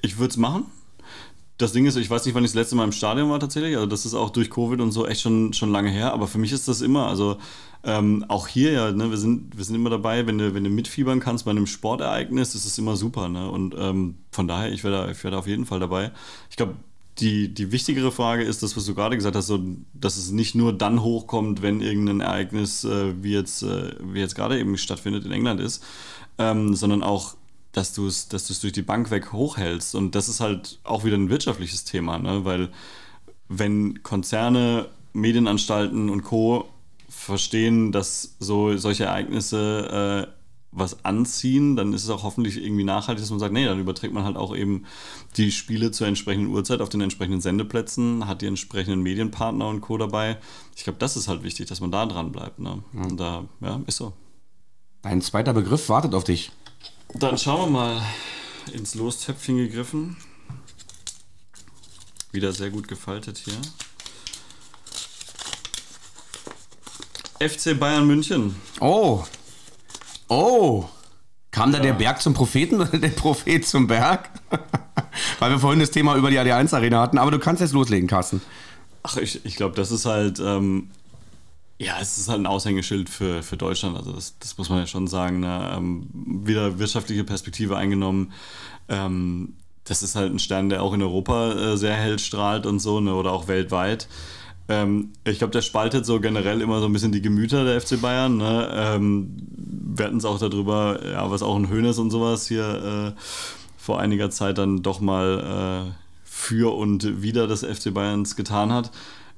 ich 0.02 0.18
würde 0.18 0.30
es 0.32 0.36
machen. 0.36 0.64
Das 1.56 1.72
Ding 1.72 1.86
ist, 1.86 1.96
ich 1.96 2.10
weiß 2.10 2.26
nicht, 2.26 2.34
wann 2.34 2.44
ich 2.44 2.50
das 2.50 2.56
letzte 2.56 2.74
Mal 2.74 2.84
im 2.84 2.92
Stadion 2.92 3.30
war 3.30 3.38
tatsächlich. 3.38 3.76
Also 3.76 3.86
das 3.86 4.04
ist 4.04 4.14
auch 4.14 4.30
durch 4.30 4.50
Covid 4.50 4.80
und 4.80 4.90
so 4.90 5.06
echt 5.06 5.20
schon, 5.20 5.52
schon 5.52 5.70
lange 5.70 5.90
her. 5.90 6.12
Aber 6.12 6.26
für 6.26 6.38
mich 6.38 6.50
ist 6.50 6.66
das 6.66 6.80
immer, 6.80 7.06
also 7.06 7.38
ähm, 7.84 8.24
auch 8.26 8.48
hier 8.48 8.72
ja, 8.72 8.90
ne, 8.90 9.10
wir, 9.10 9.16
sind, 9.16 9.56
wir 9.56 9.64
sind 9.64 9.76
immer 9.76 9.90
dabei, 9.90 10.26
wenn 10.26 10.38
du, 10.38 10.54
wenn 10.54 10.64
du 10.64 10.70
mitfiebern 10.70 11.20
kannst 11.20 11.44
bei 11.44 11.52
einem 11.52 11.68
Sportereignis, 11.68 12.56
ist 12.56 12.64
es 12.64 12.78
immer 12.78 12.96
super. 12.96 13.28
Ne? 13.28 13.48
Und 13.48 13.76
ähm, 13.78 14.16
von 14.32 14.48
daher, 14.48 14.72
ich 14.72 14.82
wäre 14.82 15.14
da, 15.22 15.30
da 15.30 15.38
auf 15.38 15.46
jeden 15.46 15.66
Fall 15.66 15.78
dabei. 15.78 16.10
Ich 16.50 16.56
glaube, 16.56 16.74
die, 17.20 17.52
die 17.52 17.72
wichtigere 17.72 18.12
Frage 18.12 18.42
ist 18.42 18.62
das, 18.62 18.76
was 18.76 18.86
du 18.86 18.94
gerade 18.94 19.16
gesagt 19.16 19.36
hast, 19.36 19.46
so, 19.46 19.60
dass 19.94 20.16
es 20.16 20.30
nicht 20.30 20.54
nur 20.54 20.72
dann 20.72 21.02
hochkommt, 21.02 21.62
wenn 21.62 21.80
irgendein 21.80 22.20
Ereignis 22.20 22.84
äh, 22.84 23.22
wie 23.22 23.32
jetzt, 23.32 23.62
äh, 23.62 23.94
wie 24.00 24.20
jetzt 24.20 24.34
gerade 24.34 24.58
eben 24.58 24.76
stattfindet 24.76 25.24
in 25.24 25.32
England 25.32 25.60
ist, 25.60 25.84
ähm, 26.38 26.74
sondern 26.74 27.02
auch 27.02 27.36
dass 27.72 27.92
du 27.92 28.06
es 28.06 28.28
dass 28.28 28.46
durch 28.60 28.72
die 28.72 28.82
Bank 28.82 29.10
weg 29.10 29.32
hochhältst. 29.32 29.94
Und 29.94 30.14
das 30.14 30.28
ist 30.28 30.40
halt 30.40 30.78
auch 30.84 31.04
wieder 31.04 31.16
ein 31.16 31.30
wirtschaftliches 31.30 31.84
Thema, 31.84 32.18
ne? 32.18 32.44
weil 32.44 32.70
wenn 33.48 34.02
Konzerne, 34.02 34.88
Medienanstalten 35.12 36.10
und 36.10 36.22
Co. 36.22 36.68
verstehen, 37.08 37.92
dass 37.92 38.36
so 38.40 38.76
solche 38.76 39.04
Ereignisse 39.04 40.26
äh, 40.28 40.32
was 40.70 41.04
anziehen, 41.04 41.76
dann 41.76 41.94
ist 41.94 42.04
es 42.04 42.10
auch 42.10 42.24
hoffentlich 42.24 42.62
irgendwie 42.62 42.84
nachhaltig, 42.84 43.22
dass 43.22 43.30
man 43.30 43.38
sagt, 43.38 43.54
nee, 43.54 43.64
dann 43.64 43.80
überträgt 43.80 44.12
man 44.12 44.24
halt 44.24 44.36
auch 44.36 44.54
eben 44.54 44.84
die 45.36 45.50
Spiele 45.50 45.90
zur 45.92 46.06
entsprechenden 46.06 46.52
Uhrzeit 46.52 46.82
auf 46.82 46.90
den 46.90 47.00
entsprechenden 47.00 47.40
Sendeplätzen, 47.40 48.26
hat 48.26 48.42
die 48.42 48.46
entsprechenden 48.46 49.02
Medienpartner 49.02 49.66
und 49.66 49.80
Co. 49.80 49.96
dabei. 49.96 50.36
Ich 50.76 50.84
glaube, 50.84 50.98
das 50.98 51.16
ist 51.16 51.26
halt 51.26 51.42
wichtig, 51.42 51.66
dass 51.68 51.80
man 51.80 51.90
da 51.90 52.04
dran 52.04 52.32
bleibt. 52.32 52.58
Ne? 52.58 52.82
Mhm. 52.92 53.04
Und 53.04 53.16
da, 53.18 53.44
ja, 53.60 53.80
ist 53.86 53.96
so. 53.96 54.12
Ein 55.02 55.22
zweiter 55.22 55.52
Begriff 55.52 55.88
wartet 55.88 56.14
auf 56.14 56.24
dich. 56.24 56.50
Dann 57.14 57.38
schauen 57.38 57.72
wir 57.72 57.78
mal 57.80 58.02
ins 58.72 58.94
Lostöpfchen 58.94 59.56
gegriffen. 59.56 60.16
Wieder 62.32 62.52
sehr 62.52 62.70
gut 62.70 62.88
gefaltet 62.88 63.38
hier. 63.38 63.54
FC 67.48 67.78
Bayern 67.78 68.06
München. 68.06 68.56
Oh. 68.80 69.24
Oh. 70.28 70.84
Kam 71.50 71.72
da 71.72 71.78
ja. 71.78 71.84
der 71.84 71.92
Berg 71.94 72.20
zum 72.20 72.34
Propheten 72.34 72.80
oder 72.80 72.98
der 72.98 73.08
Prophet 73.08 73.66
zum 73.66 73.86
Berg? 73.86 74.28
Weil 75.38 75.50
wir 75.52 75.58
vorhin 75.58 75.80
das 75.80 75.90
Thema 75.90 76.16
über 76.16 76.30
die 76.30 76.38
AD1 76.38 76.74
Arena 76.74 77.00
hatten. 77.00 77.18
Aber 77.18 77.30
du 77.30 77.38
kannst 77.38 77.60
jetzt 77.60 77.72
loslegen, 77.72 78.08
Carsten. 78.08 78.42
Ach, 79.04 79.16
ich, 79.16 79.44
ich 79.46 79.56
glaube, 79.56 79.74
das 79.76 79.90
ist 79.90 80.04
halt 80.04 80.40
ähm, 80.40 80.90
ja, 81.78 81.98
es 82.00 82.18
ist 82.18 82.28
halt 82.28 82.40
ein 82.40 82.46
Aushängeschild 82.46 83.08
für, 83.08 83.42
für 83.42 83.56
Deutschland, 83.56 83.96
also 83.96 84.12
das, 84.12 84.38
das 84.40 84.58
muss 84.58 84.68
man 84.68 84.80
ja 84.80 84.86
schon 84.86 85.06
sagen. 85.06 85.40
Ne? 85.40 85.70
Ähm, 85.76 86.08
wieder 86.12 86.78
wirtschaftliche 86.78 87.22
Perspektive 87.22 87.76
eingenommen. 87.76 88.32
Ähm, 88.88 89.54
das 89.84 90.02
ist 90.02 90.16
halt 90.16 90.32
ein 90.32 90.40
Stern, 90.40 90.68
der 90.68 90.82
auch 90.82 90.92
in 90.92 91.02
Europa 91.02 91.52
äh, 91.52 91.76
sehr 91.76 91.94
hell 91.94 92.18
strahlt 92.18 92.66
und 92.66 92.80
so, 92.80 93.00
ne? 93.00 93.14
oder 93.14 93.32
auch 93.32 93.46
weltweit. 93.46 94.08
Ähm, 94.68 95.12
ich 95.24 95.38
glaube, 95.38 95.52
der 95.52 95.62
spaltet 95.62 96.04
so 96.04 96.20
generell 96.20 96.60
immer 96.60 96.80
so 96.80 96.86
ein 96.86 96.92
bisschen 96.92 97.12
die 97.12 97.22
Gemüter 97.22 97.64
der 97.64 97.80
FC 97.80 98.00
Bayern. 98.00 98.36
Ne? 98.36 98.70
Ähm, 98.72 99.36
wir 99.56 100.06
hatten 100.06 100.18
es 100.18 100.24
auch 100.24 100.38
darüber, 100.38 101.00
ja, 101.04 101.30
was 101.30 101.42
auch 101.42 101.56
ein 101.56 101.68
Höhnes 101.68 101.98
und 101.98 102.10
sowas 102.10 102.48
hier 102.48 103.14
äh, 103.16 103.20
vor 103.78 104.00
einiger 104.00 104.30
Zeit 104.30 104.58
dann 104.58 104.82
doch 104.82 105.00
mal 105.00 105.86
äh, 105.88 105.92
für 106.24 106.74
und 106.74 107.22
wieder 107.22 107.46
des 107.46 107.64
FC 107.64 107.94
Bayerns 107.94 108.34
getan 108.34 108.72
hat. 108.72 108.90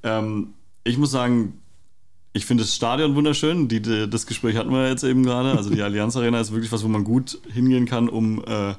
Ähm, 0.03 0.55
ich 0.83 0.99
muss 0.99 1.11
sagen, 1.11 1.60
ich 2.33 2.47
finde 2.47 2.63
das 2.63 2.75
Stadion 2.75 3.15
wunderschön. 3.15 3.69
Die, 3.69 3.83
die, 3.83 4.09
das 4.09 4.27
Gespräch 4.27 4.57
hatten 4.57 4.71
wir 4.71 4.89
jetzt 4.89 5.03
eben 5.03 5.25
gerade. 5.25 5.57
Also 5.57 5.71
die 5.71 5.83
Allianz 5.83 6.17
Arena 6.17 6.41
ist 6.41 6.53
wirklich 6.53 6.71
was, 6.71 6.85
wo 6.85 6.89
man 6.89 7.05
gut 7.05 7.41
hingehen 7.53 7.87
kann, 7.87 8.09
um 8.09 8.45
äh, 8.45 8.75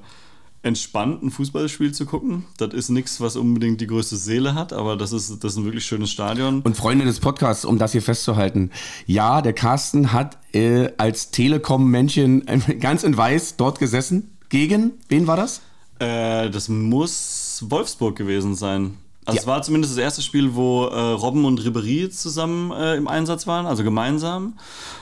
entspannt 0.63 1.23
ein 1.23 1.31
Fußballspiel 1.31 1.93
zu 1.93 2.05
gucken. 2.05 2.45
Das 2.57 2.73
ist 2.73 2.89
nichts, 2.89 3.19
was 3.19 3.35
unbedingt 3.35 3.81
die 3.81 3.87
größte 3.87 4.15
Seele 4.15 4.53
hat, 4.53 4.73
aber 4.73 4.95
das 4.95 5.11
ist, 5.11 5.43
das 5.43 5.53
ist 5.53 5.57
ein 5.57 5.65
wirklich 5.65 5.85
schönes 5.85 6.11
Stadion. 6.11 6.61
Und 6.61 6.77
Freunde 6.77 7.05
des 7.05 7.19
Podcasts, 7.19 7.65
um 7.65 7.77
das 7.77 7.91
hier 7.91 8.01
festzuhalten. 8.01 8.71
Ja, 9.05 9.41
der 9.41 9.53
Carsten 9.53 10.13
hat 10.13 10.37
äh, 10.53 10.89
als 10.97 11.31
Telekom-Männchen 11.31 12.45
ganz 12.79 13.03
in 13.03 13.17
weiß 13.17 13.57
dort 13.57 13.79
gesessen. 13.79 14.37
Gegen, 14.49 14.91
wen 15.09 15.27
war 15.27 15.37
das? 15.37 15.61
Äh, 15.99 16.49
das 16.49 16.69
muss 16.69 17.65
Wolfsburg 17.67 18.15
gewesen 18.15 18.55
sein. 18.55 18.97
Also 19.25 19.35
ja. 19.35 19.41
es 19.41 19.47
war 19.47 19.61
zumindest 19.61 19.93
das 19.93 20.01
erste 20.01 20.23
Spiel, 20.23 20.55
wo 20.55 20.85
äh, 20.85 20.99
Robben 20.99 21.45
und 21.45 21.63
Ribery 21.63 22.09
zusammen 22.09 22.71
äh, 22.71 22.95
im 22.95 23.07
Einsatz 23.07 23.45
waren, 23.45 23.67
also 23.67 23.83
gemeinsam. 23.83 24.53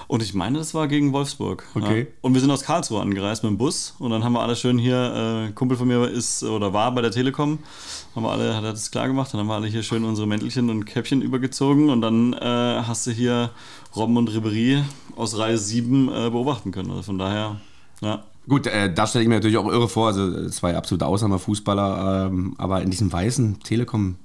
Und 0.07 0.21
ich 0.21 0.33
meine, 0.33 0.57
das 0.57 0.73
war 0.73 0.89
gegen 0.89 1.13
Wolfsburg. 1.13 1.63
Okay. 1.73 2.01
Ja. 2.01 2.05
Und 2.19 2.33
wir 2.33 2.41
sind 2.41 2.51
aus 2.51 2.63
Karlsruhe 2.63 3.01
angereist 3.01 3.43
mit 3.43 3.51
dem 3.51 3.57
Bus 3.57 3.95
und 3.97 4.11
dann 4.11 4.25
haben 4.25 4.33
wir 4.33 4.41
alle 4.41 4.57
schön 4.57 4.77
hier, 4.77 5.47
äh, 5.47 5.51
Kumpel 5.53 5.77
von 5.77 5.87
mir 5.87 6.09
ist 6.09 6.43
oder 6.43 6.73
war 6.73 6.93
bei 6.93 7.01
der 7.01 7.11
Telekom, 7.11 7.59
haben 8.13 8.23
wir 8.23 8.31
alle, 8.31 8.57
hat 8.57 8.63
er 8.65 8.71
das 8.71 8.91
klar 8.91 9.07
gemacht, 9.07 9.33
dann 9.33 9.39
haben 9.39 9.47
wir 9.47 9.55
alle 9.55 9.67
hier 9.67 9.83
schön 9.83 10.03
unsere 10.03 10.27
Mäntelchen 10.27 10.69
und 10.69 10.83
Käppchen 10.83 11.21
übergezogen 11.21 11.89
und 11.89 12.01
dann 12.01 12.33
äh, 12.33 12.83
hast 12.85 13.07
du 13.07 13.11
hier 13.11 13.51
Robben 13.95 14.17
und 14.17 14.27
Ribery 14.27 14.83
aus 15.15 15.37
Reihe 15.37 15.57
7 15.57 16.09
äh, 16.09 16.29
beobachten 16.29 16.71
können. 16.71 16.89
Also 16.91 17.03
von 17.03 17.17
daher, 17.17 17.61
ja. 18.01 18.23
Gut, 18.49 18.65
äh, 18.67 18.91
da 18.91 19.07
stelle 19.07 19.23
ich 19.23 19.29
mir 19.29 19.35
natürlich 19.35 19.57
auch 19.57 19.71
irre 19.71 19.87
vor. 19.87 20.07
Also 20.07 20.49
zwei 20.49 20.75
absolute 20.75 21.05
Ausnahmefußballer, 21.05 22.27
ähm, 22.27 22.55
aber 22.57 22.81
in 22.81 22.89
diesem 22.89 23.11
weißen 23.11 23.61
Telekom. 23.61 24.15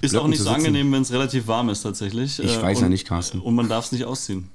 Ist 0.00 0.16
auch 0.16 0.26
nicht 0.26 0.42
so 0.42 0.50
angenehm, 0.50 0.90
wenn 0.92 1.02
es 1.02 1.12
relativ 1.12 1.46
warm 1.46 1.68
ist 1.68 1.82
tatsächlich. 1.82 2.40
Ich 2.40 2.58
äh, 2.58 2.62
weiß 2.62 2.78
und, 2.78 2.82
ja 2.82 2.88
nicht, 2.88 3.06
Carsten. 3.06 3.40
Und 3.40 3.54
man 3.54 3.68
darf 3.68 3.86
es 3.86 3.92
nicht 3.92 4.04
ausziehen. 4.04 4.48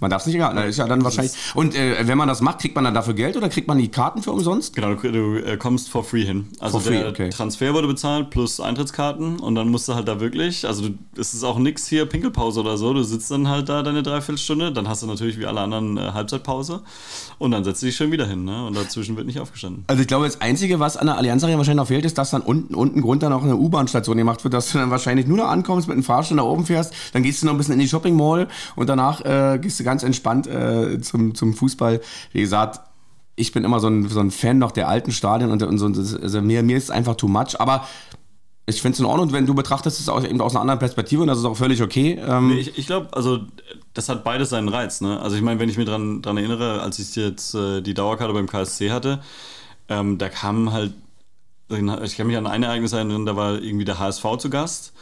Man 0.00 0.10
darf 0.10 0.22
es 0.22 0.26
nicht 0.26 0.36
egal. 0.36 0.54
Das 0.54 0.66
ist 0.66 0.78
ja 0.78 0.86
dann 0.86 1.04
wahrscheinlich. 1.04 1.32
Und 1.54 1.74
äh, 1.74 2.06
wenn 2.06 2.18
man 2.18 2.28
das 2.28 2.40
macht, 2.40 2.60
kriegt 2.60 2.74
man 2.74 2.84
dann 2.84 2.94
dafür 2.94 3.14
Geld 3.14 3.36
oder 3.36 3.48
kriegt 3.48 3.68
man 3.68 3.78
die 3.78 3.88
Karten 3.88 4.22
für 4.22 4.32
umsonst? 4.32 4.74
Genau, 4.74 4.94
du, 4.94 5.12
du 5.12 5.36
äh, 5.36 5.56
kommst 5.56 5.90
for 5.90 6.04
free 6.04 6.24
hin. 6.24 6.48
Also 6.58 6.80
for 6.80 6.90
der 6.90 7.08
okay. 7.08 7.30
Transfer 7.30 7.74
wurde 7.74 7.86
bezahlt 7.86 8.30
plus 8.30 8.60
Eintrittskarten 8.60 9.38
und 9.38 9.54
dann 9.54 9.68
musst 9.68 9.88
du 9.88 9.94
halt 9.94 10.08
da 10.08 10.20
wirklich, 10.20 10.66
also 10.66 10.88
es 11.16 11.34
ist 11.34 11.44
auch 11.44 11.58
nichts 11.58 11.86
hier 11.86 12.06
Pinkelpause 12.06 12.60
oder 12.60 12.76
so. 12.76 12.94
Du 12.94 13.02
sitzt 13.02 13.30
dann 13.30 13.48
halt 13.48 13.68
da 13.68 13.82
deine 13.82 14.02
Dreiviertelstunde, 14.02 14.72
dann 14.72 14.88
hast 14.88 15.02
du 15.02 15.06
natürlich 15.06 15.38
wie 15.38 15.46
alle 15.46 15.60
anderen 15.60 15.96
äh, 15.96 16.12
Halbzeitpause 16.12 16.80
und 17.38 17.50
dann 17.50 17.64
setzt 17.64 17.82
du 17.82 17.86
dich 17.86 17.96
schön 17.96 18.10
wieder 18.10 18.26
hin. 18.26 18.44
Ne? 18.44 18.66
Und 18.66 18.76
dazwischen 18.76 19.16
wird 19.16 19.26
nicht 19.26 19.40
aufgestanden. 19.40 19.84
Also 19.86 20.00
ich 20.00 20.08
glaube, 20.08 20.26
das 20.26 20.40
Einzige, 20.40 20.80
was 20.80 20.96
an 20.96 21.06
der 21.06 21.18
Allianz 21.18 21.44
Arena 21.44 21.58
wahrscheinlich 21.58 21.82
noch 21.82 21.88
fehlt, 21.88 22.04
ist, 22.04 22.16
dass 22.18 22.30
dann 22.30 22.42
unten, 22.42 22.74
unten 22.74 23.02
Grund 23.02 23.22
dann 23.22 23.32
auch 23.32 23.42
eine 23.42 23.56
U-Bahn-Station 23.56 24.16
gemacht 24.16 24.44
wird, 24.44 24.54
dass 24.54 24.72
du 24.72 24.78
dann 24.78 24.90
wahrscheinlich 24.90 25.26
nur 25.26 25.36
noch 25.36 25.48
ankommst, 25.48 25.88
mit 25.88 25.96
dem 25.96 26.02
Fahrstuhl 26.02 26.36
nach 26.36 26.44
oben 26.44 26.64
fährst, 26.64 26.94
dann 27.12 27.22
gehst 27.22 27.42
du 27.42 27.46
noch 27.46 27.52
ein 27.52 27.58
bisschen 27.58 27.74
in 27.74 27.80
die 27.80 27.88
Shopping 27.88 28.16
Mall 28.16 28.48
und 28.76 28.88
danach 28.88 29.24
äh, 29.24 29.58
gehst 29.60 29.80
du 29.80 29.84
ganz 29.90 30.04
entspannt 30.04 30.46
äh, 30.46 31.00
zum, 31.00 31.34
zum 31.34 31.52
Fußball. 31.52 32.00
Wie 32.32 32.40
gesagt, 32.40 32.80
ich 33.34 33.50
bin 33.50 33.64
immer 33.64 33.80
so 33.80 33.88
ein, 33.88 34.08
so 34.08 34.20
ein 34.20 34.30
Fan 34.30 34.58
noch 34.58 34.70
der 34.70 34.88
alten 34.88 35.10
Stadien 35.10 35.50
und, 35.50 35.62
und 35.62 35.78
so, 35.78 35.86
also 35.86 36.40
mir, 36.40 36.62
mir 36.62 36.76
ist 36.76 36.84
es 36.84 36.90
einfach 36.90 37.16
too 37.16 37.26
much, 37.26 37.58
aber 37.58 37.88
ich 38.66 38.80
finde 38.82 38.94
es 38.94 39.00
in 39.00 39.06
Ordnung, 39.06 39.32
wenn 39.32 39.46
du 39.46 39.54
betrachtest 39.54 39.98
es 39.98 40.08
auch 40.08 40.22
eben 40.22 40.40
aus 40.40 40.54
einer 40.54 40.60
anderen 40.60 40.78
Perspektive 40.78 41.22
und 41.22 41.26
das 41.26 41.38
ist 41.38 41.44
auch 41.44 41.56
völlig 41.56 41.82
okay. 41.82 42.20
Ähm 42.24 42.56
ich, 42.56 42.78
ich 42.78 42.86
glaube, 42.86 43.08
also 43.12 43.40
das 43.94 44.08
hat 44.08 44.22
beides 44.22 44.50
seinen 44.50 44.68
Reiz. 44.68 45.00
Ne? 45.00 45.18
Also 45.20 45.34
ich 45.34 45.42
meine, 45.42 45.58
wenn 45.58 45.68
ich 45.68 45.76
mich 45.76 45.86
daran 45.86 46.22
dran 46.22 46.36
erinnere, 46.36 46.80
als 46.80 47.00
ich 47.00 47.16
jetzt 47.16 47.54
äh, 47.56 47.80
die 47.80 47.94
Dauerkarte 47.94 48.32
beim 48.32 48.46
KSC 48.46 48.92
hatte, 48.92 49.20
ähm, 49.88 50.18
da 50.18 50.28
kamen 50.28 50.72
halt, 50.72 50.92
ich 51.68 52.16
kann 52.16 52.28
mich 52.28 52.36
an 52.36 52.46
ein 52.46 52.62
Ereignis 52.62 52.92
erinnern, 52.92 53.26
da 53.26 53.34
war 53.34 53.60
irgendwie 53.60 53.84
der 53.84 53.98
HSV 53.98 54.24
zu 54.38 54.50
Gast 54.50 54.92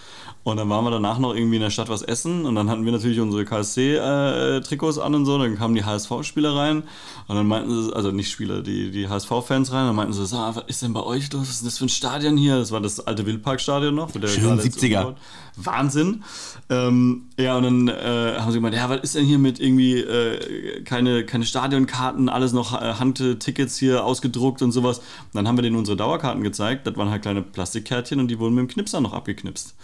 und 0.49 0.57
dann 0.57 0.69
waren 0.69 0.85
wir 0.85 0.91
danach 0.91 1.19
noch 1.19 1.35
irgendwie 1.35 1.57
in 1.57 1.63
der 1.63 1.71
Stadt 1.71 1.89
was 1.89 2.03
essen 2.03 2.47
und 2.47 2.55
dann 2.55 2.71
hatten 2.71 2.85
wir 2.85 2.93
natürlich 2.93 3.21
unsere 3.21 3.45
KSC-Trikots 3.45 4.97
äh, 4.97 5.01
an 5.01 5.15
und 5.15 5.27
so. 5.27 5.39
Dann 5.39 5.57
kamen 5.57 5.75
die 5.75 5.85
HSV-Spieler 5.85 6.57
rein 6.57 6.85
und 7.27 7.37
dann 7.37 7.47
meinten 7.47 7.71
sie, 7.71 7.95
also 7.95 8.11
nicht 8.11 8.31
Spieler, 8.31 8.63
die, 8.63 8.91
die 8.91 9.09
HSV-Fans 9.09 9.73
rein, 9.73 9.87
dann 9.87 9.97
meinten 9.97 10.13
sie, 10.13 10.27
so, 10.27 10.37
was 10.37 10.65
ist 10.67 10.83
denn 10.83 10.93
bei 10.93 11.03
euch 11.03 11.33
los? 11.33 11.43
Was 11.43 11.51
ist 11.51 11.61
denn 11.61 11.69
das 11.69 11.79
für 11.79 11.87
ein 11.87 11.91
Stadion 11.91 12.37
hier? 12.37 12.57
Das 12.57 12.73
war 12.73 12.81
das 12.81 13.01
alte 13.01 13.27
Wildparkstadion 13.27 13.95
noch. 13.95 14.11
Schön 14.13 14.59
70er. 14.59 15.15
Wahnsinn. 15.59 16.23
Ähm, 16.71 17.27
ja, 17.39 17.57
und 17.57 17.63
dann 17.65 17.89
äh, 17.89 18.37
haben 18.39 18.53
sie 18.53 18.59
gemeint, 18.59 18.75
ja, 18.75 18.89
was 18.89 19.01
ist 19.01 19.15
denn 19.17 19.25
hier 19.25 19.39
mit 19.39 19.59
irgendwie 19.59 19.99
äh, 19.99 20.83
keine, 20.83 21.25
keine 21.25 21.45
Stadionkarten, 21.45 22.29
alles 22.29 22.53
noch 22.53 22.81
äh, 22.81 22.95
Handtickets 22.95 23.77
hier 23.77 24.05
ausgedruckt 24.05 24.63
und 24.63 24.73
sowas. 24.73 24.99
Und 24.99 25.35
dann 25.35 25.49
haben 25.49 25.57
wir 25.57 25.63
denen 25.63 25.77
unsere 25.77 25.97
Dauerkarten 25.97 26.43
gezeigt. 26.43 26.87
Das 26.87 26.97
waren 26.97 27.11
halt 27.11 27.23
kleine 27.23 27.43
Plastikkärtchen 27.43 28.21
und 28.21 28.29
die 28.29 28.39
wurden 28.39 28.55
mit 28.55 28.63
dem 28.63 28.69
Knipser 28.69 29.01
noch 29.01 29.13
abgeknipst. 29.13 29.75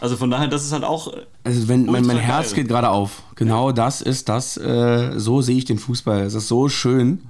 Also 0.00 0.07
von 0.16 0.30
daher, 0.30 0.48
das 0.48 0.64
ist 0.64 0.72
halt 0.72 0.84
auch. 0.84 1.12
Also 1.44 1.68
wenn 1.68 1.86
mein, 1.86 2.06
mein 2.06 2.18
Herz 2.18 2.54
geht 2.54 2.68
gerade 2.68 2.90
auf. 2.90 3.22
Genau 3.34 3.68
ja. 3.68 3.72
das 3.72 4.00
ist 4.00 4.28
das. 4.28 4.56
Äh, 4.56 5.18
so 5.18 5.40
sehe 5.42 5.56
ich 5.56 5.64
den 5.64 5.78
Fußball. 5.78 6.22
Es 6.22 6.34
ist 6.34 6.48
so 6.48 6.68
schön. 6.68 7.22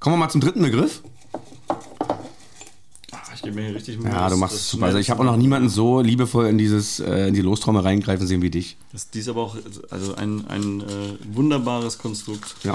Kommen 0.00 0.14
wir 0.14 0.18
mal 0.18 0.30
zum 0.30 0.40
dritten 0.40 0.62
Begriff. 0.62 1.02
gebe 3.48 3.56
mir 3.56 3.66
hier 3.66 3.74
richtig 3.76 3.98
Mühe. 3.98 4.12
Ja, 4.12 4.28
du 4.28 4.36
machst 4.36 4.56
es 4.56 4.70
super. 4.70 4.86
Also 4.86 4.98
ich 4.98 5.10
habe 5.10 5.20
auch 5.20 5.24
noch 5.24 5.36
niemanden 5.36 5.68
so 5.68 6.00
liebevoll 6.00 6.46
in 6.46 6.58
dieses 6.58 7.00
äh, 7.00 7.28
in 7.28 7.34
die 7.34 7.40
Lostrommel 7.40 7.82
reingreifen 7.82 8.26
sehen 8.26 8.42
wie 8.42 8.50
dich. 8.50 8.76
Das, 8.92 9.10
die 9.10 9.20
ist 9.20 9.28
aber 9.28 9.42
auch 9.42 9.56
also 9.90 10.14
ein, 10.14 10.46
ein 10.48 10.80
äh, 10.80 10.84
wunderbares 11.34 11.98
Konstrukt. 11.98 12.54
Ja. 12.62 12.74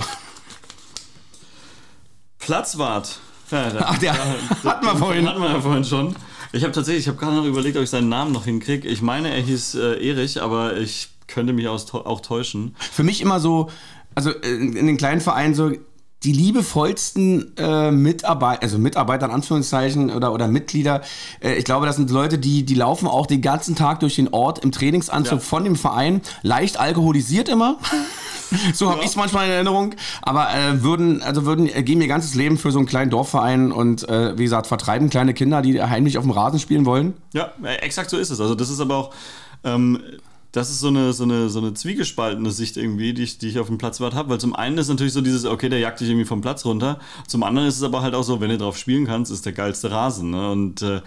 Platzwart. 2.40 3.20
Ja, 3.52 3.70
da, 3.70 3.86
Ach, 3.88 3.98
der 4.00 4.14
hatten 4.64 4.86
wir 4.86 4.96
vorhin. 4.96 5.28
Hatten 5.28 5.42
wir 5.42 5.50
ja 5.50 5.62
vorhin 5.62 5.86
schon. 5.86 6.16
Ich 6.56 6.64
habe 6.64 6.72
tatsächlich, 6.72 7.06
ich 7.06 7.08
habe 7.08 7.18
gerade 7.18 7.36
noch 7.36 7.46
überlegt, 7.46 7.78
ob 7.78 7.84
ich 7.84 7.90
seinen 7.90 8.10
Namen 8.10 8.32
noch 8.32 8.46
hinkriege. 8.46 8.88
Ich 8.88 9.02
meine, 9.02 9.34
er 9.34 9.42
hieß 9.42 9.74
äh, 9.74 10.08
Erich, 10.08 10.40
aber 10.40 10.78
ich 10.78 11.10
könnte 11.28 11.52
mich 11.52 11.68
auch, 11.68 11.94
auch 11.94 12.22
täuschen. 12.22 12.76
Für 12.78 13.04
mich 13.04 13.22
immer 13.22 13.40
so, 13.40 13.72
also 14.14 14.30
äh, 14.30 14.54
in 14.54 14.86
den 14.86 14.98
kleinen 14.98 15.20
Vereinen 15.20 15.56
so 15.56 15.72
die 16.24 16.32
liebevollsten 16.32 17.56
äh, 17.58 17.92
Mitarbeiter, 17.92 18.64
also 18.64 18.78
Mitarbeiter 18.78 19.26
in 19.26 19.32
Anführungszeichen 19.32 20.10
oder, 20.10 20.34
oder 20.34 20.48
Mitglieder, 20.48 21.02
äh, 21.44 21.56
ich 21.56 21.66
glaube, 21.66 21.86
das 21.86 21.98
sind 21.98 22.10
Leute, 22.12 22.38
die, 22.40 22.64
die 22.64 22.76
laufen 22.76 23.08
auch 23.08 23.26
den 23.26 23.42
ganzen 23.42 23.76
Tag 23.76 24.00
durch 24.00 24.16
den 24.16 24.30
Ort 24.30 24.60
im 24.60 24.72
Trainingsanzug 24.72 25.40
Ja. 25.40 25.44
von 25.44 25.64
dem 25.64 25.76
Verein, 25.76 26.22
leicht 26.42 26.80
alkoholisiert 26.80 27.50
immer. 27.50 27.78
so 28.74 28.88
habe 28.90 29.00
Ja. 29.00 29.04
ich 29.04 29.10
es 29.12 29.16
manchmal 29.16 29.46
in 29.48 29.52
Erinnerung. 29.52 29.96
Aber 30.22 30.48
äh, 30.54 30.82
würden, 30.84 31.22
also 31.22 31.46
würden, 31.46 31.68
äh, 31.74 31.84
geben 31.84 32.02
ihr 32.02 32.08
ganzes 32.08 32.36
Leben 32.36 32.58
für 32.58 32.72
so 32.72 32.80
einen 32.80 32.88
kleinen 32.88 33.12
Dorfverein 33.12 33.72
und 33.72 34.08
äh, 34.08 34.38
wie 34.38 34.44
gesagt, 34.44 34.68
vertreiben 34.68 35.10
kleine 35.10 35.34
Kinder, 35.34 35.62
die 35.62 35.82
heimlich 35.82 36.18
auf 36.18 36.24
dem 36.24 36.32
Rasen 36.32 36.60
spielen 36.60 36.86
wollen. 36.86 37.14
Ja, 37.34 37.52
äh, 37.64 37.76
exakt 37.82 38.10
so 38.10 38.18
ist 38.18 38.30
es. 38.30 38.40
Also 38.40 38.56
das 38.56 38.70
ist 38.70 38.80
aber 38.80 38.96
auch, 38.96 39.10
ähm, 39.64 40.00
das 40.54 40.70
ist 40.70 40.82
so 40.82 40.88
eine, 40.88 41.14
so, 41.14 41.24
eine, 41.24 41.50
so 41.50 41.58
eine 41.58 41.74
zwiegespaltene 41.74 42.52
Sicht 42.52 42.78
irgendwie, 42.78 43.16
die 43.16 43.24
ich, 43.24 43.40
die 43.40 43.50
ich 43.50 43.58
auf 43.58 43.68
dem 43.68 43.80
Platzwart 43.80 44.14
habe. 44.14 44.30
Weil 44.30 44.40
zum 44.40 44.56
einen 44.56 44.78
ist 44.78 44.88
natürlich 44.88 45.12
so 45.12 45.22
dieses, 45.22 45.46
okay, 45.46 45.68
der 45.68 45.80
jagt 45.80 46.00
dich 46.00 46.08
irgendwie 46.08 46.28
vom 46.28 46.42
Platz 46.42 46.64
runter. 46.64 47.00
Zum 47.28 47.42
anderen 47.42 47.68
ist 47.68 47.78
es 47.78 47.84
aber 47.84 48.04
halt 48.04 48.14
auch 48.14 48.22
so, 48.22 48.40
wenn 48.40 48.50
du 48.50 48.60
drauf 48.60 48.78
spielen 48.78 49.06
kannst, 49.06 49.32
ist 49.32 49.48
der 49.48 49.54
geilste 49.54 49.90
Rasen. 49.90 50.30
Ne? 50.30 50.52
Und 50.52 50.84
äh, 50.84 51.02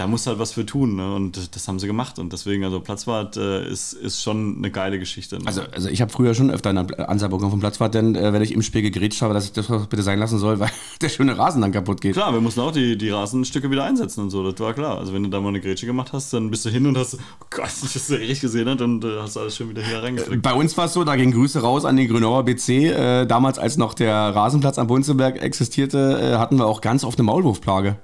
da 0.00 0.06
musst 0.06 0.24
du 0.24 0.30
halt 0.30 0.38
was 0.38 0.52
für 0.52 0.64
tun. 0.64 0.96
Ne? 0.96 1.14
Und 1.14 1.54
das 1.54 1.68
haben 1.68 1.78
sie 1.78 1.86
gemacht. 1.86 2.18
Und 2.18 2.32
deswegen, 2.32 2.64
also 2.64 2.80
Platzwart 2.80 3.36
äh, 3.36 3.70
ist, 3.70 3.92
ist 3.92 4.22
schon 4.22 4.56
eine 4.56 4.70
geile 4.70 4.98
Geschichte. 4.98 5.36
Ne? 5.36 5.42
Also, 5.44 5.60
also 5.72 5.90
ich 5.90 6.00
habe 6.00 6.10
früher 6.10 6.32
schon 6.32 6.50
öfter 6.50 6.70
eine 6.70 7.06
Ansage 7.06 7.32
bekommen 7.32 7.50
vom 7.50 7.60
Platzwart, 7.60 7.92
denn 7.92 8.14
äh, 8.14 8.32
wenn 8.32 8.40
ich 8.40 8.52
im 8.52 8.62
Spiel 8.62 8.80
gegrätscht 8.80 9.20
habe, 9.20 9.34
dass 9.34 9.44
ich 9.44 9.52
das 9.52 9.66
bitte 9.88 10.02
sein 10.02 10.18
lassen 10.18 10.38
soll, 10.38 10.58
weil 10.60 10.70
der 11.02 11.10
schöne 11.10 11.36
Rasen 11.36 11.60
dann 11.60 11.72
kaputt 11.72 12.00
geht. 12.00 12.14
Klar, 12.14 12.32
wir 12.32 12.40
mussten 12.40 12.60
auch 12.60 12.72
die, 12.72 12.96
die 12.96 13.10
Rasenstücke 13.10 13.70
wieder 13.70 13.84
einsetzen 13.84 14.22
und 14.22 14.30
so, 14.30 14.50
das 14.50 14.58
war 14.58 14.72
klar. 14.72 14.96
Also 14.96 15.12
wenn 15.12 15.22
du 15.22 15.28
da 15.28 15.38
mal 15.38 15.50
eine 15.50 15.60
Grätsche 15.60 15.84
gemacht 15.84 16.14
hast, 16.14 16.32
dann 16.32 16.50
bist 16.50 16.64
du 16.64 16.70
hin 16.70 16.86
und 16.86 16.96
hast, 16.96 17.16
oh 17.16 17.46
Gott, 17.50 17.68
das 17.82 18.06
der 18.06 18.22
Erich 18.22 18.40
gesehen 18.40 18.70
hat 18.70 18.80
und 18.80 19.04
äh, 19.04 19.20
hast 19.20 19.36
alles 19.36 19.54
schön 19.54 19.68
wieder 19.68 19.82
hier 19.82 20.02
reingeflickt. 20.02 20.40
Bei 20.40 20.54
uns 20.54 20.78
war 20.78 20.86
es 20.86 20.94
so, 20.94 21.04
da 21.04 21.14
gingen 21.16 21.32
Grüße 21.32 21.60
raus 21.60 21.84
an 21.84 21.98
den 21.98 22.08
Grünauer 22.08 22.44
BC. 22.44 22.68
Äh, 22.70 23.26
damals, 23.26 23.58
als 23.58 23.76
noch 23.76 23.92
der 23.92 24.14
Rasenplatz 24.14 24.78
am 24.78 24.86
Bunzenberg 24.86 25.42
existierte, 25.42 26.18
äh, 26.22 26.38
hatten 26.38 26.56
wir 26.56 26.64
auch 26.64 26.80
ganz 26.80 27.04
oft 27.04 27.18
eine 27.18 27.26
Maulwurfplage. 27.26 27.98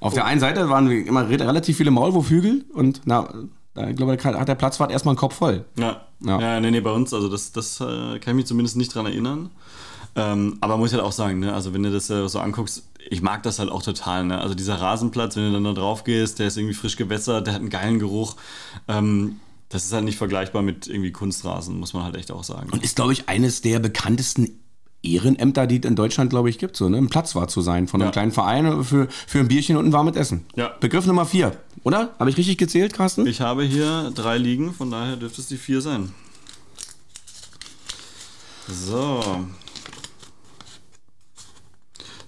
Auf 0.00 0.14
der 0.14 0.24
einen 0.24 0.40
Seite 0.40 0.68
waren 0.68 0.90
immer 0.90 1.28
re 1.28 1.40
relativ 1.40 1.76
viele 1.76 1.90
Maulwurfhügel 1.90 2.64
und 2.72 3.02
na, 3.04 3.28
da, 3.74 3.88
ich 3.88 3.96
glaube, 3.96 4.16
da 4.16 4.40
hat 4.40 4.48
der 4.48 4.54
Platzwart 4.54 4.90
erstmal 4.90 5.12
einen 5.12 5.18
Kopf 5.18 5.34
voll. 5.34 5.64
Ja, 5.78 6.06
Ja. 6.20 6.40
ja. 6.40 6.60
nee, 6.60 6.70
nee, 6.70 6.80
bei 6.80 6.92
uns, 6.92 7.12
also 7.12 7.28
das, 7.28 7.52
das 7.52 7.80
äh, 7.80 8.18
kann 8.18 8.32
ich 8.32 8.34
mich 8.34 8.46
zumindest 8.46 8.76
nicht 8.76 8.94
dran 8.94 9.06
erinnern. 9.06 9.50
Ähm, 10.14 10.56
aber 10.62 10.78
muss 10.78 10.90
ich 10.90 10.94
halt 10.94 11.04
auch 11.04 11.12
sagen, 11.12 11.40
ne, 11.40 11.52
also 11.52 11.74
wenn 11.74 11.82
du 11.82 11.92
das 11.92 12.08
äh, 12.08 12.26
so 12.26 12.38
anguckst, 12.40 12.84
ich 13.10 13.20
mag 13.20 13.42
das 13.42 13.58
halt 13.58 13.70
auch 13.70 13.82
total, 13.82 14.24
ne? 14.24 14.40
Also 14.40 14.54
dieser 14.54 14.80
Rasenplatz, 14.80 15.36
wenn 15.36 15.44
du 15.44 15.52
dann 15.52 15.64
da 15.64 15.72
drauf 15.74 16.04
gehst, 16.04 16.38
der 16.38 16.46
ist 16.46 16.56
irgendwie 16.56 16.74
frisch 16.74 16.96
gewässert, 16.96 17.46
der 17.46 17.54
hat 17.54 17.60
einen 17.60 17.70
geilen 17.70 17.98
Geruch. 17.98 18.36
Ähm, 18.88 19.40
das 19.68 19.84
ist 19.84 19.92
halt 19.92 20.04
nicht 20.04 20.16
vergleichbar 20.16 20.62
mit 20.62 20.86
irgendwie 20.86 21.12
Kunstrasen, 21.12 21.78
muss 21.78 21.92
man 21.92 22.02
halt 22.04 22.16
echt 22.16 22.30
auch 22.32 22.44
sagen. 22.44 22.70
Und 22.70 22.82
ist, 22.82 22.96
glaube 22.96 23.12
ich, 23.12 23.28
eines 23.28 23.60
der 23.60 23.78
bekanntesten 23.78 24.58
Ehrenämter, 25.06 25.66
die 25.66 25.78
es 25.78 25.84
in 25.84 25.96
Deutschland, 25.96 26.30
glaube 26.30 26.50
ich, 26.50 26.58
gibt, 26.58 26.76
so, 26.76 26.88
ne? 26.88 26.98
Ein 26.98 27.08
Platzwart 27.08 27.50
zu 27.50 27.60
sein 27.60 27.88
von 27.88 28.00
einem 28.00 28.08
Ja. 28.08 28.12
kleinen 28.12 28.32
Verein 28.32 28.84
für, 28.84 29.08
für 29.26 29.38
ein 29.40 29.48
Bierchen 29.48 29.76
und 29.76 29.86
ein 29.86 29.92
warmes 29.92 30.16
Essen. 30.16 30.44
Ja. 30.56 30.68
Begriff 30.80 31.06
Nummer 31.06 31.26
vier, 31.26 31.56
oder? 31.84 32.14
Habe 32.18 32.30
ich 32.30 32.36
richtig 32.36 32.58
gezählt, 32.58 32.92
Carsten? 32.92 33.26
Ich 33.26 33.40
habe 33.40 33.62
hier 33.64 34.10
drei 34.14 34.38
liegen, 34.38 34.72
von 34.74 34.90
daher 34.90 35.16
dürfte 35.16 35.40
es 35.40 35.48
die 35.48 35.56
vier 35.56 35.80
sein. 35.80 36.12
So. 38.68 39.46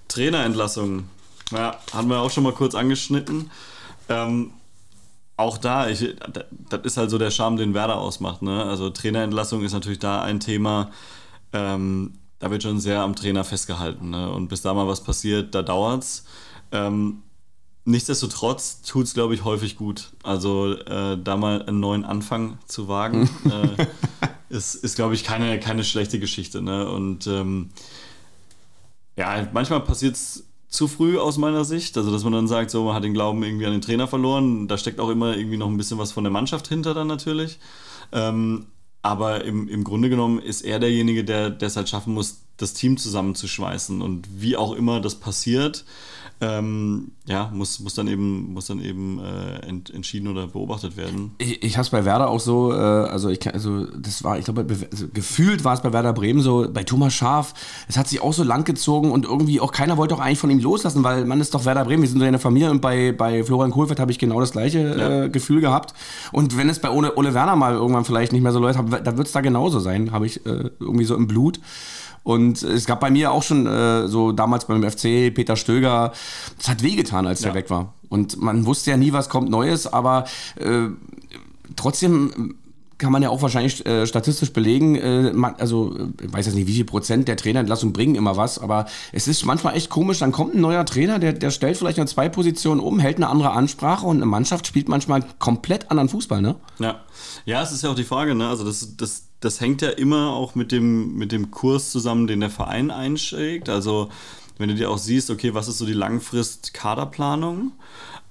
Trainerentlassung. 0.07 1.05
Ja, 1.51 1.77
hatten 1.93 2.09
wir 2.09 2.19
auch 2.19 2.31
schon 2.31 2.43
mal 2.43 2.53
kurz 2.53 2.75
angeschnitten. 2.75 3.49
Ähm, 4.07 4.51
auch 5.37 5.57
da, 5.57 5.87
ich, 5.89 6.15
das 6.69 6.81
ist 6.83 6.97
halt 6.97 7.09
so 7.09 7.17
der 7.17 7.31
Charme, 7.31 7.57
den 7.57 7.73
Werder 7.73 7.97
ausmacht. 7.97 8.41
Ne? 8.41 8.63
Also 8.65 8.89
Trainerentlassung 8.89 9.63
ist 9.63 9.73
natürlich 9.73 9.99
da 9.99 10.21
ein 10.21 10.39
Thema. 10.39 10.91
Ähm, 11.53 12.13
da 12.39 12.49
wird 12.51 12.63
schon 12.63 12.79
sehr 12.79 13.01
am 13.01 13.15
Trainer 13.15 13.43
festgehalten. 13.43 14.09
Ne? 14.09 14.31
Und 14.31 14.47
bis 14.47 14.61
da 14.61 14.73
mal 14.73 14.87
was 14.87 15.03
passiert, 15.03 15.53
da 15.53 15.61
dauert's. 15.61 16.23
Ähm, 16.71 17.23
nichtsdestotrotz 17.85 18.81
tut 18.81 19.05
es, 19.05 19.13
glaube 19.13 19.33
ich, 19.33 19.43
häufig 19.43 19.75
gut. 19.75 20.11
Also 20.23 20.73
äh, 20.73 21.17
da 21.21 21.37
mal 21.37 21.61
einen 21.63 21.79
neuen 21.79 22.05
Anfang 22.05 22.57
zu 22.65 22.87
wagen, 22.87 23.29
äh, 23.45 23.85
ist, 24.49 24.75
ist 24.75 24.95
glaube 24.95 25.15
ich, 25.15 25.23
keine, 25.23 25.59
keine 25.59 25.83
schlechte 25.83 26.19
Geschichte. 26.19 26.61
Ne? 26.61 26.89
Und 26.89 27.27
ähm, 27.27 27.69
ja, 29.17 29.47
manchmal 29.51 29.81
passiert 29.81 30.15
es 30.15 30.45
zu 30.69 30.87
früh 30.87 31.17
aus 31.17 31.37
meiner 31.37 31.65
Sicht. 31.65 31.97
Also, 31.97 32.11
dass 32.11 32.23
man 32.23 32.33
dann 32.33 32.47
sagt, 32.47 32.71
so, 32.71 32.85
man 32.85 32.95
hat 32.95 33.03
den 33.03 33.13
Glauben 33.13 33.43
irgendwie 33.43 33.65
an 33.65 33.71
den 33.73 33.81
Trainer 33.81 34.07
verloren. 34.07 34.67
Da 34.67 34.77
steckt 34.77 34.99
auch 34.99 35.09
immer 35.09 35.35
irgendwie 35.35 35.57
noch 35.57 35.67
ein 35.67 35.77
bisschen 35.77 35.97
was 35.97 36.11
von 36.11 36.23
der 36.23 36.31
Mannschaft 36.31 36.67
hinter 36.67 36.93
dann 36.93 37.07
natürlich. 37.07 37.59
Ähm, 38.11 38.67
aber 39.01 39.45
im, 39.45 39.67
im 39.67 39.83
Grunde 39.83 40.09
genommen 40.09 40.39
ist 40.39 40.61
er 40.61 40.79
derjenige, 40.79 41.23
der 41.23 41.61
es 41.61 41.75
halt 41.75 41.89
schaffen 41.89 42.13
muss, 42.13 42.41
das 42.57 42.73
Team 42.73 42.97
zusammenzuschweißen. 42.97 44.01
Und 44.01 44.27
wie 44.41 44.57
auch 44.57 44.73
immer 44.73 44.99
das 44.99 45.15
passiert, 45.15 45.85
ähm, 46.41 47.11
ja, 47.25 47.51
muss, 47.53 47.79
muss 47.81 47.95
dann 47.95 48.07
eben, 48.07 48.53
muss 48.53 48.67
dann 48.67 48.79
eben 48.81 49.19
äh, 49.19 49.67
ent, 49.67 49.89
entschieden 49.93 50.27
oder 50.29 50.47
beobachtet 50.47 50.95
werden. 50.95 51.31
Ich, 51.37 51.61
ich 51.63 51.75
habe 51.75 51.83
es 51.83 51.89
bei 51.89 52.05
Werder 52.05 52.29
auch 52.29 52.39
so, 52.39 52.71
äh, 52.71 52.75
also 52.77 53.27
ich 53.29 53.45
also 53.53 53.85
das 53.85 54.23
war, 54.23 54.37
ich 54.39 54.45
glaube, 54.45 54.63
be- 54.63 54.87
also 54.89 55.07
gefühlt 55.13 55.63
war 55.65 55.73
es 55.73 55.81
bei 55.81 55.91
Werder 55.91 56.13
Bremen 56.13 56.41
so, 56.41 56.67
bei 56.73 56.83
Thomas 56.83 57.13
Schaf, 57.13 57.53
es 57.89 57.97
hat 57.97 58.07
sich 58.07 58.21
auch 58.21 58.31
so 58.33 58.43
lang 58.43 58.63
gezogen 58.63 59.11
und 59.11 59.25
irgendwie 59.25 59.59
auch 59.59 59.71
keiner 59.73 59.97
wollte 59.97 60.15
auch 60.15 60.19
eigentlich 60.21 60.39
von 60.39 60.49
ihm 60.49 60.59
loslassen, 60.59 61.03
weil 61.03 61.25
man 61.25 61.41
ist 61.41 61.53
doch 61.53 61.65
Werder 61.65 61.83
Bremen, 61.83 62.03
wir 62.03 62.09
sind 62.09 62.19
so 62.19 62.25
eine 62.25 62.39
Familie 62.39 62.71
und 62.71 62.81
bei, 62.81 63.11
bei 63.11 63.43
Florian 63.43 63.71
Kohlfeld 63.71 63.99
habe 63.99 64.11
ich 64.11 64.17
genau 64.19 64.39
das 64.39 64.51
gleiche 64.51 64.79
Ja. 64.97 65.23
äh, 65.25 65.29
Gefühl 65.29 65.59
gehabt. 65.59 65.93
Und 66.31 66.57
wenn 66.57 66.69
es 66.69 66.79
bei 66.79 66.89
Ole, 66.89 67.17
Ole 67.17 67.33
Werner 67.33 67.57
mal 67.57 67.73
irgendwann 67.73 68.05
vielleicht 68.05 68.31
nicht 68.31 68.41
mehr 68.43 68.53
so 68.53 68.59
läuft, 68.59 68.79
dann 68.79 69.17
wird 69.17 69.27
es 69.27 69.33
da 69.33 69.41
genauso 69.41 69.79
sein, 69.79 70.11
habe 70.13 70.25
ich 70.25 70.45
äh, 70.45 70.69
irgendwie 70.79 71.05
so 71.05 71.15
im 71.15 71.27
Blut. 71.27 71.59
Und 72.23 72.61
es 72.63 72.85
gab 72.85 72.99
bei 72.99 73.09
mir 73.09 73.31
auch 73.31 73.43
schon 73.43 73.65
äh, 73.65 74.07
so 74.07 74.31
damals 74.31 74.65
beim 74.65 74.83
FC 74.83 75.33
Peter 75.33 75.55
Stöger, 75.55 76.11
es 76.59 76.67
hat 76.67 76.83
wehgetan, 76.83 77.25
als 77.27 77.41
der 77.41 77.49
Ja. 77.51 77.55
weg 77.55 77.69
war. 77.69 77.93
Und 78.09 78.41
man 78.41 78.65
wusste 78.65 78.91
ja 78.91 78.97
nie, 78.97 79.13
was 79.13 79.29
kommt 79.29 79.49
Neues, 79.49 79.87
aber 79.87 80.25
äh, 80.57 80.87
trotzdem 81.75 82.55
kann 82.97 83.13
man 83.13 83.23
ja 83.23 83.29
auch 83.29 83.41
wahrscheinlich 83.41 83.85
äh, 83.85 84.05
statistisch 84.05 84.51
belegen, 84.51 84.95
äh, 84.95 85.31
man, 85.31 85.55
also 85.57 85.95
ich 86.21 86.33
weiß 86.33 86.47
jetzt 86.47 86.55
nicht, 86.55 86.67
wie 86.67 86.73
viel 86.73 86.83
Prozent 86.83 87.29
der 87.29 87.37
Trainerentlassung 87.37 87.93
bringen 87.93 88.15
immer 88.15 88.35
was, 88.35 88.59
aber 88.59 88.87
es 89.13 89.29
ist 89.29 89.45
manchmal 89.45 89.77
echt 89.77 89.89
komisch, 89.89 90.19
dann 90.19 90.33
kommt 90.33 90.53
ein 90.53 90.59
neuer 90.59 90.85
Trainer, 90.85 91.17
der, 91.17 91.31
der 91.31 91.49
stellt 91.49 91.77
vielleicht 91.77 91.97
nur 91.97 92.07
zwei 92.07 92.27
Positionen 92.27 92.81
um, 92.81 92.99
hält 92.99 93.15
eine 93.15 93.29
andere 93.29 93.51
Ansprache 93.51 94.05
und 94.05 94.17
eine 94.17 94.25
Mannschaft 94.25 94.67
spielt 94.67 94.89
manchmal 94.89 95.23
komplett 95.39 95.89
anderen 95.89 96.09
Fußball, 96.09 96.41
ne? 96.41 96.55
Ja, 96.79 96.99
ja, 97.45 97.63
es 97.63 97.71
ist 97.71 97.83
ja 97.83 97.89
auch 97.89 97.95
die 97.95 98.03
Frage, 98.03 98.35
ne? 98.35 98.49
Also 98.49 98.65
das, 98.65 98.97
das, 98.97 99.28
das 99.39 99.61
hängt 99.61 99.81
ja 99.81 99.89
immer 99.89 100.33
auch 100.33 100.55
mit 100.55 100.71
dem, 100.71 101.15
mit 101.15 101.31
dem 101.31 101.51
Kurs 101.51 101.91
zusammen, 101.91 102.27
den 102.27 102.41
der 102.41 102.49
Verein 102.49 102.91
einschlägt. 102.91 103.69
Also 103.69 104.09
wenn 104.57 104.69
du 104.69 104.75
dir 104.75 104.89
auch 104.89 104.97
siehst, 104.97 105.29
okay, 105.29 105.53
was 105.53 105.67
ist 105.67 105.77
so 105.77 105.85
die 105.85 105.93
Langfrist-Kaderplanung? 105.93 107.71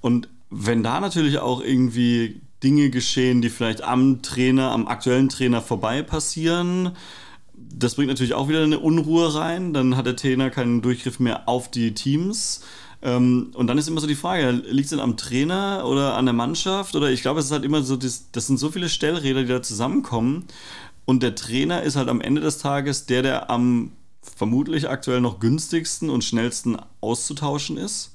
Und 0.01 0.29
wenn 0.49 0.83
da 0.83 0.99
natürlich 0.99 1.39
auch 1.39 1.61
irgendwie 1.61 2.41
Dinge 2.63 2.89
geschehen, 2.89 3.41
die 3.41 3.49
vielleicht 3.49 3.83
am 3.83 4.21
Trainer, 4.21 4.71
am 4.71 4.87
aktuellen 4.87 5.29
Trainer 5.29 5.61
vorbei 5.61 6.03
passieren, 6.03 6.91
das 7.53 7.95
bringt 7.95 8.09
natürlich 8.09 8.33
auch 8.33 8.47
wieder 8.47 8.63
eine 8.63 8.79
Unruhe 8.79 9.33
rein. 9.33 9.73
Dann 9.73 9.97
hat 9.97 10.05
der 10.05 10.15
Trainer 10.15 10.49
keinen 10.49 10.81
Durchgriff 10.81 11.19
mehr 11.19 11.47
auf 11.47 11.69
die 11.69 11.93
Teams. 11.93 12.61
Ähm, 13.01 13.51
und 13.53 13.67
dann 13.67 13.77
ist 13.77 13.87
immer 13.87 14.01
so 14.01 14.07
die 14.07 14.15
Frage, 14.15 14.51
liegt 14.51 14.85
es 14.85 14.89
denn 14.89 14.99
am 14.99 15.17
Trainer 15.17 15.83
oder 15.85 16.15
an 16.15 16.25
der 16.25 16.33
Mannschaft? 16.33 16.95
Oder 16.95 17.09
ich 17.11 17.21
glaube, 17.21 17.39
es 17.39 17.47
ist 17.47 17.51
halt 17.51 17.63
immer 17.63 17.81
so, 17.81 17.95
das, 17.95 18.31
das 18.31 18.47
sind 18.47 18.57
so 18.57 18.69
viele 18.69 18.89
Stellräder, 18.89 19.41
die 19.41 19.49
da 19.49 19.61
zusammenkommen. 19.61 20.45
Und 21.09 21.23
der 21.23 21.33
Trainer 21.33 21.81
ist 21.81 21.95
halt 21.95 22.07
am 22.07 22.21
Ende 22.21 22.39
des 22.39 22.59
Tages 22.59 23.07
der, 23.07 23.23
der 23.23 23.49
am 23.49 23.93
vermutlich 24.21 24.87
aktuell 24.87 25.21
noch 25.21 25.39
günstigsten 25.39 26.07
und 26.11 26.23
schnellsten 26.23 26.77
auszutauschen 27.01 27.77
ist. 27.77 28.13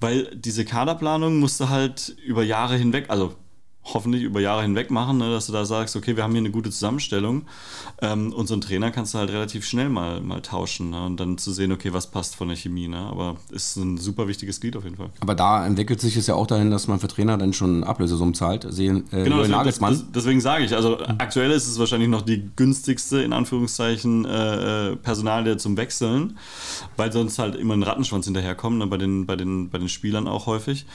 Weil 0.00 0.34
diese 0.34 0.64
Kaderplanung 0.64 1.40
musste 1.40 1.68
halt 1.68 2.16
über 2.24 2.42
Jahre 2.42 2.78
hinweg, 2.78 3.10
also 3.10 3.34
hoffentlich 3.84 4.22
über 4.22 4.40
Jahre 4.40 4.62
hinweg 4.62 4.90
machen, 4.90 5.18
ne, 5.18 5.30
dass 5.30 5.46
du 5.46 5.52
da 5.52 5.64
sagst, 5.64 5.96
okay, 5.96 6.16
wir 6.16 6.22
haben 6.22 6.32
hier 6.32 6.40
eine 6.40 6.50
gute 6.50 6.70
Zusammenstellung 6.70 7.42
ähm, 8.00 8.32
und 8.32 8.46
so 8.46 8.54
einen 8.54 8.60
Trainer 8.60 8.92
kannst 8.92 9.14
du 9.14 9.18
halt 9.18 9.30
relativ 9.30 9.64
schnell 9.64 9.88
mal, 9.88 10.20
mal 10.20 10.40
tauschen 10.40 10.90
ne, 10.90 11.04
und 11.04 11.18
dann 11.18 11.36
zu 11.36 11.52
sehen, 11.52 11.72
okay, 11.72 11.92
was 11.92 12.06
passt 12.06 12.36
von 12.36 12.48
der 12.48 12.56
Chemie. 12.56 12.86
Ne, 12.86 12.98
aber 12.98 13.36
ist 13.50 13.76
ein 13.76 13.98
super 13.98 14.28
wichtiges 14.28 14.60
Glied 14.60 14.76
auf 14.76 14.84
jeden 14.84 14.96
Fall. 14.96 15.10
Aber 15.20 15.34
da 15.34 15.66
entwickelt 15.66 16.00
sich 16.00 16.16
es 16.16 16.28
ja 16.28 16.34
auch 16.34 16.46
dahin, 16.46 16.70
dass 16.70 16.86
man 16.86 17.00
für 17.00 17.08
Trainer 17.08 17.36
dann 17.38 17.52
schon 17.52 17.82
Ablösesummen 17.82 18.34
zahlt. 18.34 18.66
Sehen, 18.70 19.04
äh, 19.10 19.24
genau, 19.24 19.44
Nagelsmann. 19.44 19.94
Das, 19.94 20.04
deswegen 20.14 20.40
sage 20.40 20.64
ich, 20.64 20.74
also 20.74 20.98
mhm. 20.98 21.16
aktuell 21.18 21.50
ist 21.50 21.66
es 21.66 21.78
wahrscheinlich 21.78 22.08
noch 22.08 22.22
die 22.22 22.50
günstigste, 22.54 23.20
in 23.22 23.32
Anführungszeichen, 23.32 24.24
äh, 24.24 24.90
äh 24.90 24.96
Personalie 24.96 25.56
zum 25.56 25.76
Wechseln, 25.76 26.38
weil 26.96 27.10
sonst 27.10 27.38
halt 27.38 27.56
immer 27.56 27.74
ein 27.74 27.82
Rattenschwanz 27.82 28.26
hinterherkommt, 28.26 28.78
ne, 28.78 28.86
bei, 28.86 28.96
den, 28.96 29.26
bei, 29.26 29.34
den, 29.34 29.70
bei 29.70 29.78
den 29.78 29.88
Spielern 29.88 30.28
auch 30.28 30.46
häufig. 30.46 30.86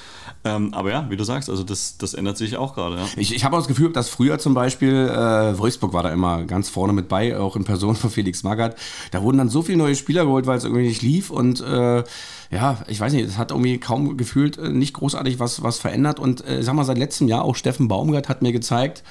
Ähm, 0.46 0.74
aber 0.74 0.92
ja, 0.92 1.10
wie 1.10 1.18
du 1.18 1.26
sagst, 1.26 1.50
also 1.50 1.64
das, 1.64 1.98
das 1.98 2.14
ändert 2.14 2.38
sich 2.38 2.56
auch 2.56 2.77
gerade. 2.78 2.96
Ja. 2.98 3.06
Ich, 3.18 3.36
ich 3.36 3.44
habe 3.44 3.56
auch 3.56 3.60
das 3.60 3.68
Gefühl, 3.68 3.92
dass 3.92 4.08
früher 4.08 4.40
zum 4.40 4.54
Beispiel, 4.54 4.94
äh, 4.94 5.58
Wolfsburg 5.58 5.94
war 5.94 6.04
da 6.04 6.12
immer 6.12 6.44
ganz 6.44 6.70
vorne 6.70 6.94
mit 6.94 7.10
bei, 7.10 7.38
auch 7.38 7.56
in 7.56 7.66
Person 7.66 7.96
von 7.96 8.10
Felix 8.10 8.44
Magath. 8.44 8.76
Da 9.12 9.22
wurden 9.22 9.38
dann 9.38 9.50
so 9.50 9.62
viele 9.62 9.80
neue 9.80 9.96
Spieler 9.96 10.24
geholt, 10.24 10.46
weil 10.46 10.58
es 10.58 10.64
irgendwie 10.64 10.88
nicht 10.88 11.02
lief 11.02 11.30
und 11.30 11.60
äh, 11.62 12.04
ja, 12.50 12.78
ich 12.88 13.00
weiß 13.00 13.12
nicht, 13.12 13.26
es 13.26 13.38
hat 13.38 13.52
irgendwie 13.52 13.78
kaum 13.78 14.16
gefühlt 14.16 14.58
äh, 14.58 14.70
nicht 14.70 14.94
großartig 14.94 15.40
was, 15.40 15.64
was 15.64 15.80
verändert 15.80 16.20
und 16.20 16.48
äh, 16.48 16.64
sag 16.64 16.76
mal, 16.76 16.86
seit 16.86 16.98
letztem 16.98 17.28
Jahr 17.28 17.44
auch 17.44 17.56
Steffen 17.56 17.88
Baumgart 17.88 18.30
hat 18.30 18.42
mir 18.42 18.54
gezeigt, 18.54 19.04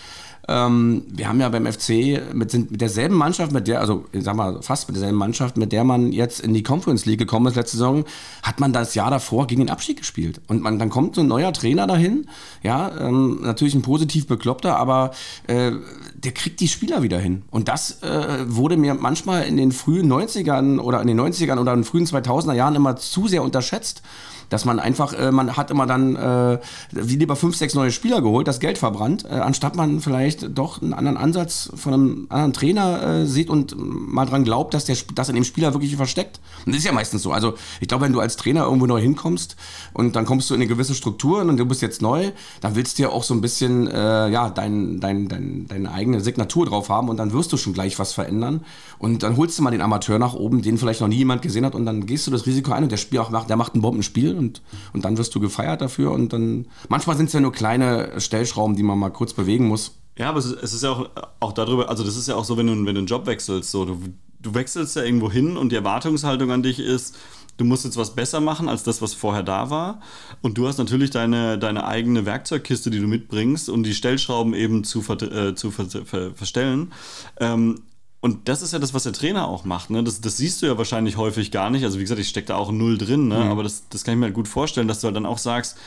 ähm, 0.49 1.05
wir 1.09 1.29
haben 1.29 1.41
ja 1.41 1.49
beim 1.49 1.67
FC 1.67 2.23
mit, 2.33 2.51
sind 2.51 2.71
mit 2.71 2.81
derselben 2.81 3.17
Mannschaft, 3.17 3.53
mit 3.53 3.67
der, 3.67 3.81
also 3.81 4.05
ich 4.13 4.23
sag 4.23 4.37
mal 4.37 4.63
fast 4.63 4.89
mit 4.89 4.97
derselben 4.97 5.19
Mannschaft, 5.19 5.57
mit 5.57 5.73
der 5.73 5.85
man 5.85 6.13
jetzt 6.13 6.41
in 6.41 6.55
die 6.55 6.63
Conference 6.63 7.05
League 7.05 7.19
gekommen 7.19 7.47
ist 7.47 7.57
letzte 7.57 7.77
Saison, 7.77 8.05
hat 8.43 8.61
man 8.61 8.73
das 8.73 8.95
Jahr 8.95 9.11
davor 9.11 9.47
gegen 9.47 9.63
den 9.63 9.71
Abstieg 9.71 9.99
gespielt. 9.99 10.41
Und 10.47 10.63
man, 10.63 10.79
dann 10.79 10.91
kommt 10.91 11.17
so 11.17 11.23
ein 11.23 11.27
neuer 11.27 11.53
Trainer 11.53 11.87
dahin, 11.87 12.27
ja, 12.63 12.91
ähm, 12.99 13.41
natürlich 13.43 13.75
ein 13.75 13.83
positiv 13.83 14.27
bekloppter, 14.27 14.77
aber 14.77 15.11
äh, 15.49 15.73
der 16.15 16.33
kriegt 16.33 16.61
die 16.61 16.69
Spieler 16.69 17.03
wieder 17.03 17.19
hin. 17.19 17.43
Und 17.51 17.69
das 17.69 18.03
äh, 18.03 18.45
wurde 18.47 18.77
mir 18.77 18.95
manchmal 18.95 19.45
in 19.45 19.57
den 19.57 19.73
frühen 19.73 20.11
90ern 20.13 20.79
oder 20.79 21.01
in 21.01 21.09
den 21.09 21.21
90ern 21.21 21.59
oder 21.59 21.73
in 21.73 21.81
den 21.81 21.85
frühen 21.85 22.07
2000er 22.07 22.55
Jahren 22.55 22.77
immer 22.77 22.97
zu 22.97 23.27
sehr 23.27 23.43
unterschätzt 23.43 24.03
dass 24.49 24.65
man 24.65 24.79
einfach, 24.79 25.13
äh, 25.13 25.31
man 25.31 25.57
hat 25.57 25.71
immer 25.71 25.87
dann 25.87 26.17
äh, 26.17 26.59
lieber 26.93 27.37
fünf, 27.37 27.57
sechs 27.57 27.75
neue 27.75 27.91
Spieler 27.91 28.21
geholt, 28.21 28.49
das 28.49 28.61
Geld 28.61 28.79
verbrannt, 28.79 29.25
äh, 29.25 29.35
anstatt 29.35 29.77
man 29.77 30.01
vielleicht 30.01 30.57
doch 30.57 30.83
einen 30.83 30.95
anderen 30.95 31.17
Ansatz 31.17 31.71
von 31.75 31.95
einem 31.95 32.27
anderen 32.29 32.53
Trainer 32.53 33.03
äh, 33.03 33.27
sieht 33.27 33.51
und 33.51 33.75
mal 33.79 34.27
dran 34.27 34.45
glaubt, 34.45 34.75
dass 34.75 34.85
der 34.85 34.97
dass 35.15 35.29
in 35.29 35.35
dem 35.35 35.45
Spieler 35.45 35.73
wirklich 35.73 35.97
versteckt. 35.97 36.41
Und 36.65 36.75
das 36.75 36.81
ist 36.81 36.85
ja 36.85 36.93
meistens 36.93 37.23
so. 37.23 37.33
Also 37.33 37.55
ich 37.81 37.89
glaube, 37.89 38.05
wenn 38.05 38.13
du 38.13 38.21
als 38.21 38.37
Trainer 38.37 38.65
irgendwo 38.65 38.87
neu 38.87 39.01
hinkommst 39.01 39.57
und 39.93 40.17
dann 40.17 40.25
kommst 40.25 40.51
du 40.51 40.55
in 40.55 40.61
eine 40.61 40.69
gewisse 40.69 40.95
Struktur 40.95 41.41
und 41.41 41.57
du 41.57 41.67
bist 41.67 41.83
jetzt 41.83 42.03
neu, 42.03 42.33
dann 42.61 42.75
willst 42.77 42.99
du 42.99 43.03
ja 43.03 43.09
auch 43.11 43.23
so 43.23 43.35
ein 43.35 43.41
bisschen 43.41 43.89
äh, 43.89 44.29
ja 44.29 44.51
dein, 44.51 45.01
dein, 45.01 45.29
dein, 45.29 45.67
deine 45.69 45.93
eigene 45.93 46.21
Signatur 46.21 46.67
drauf 46.67 46.89
haben 46.89 47.09
und 47.09 47.17
dann 47.17 47.33
wirst 47.33 47.53
du 47.53 47.57
schon 47.57 47.73
gleich 47.73 47.99
was 47.99 48.13
verändern. 48.13 48.65
Und 48.99 49.23
dann 49.23 49.37
holst 49.37 49.59
du 49.59 49.63
mal 49.63 49.71
den 49.71 49.83
Amateur 49.83 50.19
nach 50.19 50.35
oben, 50.35 50.63
den 50.63 50.79
vielleicht 50.79 51.01
noch 51.01 51.09
nie 51.09 51.17
jemand 51.17 51.43
gesehen 51.43 51.65
hat, 51.65 51.75
und 51.75 51.85
dann 51.87 52.07
gehst 52.07 52.27
du 52.27 52.31
das 52.31 52.47
Risiko 52.47 52.73
ein 52.73 52.85
und 52.85 52.93
der 52.93 52.97
Spiel 52.97 53.19
auch 53.19 53.31
macht, 53.31 53.51
der 53.51 53.57
macht 53.57 53.75
ein 53.75 53.83
Bombenspiel 53.83 54.36
und, 54.37 54.63
und 54.93 55.05
dann 55.05 55.19
wirst 55.19 55.35
du 55.35 55.41
gefeiert 55.41 55.81
dafür. 55.81 56.13
Und 56.13 56.33
dann 56.33 56.67
manchmal 56.89 57.17
sind 57.17 57.27
es 57.27 57.33
ja 57.33 57.41
nur 57.41 57.53
kleine 57.53 58.21
Stellschrauben, 58.21 58.77
die 58.77 58.83
man 58.83 58.99
mal 58.99 59.11
kurz 59.11 59.33
bewegen 59.33 59.67
muss. 59.67 59.99
Ja, 60.19 60.31
aber 60.31 60.39
es 60.39 60.47
ist, 60.47 60.83
ja 60.83 60.91
auch, 60.91 61.11
auch 61.41 61.53
darüber, 61.53 61.91
also 61.91 62.03
das 62.03 62.17
ist 62.17 62.27
ja 62.27 62.37
auch 62.37 62.45
so, 62.45 62.57
wenn 62.57 62.67
du, 62.67 62.73
wenn 62.73 62.95
du 62.95 63.01
einen 63.01 63.07
Job 63.07 63.27
wechselst, 63.27 63.71
so, 63.71 63.85
du, 63.85 64.01
du 64.41 64.55
wechselst 64.55 64.97
ja 64.97 65.03
irgendwo 65.03 65.31
hin 65.31 65.57
und 65.57 65.73
die 65.73 65.77
Erwartungshaltung 65.77 66.51
an 66.51 66.63
dich 66.63 66.79
ist, 66.79 67.17
du 67.59 67.65
musst 67.65 67.85
jetzt 67.85 67.97
was 67.97 68.15
besser 68.15 68.41
machen 68.41 68.69
als 68.69 68.83
das, 68.83 69.03
was 69.03 69.15
vorher 69.15 69.43
da 69.43 69.71
war. 69.71 70.01
Und 70.43 70.57
du 70.59 70.67
hast 70.69 70.79
natürlich 70.79 71.11
deine, 71.11 71.59
deine 71.59 71.87
eigene 71.87 72.25
Werkzeugkiste, 72.25 72.91
die 72.91 73.01
du 73.01 73.07
mitbringst, 73.07 73.69
um 73.69 73.83
die 73.83 73.95
Stellschrauben 73.95 74.55
eben 74.55 74.85
zu, 74.85 75.03
ver, 75.03 75.21
äh, 75.23 75.55
zu 75.55 75.71
ver, 75.71 75.87
ver, 75.87 76.35
verstellen. 76.35 76.93
Ähm, 77.39 77.83
und 78.27 78.49
das 78.49 78.61
ist 78.61 78.73
ja 78.73 78.81
das, 78.81 78.93
was 78.93 79.05
der 79.05 79.13
Trainer 79.13 79.47
auch 79.47 79.65
macht. 79.65 79.91
Ne? 79.91 80.03
Das, 80.03 80.21
das 80.21 80.37
siehst 80.37 80.61
du 80.61 80.67
ja 80.67 80.77
wahrscheinlich 80.77 81.17
häufig 81.17 81.53
gar 81.53 81.71
nicht. 81.71 81.85
Also 81.85 81.99
wie 81.99 82.03
gesagt, 82.03 82.21
ich 82.21 82.29
stecke 82.29 82.49
da 82.49 82.57
auch 82.57 82.73
null 82.73 82.99
drin, 82.99 83.29
ne? 83.29 83.45
Mhm. 83.45 83.51
aber 83.53 83.63
das, 83.63 83.85
das 83.89 84.03
kann 84.03 84.15
ich 84.15 84.19
mir 84.19 84.27
halt 84.27 84.35
gut 84.35 84.49
vorstellen, 84.49 84.89
dass 84.89 85.01
du 85.01 85.07
halt 85.07 85.15
dann 85.15 85.27
auch 85.27 85.39
sagst, 85.39 85.79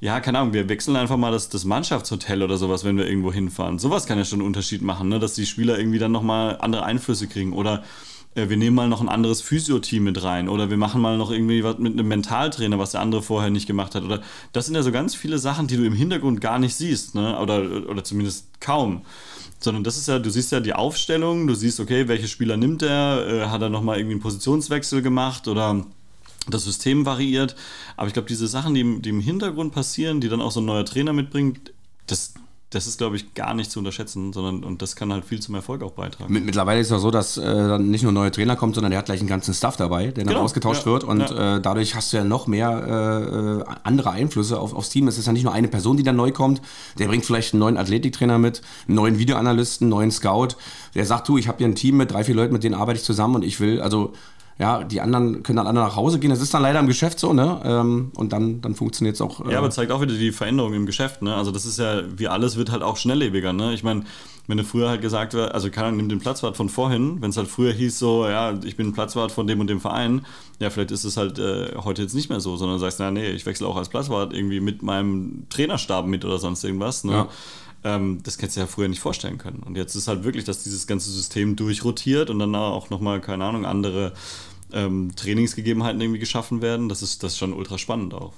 ja, 0.00 0.18
keine 0.18 0.40
Ahnung, 0.40 0.52
wir 0.52 0.68
wechseln 0.68 0.96
einfach 0.96 1.16
mal 1.16 1.30
das, 1.30 1.50
das 1.50 1.64
Mannschaftshotel 1.64 2.42
oder 2.42 2.56
sowas, 2.56 2.84
wenn 2.84 2.96
wir 2.96 3.06
irgendwo 3.06 3.32
hinfahren. 3.32 3.78
Sowas 3.78 4.06
kann 4.06 4.18
ja 4.18 4.24
schon 4.24 4.40
einen 4.40 4.46
Unterschied 4.48 4.82
machen, 4.82 5.08
ne? 5.08 5.20
dass 5.20 5.34
die 5.34 5.46
Spieler 5.46 5.78
irgendwie 5.78 6.00
dann 6.00 6.10
nochmal 6.10 6.58
andere 6.60 6.82
Einflüsse 6.82 7.28
kriegen. 7.28 7.52
Oder 7.52 7.84
äh, 8.34 8.48
wir 8.48 8.56
nehmen 8.56 8.74
mal 8.74 8.88
noch 8.88 9.00
ein 9.00 9.08
anderes 9.08 9.40
Physio-Team 9.40 10.02
mit 10.02 10.20
rein. 10.24 10.48
Oder 10.48 10.70
wir 10.70 10.78
machen 10.78 11.00
mal 11.00 11.16
noch 11.16 11.30
irgendwie 11.30 11.62
was 11.62 11.78
mit 11.78 11.92
einem 11.92 12.08
Mentaltrainer, 12.08 12.80
was 12.80 12.90
der 12.90 13.02
andere 13.02 13.22
vorher 13.22 13.50
nicht 13.50 13.68
gemacht 13.68 13.94
hat. 13.94 14.02
Oder 14.02 14.20
das 14.52 14.66
sind 14.66 14.74
ja 14.74 14.82
so 14.82 14.90
ganz 14.90 15.14
viele 15.14 15.38
Sachen, 15.38 15.68
die 15.68 15.76
du 15.76 15.84
im 15.84 15.94
Hintergrund 15.94 16.40
gar 16.40 16.58
nicht 16.58 16.74
siehst. 16.74 17.14
Ne? 17.14 17.38
Oder, 17.38 17.88
oder 17.88 18.02
zumindest 18.02 18.60
kaum 18.60 19.02
sondern 19.60 19.84
das 19.84 19.96
ist 19.96 20.08
ja, 20.08 20.18
du 20.18 20.30
siehst 20.30 20.52
ja 20.52 20.60
die 20.60 20.74
Aufstellung, 20.74 21.46
du 21.46 21.54
siehst, 21.54 21.80
okay, 21.80 22.08
welche 22.08 22.28
Spieler 22.28 22.56
nimmt 22.56 22.82
er, 22.82 23.26
äh, 23.26 23.46
hat 23.46 23.62
er 23.62 23.68
nochmal 23.68 23.98
irgendwie 23.98 24.14
einen 24.14 24.22
Positionswechsel 24.22 25.02
gemacht 25.02 25.48
oder 25.48 25.84
das 26.48 26.64
System 26.64 27.04
variiert. 27.04 27.56
Aber 27.96 28.06
ich 28.06 28.12
glaube, 28.12 28.28
diese 28.28 28.46
Sachen, 28.46 28.74
die, 28.74 29.00
die 29.02 29.10
im 29.10 29.20
Hintergrund 29.20 29.72
passieren, 29.72 30.20
die 30.20 30.28
dann 30.28 30.40
auch 30.40 30.52
so 30.52 30.60
ein 30.60 30.66
neuer 30.66 30.84
Trainer 30.84 31.12
mitbringt, 31.12 31.72
das, 32.06 32.34
das 32.70 32.86
ist, 32.86 32.98
glaube 32.98 33.16
ich, 33.16 33.32
gar 33.32 33.54
nicht 33.54 33.70
zu 33.70 33.78
unterschätzen, 33.78 34.32
sondern 34.34 34.62
und 34.62 34.82
das 34.82 34.94
kann 34.94 35.10
halt 35.10 35.24
viel 35.24 35.40
zum 35.40 35.54
Erfolg 35.54 35.82
auch 35.82 35.92
beitragen. 35.92 36.32
Mittlerweile 36.32 36.80
ist 36.80 36.88
es 36.88 36.92
auch 36.92 36.98
so, 36.98 37.10
dass 37.10 37.38
äh, 37.38 37.42
dann 37.42 37.90
nicht 37.90 38.02
nur 38.02 38.12
ein 38.12 38.14
neuer 38.14 38.30
Trainer 38.30 38.56
kommt, 38.56 38.74
sondern 38.74 38.90
der 38.90 38.98
hat 38.98 39.06
gleich 39.06 39.20
einen 39.20 39.28
ganzen 39.28 39.54
Staff 39.54 39.76
dabei, 39.76 40.08
der 40.08 40.24
dann 40.24 40.34
genau, 40.34 40.40
ausgetauscht 40.40 40.84
ja, 40.84 40.92
wird 40.92 41.04
und 41.04 41.20
ja. 41.20 41.56
äh, 41.56 41.60
dadurch 41.62 41.94
hast 41.94 42.12
du 42.12 42.18
ja 42.18 42.24
noch 42.24 42.46
mehr 42.46 43.64
äh, 43.66 43.70
andere 43.84 44.10
Einflüsse 44.10 44.60
auf, 44.60 44.74
aufs 44.74 44.90
Team. 44.90 45.08
Es 45.08 45.16
ist 45.16 45.26
ja 45.26 45.32
nicht 45.32 45.44
nur 45.44 45.54
eine 45.54 45.68
Person, 45.68 45.96
die 45.96 46.02
dann 46.02 46.16
neu 46.16 46.30
kommt, 46.30 46.60
der 46.98 47.08
bringt 47.08 47.24
vielleicht 47.24 47.54
einen 47.54 47.60
neuen 47.60 47.78
Athletiktrainer 47.78 48.38
mit, 48.38 48.60
einen 48.86 48.96
neuen 48.96 49.18
Videoanalysten, 49.18 49.86
einen 49.86 49.90
neuen 49.90 50.10
Scout, 50.10 50.48
der 50.94 51.06
sagt, 51.06 51.26
du, 51.28 51.38
ich 51.38 51.48
habe 51.48 51.58
hier 51.58 51.68
ein 51.68 51.74
Team 51.74 51.96
mit 51.96 52.10
drei, 52.10 52.22
vier 52.22 52.34
Leuten, 52.34 52.52
mit 52.52 52.64
denen 52.64 52.74
arbeite 52.74 52.98
ich 52.98 53.04
zusammen 53.04 53.36
und 53.36 53.44
ich 53.44 53.60
will, 53.60 53.80
also 53.80 54.12
ja, 54.58 54.82
die 54.82 55.00
anderen 55.00 55.44
können 55.44 55.56
dann 55.56 55.68
alle 55.68 55.78
nach 55.78 55.94
Hause 55.94 56.18
gehen. 56.18 56.30
Das 56.30 56.40
ist 56.40 56.52
dann 56.52 56.62
leider 56.62 56.80
im 56.80 56.88
Geschäft 56.88 57.20
so, 57.20 57.32
ne? 57.32 57.60
Ähm, 57.64 58.10
und 58.16 58.32
dann, 58.32 58.60
dann 58.60 58.74
funktioniert 58.74 59.14
es 59.14 59.20
auch. 59.20 59.46
Äh 59.46 59.52
ja, 59.52 59.58
aber 59.58 59.70
zeigt 59.70 59.92
auch 59.92 60.00
wieder 60.00 60.14
die 60.14 60.32
Veränderung 60.32 60.74
im 60.74 60.84
Geschäft, 60.84 61.22
ne? 61.22 61.34
Also 61.34 61.52
das 61.52 61.64
ist 61.64 61.78
ja, 61.78 62.02
wie 62.16 62.26
alles 62.26 62.56
wird 62.56 62.72
halt 62.72 62.82
auch 62.82 62.96
schnelllebiger, 62.96 63.52
ne? 63.52 63.72
Ich 63.72 63.84
meine, 63.84 64.02
wenn 64.48 64.58
du 64.58 64.64
früher 64.64 64.88
halt 64.88 65.00
gesagt 65.00 65.34
wird, 65.34 65.52
also 65.52 65.70
keiner 65.70 65.92
nimmt 65.92 66.10
den 66.10 66.18
Platzwart 66.18 66.56
von 66.56 66.68
vorhin, 66.68 67.22
wenn 67.22 67.30
es 67.30 67.36
halt 67.36 67.46
früher 67.46 67.72
hieß 67.72 67.98
so, 68.00 68.26
ja, 68.26 68.54
ich 68.64 68.76
bin 68.76 68.92
Platzwart 68.94 69.30
von 69.30 69.46
dem 69.46 69.60
und 69.60 69.68
dem 69.68 69.80
Verein, 69.80 70.26
ja, 70.58 70.70
vielleicht 70.70 70.90
ist 70.90 71.04
es 71.04 71.16
halt 71.16 71.38
äh, 71.38 71.76
heute 71.76 72.02
jetzt 72.02 72.14
nicht 72.14 72.28
mehr 72.28 72.40
so, 72.40 72.56
sondern 72.56 72.80
sagst, 72.80 72.98
na 72.98 73.12
nee, 73.12 73.30
ich 73.30 73.46
wechsle 73.46 73.66
auch 73.66 73.76
als 73.76 73.90
Platzwart 73.90 74.32
irgendwie 74.32 74.58
mit 74.58 74.82
meinem 74.82 75.44
Trainerstab 75.50 76.06
mit 76.06 76.24
oder 76.24 76.38
sonst 76.38 76.64
irgendwas, 76.64 77.04
ne? 77.04 77.12
Ja. 77.12 77.28
Ähm, 77.84 78.20
das 78.22 78.36
hättest 78.38 78.56
du 78.56 78.60
ja 78.60 78.66
früher 78.66 78.88
nicht 78.88 79.00
vorstellen 79.00 79.38
können. 79.38 79.62
Und 79.62 79.76
jetzt 79.76 79.94
ist 79.94 80.08
halt 80.08 80.24
wirklich, 80.24 80.44
dass 80.44 80.64
dieses 80.64 80.86
ganze 80.86 81.10
System 81.10 81.56
durchrotiert 81.56 82.30
und 82.30 82.38
dann 82.38 82.54
auch 82.54 82.90
nochmal, 82.90 83.20
keine 83.20 83.44
Ahnung, 83.44 83.64
andere 83.66 84.14
ähm, 84.72 85.12
Trainingsgegebenheiten 85.14 86.00
irgendwie 86.00 86.18
geschaffen 86.18 86.60
werden. 86.60 86.88
Das 86.88 87.02
ist, 87.02 87.22
das 87.22 87.32
ist 87.32 87.38
schon 87.38 87.52
ultra 87.52 87.78
spannend 87.78 88.14
auch. 88.14 88.34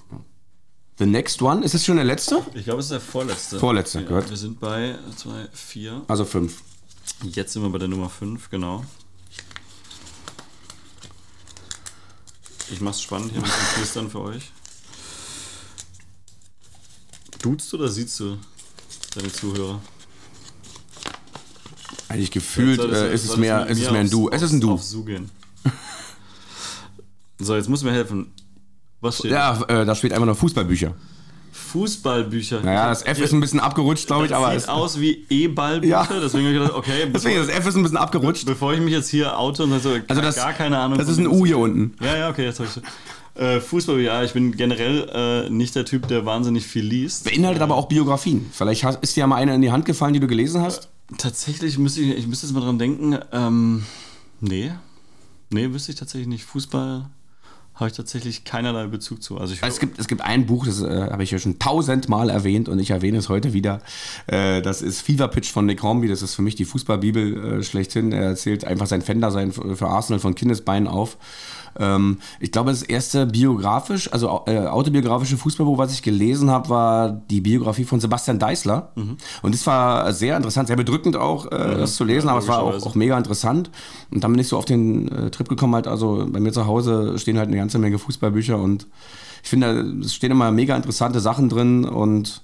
The 0.98 1.06
next 1.06 1.40
one, 1.40 1.64
ist 1.64 1.74
es 1.74 1.86
schon 1.86 1.96
der 1.96 2.04
letzte? 2.04 2.44
Ich 2.52 2.64
glaube, 2.64 2.80
es 2.80 2.86
ist 2.86 2.92
der 2.92 3.00
vorletzte. 3.00 3.58
Vorletzte, 3.58 4.02
ja, 4.02 4.28
Wir 4.28 4.36
sind 4.36 4.60
bei 4.60 4.98
2, 5.16 5.48
4. 5.52 6.02
Also 6.08 6.26
5. 6.26 6.62
Jetzt 7.22 7.54
sind 7.54 7.62
wir 7.62 7.70
bei 7.70 7.78
der 7.78 7.88
Nummer 7.88 8.10
5, 8.10 8.50
genau. 8.50 8.84
Ich 12.70 12.80
mach's 12.80 13.00
spannend 13.00 13.32
hier 13.32 13.40
mit 13.40 13.50
dem 13.50 13.54
Flüstern 13.54 14.10
für 14.10 14.20
euch. 14.20 14.52
Duzt 17.40 17.72
oder 17.72 17.88
siehst 17.88 18.20
du 18.20 18.36
deine 19.14 19.32
Zuhörer? 19.32 19.80
Eigentlich 22.08 22.30
gefühlt 22.30 22.80
äh, 22.80 23.14
ist, 23.14 23.24
es 23.24 23.36
mehr, 23.36 23.66
ist 23.66 23.80
es 23.80 23.90
mehr 23.90 24.00
ein 24.00 24.10
Du. 24.10 24.30
Es 24.30 24.42
ist 24.42 24.52
ein 24.52 24.60
Du. 24.60 24.78
Gehen. 25.04 25.30
So, 27.38 27.54
jetzt 27.56 27.68
muss 27.68 27.82
mir 27.82 27.92
helfen. 27.92 28.32
Was 29.00 29.18
steht 29.18 29.30
Ja, 29.30 29.54
da? 29.54 29.82
Äh, 29.82 29.86
da 29.86 29.94
steht 29.94 30.12
einfach 30.12 30.26
nur 30.26 30.34
Fußballbücher. 30.34 30.94
Fußballbücher. 31.52 32.60
Naja, 32.62 32.88
das 32.88 33.02
F 33.02 33.20
ist 33.20 33.32
ein 33.32 33.40
bisschen 33.40 33.60
abgerutscht, 33.60 34.06
glaube 34.06 34.26
ich, 34.26 34.34
aber. 34.34 34.58
Sieht 34.58 34.68
aus 34.68 35.00
wie 35.00 35.24
E-Ballbücher, 35.30 35.90
ja. 36.10 36.20
deswegen 36.20 36.46
habe 36.46 36.54
ich 36.54 36.60
gedacht, 36.60 36.74
okay. 36.74 37.10
deswegen, 37.14 37.38
das 37.38 37.48
F 37.48 37.66
ist 37.66 37.76
ein 37.76 37.82
bisschen 37.82 37.98
abgerutscht. 37.98 38.44
Bevor 38.44 38.74
ich 38.74 38.80
mich 38.80 38.92
jetzt 38.92 39.08
hier 39.08 39.38
auto 39.38 39.62
und 39.62 39.80
so, 39.80 39.96
also 40.08 40.20
das, 40.20 40.36
gar 40.36 40.52
keine 40.52 40.78
Ahnung. 40.78 40.98
Das 40.98 41.08
ist 41.08 41.18
ein 41.18 41.28
U 41.28 41.46
hier 41.46 41.58
unten. 41.58 41.94
Ja, 42.04 42.16
ja, 42.16 42.28
okay, 42.28 42.44
jetzt 42.44 42.58
habe 42.58 42.68
ich 42.74 42.82
äh, 43.40 43.60
Fußball, 43.60 44.00
ja, 44.00 44.22
ich 44.22 44.34
bin 44.34 44.54
generell 44.54 45.08
äh, 45.48 45.50
nicht 45.50 45.74
der 45.74 45.86
Typ, 45.86 46.06
der 46.08 46.26
wahnsinnig 46.26 46.66
viel 46.66 46.84
liest. 46.84 47.24
Beinhaltet 47.24 47.62
aber 47.62 47.74
auch 47.74 47.88
Biografien. 47.88 48.46
Vielleicht 48.52 48.84
hast, 48.84 49.02
ist 49.02 49.16
dir 49.16 49.20
ja 49.20 49.26
mal 49.26 49.36
eine 49.36 49.54
in 49.54 49.62
die 49.62 49.72
Hand 49.72 49.86
gefallen, 49.86 50.12
die 50.12 50.20
du 50.20 50.26
gelesen 50.26 50.60
hast? 50.60 50.90
Äh, 51.10 51.16
tatsächlich 51.16 51.78
müsste 51.78 52.02
ich, 52.02 52.18
ich 52.18 52.26
müsste 52.26 52.46
jetzt 52.46 52.54
mal 52.54 52.60
dran 52.60 52.78
denken, 52.78 53.18
ähm, 53.32 53.84
nee. 54.40 54.72
Nee, 55.48 55.72
wüsste 55.72 55.92
ich 55.92 55.98
tatsächlich 55.98 56.28
nicht. 56.28 56.44
Fußball 56.44 57.06
habe 57.80 57.88
ich 57.88 57.96
tatsächlich 57.96 58.44
keinerlei 58.44 58.86
Bezug 58.88 59.22
zu. 59.22 59.38
Also, 59.38 59.54
also 59.54 59.66
es, 59.66 59.80
gibt, 59.80 59.98
es 59.98 60.06
gibt 60.06 60.20
ein 60.20 60.44
Buch, 60.44 60.66
das 60.66 60.82
äh, 60.82 61.08
habe 61.10 61.22
ich 61.22 61.30
ja 61.30 61.38
schon 61.38 61.58
tausendmal 61.58 62.28
erwähnt 62.28 62.68
und 62.68 62.78
ich 62.78 62.90
erwähne 62.90 63.16
es 63.16 63.30
heute 63.30 63.54
wieder. 63.54 63.80
Äh, 64.26 64.60
das 64.60 64.82
ist 64.82 65.00
Fever 65.00 65.28
Pitch 65.28 65.50
von 65.50 65.64
Nick 65.64 65.82
Hornby. 65.82 66.08
Das 66.08 66.20
ist 66.20 66.34
für 66.34 66.42
mich 66.42 66.56
die 66.56 66.66
Fußballbibel 66.66 67.60
äh, 67.60 67.62
schlechthin. 67.62 68.12
Er 68.12 68.24
erzählt 68.24 68.66
einfach 68.66 68.86
sein 68.86 69.00
Fender-Sein 69.00 69.52
für 69.52 69.88
Arsenal 69.88 70.20
von 70.20 70.34
Kindesbeinen 70.34 70.86
auf. 70.86 71.16
Ähm, 71.78 72.18
ich 72.40 72.52
glaube, 72.52 72.70
das 72.70 72.82
erste 72.82 73.26
biografisch, 73.26 74.12
also 74.12 74.42
äh, 74.46 74.58
autobiografische 74.66 75.36
Fußballbuch, 75.36 75.78
was 75.78 75.92
ich 75.92 76.02
gelesen 76.02 76.50
habe, 76.50 76.68
war 76.68 77.10
die 77.10 77.40
Biografie 77.40 77.84
von 77.84 78.00
Sebastian 78.00 78.38
Deißler. 78.38 78.92
Mhm. 78.94 79.16
Und 79.42 79.54
das 79.54 79.66
war 79.66 80.12
sehr 80.12 80.36
interessant, 80.36 80.68
sehr 80.68 80.76
bedrückend 80.76 81.16
auch, 81.16 81.50
äh, 81.50 81.56
ja, 81.56 81.74
das 81.74 81.96
zu 81.96 82.04
lesen, 82.04 82.26
ja, 82.26 82.32
aber 82.32 82.40
es 82.40 82.48
war 82.48 82.60
auch, 82.60 82.86
auch, 82.86 82.94
mega 82.94 83.16
interessant. 83.16 83.70
Und 84.10 84.24
dann 84.24 84.32
bin 84.32 84.40
ich 84.40 84.48
so 84.48 84.56
auf 84.56 84.64
den 84.64 85.08
äh, 85.08 85.30
Trip 85.30 85.48
gekommen, 85.48 85.74
halt, 85.74 85.86
also 85.86 86.26
bei 86.30 86.40
mir 86.40 86.52
zu 86.52 86.66
Hause 86.66 87.18
stehen 87.18 87.38
halt 87.38 87.48
eine 87.48 87.56
ganze 87.56 87.78
Menge 87.78 87.98
Fußballbücher 87.98 88.58
und 88.58 88.86
ich 89.42 89.48
finde, 89.48 89.80
es 90.02 90.14
stehen 90.14 90.30
immer 90.30 90.50
mega 90.50 90.76
interessante 90.76 91.20
Sachen 91.20 91.48
drin 91.48 91.86
und 91.86 92.42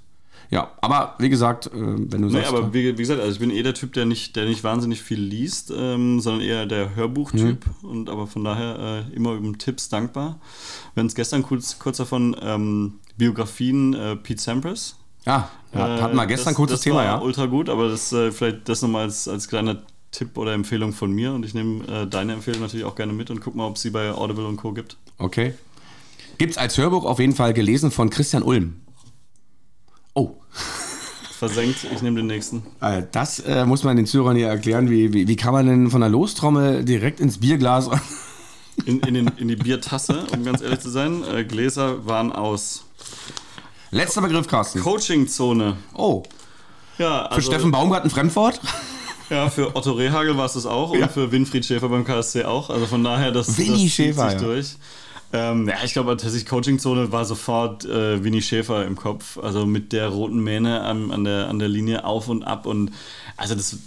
ja, 0.51 0.70
aber 0.80 1.14
wie 1.18 1.28
gesagt, 1.28 1.66
äh, 1.66 1.70
wenn 1.74 2.22
du 2.22 2.28
nee, 2.28 2.34
sagst. 2.34 2.49
aber 2.49 2.72
wie, 2.72 2.92
wie, 2.92 2.97
gesagt, 2.97 3.20
also 3.20 3.32
ich 3.32 3.40
bin 3.40 3.51
eh 3.51 3.62
der 3.62 3.74
Typ, 3.74 3.92
der 3.94 4.05
nicht, 4.05 4.36
der 4.36 4.44
nicht 4.44 4.62
wahnsinnig 4.62 5.03
viel 5.03 5.20
liest, 5.20 5.72
ähm, 5.76 6.20
sondern 6.20 6.42
eher 6.42 6.66
der 6.66 6.94
Hörbuchtyp. 6.94 7.66
Mhm. 7.82 7.88
Und 7.88 8.11
aber 8.11 8.26
von 8.26 8.44
daher 8.44 9.05
äh, 9.11 9.16
immer 9.16 9.32
über 9.32 9.57
Tipps 9.59 9.88
dankbar. 9.88 10.38
Wenn 10.94 11.07
es 11.07 11.14
gestern 11.14 11.42
kurz, 11.42 11.78
kurz 11.78 11.97
davon 11.97 12.36
ähm, 12.40 13.01
Biografien 13.16 13.94
äh, 13.94 14.16
Pete 14.16 14.40
Sampras. 14.40 14.97
Ja, 15.24 15.51
ja 15.74 16.01
hatten 16.01 16.16
wir 16.16 16.26
gestern 16.26 16.51
das, 16.51 16.57
kurzes 16.57 16.76
das 16.76 16.84
Thema, 16.84 17.05
ja. 17.05 17.18
Ultra 17.18 17.47
gut, 17.47 17.68
aber 17.68 17.88
das 17.88 18.12
äh, 18.12 18.30
vielleicht 18.30 18.68
das 18.68 18.82
nochmal 18.82 19.05
als, 19.05 19.26
als 19.26 19.49
kleiner 19.49 19.82
Tipp 20.12 20.38
oder 20.38 20.53
Empfehlung 20.53 20.92
von 20.92 21.11
mir 21.11 21.32
und 21.32 21.44
ich 21.44 21.53
nehme 21.53 21.84
äh, 21.88 22.07
deine 22.07 22.34
Empfehlung 22.34 22.61
natürlich 22.61 22.86
auch 22.86 22.94
gerne 22.94 23.12
mit 23.12 23.30
und 23.30 23.40
guck 23.40 23.57
mal, 23.57 23.66
ob 23.66 23.76
es 23.76 23.82
sie 23.82 23.90
bei 23.90 24.12
Audible 24.12 24.47
und 24.47 24.57
Co. 24.57 24.72
gibt. 24.72 24.97
Okay. 25.18 25.55
Gibt 26.38 26.53
es 26.53 26.59
als 26.59 26.78
Hörbuch 26.78 27.05
auf 27.05 27.18
jeden 27.18 27.34
Fall 27.34 27.53
gelesen 27.53 27.90
von 27.90 28.09
Christian 28.11 28.42
Ulm. 28.42 28.76
Oh. 30.16 30.30
Versenkt, 31.38 31.86
ich 31.92 32.00
nehme 32.00 32.16
den 32.16 32.26
nächsten. 32.26 32.62
Äh, 32.80 33.02
das 33.12 33.40
äh, 33.40 33.66
muss 33.66 33.84
man 33.84 33.96
den 33.98 34.06
Zuhörern 34.06 34.38
ja 34.38 34.48
erklären. 34.48 34.88
Wie, 34.88 35.12
wie, 35.12 35.28
wie, 35.28 35.36
kann 35.36 35.52
man 35.52 35.66
denn 35.66 35.90
von 35.90 36.00
der 36.00 36.08
Lostrommel 36.08 36.82
direkt 36.84 37.20
ins 37.20 37.38
Bierglas? 37.38 37.90
In, 38.86 39.00
in, 39.00 39.14
den, 39.14 39.30
in 39.36 39.48
die 39.48 39.56
Biertasse, 39.56 40.26
um 40.32 40.42
ganz 40.44 40.62
ehrlich 40.62 40.80
zu 40.80 40.88
sein. 40.88 41.22
Äh, 41.24 41.44
Gläser 41.44 42.06
waren 42.06 42.32
aus. 42.32 42.84
Letzter 43.90 44.22
Begriff, 44.22 44.48
Carsten. 44.48 44.80
Coaching-Zone. 44.80 45.76
Oh. 45.94 46.22
Ja, 46.96 47.26
also, 47.26 47.34
für 47.36 47.42
Steffen 47.42 47.70
Baumgarten 47.70 48.10
Fremdwort? 48.10 48.60
Ja, 49.28 49.50
für 49.50 49.74
Otto 49.74 49.92
Rehagel 49.92 50.36
war 50.36 50.46
es 50.46 50.52
das 50.52 50.66
auch 50.66 50.94
ja. 50.94 51.02
und 51.02 51.12
für 51.12 51.32
Winfried 51.32 51.66
Schäfer 51.66 51.88
beim 51.88 52.04
KSC 52.04 52.44
auch. 52.44 52.70
Also 52.70 52.86
von 52.86 53.02
daher, 53.02 53.32
das, 53.32 53.58
Winnie 53.58 53.84
das 53.84 53.92
Schäfer, 53.92 54.30
sich 54.30 54.40
ja. 54.40 54.46
durch. 54.46 54.76
Ähm, 55.32 55.68
ja, 55.68 55.76
ich 55.84 55.92
glaube 55.92 56.16
tatsächlich 56.16 56.46
Coaching-Zone 56.46 57.12
war 57.12 57.24
sofort 57.24 57.84
äh, 57.84 58.22
Winnie 58.22 58.42
Schäfer 58.42 58.86
im 58.86 58.96
Kopf. 58.96 59.38
Also 59.38 59.66
mit 59.66 59.92
der 59.92 60.08
roten 60.08 60.42
Mähne 60.42 60.82
an, 60.82 61.10
an, 61.10 61.24
der, 61.24 61.48
an 61.48 61.58
der 61.58 61.68
Linie 61.68 62.04
auf 62.04 62.28
und 62.28 62.44
ab. 62.44 62.66
Und 62.66 62.92
also 63.36 63.54
das 63.54 63.78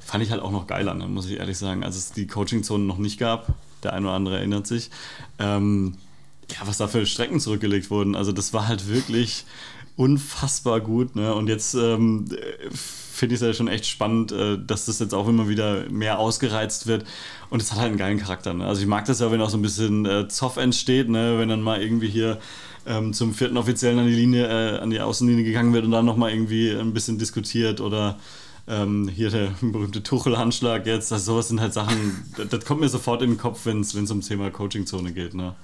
fand 0.00 0.22
ich 0.22 0.30
halt 0.30 0.42
auch 0.42 0.50
noch 0.50 0.66
geiler, 0.66 0.94
ne, 0.94 1.08
muss 1.08 1.26
ich 1.26 1.38
ehrlich 1.38 1.58
sagen. 1.58 1.84
Als 1.84 1.96
es 1.96 2.12
die 2.12 2.26
Coaching-Zone 2.26 2.84
noch 2.84 2.98
nicht 2.98 3.18
gab, 3.18 3.48
der 3.82 3.94
ein 3.94 4.04
oder 4.04 4.14
andere 4.14 4.36
erinnert 4.36 4.66
sich. 4.66 4.90
Ähm, 5.38 5.96
ja, 6.50 6.58
was 6.66 6.78
da 6.78 6.88
für 6.88 7.06
Strecken 7.06 7.40
zurückgelegt 7.40 7.90
wurden. 7.90 8.14
Also 8.14 8.32
das 8.32 8.52
war 8.52 8.68
halt 8.68 8.88
wirklich 8.88 9.44
unfassbar 9.96 10.80
gut. 10.80 11.16
Ne? 11.16 11.34
Und 11.34 11.48
jetzt 11.48 11.74
ähm, 11.74 12.26
finde 13.14 13.34
ich 13.34 13.40
es 13.40 13.46
ja 13.46 13.52
schon 13.52 13.68
echt 13.68 13.86
spannend, 13.86 14.32
äh, 14.32 14.58
dass 14.58 14.86
das 14.86 14.98
jetzt 14.98 15.14
auch 15.14 15.28
immer 15.28 15.48
wieder 15.48 15.88
mehr 15.90 16.18
ausgereizt 16.18 16.86
wird. 16.86 17.04
Und 17.50 17.62
es 17.62 17.70
hat 17.70 17.78
halt 17.78 17.88
einen 17.88 17.98
geilen 17.98 18.18
Charakter. 18.18 18.54
Ne? 18.54 18.66
Also 18.66 18.82
ich 18.82 18.86
mag 18.86 19.04
das 19.04 19.20
ja, 19.20 19.30
wenn 19.30 19.40
auch 19.40 19.50
so 19.50 19.56
ein 19.58 19.62
bisschen 19.62 20.04
äh, 20.04 20.28
Zoff 20.28 20.56
entsteht, 20.56 21.08
ne? 21.08 21.38
wenn 21.38 21.48
dann 21.48 21.62
mal 21.62 21.80
irgendwie 21.80 22.08
hier 22.08 22.38
ähm, 22.86 23.12
zum 23.12 23.34
vierten 23.34 23.56
Offiziellen 23.56 23.98
an 23.98 24.06
die 24.06 24.14
Linie, 24.14 24.46
äh, 24.46 24.78
an 24.78 24.90
die 24.90 25.00
Außenlinie 25.00 25.44
gegangen 25.44 25.72
wird 25.72 25.84
und 25.84 25.92
dann 25.92 26.04
nochmal 26.04 26.32
irgendwie 26.32 26.70
ein 26.70 26.92
bisschen 26.92 27.18
diskutiert 27.18 27.80
oder 27.80 28.18
ähm, 28.66 29.08
hier 29.08 29.30
der 29.30 29.50
berühmte 29.60 30.02
Tuchel-Handschlag 30.02 30.86
jetzt. 30.86 31.12
Also 31.12 31.32
sowas 31.32 31.48
sind 31.48 31.60
halt 31.60 31.72
Sachen, 31.72 32.24
das, 32.36 32.48
das 32.48 32.64
kommt 32.64 32.80
mir 32.80 32.88
sofort 32.88 33.22
in 33.22 33.30
den 33.30 33.38
Kopf, 33.38 33.66
wenn 33.66 33.80
es 33.80 33.94
um 34.10 34.20
Thema 34.20 34.50
Coaching-Zone 34.50 35.12
geht. 35.12 35.34
Ne? 35.34 35.54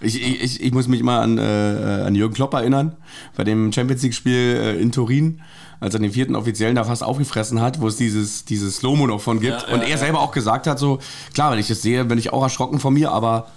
Ich, 0.00 0.22
ich, 0.22 0.60
ich 0.60 0.72
muss 0.72 0.88
mich 0.88 1.00
immer 1.00 1.20
an, 1.20 1.38
äh, 1.38 1.40
an 1.40 2.14
Jürgen 2.14 2.34
Klopp 2.34 2.52
erinnern, 2.52 2.96
bei 3.36 3.44
dem 3.44 3.72
Champions 3.72 4.02
League-Spiel 4.02 4.34
äh, 4.34 4.80
in 4.80 4.92
Turin, 4.92 5.40
als 5.80 5.94
er 5.94 6.00
den 6.00 6.12
vierten 6.12 6.34
Offiziellen 6.34 6.76
da 6.76 6.84
fast 6.84 7.02
aufgefressen 7.02 7.60
hat, 7.60 7.80
wo 7.80 7.88
es 7.88 7.96
dieses, 7.96 8.44
dieses 8.44 8.76
Slow-Mo 8.76 9.06
noch 9.06 9.20
von 9.20 9.40
gibt. 9.40 9.66
Ja, 9.68 9.74
und 9.74 9.82
ja, 9.82 9.88
er 9.88 9.98
selber 9.98 10.20
auch 10.20 10.32
gesagt 10.32 10.66
hat: 10.66 10.78
so, 10.78 10.98
klar, 11.34 11.52
wenn 11.52 11.58
ich 11.58 11.68
das 11.68 11.82
sehe, 11.82 12.04
bin 12.04 12.18
ich 12.18 12.32
auch 12.32 12.42
erschrocken 12.42 12.78
von 12.78 12.94
mir, 12.94 13.12
aber 13.12 13.48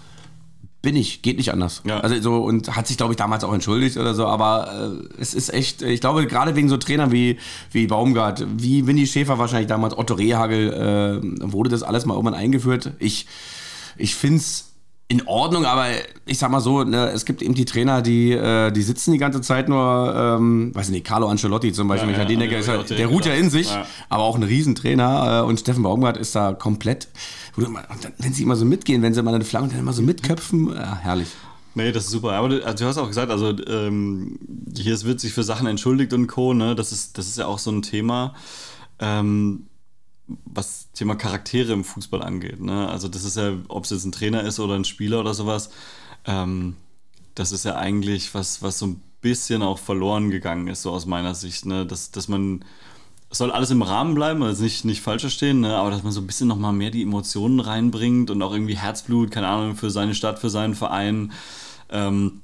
bin 0.81 0.95
ich, 0.95 1.21
geht 1.21 1.37
nicht 1.37 1.51
anders. 1.51 1.81
Also 2.01 2.21
so 2.21 2.37
und 2.37 2.75
hat 2.75 2.87
sich 2.87 2.95
glaube 2.95 3.13
ich 3.13 3.17
damals 3.17 3.43
auch 3.43 3.53
entschuldigt 3.53 3.97
oder 3.97 4.13
so, 4.13 4.25
aber 4.27 4.93
äh, 5.17 5.21
es 5.21 5.33
ist 5.33 5.53
echt, 5.53 5.81
ich 5.81 5.99
glaube 5.99 6.25
gerade 6.25 6.55
wegen 6.55 6.69
so 6.69 6.77
Trainern 6.77 7.11
wie 7.11 7.37
wie 7.71 7.87
Baumgart, 7.87 8.45
wie 8.57 8.87
Winnie 8.87 9.05
Schäfer 9.05 9.37
wahrscheinlich 9.37 9.67
damals, 9.67 9.97
Otto 9.97 10.13
Rehagel, 10.13 11.21
äh, 11.21 11.51
wurde 11.51 11.69
das 11.69 11.83
alles 11.83 12.05
mal 12.05 12.13
irgendwann 12.13 12.33
eingeführt. 12.33 12.93
Ich 12.99 13.27
ich 13.97 14.15
find's 14.15 14.68
in 15.11 15.25
Ordnung, 15.25 15.65
aber 15.65 15.87
ich 16.27 16.37
sag 16.37 16.51
mal 16.51 16.59
so, 16.59 16.83
ne, 16.83 17.09
es 17.09 17.25
gibt 17.25 17.41
eben 17.41 17.55
die 17.55 17.65
Trainer, 17.65 18.03
die, 18.03 18.31
äh, 18.31 18.71
die 18.71 18.83
sitzen 18.83 19.11
die 19.11 19.17
ganze 19.17 19.41
Zeit 19.41 19.67
nur, 19.67 20.13
ähm, 20.15 20.73
weiß 20.75 20.89
nicht, 20.89 21.03
Carlo 21.03 21.27
Ancelotti 21.27 21.73
zum 21.73 21.87
Beispiel, 21.87 22.11
ja, 22.11 22.19
ja, 22.19 22.25
den 22.25 22.39
denke, 22.39 22.57
ist, 22.57 22.67
der 22.67 23.07
ruht 23.07 23.25
ja 23.25 23.33
in 23.33 23.49
sich, 23.49 23.71
ja. 23.71 23.87
aber 24.07 24.23
auch 24.23 24.35
ein 24.35 24.43
Riesentrainer 24.43 25.41
äh, 25.41 25.47
und 25.47 25.59
Steffen 25.59 25.81
Baumgart 25.81 26.15
ist 26.15 26.35
da 26.35 26.53
komplett, 26.53 27.07
wenn 27.55 28.33
sie 28.33 28.43
immer 28.43 28.55
so 28.55 28.65
mitgehen, 28.65 29.01
wenn 29.01 29.15
sie 29.15 29.23
mal 29.23 29.33
eine 29.33 29.43
Flagge 29.43 29.69
dann 29.69 29.79
immer 29.79 29.93
so 29.93 30.03
mitköpfen, 30.03 30.77
äh, 30.77 30.85
herrlich. 31.01 31.29
Nee, 31.73 31.91
das 31.91 32.05
ist 32.05 32.11
super. 32.11 32.33
Aber 32.33 32.49
du, 32.49 32.63
also 32.63 32.83
du 32.83 32.89
hast 32.89 32.97
auch 32.97 33.07
gesagt, 33.07 33.31
also 33.31 33.55
ähm, 33.67 34.37
hier 34.75 35.01
wird 35.03 35.19
sich 35.19 35.33
für 35.33 35.43
Sachen 35.43 35.65
entschuldigt 35.65 36.13
und 36.13 36.27
Co. 36.27 36.53
Ne? 36.53 36.75
Das, 36.75 36.91
ist, 36.91 37.17
das 37.17 37.27
ist 37.27 37.37
ja 37.37 37.45
auch 37.45 37.59
so 37.59 37.71
ein 37.71 37.81
Thema. 37.81 38.33
Ähm, 38.99 39.68
was 40.45 40.91
Thema 40.93 41.15
Charaktere 41.15 41.73
im 41.73 41.83
Fußball 41.83 42.21
angeht. 42.21 42.61
Ne? 42.61 42.87
Also 42.87 43.07
das 43.07 43.23
ist 43.23 43.37
ja, 43.37 43.53
ob 43.67 43.85
es 43.85 43.89
jetzt 43.89 44.05
ein 44.05 44.11
Trainer 44.11 44.43
ist 44.43 44.59
oder 44.59 44.75
ein 44.75 44.85
Spieler 44.85 45.19
oder 45.19 45.33
sowas, 45.33 45.69
ähm, 46.25 46.75
das 47.35 47.51
ist 47.51 47.65
ja 47.65 47.75
eigentlich 47.75 48.33
was, 48.33 48.61
was 48.61 48.79
so 48.79 48.87
ein 48.87 49.01
bisschen 49.21 49.61
auch 49.61 49.79
verloren 49.79 50.29
gegangen 50.29 50.67
ist, 50.67 50.81
so 50.81 50.91
aus 50.91 51.05
meiner 51.05 51.35
Sicht. 51.35 51.65
Ne? 51.65 51.85
Dass, 51.85 52.11
dass 52.11 52.27
man, 52.27 52.65
es 53.29 53.37
soll 53.37 53.51
alles 53.51 53.71
im 53.71 53.81
Rahmen 53.81 54.15
bleiben, 54.15 54.43
also 54.43 54.63
nicht, 54.63 54.85
nicht 54.85 55.01
falsch 55.01 55.21
verstehen, 55.21 55.61
ne? 55.61 55.75
aber 55.75 55.91
dass 55.91 56.03
man 56.03 56.11
so 56.11 56.21
ein 56.21 56.27
bisschen 56.27 56.47
nochmal 56.47 56.73
mehr 56.73 56.91
die 56.91 57.03
Emotionen 57.03 57.59
reinbringt 57.59 58.29
und 58.29 58.41
auch 58.41 58.51
irgendwie 58.51 58.77
Herzblut, 58.77 59.31
keine 59.31 59.47
Ahnung, 59.47 59.75
für 59.75 59.89
seine 59.89 60.15
Stadt, 60.15 60.39
für 60.39 60.49
seinen 60.49 60.75
Verein. 60.75 61.31
Ähm, 61.89 62.41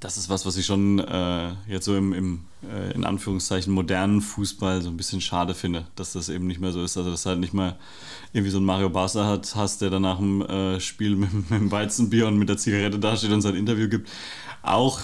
das 0.00 0.16
ist 0.16 0.28
was, 0.28 0.46
was 0.46 0.56
ich 0.56 0.66
schon 0.66 1.00
äh, 1.00 1.50
jetzt 1.66 1.84
so 1.84 1.96
im, 1.96 2.12
im 2.12 2.44
in 2.94 3.04
Anführungszeichen 3.04 3.72
modernen 3.72 4.20
Fußball 4.20 4.82
so 4.82 4.90
ein 4.90 4.96
bisschen 4.96 5.20
schade 5.20 5.54
finde, 5.54 5.86
dass 5.94 6.12
das 6.12 6.28
eben 6.28 6.46
nicht 6.46 6.60
mehr 6.60 6.72
so 6.72 6.82
ist. 6.82 6.96
Also, 6.96 7.10
dass 7.10 7.24
halt 7.24 7.38
nicht 7.38 7.54
mal 7.54 7.76
irgendwie 8.32 8.50
so 8.50 8.58
ein 8.58 8.64
Mario 8.64 8.90
Barca 8.90 9.26
hat, 9.26 9.54
hast, 9.54 9.80
der 9.80 9.90
danach 9.90 10.18
im 10.18 10.42
äh, 10.42 10.80
Spiel 10.80 11.16
mit, 11.16 11.32
mit 11.50 11.50
dem 11.50 11.70
Weizenbier 11.70 12.26
und 12.26 12.36
mit 12.38 12.48
der 12.48 12.56
Zigarette 12.56 12.98
dasteht 12.98 13.30
und 13.30 13.42
sein 13.42 13.54
Interview 13.54 13.88
gibt. 13.88 14.08
Auch 14.62 15.00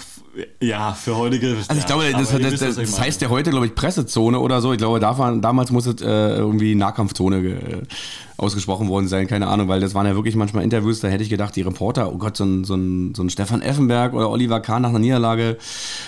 ja, 0.59 0.93
für 0.93 1.15
heutige. 1.15 1.55
Also 1.67 1.79
ich 1.79 1.85
glaube, 1.85 2.11
das, 2.11 2.29
das, 2.29 2.59
das, 2.59 2.75
das 2.75 2.99
heißt 2.99 3.21
ja 3.21 3.29
heute, 3.29 3.51
glaube 3.51 3.67
ich, 3.67 3.75
Pressezone 3.75 4.39
oder 4.39 4.61
so. 4.61 4.73
Ich 4.73 4.77
glaube, 4.77 4.99
davon, 4.99 5.41
damals 5.41 5.71
muss 5.71 5.85
es 5.85 6.01
äh, 6.01 6.05
irgendwie 6.05 6.75
Nahkampfzone 6.75 7.37
äh, 7.37 7.81
ausgesprochen 8.37 8.89
worden 8.89 9.07
sein, 9.07 9.27
keine 9.27 9.47
Ahnung, 9.47 9.69
weil 9.69 9.79
das 9.79 9.95
waren 9.95 10.05
ja 10.05 10.15
wirklich 10.15 10.35
manchmal 10.35 10.63
Interviews, 10.63 10.99
da 10.99 11.07
hätte 11.07 11.23
ich 11.23 11.29
gedacht, 11.29 11.55
die 11.55 11.61
Reporter, 11.61 12.11
oh 12.11 12.17
Gott, 12.17 12.35
so 12.35 12.43
ein, 12.43 12.65
so 12.65 12.75
ein, 12.75 13.15
so 13.15 13.23
ein 13.23 13.29
Stefan 13.29 13.61
Effenberg 13.61 14.13
oder 14.13 14.29
Oliver 14.29 14.59
Kahn 14.59 14.81
nach 14.81 14.89
einer 14.89 14.99
Niederlage 14.99 15.57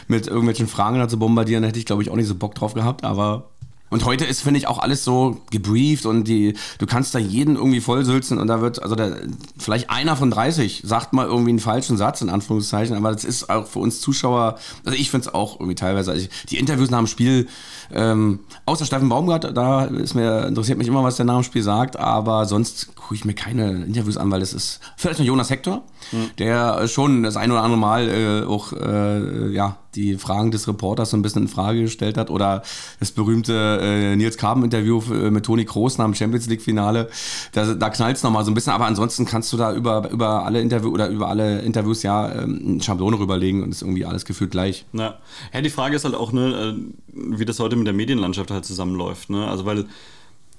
mit 0.09 0.27
irgendwelchen 0.27 0.67
Fragen 0.67 0.99
da 0.99 1.07
zu 1.07 1.17
bombardieren, 1.38 1.61
da 1.61 1.69
hätte 1.69 1.79
ich, 1.79 1.85
glaube 1.85 2.01
ich, 2.01 2.09
auch 2.09 2.15
nicht 2.15 2.27
so 2.27 2.35
Bock 2.35 2.55
drauf 2.55 2.73
gehabt, 2.73 3.03
aber 3.03 3.49
und 3.89 4.03
heute 4.03 4.25
ist, 4.25 4.41
finde 4.41 4.57
ich, 4.57 4.67
auch 4.67 4.79
alles 4.79 5.05
so 5.05 5.38
gebrieft 5.49 6.05
und 6.05 6.25
die, 6.25 6.55
du 6.77 6.85
kannst 6.85 7.15
da 7.15 7.19
jeden 7.19 7.55
irgendwie 7.55 7.79
vollsülzen 7.79 8.38
und 8.38 8.47
da 8.47 8.59
wird, 8.59 8.83
also 8.83 8.95
der, 8.95 9.15
vielleicht 9.57 9.89
einer 9.89 10.17
von 10.17 10.29
30 10.29 10.81
sagt 10.83 11.13
mal 11.13 11.25
irgendwie 11.25 11.51
einen 11.51 11.59
falschen 11.59 11.95
Satz, 11.95 12.19
in 12.19 12.29
Anführungszeichen, 12.29 12.97
aber 12.97 13.13
das 13.13 13.23
ist 13.23 13.49
auch 13.49 13.65
für 13.65 13.79
uns 13.79 14.01
Zuschauer, 14.01 14.57
also 14.83 14.97
ich 14.97 15.09
finde 15.09 15.29
es 15.29 15.33
auch 15.33 15.61
irgendwie 15.61 15.75
teilweise, 15.75 16.11
also 16.11 16.25
ich, 16.25 16.29
die 16.49 16.57
Interviews 16.57 16.89
nach 16.89 16.97
dem 16.97 17.07
Spiel, 17.07 17.47
ähm, 17.93 18.41
außer 18.65 18.83
Steffen 18.83 19.07
Baumgart, 19.07 19.55
da 19.55 19.85
ist 19.85 20.15
mir, 20.15 20.47
interessiert 20.47 20.77
mich 20.77 20.89
immer, 20.89 21.03
was 21.03 21.15
der 21.15 21.25
nach 21.25 21.35
dem 21.35 21.43
Spiel 21.43 21.63
sagt, 21.63 21.95
aber 21.97 22.45
sonst 22.45 22.93
gucke 22.97 23.15
ich 23.15 23.23
mir 23.23 23.35
keine 23.35 23.85
Interviews 23.85 24.17
an, 24.17 24.29
weil 24.31 24.41
es 24.41 24.51
ist, 24.51 24.81
vielleicht 24.97 25.19
noch 25.19 25.25
Jonas 25.25 25.49
Hector, 25.49 25.83
mhm. 26.11 26.31
der 26.39 26.89
schon 26.89 27.23
das 27.23 27.38
ein 27.38 27.51
oder 27.51 27.63
andere 27.63 27.79
Mal 27.79 28.09
äh, 28.09 28.45
auch, 28.45 28.73
äh, 28.73 29.53
ja, 29.53 29.77
die 29.97 30.17
Fragen 30.17 30.51
des 30.51 30.67
Reporters 30.67 31.09
so 31.09 31.17
ein 31.17 31.21
bisschen 31.21 31.43
in 31.43 31.47
Frage 31.47 31.81
gestellt 31.81 32.17
hat. 32.17 32.29
Oder 32.29 32.63
das 32.99 33.11
berühmte 33.11 33.79
äh, 33.81 34.15
Nils 34.15 34.37
Carben-Interview 34.37 35.01
äh, 35.11 35.31
mit 35.31 35.45
Toni 35.45 35.65
Kroos 35.65 35.97
nach 35.97 36.05
dem 36.05 36.13
Champions 36.13 36.47
League-Finale. 36.47 37.09
Da, 37.51 37.73
da 37.73 37.89
knallt 37.89 38.17
es 38.17 38.23
nochmal 38.23 38.45
so 38.45 38.51
ein 38.51 38.53
bisschen, 38.53 38.73
aber 38.73 38.85
ansonsten 38.85 39.25
kannst 39.25 39.51
du 39.51 39.57
da 39.57 39.73
über, 39.73 40.09
über 40.11 40.45
alle 40.45 40.61
Interviews 40.61 40.93
oder 40.93 41.09
über 41.09 41.27
alle 41.27 41.61
Interviews 41.61 42.03
ja 42.03 42.31
ähm, 42.31 42.61
eine 42.65 42.83
Schablone 42.83 43.19
rüberlegen 43.19 43.63
und 43.63 43.71
ist 43.71 43.81
irgendwie 43.81 44.05
alles 44.05 44.25
gefühlt 44.25 44.51
gleich. 44.51 44.85
Ja. 44.93 45.17
ja, 45.53 45.61
die 45.61 45.69
Frage 45.69 45.95
ist 45.95 46.05
halt 46.05 46.15
auch, 46.15 46.31
ne, 46.31 46.75
äh, 46.77 47.37
wie 47.37 47.45
das 47.45 47.59
heute 47.59 47.75
mit 47.75 47.87
der 47.87 47.93
Medienlandschaft 47.93 48.51
halt 48.51 48.65
zusammenläuft. 48.65 49.29
Ne? 49.29 49.47
Also 49.47 49.65
weil 49.65 49.85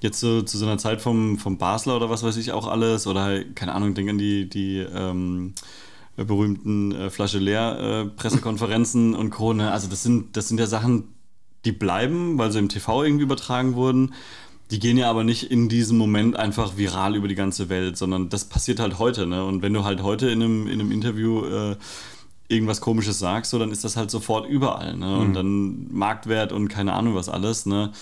jetzt 0.01 0.21
so 0.21 0.43
zu 0.43 0.59
so 0.59 0.67
einer 0.67 0.79
Zeit 0.79 1.01
vom, 1.01 1.39
vom 1.39 1.59
Basler 1.59 1.97
oder 1.97 2.11
was 2.11 2.23
weiß 2.23 2.37
ich 2.37 2.53
auch 2.53 2.67
alles, 2.67 3.07
oder 3.07 3.43
keine 3.55 3.75
Ahnung, 3.75 3.95
denk 3.95 4.11
an 4.11 4.19
die, 4.19 4.49
die 4.49 4.79
ähm, 4.79 5.55
berühmten 6.25 6.93
äh, 6.93 7.11
Flasche 7.11 7.39
leer 7.39 7.79
äh, 7.79 8.05
Pressekonferenzen 8.07 9.15
und 9.17 9.31
Co. 9.31 9.53
Ne? 9.53 9.71
Also 9.71 9.89
das 9.89 10.03
sind, 10.03 10.37
das 10.37 10.49
sind 10.49 10.59
ja 10.59 10.67
Sachen, 10.67 11.15
die 11.65 11.73
bleiben, 11.73 12.39
weil 12.39 12.53
sie 12.53 12.59
im 12.59 12.69
TV 12.69 13.05
irgendwie 13.05 13.25
übertragen 13.25 13.75
wurden. 13.75 14.15
Die 14.71 14.79
gehen 14.79 14.99
ja 14.99 15.09
aber 15.09 15.25
nicht 15.25 15.51
in 15.51 15.69
diesem 15.69 15.97
Moment 15.97 16.37
einfach 16.37 16.77
viral 16.77 17.17
über 17.17 17.27
die 17.27 17.35
ganze 17.35 17.69
Welt, 17.69 17.97
sondern 17.97 18.29
das 18.29 18.45
passiert 18.45 18.81
halt 18.81 18.99
heute. 18.99 19.27
Ne? 19.27 19.45
Und 19.45 19.63
wenn 19.63 19.73
du 19.73 19.85
halt 19.85 20.03
heute 20.03 20.29
in 20.29 20.43
einem, 20.43 20.67
in 20.67 20.81
einem 20.81 20.93
Interview 20.93 21.45
äh, 21.45 21.77
irgendwas 22.49 22.81
Komisches 22.81 23.19
sagst, 23.19 23.51
so, 23.51 23.59
dann 23.59 23.71
ist 23.71 23.85
das 23.85 23.97
halt 23.97 24.11
sofort 24.11 24.49
überall. 24.49 24.97
Ne? 24.97 25.07
Mhm. 25.07 25.21
Und 25.21 25.35
dann 25.35 25.87
Marktwert 25.93 26.53
und 26.53 26.69
keine 26.69 26.93
Ahnung 26.95 27.15
was 27.15 27.29
alles. 27.29 27.67
Ne? 27.67 27.93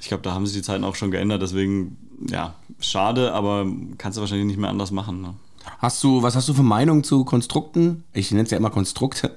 Ich 0.00 0.08
glaube, 0.08 0.22
da 0.22 0.32
haben 0.32 0.46
sich 0.46 0.56
die 0.56 0.62
Zeiten 0.62 0.84
auch 0.84 0.94
schon 0.94 1.10
geändert. 1.10 1.42
Deswegen, 1.42 1.96
ja, 2.28 2.54
schade, 2.80 3.32
aber 3.32 3.66
kannst 3.98 4.16
du 4.16 4.20
wahrscheinlich 4.20 4.46
nicht 4.46 4.58
mehr 4.58 4.70
anders 4.70 4.90
machen. 4.90 5.22
Ne? 5.22 5.34
Hast 5.78 6.02
du, 6.02 6.22
was 6.22 6.36
hast 6.36 6.48
du 6.48 6.54
für 6.54 6.62
Meinung 6.62 7.04
zu 7.04 7.24
Konstrukten? 7.24 8.04
Ich 8.12 8.30
nenne 8.30 8.44
es 8.44 8.50
ja 8.50 8.56
immer 8.56 8.70
Konstrukte, 8.70 9.36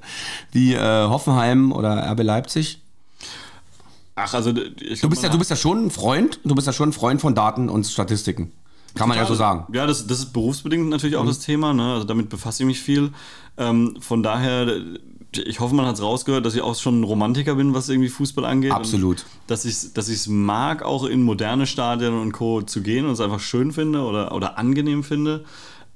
wie 0.52 0.74
äh, 0.74 1.08
Hoffenheim 1.08 1.72
oder 1.72 2.10
RB 2.12 2.24
Leipzig? 2.24 2.82
Ach, 4.16 4.34
also 4.34 4.54
ich 4.82 5.02
du 5.02 5.10
bist 5.10 5.24
ja, 5.24 5.30
du 5.30 5.38
bist 5.38 5.50
ja 5.50 5.56
schon 5.56 5.86
ein 5.86 5.92
Freund, 5.92 6.40
du 6.44 6.56
bist 6.56 6.68
ja 6.68 6.74
schon 6.74 6.90
ein 6.90 6.94
Freund 6.94 7.22
von 7.22 7.36
Daten 7.36 7.70
und 7.70 7.86
Statistiken. 7.86 8.52
Kann 8.96 9.08
man 9.08 9.18
ja 9.18 9.26
so 9.26 9.36
sagen. 9.36 9.66
Ja, 9.74 9.86
das, 9.86 10.08
das 10.08 10.20
ist 10.20 10.34
berufsbedingt 10.34 10.90
natürlich 10.90 11.16
auch 11.16 11.24
mhm. 11.24 11.28
das 11.28 11.40
Thema. 11.40 11.74
Ne? 11.74 11.94
Also 11.94 12.06
damit 12.06 12.30
befasse 12.30 12.64
ich 12.64 12.68
mich 12.68 12.80
viel. 12.80 13.12
Ähm, 13.58 13.98
von 14.00 14.24
daher, 14.24 14.82
ich 15.32 15.60
hoffe, 15.60 15.76
man 15.76 15.86
hat 15.86 15.96
es 15.96 16.02
rausgehört, 16.02 16.46
dass 16.46 16.56
ich 16.56 16.62
auch 16.62 16.76
schon 16.76 17.02
ein 17.02 17.04
Romantiker 17.04 17.56
bin, 17.56 17.74
was 17.74 17.88
irgendwie 17.90 18.10
Fußball 18.10 18.46
angeht. 18.46 18.72
Absolut. 18.72 19.26
dass 19.48 19.66
ich 19.66 19.94
dass 19.94 20.10
es 20.10 20.28
mag, 20.28 20.84
auch 20.84 21.06
in 21.06 21.22
moderne 21.22 21.68
Stadien 21.68 22.14
und 22.14 22.32
Co. 22.32 22.62
zu 22.62 22.82
gehen 22.82 23.06
und 23.06 23.12
es 23.12 23.22
einfach 23.22 23.40
schön 23.40 23.72
finde 23.72 24.02
oder, 24.02 24.34
oder 24.34 24.58
angenehm 24.58 25.04
finde. 25.04 25.46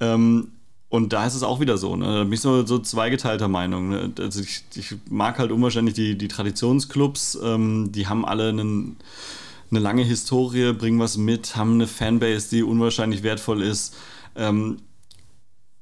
Ähm, 0.03 0.49
und 0.89 1.11
da 1.11 1.25
ist 1.25 1.33
es 1.33 1.41
auch 1.41 1.59
wieder 1.59 1.77
so. 1.77 1.95
Ne? 1.95 2.05
Da 2.05 2.23
bin 2.23 2.33
ich 2.33 2.41
so, 2.41 2.65
so 2.65 2.77
zweigeteilter 2.77 3.47
Meinung. 3.47 3.89
Ne? 3.89 4.11
Also 4.19 4.41
ich, 4.41 4.63
ich, 4.75 4.95
mag 5.09 5.39
halt 5.39 5.51
unwahrscheinlich 5.51 5.95
die, 5.95 6.15
die 6.17 6.27
Traditionsclubs. 6.27 7.39
Ähm, 7.43 7.91
die 7.91 8.07
haben 8.07 8.25
alle 8.25 8.49
einen, 8.49 8.97
eine 9.71 9.79
lange 9.79 10.03
Historie, 10.03 10.73
bringen 10.73 10.99
was 10.99 11.17
mit, 11.17 11.55
haben 11.55 11.73
eine 11.73 11.87
Fanbase, 11.87 12.49
die 12.51 12.61
unwahrscheinlich 12.61 13.23
wertvoll 13.23 13.63
ist. 13.63 13.95
Ähm, 14.35 14.77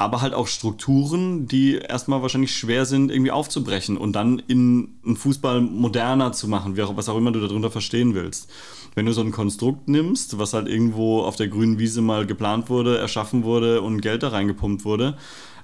aber 0.01 0.21
halt 0.21 0.33
auch 0.33 0.47
Strukturen, 0.47 1.47
die 1.47 1.75
erstmal 1.75 2.23
wahrscheinlich 2.23 2.55
schwer 2.55 2.85
sind, 2.85 3.11
irgendwie 3.11 3.29
aufzubrechen 3.29 3.97
und 3.97 4.13
dann 4.13 4.41
in 4.47 4.95
einen 5.05 5.15
Fußball 5.15 5.61
moderner 5.61 6.31
zu 6.31 6.47
machen, 6.47 6.75
was 6.75 7.07
auch 7.07 7.17
immer 7.17 7.31
du 7.31 7.39
darunter 7.39 7.69
verstehen 7.69 8.15
willst. 8.15 8.49
Wenn 8.95 9.05
du 9.05 9.13
so 9.13 9.21
ein 9.21 9.31
Konstrukt 9.31 9.87
nimmst, 9.87 10.39
was 10.39 10.53
halt 10.53 10.67
irgendwo 10.67 11.21
auf 11.21 11.35
der 11.35 11.49
grünen 11.49 11.77
Wiese 11.77 12.01
mal 12.01 12.25
geplant 12.25 12.69
wurde, 12.69 12.97
erschaffen 12.97 13.43
wurde 13.43 13.81
und 13.83 14.01
Geld 14.01 14.23
da 14.23 14.29
reingepumpt 14.29 14.85
wurde, 14.85 15.17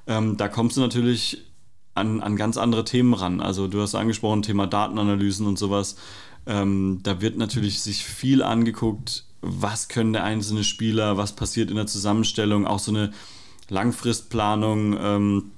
ähm, 0.05 0.37
da 0.37 0.47
kommst 0.47 0.77
du 0.77 0.81
natürlich 0.81 1.43
an, 1.95 2.21
an 2.21 2.35
ganz 2.35 2.57
andere 2.57 2.85
Themen 2.85 3.15
ran. 3.15 3.41
Also 3.41 3.67
du 3.67 3.81
hast 3.81 3.95
angesprochen, 3.95 4.43
Thema 4.43 4.67
Datenanalysen 4.67 5.47
und 5.47 5.57
sowas. 5.57 5.95
Ähm, 6.45 6.99
da 7.01 7.21
wird 7.21 7.37
natürlich 7.37 7.81
sich 7.81 8.03
viel 8.05 8.43
angeguckt, 8.43 9.25
was 9.41 9.87
können 9.87 10.13
der 10.13 10.23
einzelne 10.23 10.63
Spieler, 10.63 11.17
was 11.17 11.35
passiert 11.35 11.71
in 11.71 11.75
der 11.75 11.87
Zusammenstellung, 11.87 12.67
auch 12.67 12.79
so 12.79 12.91
eine 12.91 13.11
Langfristplanung, 13.69 14.97
ähm, 14.99 15.51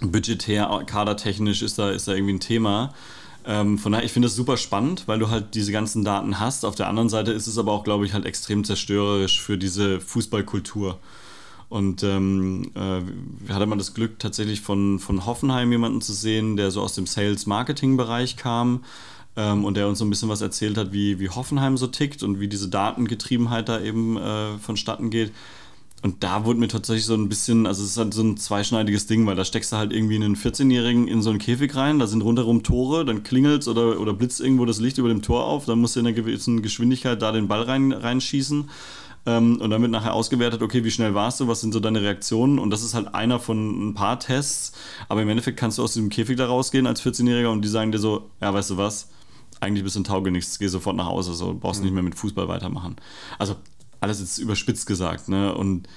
budgetär, 0.00 0.82
kadertechnisch 0.86 1.62
ist 1.62 1.78
da, 1.78 1.90
ist 1.90 2.08
da 2.08 2.14
irgendwie 2.14 2.34
ein 2.34 2.40
Thema. 2.40 2.92
Ähm, 3.46 3.78
von 3.78 3.92
daher, 3.92 4.04
ich 4.04 4.12
finde 4.12 4.26
das 4.26 4.34
super 4.34 4.56
spannend, 4.56 5.04
weil 5.06 5.18
du 5.18 5.30
halt 5.30 5.54
diese 5.54 5.72
ganzen 5.72 6.04
Daten 6.04 6.40
hast. 6.40 6.64
Auf 6.64 6.74
der 6.74 6.88
anderen 6.88 7.08
Seite 7.08 7.32
ist 7.32 7.46
es 7.46 7.58
aber 7.58 7.72
auch, 7.72 7.84
glaube 7.84 8.04
ich, 8.04 8.12
halt 8.12 8.26
extrem 8.26 8.64
zerstörerisch 8.64 9.40
für 9.40 9.56
diese 9.56 10.00
Fußballkultur. 10.00 10.98
Und 11.68 12.02
ähm, 12.02 12.70
äh, 12.74 13.52
hatte 13.52 13.66
man 13.66 13.78
das 13.78 13.94
Glück, 13.94 14.18
tatsächlich 14.18 14.60
von, 14.60 14.98
von 14.98 15.26
Hoffenheim 15.26 15.70
jemanden 15.72 16.00
zu 16.00 16.12
sehen, 16.12 16.56
der 16.56 16.70
so 16.70 16.80
aus 16.80 16.94
dem 16.94 17.06
Sales-Marketing-Bereich 17.06 18.36
kam 18.36 18.84
ähm, 19.36 19.64
und 19.64 19.76
der 19.76 19.88
uns 19.88 19.98
so 19.98 20.04
ein 20.04 20.10
bisschen 20.10 20.28
was 20.28 20.40
erzählt 20.40 20.78
hat, 20.78 20.92
wie, 20.92 21.18
wie 21.18 21.28
Hoffenheim 21.28 21.76
so 21.76 21.88
tickt 21.88 22.22
und 22.22 22.38
wie 22.38 22.48
diese 22.48 22.68
Datengetriebenheit 22.68 23.68
da 23.68 23.80
eben 23.80 24.16
äh, 24.16 24.58
vonstatten 24.58 25.10
geht. 25.10 25.32
Und 26.06 26.22
da 26.22 26.44
wurde 26.44 26.60
mir 26.60 26.68
tatsächlich 26.68 27.04
so 27.04 27.14
ein 27.14 27.28
bisschen, 27.28 27.66
also 27.66 27.82
es 27.82 27.90
ist 27.90 27.96
halt 27.96 28.14
so 28.14 28.22
ein 28.22 28.36
zweischneidiges 28.36 29.08
Ding, 29.08 29.26
weil 29.26 29.34
da 29.34 29.44
steckst 29.44 29.72
du 29.72 29.76
halt 29.76 29.92
irgendwie 29.92 30.14
einen 30.14 30.36
14-Jährigen 30.36 31.08
in 31.08 31.20
so 31.20 31.30
einen 31.30 31.40
Käfig 31.40 31.74
rein, 31.74 31.98
da 31.98 32.06
sind 32.06 32.22
rundherum 32.22 32.62
Tore, 32.62 33.04
dann 33.04 33.24
klingelt 33.24 33.66
oder, 33.66 33.98
oder 33.98 34.14
blitzt 34.14 34.40
irgendwo 34.40 34.64
das 34.66 34.78
Licht 34.78 34.98
über 34.98 35.08
dem 35.08 35.20
Tor 35.20 35.44
auf, 35.46 35.64
dann 35.64 35.80
musst 35.80 35.96
du 35.96 36.00
in 36.00 36.06
einer 36.06 36.14
gewissen 36.14 36.62
Geschwindigkeit 36.62 37.20
da 37.20 37.32
den 37.32 37.48
Ball 37.48 37.62
rein, 37.62 37.90
reinschießen. 37.90 38.70
Ähm, 39.26 39.60
und 39.60 39.68
dann 39.68 39.82
wird 39.82 39.90
nachher 39.90 40.14
ausgewertet, 40.14 40.62
okay, 40.62 40.84
wie 40.84 40.92
schnell 40.92 41.12
warst 41.16 41.40
du, 41.40 41.48
was 41.48 41.60
sind 41.60 41.72
so 41.72 41.80
deine 41.80 42.00
Reaktionen? 42.00 42.60
Und 42.60 42.70
das 42.70 42.84
ist 42.84 42.94
halt 42.94 43.12
einer 43.12 43.40
von 43.40 43.88
ein 43.88 43.94
paar 43.94 44.20
Tests, 44.20 44.74
aber 45.08 45.22
im 45.22 45.28
Endeffekt 45.28 45.58
kannst 45.58 45.78
du 45.78 45.82
aus 45.82 45.94
diesem 45.94 46.08
Käfig 46.08 46.36
da 46.36 46.46
rausgehen 46.46 46.86
als 46.86 47.02
14-Jähriger 47.02 47.48
und 47.48 47.62
die 47.62 47.68
sagen 47.68 47.90
dir 47.90 47.98
so, 47.98 48.30
ja, 48.40 48.54
weißt 48.54 48.70
du 48.70 48.76
was, 48.76 49.08
eigentlich 49.58 49.82
bist 49.82 49.96
du 49.96 50.00
ein 50.02 50.04
Taugenichts, 50.04 50.60
geh 50.60 50.68
sofort 50.68 50.94
nach 50.94 51.06
Hause, 51.06 51.34
so 51.34 51.52
brauchst 51.58 51.80
mhm. 51.80 51.86
nicht 51.86 51.94
mehr 51.94 52.04
mit 52.04 52.14
Fußball 52.14 52.46
weitermachen. 52.46 52.94
Also 53.40 53.56
alles 54.00 54.20
jetzt 54.20 54.38
überspitzt 54.38 54.86
gesagt, 54.86 55.28
ne? 55.28 55.54
Und 55.54 55.88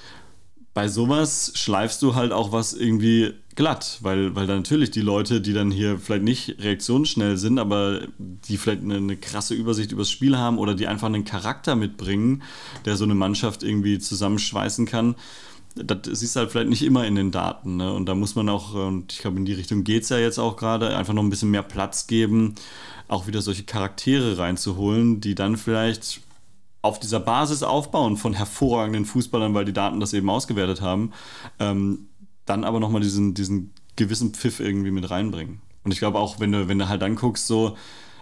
bei 0.73 0.87
sowas 0.87 1.51
schleifst 1.55 2.01
du 2.01 2.15
halt 2.15 2.31
auch 2.31 2.51
was 2.51 2.73
irgendwie 2.73 3.33
glatt, 3.55 3.97
weil, 4.01 4.35
weil 4.35 4.47
dann 4.47 4.57
natürlich 4.57 4.91
die 4.91 5.01
Leute, 5.01 5.41
die 5.41 5.51
dann 5.51 5.71
hier 5.71 5.99
vielleicht 5.99 6.23
nicht 6.23 6.55
reaktionsschnell 6.59 7.35
sind, 7.35 7.59
aber 7.59 8.01
die 8.17 8.57
vielleicht 8.57 8.83
eine, 8.83 8.95
eine 8.95 9.17
krasse 9.17 9.55
Übersicht 9.55 9.91
übers 9.91 10.09
Spiel 10.09 10.37
haben 10.37 10.57
oder 10.57 10.75
die 10.75 10.87
einfach 10.87 11.07
einen 11.07 11.25
Charakter 11.25 11.75
mitbringen, 11.75 12.43
der 12.85 12.95
so 12.95 13.03
eine 13.03 13.15
Mannschaft 13.15 13.63
irgendwie 13.63 13.99
zusammenschweißen 13.99 14.85
kann, 14.85 15.15
das 15.75 16.19
siehst 16.19 16.35
du 16.35 16.39
halt 16.39 16.51
vielleicht 16.51 16.69
nicht 16.69 16.83
immer 16.83 17.05
in 17.05 17.15
den 17.15 17.31
Daten. 17.31 17.77
Ne? 17.77 17.91
Und 17.91 18.05
da 18.05 18.15
muss 18.15 18.35
man 18.35 18.49
auch, 18.49 18.73
und 18.73 19.11
ich 19.11 19.19
glaube, 19.19 19.37
in 19.37 19.45
die 19.45 19.53
Richtung 19.53 19.83
geht 19.83 20.03
es 20.03 20.09
ja 20.09 20.17
jetzt 20.17 20.39
auch 20.39 20.55
gerade, 20.55 20.95
einfach 20.95 21.13
noch 21.13 21.23
ein 21.23 21.29
bisschen 21.29 21.51
mehr 21.51 21.63
Platz 21.63 22.07
geben, 22.07 22.55
auch 23.07 23.27
wieder 23.27 23.41
solche 23.41 23.63
Charaktere 23.63 24.37
reinzuholen, 24.37 25.19
die 25.19 25.35
dann 25.35 25.57
vielleicht 25.57 26.21
auf 26.81 26.99
dieser 26.99 27.19
Basis 27.19 27.63
aufbauen 27.63 28.17
von 28.17 28.33
hervorragenden 28.33 29.05
Fußballern, 29.05 29.53
weil 29.53 29.65
die 29.65 29.73
Daten 29.73 29.99
das 29.99 30.13
eben 30.13 30.29
ausgewertet 30.29 30.81
haben, 30.81 31.11
ähm, 31.59 32.07
dann 32.45 32.63
aber 32.63 32.79
nochmal 32.79 33.01
diesen, 33.01 33.33
diesen 33.33 33.73
gewissen 33.95 34.33
Pfiff 34.33 34.59
irgendwie 34.59 34.91
mit 34.91 35.09
reinbringen. 35.09 35.61
Und 35.83 35.91
ich 35.91 35.99
glaube 35.99 36.19
auch, 36.19 36.39
wenn 36.39 36.51
du, 36.51 36.67
wenn 36.67 36.79
du 36.79 36.87
halt 36.87 37.01
dann 37.01 37.15
guckst, 37.15 37.47
so 37.47 37.75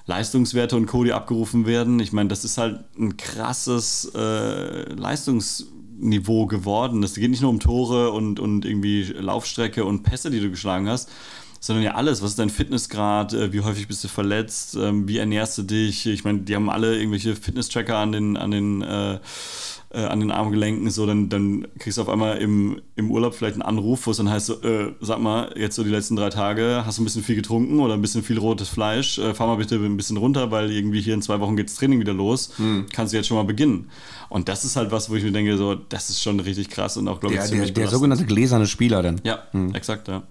Leistungswerte 0.05 0.75
und 0.75 0.87
Cody 0.87 1.11
abgerufen 1.11 1.65
werden, 1.65 1.99
ich 1.99 2.13
meine, 2.13 2.29
das 2.29 2.45
ist 2.45 2.57
halt 2.57 2.83
ein 2.97 3.17
krasses 3.17 4.11
äh, 4.15 4.93
Leistungsniveau 4.93 6.47
geworden. 6.47 7.01
Das 7.01 7.15
geht 7.15 7.29
nicht 7.29 7.41
nur 7.41 7.51
um 7.51 7.59
Tore 7.59 8.11
und, 8.11 8.39
und 8.39 8.65
irgendwie 8.65 9.03
Laufstrecke 9.03 9.85
und 9.85 10.03
Pässe, 10.03 10.31
die 10.31 10.39
du 10.39 10.49
geschlagen 10.49 10.89
hast, 10.89 11.09
sondern 11.59 11.83
ja 11.83 11.95
alles. 11.95 12.21
Was 12.21 12.31
ist 12.31 12.39
dein 12.39 12.49
Fitnessgrad? 12.49 13.33
Äh, 13.33 13.53
wie 13.53 13.61
häufig 13.61 13.87
bist 13.87 14.03
du 14.03 14.07
verletzt? 14.07 14.75
Ähm, 14.75 15.07
wie 15.07 15.17
ernährst 15.17 15.57
du 15.57 15.63
dich? 15.63 16.05
Ich 16.05 16.23
meine, 16.23 16.39
die 16.39 16.55
haben 16.55 16.69
alle 16.69 16.97
irgendwelche 16.97 17.35
Fitness-Tracker 17.35 17.97
an 17.97 18.11
den, 18.11 18.37
an 18.37 18.51
den, 18.51 18.81
äh, 18.81 19.19
äh, 19.89 20.03
an 20.03 20.19
den 20.19 20.31
Armgelenken. 20.31 20.89
So, 20.89 21.05
dann, 21.05 21.29
dann 21.29 21.67
kriegst 21.79 21.97
du 21.97 22.01
auf 22.01 22.09
einmal 22.09 22.37
im, 22.37 22.81
im 22.95 23.09
Urlaub 23.09 23.33
vielleicht 23.33 23.55
einen 23.55 23.61
Anruf, 23.61 24.05
wo 24.05 24.11
es 24.11 24.17
dann 24.17 24.29
heißt 24.29 24.45
so, 24.47 24.61
äh, 24.61 24.93
sag 25.01 25.19
mal, 25.19 25.53
jetzt 25.57 25.75
so 25.75 25.83
die 25.83 25.89
letzten 25.89 26.15
drei 26.15 26.29
Tage, 26.29 26.83
hast 26.85 26.97
du 26.97 27.01
ein 27.01 27.05
bisschen 27.05 27.23
viel 27.23 27.35
getrunken 27.35 27.79
oder 27.79 27.93
ein 27.93 28.01
bisschen 28.01 28.23
viel 28.23 28.37
rotes 28.37 28.69
Fleisch? 28.69 29.17
Äh, 29.17 29.33
fahr 29.33 29.47
mal 29.47 29.57
bitte 29.57 29.75
ein 29.75 29.97
bisschen 29.97 30.17
runter, 30.17 30.51
weil 30.51 30.71
irgendwie 30.71 31.01
hier 31.01 31.13
in 31.13 31.21
zwei 31.21 31.39
Wochen 31.39 31.55
geht 31.55 31.69
das 31.69 31.75
Training 31.75 31.99
wieder 31.99 32.13
los. 32.13 32.51
Hm. 32.57 32.85
Kannst 32.91 33.13
du 33.13 33.17
jetzt 33.17 33.27
schon 33.27 33.37
mal 33.37 33.43
beginnen. 33.43 33.89
Und 34.29 34.49
das 34.49 34.65
ist 34.65 34.75
halt 34.75 34.91
was, 34.91 35.09
wo 35.09 35.15
ich 35.15 35.23
mir 35.23 35.31
denke, 35.31 35.57
so, 35.57 35.75
das 35.75 36.09
ist 36.09 36.21
schon 36.21 36.39
richtig 36.39 36.69
krass 36.69 36.97
und 36.97 37.07
auch, 37.07 37.19
glaube 37.19 37.35
ich, 37.35 37.39
der, 37.39 37.49
ziemlich 37.49 37.73
Der, 37.73 37.85
der 37.85 37.91
sogenannte 37.91 38.25
gläserne 38.25 38.67
Spieler 38.67 39.01
dann. 39.01 39.21
Ja, 39.23 39.43
hm. 39.51 39.73
exakt, 39.73 40.07
ja. 40.09 40.23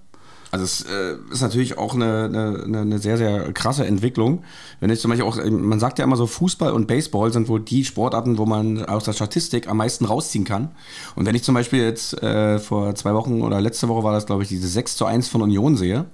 Also 0.56 0.64
es 0.64 0.82
äh, 0.82 1.16
ist 1.30 1.42
natürlich 1.42 1.76
auch 1.76 1.94
eine, 1.94 2.24
eine, 2.24 2.80
eine, 2.80 2.98
sehr, 2.98 3.18
sehr 3.18 3.52
krasse 3.52 3.84
Entwicklung. 3.84 4.42
Wenn 4.80 4.88
ich 4.88 5.00
zum 5.00 5.10
Beispiel 5.10 5.26
auch, 5.26 5.36
man 5.44 5.78
sagt 5.78 5.98
ja 5.98 6.04
immer 6.04 6.16
so, 6.16 6.26
Fußball 6.26 6.72
und 6.72 6.86
Baseball 6.86 7.30
sind 7.30 7.48
wohl 7.48 7.60
die 7.60 7.84
Sportarten, 7.84 8.38
wo 8.38 8.46
man 8.46 8.82
aus 8.86 9.04
der 9.04 9.12
Statistik 9.12 9.68
am 9.68 9.76
meisten 9.76 10.06
rausziehen 10.06 10.46
kann. 10.46 10.70
Und 11.14 11.26
wenn 11.26 11.34
ich 11.34 11.42
zum 11.42 11.54
Beispiel 11.54 11.82
jetzt 11.82 12.22
äh, 12.22 12.58
vor 12.58 12.94
zwei 12.94 13.12
Wochen 13.12 13.42
oder 13.42 13.60
letzte 13.60 13.88
Woche 13.88 14.02
war 14.02 14.14
das, 14.14 14.24
glaube 14.24 14.44
ich, 14.44 14.48
diese 14.48 14.66
6 14.66 14.96
zu 14.96 15.04
1 15.04 15.28
von 15.28 15.42
Union 15.42 15.76
sehe, 15.76 16.06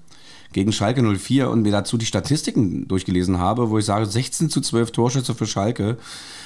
gegen 0.52 0.72
Schalke 0.72 1.02
04 1.02 1.50
und 1.50 1.62
mir 1.62 1.72
dazu 1.72 1.96
die 1.96 2.06
Statistiken 2.06 2.86
durchgelesen 2.88 3.38
habe, 3.38 3.70
wo 3.70 3.78
ich 3.78 3.84
sage, 3.84 4.06
16 4.06 4.50
zu 4.50 4.60
12 4.60 4.92
Torschüsse 4.92 5.34
für 5.34 5.46
Schalke, 5.46 5.96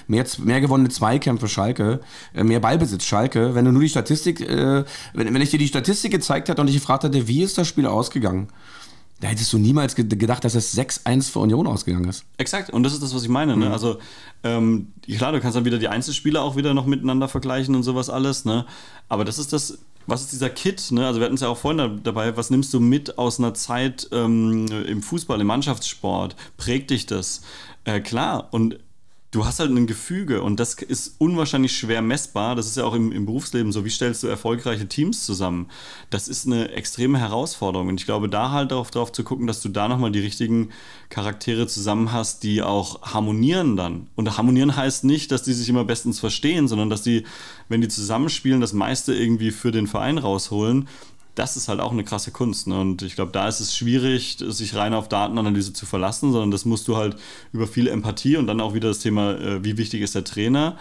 mehr, 0.09 0.25
mehr 0.39 0.61
gewonnene 0.61 0.89
Zweikämpfe 0.89 1.49
Schalke, 1.49 2.01
äh, 2.35 2.45
mehr 2.45 2.61
Ballbesitz 2.61 3.05
Schalke. 3.05 3.55
Wenn 3.55 3.65
du 3.65 3.73
nur 3.73 3.83
die 3.83 3.89
Statistik, 3.89 4.41
äh, 4.41 4.85
wenn, 5.15 5.35
wenn 5.35 5.43
ich 5.43 5.51
dir 5.51 5.59
die 5.59 5.69
Statistik 5.69 6.13
gezeigt 6.13 6.49
hätte 6.49 6.61
und 6.61 6.69
ich 6.69 6.75
gefragt 6.75 7.05
hätte, 7.05 7.29
wie 7.29 7.43
ist 7.43 7.59
das 7.59 7.69
Spiel 7.69 7.87
ausgegangen? 7.87 8.49
Da 9.21 9.29
hättest 9.29 9.51
du 9.53 9.59
niemals 9.59 9.95
gedacht, 9.95 10.45
dass 10.45 10.55
es 10.55 10.77
6-1 10.77 11.31
für 11.31 11.39
Union 11.39 11.67
ausgegangen 11.67 12.07
ist. 12.07 12.25
Exakt, 12.37 12.69
und 12.69 12.83
das 12.83 12.93
ist 12.93 13.03
das, 13.03 13.15
was 13.15 13.23
ich 13.23 13.31
meine. 13.31 13.57
Ne? 13.57 13.67
Mhm. 13.67 13.73
Also, 13.73 13.99
ähm, 14.45 14.93
klar, 15.07 15.33
du 15.33 15.41
kannst 15.41 15.57
dann 15.57 15.65
wieder 15.65 15.79
die 15.79 15.89
Einzelspieler 15.89 16.43
auch 16.43 16.57
wieder 16.57 16.75
noch 16.75 16.85
miteinander 16.85 17.27
vergleichen 17.27 17.75
und 17.75 17.83
sowas 17.83 18.11
alles, 18.11 18.45
ne? 18.45 18.67
Aber 19.09 19.25
das 19.25 19.39
ist 19.39 19.55
das, 19.55 19.79
was 20.07 20.23
ist 20.23 20.33
dieser 20.33 20.51
Kit? 20.51 20.91
Ne? 20.91 21.07
Also 21.07 21.21
wir 21.21 21.25
hatten 21.25 21.35
es 21.35 21.41
ja 21.41 21.49
auch 21.49 21.59
vorhin 21.59 22.01
dabei, 22.03 22.37
was 22.37 22.51
nimmst 22.51 22.73
du 22.75 22.81
mit 22.81 23.19
aus 23.19 23.39
einer 23.39 23.55
Zeit 23.55 24.09
ähm, 24.13 24.67
im 24.87 25.03
Fußball, 25.03 25.41
im 25.41 25.47
Mannschaftssport? 25.47 26.37
Prägt 26.57 26.91
dich 26.91 27.07
das? 27.07 27.43
Äh, 27.85 28.01
klar, 28.01 28.49
und 28.51 28.79
du 29.37 29.45
hast 29.45 29.61
halt 29.61 29.71
ein 29.71 29.87
Gefüge 29.87 30.43
und 30.43 30.59
das 30.59 30.75
ist 30.75 31.17
unwahrscheinlich 31.19 31.77
schwer 31.77 32.01
messbar. 32.01 32.55
Das 32.55 32.67
ist 32.67 32.79
ja 32.79 32.85
auch 32.85 32.95
im, 32.95 33.13
im, 33.13 33.27
Berufsleben 33.27 33.71
so. 33.71 33.85
Wie 33.85 33.91
stellst 33.91 34.23
du 34.23 34.29
erfolgreiche 34.29 34.89
Teams 34.89 35.27
zusammen? 35.27 35.69
Das 36.09 36.27
ist 36.27 36.47
eine 36.47 36.71
extreme 36.71 37.19
Herausforderung 37.19 37.89
und 37.89 38.01
ich 38.01 38.07
glaube, 38.07 38.31
da 38.31 38.51
halt 38.51 38.71
darauf, 38.71 38.91
darauf 38.91 39.13
zu 39.13 39.25
gucken, 39.25 39.47
dass 39.47 39.61
du 39.61 39.69
da 39.69 39.89
nochmal 39.89 40.11
die 40.11 40.21
richtigen 40.21 40.71
Charaktere 41.11 41.67
zusammen 41.67 42.13
hast, 42.13 42.45
die 42.45 42.63
auch 42.63 43.03
harmonieren 43.03 43.77
dann. 43.77 44.07
Und 44.17 44.39
harmonieren 44.39 44.75
heißt 44.75 45.05
nicht, 45.05 45.31
dass 45.31 45.43
die 45.43 45.53
sich 45.53 45.69
immer 45.69 45.85
bestens 45.85 46.19
verstehen, 46.19 46.67
sondern 46.67 46.89
dass 46.89 47.03
die, 47.03 47.25
wenn 47.69 47.83
die 47.83 47.89
zusammenspielen, 47.89 48.63
das 48.63 48.73
meiste 48.73 49.15
irgendwie 49.15 49.51
für 49.51 49.71
den 49.71 49.87
Verein 49.87 50.17
rausholen 50.17 50.89
das 51.37 51.57
ist 51.57 51.69
halt 51.69 51.81
auch 51.81 51.93
eine 51.93 52.03
krasse 52.03 52.33
Kunst. 52.33 52.67
Ne? 52.67 52.81
Und 52.81 53.03
ich 53.03 53.15
glaube, 53.15 53.31
da 53.31 53.47
ist 53.47 53.61
es 53.61 53.77
schwierig, 53.77 54.39
sich 54.41 54.75
rein 54.75 54.95
auf 54.95 55.09
Datenanalyse 55.09 55.73
zu 55.73 55.87
verlassen, 55.87 56.33
sondern 56.33 56.51
das 56.51 56.65
musst 56.65 56.89
du 56.89 56.97
halt 56.97 57.17
über 57.53 57.67
viel 57.67 57.87
Empathie 57.87 58.37
und 58.37 58.47
dann 58.47 58.61
auch 58.61 58.75
wieder 58.75 58.89
das 58.89 58.99
Thema, 59.01 59.39
äh, 59.39 59.63
wie 59.63 59.77
wichtig 59.77 60.01
ist 60.01 60.15
der 60.15 60.25
Trainer, 60.25 60.77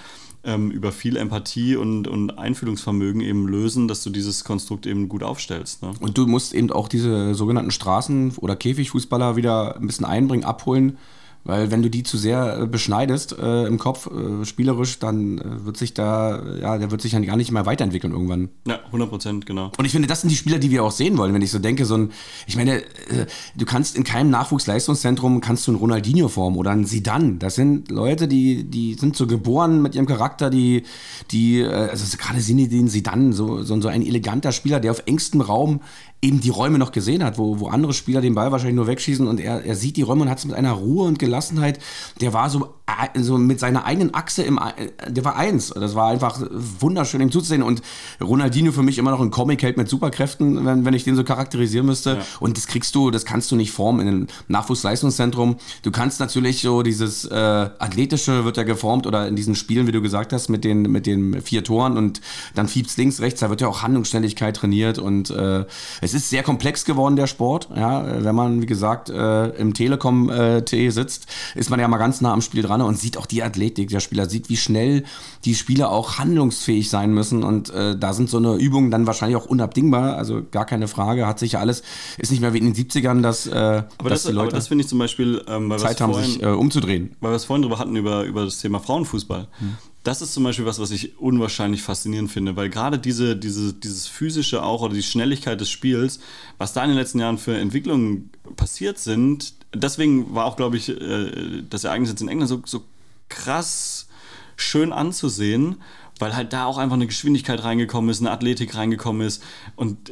ähm, 0.45 0.71
über 0.71 0.91
viel 0.91 1.17
Empathie 1.17 1.75
und, 1.75 2.07
und 2.07 2.39
Einfühlungsvermögen 2.39 3.21
eben 3.21 3.47
lösen, 3.47 3.87
dass 3.87 4.03
du 4.03 4.09
dieses 4.09 4.45
Konstrukt 4.45 4.85
eben 4.85 5.09
gut 5.09 5.23
aufstellst. 5.23 5.81
Ne? 5.81 5.91
Und 5.99 6.17
du 6.17 6.25
musst 6.25 6.53
eben 6.53 6.71
auch 6.71 6.87
diese 6.87 7.35
sogenannten 7.35 7.71
Straßen- 7.71 8.37
oder 8.39 8.55
Käfigfußballer 8.55 9.35
wieder 9.35 9.75
ein 9.75 9.87
bisschen 9.87 10.05
einbringen, 10.05 10.45
abholen 10.45 10.97
weil 11.45 11.69
wenn 11.69 11.83
du 11.83 11.89
die 11.89 12.01
zu 12.01 12.17
sehr 12.17 12.61
äh, 12.61 12.67
beschneidest 12.67 13.37
äh, 13.37 13.67
im 13.67 13.77
Kopf, 13.77 14.07
äh, 14.07 14.43
spielerisch, 14.45 14.97
dann 14.97 15.37
äh, 15.37 15.65
wird 15.65 15.77
sich 15.77 15.93
da, 15.93 16.41
ja, 16.59 16.77
der 16.79 16.89
wird 16.89 17.01
sich 17.01 17.11
dann 17.11 17.23
gar 17.23 17.37
nicht 17.37 17.51
mehr 17.51 17.67
weiterentwickeln 17.67 18.11
irgendwann. 18.11 18.49
Ja, 18.67 18.79
100 18.87 19.09
Prozent, 19.09 19.45
genau. 19.45 19.71
Und 19.77 19.85
ich 19.85 19.91
finde, 19.91 20.07
das 20.07 20.21
sind 20.21 20.31
die 20.31 20.35
Spieler, 20.35 20.57
die 20.57 20.71
wir 20.71 20.83
auch 20.83 20.91
sehen 20.91 21.17
wollen, 21.17 21.33
wenn 21.35 21.43
ich 21.43 21.51
so 21.51 21.59
denke, 21.59 21.85
so 21.85 21.97
ein, 21.97 22.11
ich 22.47 22.57
meine, 22.57 22.81
äh, 22.81 23.27
du 23.55 23.65
kannst 23.65 23.95
in 23.95 24.03
keinem 24.03 24.31
Nachwuchsleistungszentrum 24.31 25.39
kannst 25.39 25.67
du 25.67 25.71
einen 25.71 25.79
Ronaldinho 25.79 26.29
formen 26.29 26.57
oder 26.57 26.71
einen 26.71 26.85
Sidan. 26.85 27.37
Das 27.37 27.53
sind 27.53 27.91
Leute, 27.91 28.27
die, 28.27 28.63
die 28.63 28.95
sind 28.95 29.15
so 29.15 29.27
geboren 29.27 29.83
mit 29.83 29.93
ihrem 29.93 30.07
Charakter, 30.07 30.49
die, 30.49 30.83
die, 31.29 31.59
äh, 31.59 31.67
also 31.67 32.17
gerade 32.17 32.41
Sinidin 32.41 32.87
Sidan, 32.87 33.33
so, 33.33 33.61
so, 33.61 33.79
so 33.79 33.87
ein 33.87 34.01
eleganter 34.01 34.51
Spieler, 34.51 34.79
der 34.79 34.89
auf 34.89 35.03
engstem 35.05 35.41
Raum 35.41 35.81
eben 36.25 36.41
die 36.41 36.49
Räume 36.49 36.79
noch 36.79 36.91
gesehen 36.91 37.23
hat, 37.23 37.37
wo, 37.37 37.59
wo 37.59 37.67
andere 37.67 37.93
Spieler 37.93 38.19
den 38.19 38.33
Ball 38.33 38.51
wahrscheinlich 38.51 38.75
nur 38.75 38.87
wegschießen 38.87 39.27
und 39.27 39.39
er, 39.39 39.63
er 39.63 39.75
sieht 39.75 39.95
die 39.95 40.01
Räume 40.01 40.23
und 40.23 40.29
hat 40.29 40.39
es 40.39 40.45
mit 40.45 40.55
einer 40.55 40.71
Ruhe 40.71 41.05
und 41.05 41.19
Gelassenheit, 41.19 41.79
der 42.19 42.33
war 42.33 42.49
so, 42.49 42.73
äh, 42.87 43.21
so 43.21 43.37
mit 43.37 43.59
seiner 43.59 43.85
eigenen 43.85 44.13
Achse 44.15 44.41
im, 44.41 44.57
äh, 44.57 45.11
der 45.11 45.23
war 45.23 45.35
eins. 45.35 45.69
Das 45.69 45.93
war 45.93 46.09
einfach 46.09 46.41
wunderschön 46.51 47.21
ihm 47.21 47.31
zuzusehen 47.31 47.61
und 47.61 47.83
Ronaldinho 48.19 48.71
für 48.71 48.81
mich 48.81 48.97
immer 48.97 49.11
noch 49.11 49.21
ein 49.21 49.29
Comic-Held 49.29 49.77
mit 49.77 49.87
Superkräften, 49.87 50.65
wenn, 50.65 50.83
wenn 50.83 50.95
ich 50.95 51.03
den 51.03 51.15
so 51.15 51.23
charakterisieren 51.23 51.85
müsste. 51.85 52.15
Ja. 52.15 52.21
Und 52.39 52.57
das 52.57 52.65
kriegst 52.65 52.95
du, 52.95 53.11
das 53.11 53.25
kannst 53.25 53.51
du 53.51 53.55
nicht 53.55 53.71
formen 53.71 53.99
in 53.99 54.07
einem 54.07 54.27
Nachwuchsleistungszentrum. 54.47 55.57
Du 55.83 55.91
kannst 55.91 56.19
natürlich 56.19 56.61
so 56.61 56.81
dieses 56.81 57.25
äh, 57.25 57.35
Athletische 57.35 58.45
wird 58.45 58.57
ja 58.57 58.63
geformt 58.63 59.05
oder 59.05 59.27
in 59.27 59.35
diesen 59.35 59.53
Spielen, 59.53 59.85
wie 59.85 59.91
du 59.91 60.01
gesagt 60.01 60.33
hast, 60.33 60.49
mit 60.49 60.63
den, 60.63 60.83
mit 60.83 61.05
den 61.05 61.41
vier 61.43 61.63
Toren 61.63 61.97
und 61.97 62.21
dann 62.55 62.67
fiebst 62.67 62.97
links, 62.97 63.19
rechts, 63.19 63.41
da 63.41 63.49
wird 63.51 63.61
ja 63.61 63.67
auch 63.67 63.83
Handlungsschnelligkeit 63.83 64.55
trainiert 64.55 64.97
und 64.97 65.29
äh, 65.29 65.65
es 66.01 66.14
ist 66.15 66.29
sehr 66.29 66.43
komplex 66.43 66.85
geworden, 66.85 67.15
der 67.15 67.27
Sport. 67.27 67.69
Ja, 67.75 68.23
wenn 68.23 68.35
man, 68.35 68.61
wie 68.61 68.65
gesagt, 68.65 69.09
äh, 69.09 69.49
im 69.49 69.73
Telekom-T 69.73 70.85
äh, 70.85 70.89
sitzt, 70.89 71.27
ist 71.55 71.69
man 71.69 71.79
ja 71.79 71.87
mal 71.87 71.97
ganz 71.97 72.21
nah 72.21 72.33
am 72.33 72.41
Spiel 72.41 72.63
dran 72.63 72.81
und 72.81 72.97
sieht 72.97 73.17
auch 73.17 73.25
die 73.25 73.43
Athletik 73.43 73.89
der 73.89 73.99
Spieler, 73.99 74.29
sieht, 74.29 74.49
wie 74.49 74.57
schnell 74.57 75.03
die 75.43 75.55
Spieler 75.55 75.91
auch 75.91 76.17
handlungsfähig 76.17 76.89
sein 76.89 77.13
müssen. 77.13 77.43
Und 77.43 77.69
äh, 77.69 77.97
da 77.97 78.13
sind 78.13 78.29
so 78.29 78.37
eine 78.37 78.55
Übungen 78.55 78.91
dann 78.91 79.07
wahrscheinlich 79.07 79.37
auch 79.37 79.45
unabdingbar. 79.45 80.15
Also 80.17 80.41
gar 80.49 80.65
keine 80.65 80.87
Frage, 80.87 81.27
hat 81.27 81.39
sich 81.39 81.53
ja 81.53 81.59
alles, 81.59 81.83
ist 82.17 82.31
nicht 82.31 82.41
mehr 82.41 82.53
wie 82.53 82.59
in 82.59 82.73
den 82.73 82.75
70ern, 82.75 83.21
dass, 83.21 83.47
äh, 83.47 83.83
aber 83.97 84.09
dass 84.09 84.23
das, 84.23 84.31
die 84.31 84.35
Leute 84.35 84.47
aber 84.47 84.57
das 84.57 84.67
finde 84.67 84.83
ich 84.83 84.87
zum 84.87 84.99
Beispiel, 84.99 85.43
ähm, 85.47 85.73
Zeit 85.77 86.01
haben, 86.01 86.13
vorhin, 86.13 86.31
sich 86.31 86.43
äh, 86.43 86.47
umzudrehen. 86.47 87.15
Weil 87.19 87.31
wir 87.31 87.35
es 87.35 87.45
vorhin 87.45 87.61
drüber 87.63 87.79
hatten, 87.79 87.95
über, 87.95 88.23
über 88.23 88.45
das 88.45 88.59
Thema 88.59 88.79
Frauenfußball. 88.79 89.47
Hm 89.59 89.77
das 90.05 90.21
ist 90.21 90.33
zum 90.33 90.43
Beispiel 90.43 90.67
was, 90.67 90.79
was 90.79 90.91
ich 90.91 91.17
unwahrscheinlich 91.19 91.81
faszinierend 91.81 92.31
finde, 92.31 92.55
weil 92.55 92.69
gerade 92.69 92.99
diese, 92.99 93.35
diese, 93.35 93.73
dieses 93.73 94.05
physische 94.05 94.61
auch 94.61 94.83
oder 94.83 94.93
die 94.93 95.01
Schnelligkeit 95.01 95.59
des 95.59 95.71
Spiels, 95.71 96.19
was 96.59 96.73
da 96.73 96.83
in 96.83 96.89
den 96.89 96.97
letzten 96.97 97.19
Jahren 97.19 97.39
für 97.39 97.57
Entwicklungen 97.57 98.29
passiert 98.55 98.99
sind, 98.99 99.55
deswegen 99.73 100.35
war 100.35 100.45
auch, 100.45 100.57
glaube 100.57 100.77
ich, 100.77 100.89
äh, 100.89 101.63
das 101.67 101.85
Ereignis 101.85 102.11
jetzt 102.11 102.21
in 102.21 102.27
England 102.27 102.49
so, 102.49 102.61
so 102.65 102.83
krass 103.29 104.07
schön 104.55 104.93
anzusehen, 104.93 105.77
weil 106.19 106.35
halt 106.35 106.53
da 106.53 106.65
auch 106.65 106.77
einfach 106.77 106.95
eine 106.95 107.07
Geschwindigkeit 107.07 107.63
reingekommen 107.63 108.11
ist, 108.11 108.19
eine 108.19 108.29
Athletik 108.29 108.75
reingekommen 108.75 109.25
ist 109.25 109.41
und 109.75 110.11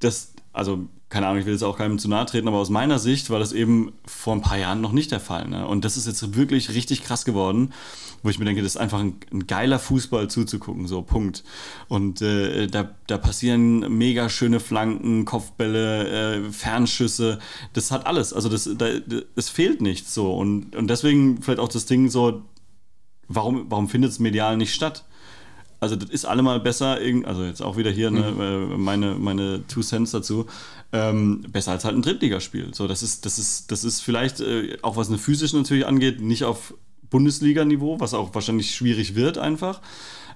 das, 0.00 0.32
also 0.54 0.88
keine 1.10 1.26
Ahnung, 1.26 1.40
ich 1.40 1.46
will 1.46 1.52
jetzt 1.52 1.62
auch 1.62 1.76
keinem 1.76 1.98
zu 1.98 2.08
nahe 2.08 2.24
treten, 2.24 2.48
aber 2.48 2.56
aus 2.56 2.70
meiner 2.70 2.98
Sicht 2.98 3.28
war 3.28 3.38
das 3.38 3.52
eben 3.52 3.92
vor 4.06 4.34
ein 4.34 4.40
paar 4.40 4.56
Jahren 4.56 4.80
noch 4.80 4.90
nicht 4.90 5.12
der 5.12 5.20
Fall. 5.20 5.46
Ne? 5.46 5.64
Und 5.64 5.84
das 5.84 5.96
ist 5.96 6.06
jetzt 6.06 6.34
wirklich 6.34 6.70
richtig 6.70 7.04
krass 7.04 7.24
geworden 7.24 7.72
wo 8.24 8.30
ich 8.30 8.38
mir 8.38 8.46
denke, 8.46 8.62
das 8.62 8.74
ist 8.74 8.80
einfach 8.80 9.00
ein, 9.00 9.16
ein 9.32 9.46
geiler 9.46 9.78
Fußball 9.78 10.28
zuzugucken, 10.28 10.88
so 10.88 11.02
Punkt. 11.02 11.44
Und 11.88 12.22
äh, 12.22 12.66
da, 12.66 12.90
da 13.06 13.18
passieren 13.18 13.80
mega 13.98 14.30
schöne 14.30 14.60
Flanken, 14.60 15.26
Kopfbälle, 15.26 16.46
äh, 16.46 16.50
Fernschüsse, 16.50 17.38
das 17.74 17.90
hat 17.90 18.06
alles. 18.06 18.32
Also 18.32 18.48
das, 18.48 18.68
da, 18.78 18.88
es 19.36 19.50
fehlt 19.50 19.82
nichts 19.82 20.14
so. 20.14 20.34
Und, 20.34 20.74
und 20.74 20.88
deswegen 20.88 21.42
vielleicht 21.42 21.60
auch 21.60 21.68
das 21.68 21.84
Ding 21.84 22.08
so, 22.08 22.40
warum, 23.28 23.66
warum 23.68 23.90
findet 23.90 24.10
es 24.10 24.18
medial 24.18 24.56
nicht 24.56 24.72
statt? 24.72 25.04
Also 25.80 25.94
das 25.96 26.08
ist 26.08 26.24
allemal 26.24 26.60
besser, 26.60 26.98
also 27.24 27.44
jetzt 27.44 27.60
auch 27.60 27.76
wieder 27.76 27.90
hier 27.90 28.10
ne, 28.10 28.32
mhm. 28.32 28.40
äh, 28.72 28.78
meine, 28.78 29.16
meine 29.16 29.66
Two 29.68 29.82
Cents 29.82 30.12
dazu, 30.12 30.46
ähm, 30.92 31.42
besser 31.52 31.72
als 31.72 31.84
halt 31.84 31.94
ein 31.94 32.00
Drittligaspiel. 32.00 32.72
So, 32.72 32.86
das 32.88 33.02
ist, 33.02 33.26
das 33.26 33.38
ist, 33.38 33.70
das 33.70 33.84
ist 33.84 34.00
vielleicht, 34.00 34.40
äh, 34.40 34.78
auch 34.80 34.96
was 34.96 35.08
eine 35.08 35.18
physische 35.18 35.58
natürlich 35.58 35.86
angeht, 35.86 36.22
nicht 36.22 36.44
auf 36.44 36.72
Bundesliga-Niveau, 37.10 38.00
was 38.00 38.14
auch 38.14 38.34
wahrscheinlich 38.34 38.74
schwierig 38.74 39.14
wird 39.14 39.38
einfach. 39.38 39.80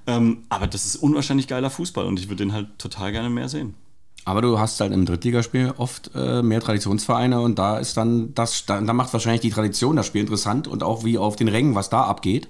Ähm, 0.07 0.45
aber 0.49 0.67
das 0.67 0.87
ist 0.87 0.97
unwahrscheinlich 0.97 1.49
geiler 1.49 1.71
Fußball 1.71 2.07
und 2.07 2.19
ich 2.19 2.29
würde 2.29 2.45
den 2.45 2.53
halt 2.53 2.79
total 2.79 3.13
gerne 3.13 3.31
mehr 3.31 3.49
sehen. 3.49 3.75
Aber 4.25 4.43
du 4.43 4.59
hast 4.59 4.81
halt 4.81 4.93
im 4.93 5.07
Drittligaspiel 5.07 5.73
oft 5.79 6.11
äh, 6.15 6.43
mehr 6.43 6.61
Traditionsvereine 6.61 7.41
und 7.41 7.59
da 7.59 7.79
ist 7.79 7.97
dann 7.97 8.35
das, 8.35 8.67
da, 8.67 8.81
da, 8.81 8.93
macht 8.93 9.13
wahrscheinlich 9.13 9.41
die 9.41 9.51
Tradition 9.51 9.97
das 9.97 10.07
Spiel 10.07 10.21
interessant 10.21 10.69
und 10.69 10.83
auch 10.83 11.05
wie 11.05 11.19
auf 11.19 11.37
den 11.37 11.49
Rängen, 11.49 11.75
was 11.75 11.89
da 11.89 12.03
abgeht. 12.03 12.49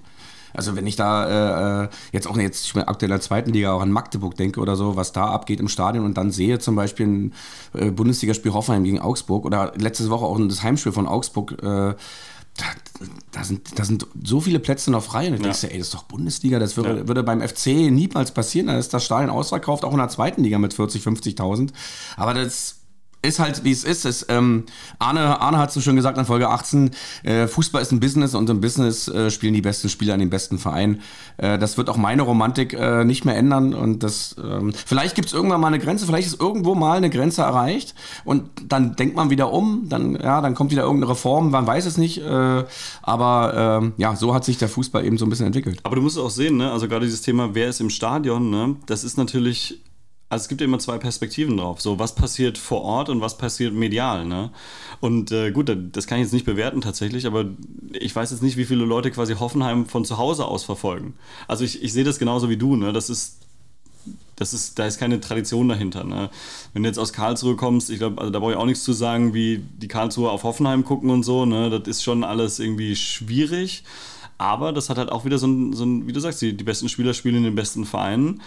Also 0.53 0.75
wenn 0.75 0.87
ich 0.87 0.95
da 0.95 1.83
äh, 1.83 1.89
jetzt 2.11 2.27
auch 2.27 2.35
jetzt 2.37 2.65
ich 2.65 2.75
aktuell 2.75 3.11
in 3.11 3.15
der 3.15 3.21
zweiten 3.21 3.51
Liga 3.51 3.71
auch 3.71 3.81
an 3.81 3.91
Magdeburg 3.91 4.35
denke 4.35 4.59
oder 4.59 4.75
so, 4.75 4.95
was 4.95 5.11
da 5.11 5.27
abgeht 5.27 5.59
im 5.59 5.67
Stadion 5.67 6.05
und 6.05 6.17
dann 6.17 6.31
sehe 6.31 6.59
zum 6.59 6.75
Beispiel 6.75 7.07
ein 7.07 7.33
äh, 7.73 7.91
Bundesligaspiel 7.91 8.53
Hoffenheim 8.53 8.83
gegen 8.83 8.99
Augsburg 8.99 9.45
oder 9.45 9.73
letzte 9.77 10.09
Woche 10.09 10.25
auch 10.25 10.39
das 10.39 10.63
Heimspiel 10.63 10.91
von 10.91 11.07
Augsburg, 11.07 11.63
äh, 11.63 11.95
da, 12.59 13.05
da, 13.31 13.43
sind, 13.43 13.79
da 13.79 13.85
sind 13.85 14.05
so 14.23 14.41
viele 14.41 14.59
Plätze 14.59 14.91
noch 14.91 15.03
frei. 15.03 15.27
Und 15.27 15.35
ich 15.35 15.41
ja. 15.41 15.51
denke, 15.51 15.71
ey, 15.71 15.77
das 15.77 15.87
ist 15.87 15.93
doch 15.93 16.03
Bundesliga, 16.03 16.59
das 16.59 16.77
würde, 16.77 16.97
ja. 16.97 17.07
würde 17.07 17.23
beim 17.23 17.41
FC 17.41 17.67
niemals 17.89 18.31
passieren. 18.31 18.67
Da 18.67 18.77
ist 18.77 18.93
das 18.93 19.05
Stadion 19.05 19.29
ausverkauft, 19.29 19.85
auch 19.85 19.91
in 19.91 19.97
der 19.97 20.09
zweiten 20.09 20.43
Liga 20.43 20.57
mit 20.59 20.73
40, 20.73 21.01
50.000. 21.03 21.69
Aber 22.17 22.33
das 22.33 22.78
ist 23.21 23.39
halt, 23.39 23.63
wie 23.63 23.71
es 23.71 23.83
ist. 23.83 24.05
Es, 24.05 24.25
ähm, 24.29 24.63
Arne, 24.97 25.41
Arne 25.41 25.57
hat 25.57 25.73
so 25.73 25.81
schön 25.81 25.95
gesagt 25.95 26.17
in 26.17 26.25
Folge 26.25 26.49
18, 26.49 26.91
äh, 27.23 27.47
Fußball 27.47 27.81
ist 27.81 27.91
ein 27.91 27.99
Business 27.99 28.33
und 28.33 28.49
im 28.49 28.61
Business 28.61 29.07
äh, 29.09 29.29
spielen 29.29 29.53
die 29.53 29.61
besten 29.61 29.89
Spieler 29.89 30.13
an 30.13 30.21
den 30.21 30.29
besten 30.29 30.57
Verein. 30.57 31.01
Äh, 31.37 31.57
das 31.59 31.77
wird 31.77 31.89
auch 31.89 31.97
meine 31.97 32.21
Romantik 32.21 32.73
äh, 32.73 33.03
nicht 33.03 33.25
mehr 33.25 33.35
ändern. 33.35 33.73
Und 33.73 34.03
das, 34.03 34.35
ähm, 34.41 34.73
vielleicht 34.85 35.15
gibt 35.15 35.27
es 35.27 35.33
irgendwann 35.33 35.59
mal 35.59 35.67
eine 35.67 35.79
Grenze, 35.79 36.05
vielleicht 36.05 36.27
ist 36.27 36.39
irgendwo 36.39 36.75
mal 36.75 36.97
eine 36.97 37.09
Grenze 37.09 37.41
erreicht 37.41 37.93
und 38.23 38.49
dann 38.67 38.95
denkt 38.95 39.15
man 39.15 39.29
wieder 39.29 39.51
um, 39.51 39.89
dann, 39.89 40.15
ja, 40.15 40.39
dann 40.39 40.55
kommt 40.55 40.71
wieder 40.71 40.83
irgendeine 40.83 41.11
Reform, 41.11 41.51
man 41.51 41.67
weiß 41.67 41.85
es 41.85 41.97
nicht. 41.97 42.19
Äh, 42.19 42.63
aber 43.01 43.81
ähm, 43.81 43.93
ja, 43.97 44.15
so 44.15 44.33
hat 44.33 44.45
sich 44.45 44.57
der 44.57 44.69
Fußball 44.69 45.05
eben 45.05 45.17
so 45.17 45.25
ein 45.25 45.29
bisschen 45.29 45.45
entwickelt. 45.45 45.79
Aber 45.83 45.97
du 45.97 46.01
musst 46.01 46.17
auch 46.17 46.29
sehen, 46.29 46.57
ne? 46.57 46.71
also 46.71 46.87
gerade 46.87 47.05
dieses 47.05 47.21
Thema, 47.21 47.53
wer 47.53 47.67
ist 47.67 47.81
im 47.81 47.89
Stadion, 47.89 48.49
ne? 48.49 48.77
das 48.85 49.03
ist 49.03 49.17
natürlich 49.17 49.81
also 50.29 50.43
es 50.43 50.47
gibt 50.47 50.61
immer 50.61 50.77
zwei 50.77 50.99
Perspektiven 50.99 51.57
drauf. 51.57 51.81
So, 51.81 51.97
was 51.97 52.13
passiert 52.13 52.59
vor 52.59 52.83
Ort 52.83 53.09
und 53.09 53.19
was 53.19 53.37
passiert 53.37 53.73
medial, 53.73 54.25
ne? 54.25 54.51
Und 55.01 55.31
äh, 55.31 55.51
gut, 55.51 55.75
das 55.91 56.05
kann 56.05 56.19
ich 56.19 56.25
jetzt 56.25 56.33
nicht 56.33 56.45
bewerten 56.45 56.81
tatsächlich, 56.81 57.25
aber 57.25 57.45
ich 57.93 58.15
weiß 58.15 58.29
jetzt 58.29 58.43
nicht, 58.43 58.55
wie 58.55 58.65
viele 58.65 58.85
Leute 58.85 59.09
quasi 59.09 59.33
Hoffenheim 59.33 59.87
von 59.87 60.05
zu 60.05 60.19
Hause 60.19 60.45
aus 60.45 60.63
verfolgen. 60.63 61.15
Also 61.47 61.63
ich, 61.63 61.81
ich 61.81 61.93
sehe 61.93 62.03
das 62.03 62.19
genauso 62.19 62.47
wie 62.47 62.57
du, 62.57 62.75
ne? 62.75 62.93
Das 62.93 63.09
ist, 63.09 63.39
das 64.35 64.53
ist, 64.53 64.77
da 64.77 64.85
ist 64.85 64.99
keine 64.99 65.19
Tradition 65.19 65.67
dahinter. 65.67 66.03
Ne? 66.03 66.29
Wenn 66.73 66.83
du 66.83 66.89
jetzt 66.89 66.99
aus 66.99 67.11
Karlsruhe 67.11 67.55
kommst, 67.55 67.89
ich 67.89 67.97
glaube, 67.97 68.21
also 68.21 68.31
da 68.31 68.39
brauche 68.39 68.51
ich 68.51 68.57
auch 68.57 68.65
nichts 68.65 68.83
zu 68.83 68.93
sagen, 68.93 69.33
wie 69.33 69.63
die 69.81 69.87
Karlsruhe 69.87 70.29
auf 70.29 70.43
Hoffenheim 70.43 70.85
gucken 70.85 71.09
und 71.09 71.23
so, 71.23 71.45
ne? 71.45 71.71
Das 71.71 71.87
ist 71.87 72.03
schon 72.03 72.23
alles 72.23 72.59
irgendwie 72.59 72.95
schwierig. 72.95 73.83
Aber 74.37 74.71
das 74.71 74.89
hat 74.89 74.97
halt 74.97 75.11
auch 75.11 75.25
wieder 75.25 75.39
so 75.39 75.47
ein, 75.47 75.73
so 75.73 75.83
ein 75.83 76.07
wie 76.07 76.13
du 76.13 76.19
sagst, 76.19 76.41
die, 76.41 76.55
die 76.55 76.63
besten 76.63 76.87
Spieler 76.87 77.15
spielen 77.15 77.35
in 77.35 77.43
den 77.43 77.55
besten 77.55 77.83
Vereinen 77.83 78.41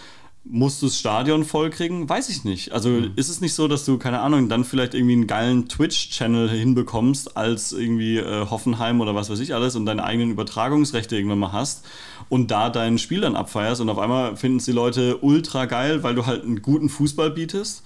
musst 0.45 0.82
du 0.82 0.86
das 0.86 0.99
Stadion 0.99 1.45
vollkriegen? 1.45 2.09
Weiß 2.09 2.28
ich 2.28 2.45
nicht. 2.45 2.72
Also 2.72 2.88
mhm. 2.88 3.12
ist 3.16 3.28
es 3.28 3.40
nicht 3.40 3.55
so, 3.55 3.68
dass 3.68 3.84
du, 3.84 3.99
keine 3.99 4.20
Ahnung, 4.20 4.49
dann 4.49 4.64
vielleicht 4.64 4.95
irgendwie 4.95 5.12
einen 5.12 5.26
geilen 5.26 5.68
Twitch-Channel 5.68 6.51
hinbekommst, 6.51 7.36
als 7.36 7.72
irgendwie 7.72 8.18
äh, 8.18 8.47
Hoffenheim 8.51 9.01
oder 9.01 9.14
was 9.14 9.30
weiß 9.30 9.38
ich 9.40 9.55
alles 9.55 9.76
und 9.76 9.86
deine 9.86 10.05
eigenen 10.05 10.32
Übertragungsrechte 10.32 11.16
irgendwann 11.16 11.38
mal 11.38 11.53
hast 11.53 11.84
und 12.28 12.51
da 12.51 12.70
dein 12.70 12.99
Spiel 12.99 13.20
dann 13.20 13.36
abfeierst 13.36 13.80
und 13.80 13.88
auf 13.88 13.99
einmal 13.99 14.36
finden 14.36 14.59
es 14.59 14.64
die 14.64 14.72
Leute 14.72 15.18
ultra 15.18 15.66
geil, 15.66 16.03
weil 16.03 16.14
du 16.14 16.26
halt 16.26 16.43
einen 16.43 16.61
guten 16.61 16.88
Fußball 16.88 17.30
bietest, 17.30 17.84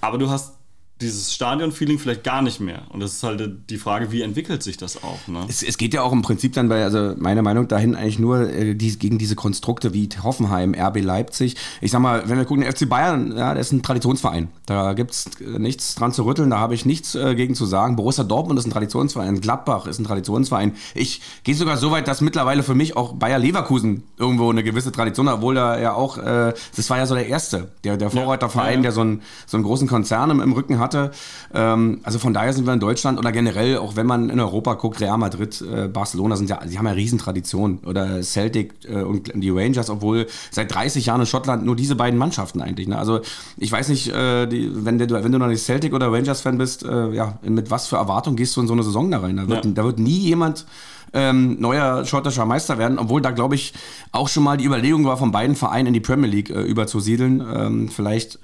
aber 0.00 0.18
du 0.18 0.30
hast 0.30 0.54
dieses 1.00 1.34
Stadion-Feeling 1.34 1.98
vielleicht 1.98 2.22
gar 2.22 2.40
nicht 2.40 2.60
mehr. 2.60 2.82
Und 2.90 3.00
das 3.00 3.14
ist 3.14 3.22
halt 3.24 3.68
die 3.68 3.78
Frage, 3.78 4.12
wie 4.12 4.22
entwickelt 4.22 4.62
sich 4.62 4.76
das 4.76 5.02
auch? 5.02 5.26
Ne? 5.26 5.44
Es, 5.48 5.62
es, 5.64 5.76
geht 5.76 5.92
ja 5.92 6.02
auch 6.02 6.12
im 6.12 6.22
Prinzip 6.22 6.52
dann 6.52 6.68
bei, 6.68 6.84
also 6.84 7.14
meiner 7.18 7.42
Meinung 7.42 7.66
dahin 7.66 7.96
eigentlich 7.96 8.20
nur 8.20 8.48
äh, 8.48 8.74
die, 8.74 8.96
gegen 8.96 9.18
diese 9.18 9.34
Konstrukte 9.34 9.92
wie 9.92 10.08
Hoffenheim, 10.22 10.72
RB 10.72 11.02
Leipzig. 11.02 11.56
Ich 11.80 11.90
sag 11.90 12.00
mal, 12.00 12.28
wenn 12.28 12.38
wir 12.38 12.44
gucken, 12.44 12.62
der 12.62 12.72
FC 12.72 12.88
Bayern, 12.88 13.36
ja, 13.36 13.52
der 13.52 13.60
ist 13.60 13.72
ein 13.72 13.82
Traditionsverein. 13.82 14.48
Da 14.66 14.92
gibt 14.92 15.10
es 15.10 15.26
äh, 15.40 15.58
nichts 15.58 15.96
dran 15.96 16.12
zu 16.12 16.24
rütteln, 16.24 16.50
da 16.50 16.58
habe 16.58 16.74
ich 16.74 16.86
nichts 16.86 17.16
äh, 17.16 17.34
gegen 17.34 17.56
zu 17.56 17.66
sagen. 17.66 17.96
Borussia 17.96 18.22
Dortmund 18.22 18.60
ist 18.60 18.66
ein 18.66 18.70
Traditionsverein, 18.70 19.40
Gladbach 19.40 19.86
ist 19.86 19.98
ein 19.98 20.04
Traditionsverein. 20.04 20.76
Ich 20.94 21.20
gehe 21.42 21.56
sogar 21.56 21.76
so 21.76 21.90
weit, 21.90 22.06
dass 22.06 22.20
mittlerweile 22.20 22.62
für 22.62 22.76
mich 22.76 22.96
auch 22.96 23.14
Bayer 23.14 23.40
Leverkusen 23.40 24.04
irgendwo 24.16 24.48
eine 24.48 24.62
gewisse 24.62 24.92
Tradition 24.92 25.28
hat, 25.28 25.38
obwohl 25.38 25.56
da 25.56 25.80
ja 25.80 25.92
auch, 25.94 26.18
äh, 26.18 26.54
das 26.76 26.88
war 26.88 26.98
ja 26.98 27.06
so 27.06 27.16
der 27.16 27.26
erste, 27.26 27.72
der, 27.82 27.96
der 27.96 28.10
Vorreiterverein, 28.10 28.66
ja, 28.66 28.70
ja, 28.70 28.76
ja. 28.76 28.82
der 28.82 28.92
so 28.92 29.00
einen, 29.00 29.22
so 29.46 29.56
einen 29.56 29.64
großen 29.64 29.88
Konzern 29.88 30.30
im, 30.30 30.40
im 30.40 30.52
Rücken 30.52 30.78
hat 30.78 30.83
hatte. 30.84 31.10
Ähm, 31.52 32.00
also 32.04 32.18
von 32.18 32.32
daher 32.32 32.52
sind 32.52 32.66
wir 32.66 32.72
in 32.72 32.80
Deutschland 32.80 33.18
oder 33.18 33.32
generell, 33.32 33.78
auch 33.78 33.96
wenn 33.96 34.06
man 34.06 34.30
in 34.30 34.38
Europa 34.38 34.74
guckt, 34.74 35.00
Real 35.00 35.18
Madrid, 35.18 35.60
äh, 35.62 35.88
Barcelona 35.88 36.36
sind 36.36 36.48
ja, 36.48 36.60
die 36.64 36.78
haben 36.78 36.86
ja 36.86 36.92
Riesentradition. 36.92 37.78
Oder 37.84 38.22
Celtic 38.22 38.74
äh, 38.88 39.02
und 39.02 39.32
die 39.34 39.50
Rangers, 39.50 39.90
obwohl 39.90 40.26
seit 40.50 40.72
30 40.72 41.06
Jahren 41.06 41.20
in 41.20 41.26
Schottland 41.26 41.64
nur 41.64 41.76
diese 41.76 41.96
beiden 41.96 42.18
Mannschaften 42.18 42.60
eigentlich. 42.60 42.86
Ne? 42.86 42.98
Also 42.98 43.20
ich 43.56 43.72
weiß 43.72 43.88
nicht, 43.88 44.08
äh, 44.08 44.46
die, 44.46 44.70
wenn, 44.84 44.98
du, 44.98 45.10
wenn 45.10 45.32
du 45.32 45.38
noch 45.38 45.48
nicht 45.48 45.64
Celtic 45.64 45.92
oder 45.92 46.12
Rangers-Fan 46.12 46.58
bist, 46.58 46.84
äh, 46.84 47.10
ja, 47.10 47.38
mit 47.42 47.70
was 47.70 47.88
für 47.88 47.96
Erwartung 47.96 48.36
gehst 48.36 48.56
du 48.56 48.60
in 48.60 48.66
so 48.66 48.74
eine 48.74 48.82
Saison 48.82 49.10
da 49.10 49.18
rein? 49.18 49.36
Da 49.36 49.48
wird, 49.48 49.64
ja. 49.64 49.70
da 49.72 49.84
wird 49.84 49.98
nie 49.98 50.18
jemand 50.18 50.66
ähm, 51.14 51.56
neuer 51.60 52.04
schottischer 52.04 52.44
Meister 52.44 52.76
werden, 52.76 52.98
obwohl 52.98 53.22
da, 53.22 53.30
glaube 53.30 53.54
ich, 53.54 53.72
auch 54.12 54.28
schon 54.28 54.42
mal 54.42 54.56
die 54.56 54.64
Überlegung 54.64 55.04
war, 55.04 55.16
von 55.16 55.30
beiden 55.30 55.54
Vereinen 55.54 55.86
in 55.86 55.94
die 55.94 56.00
Premier 56.00 56.28
League 56.28 56.50
äh, 56.50 56.62
überzusiedeln. 56.62 57.40
Ähm, 57.40 57.88
vielleicht 57.88 58.40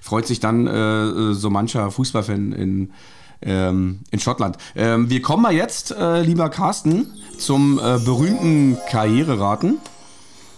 freut 0.00 0.26
sich 0.26 0.40
dann 0.40 0.66
äh, 0.66 1.34
so 1.34 1.50
mancher 1.50 1.90
Fußballfan 1.90 2.52
in, 2.52 2.92
ähm, 3.42 4.00
in 4.10 4.20
Schottland. 4.20 4.56
Ähm, 4.74 5.10
wir 5.10 5.22
kommen 5.22 5.42
mal 5.42 5.54
jetzt, 5.54 5.92
äh, 5.92 6.22
lieber 6.22 6.48
Carsten, 6.50 7.06
zum 7.38 7.78
äh, 7.78 7.98
berühmten 7.98 8.78
Karriereraten. 8.90 9.78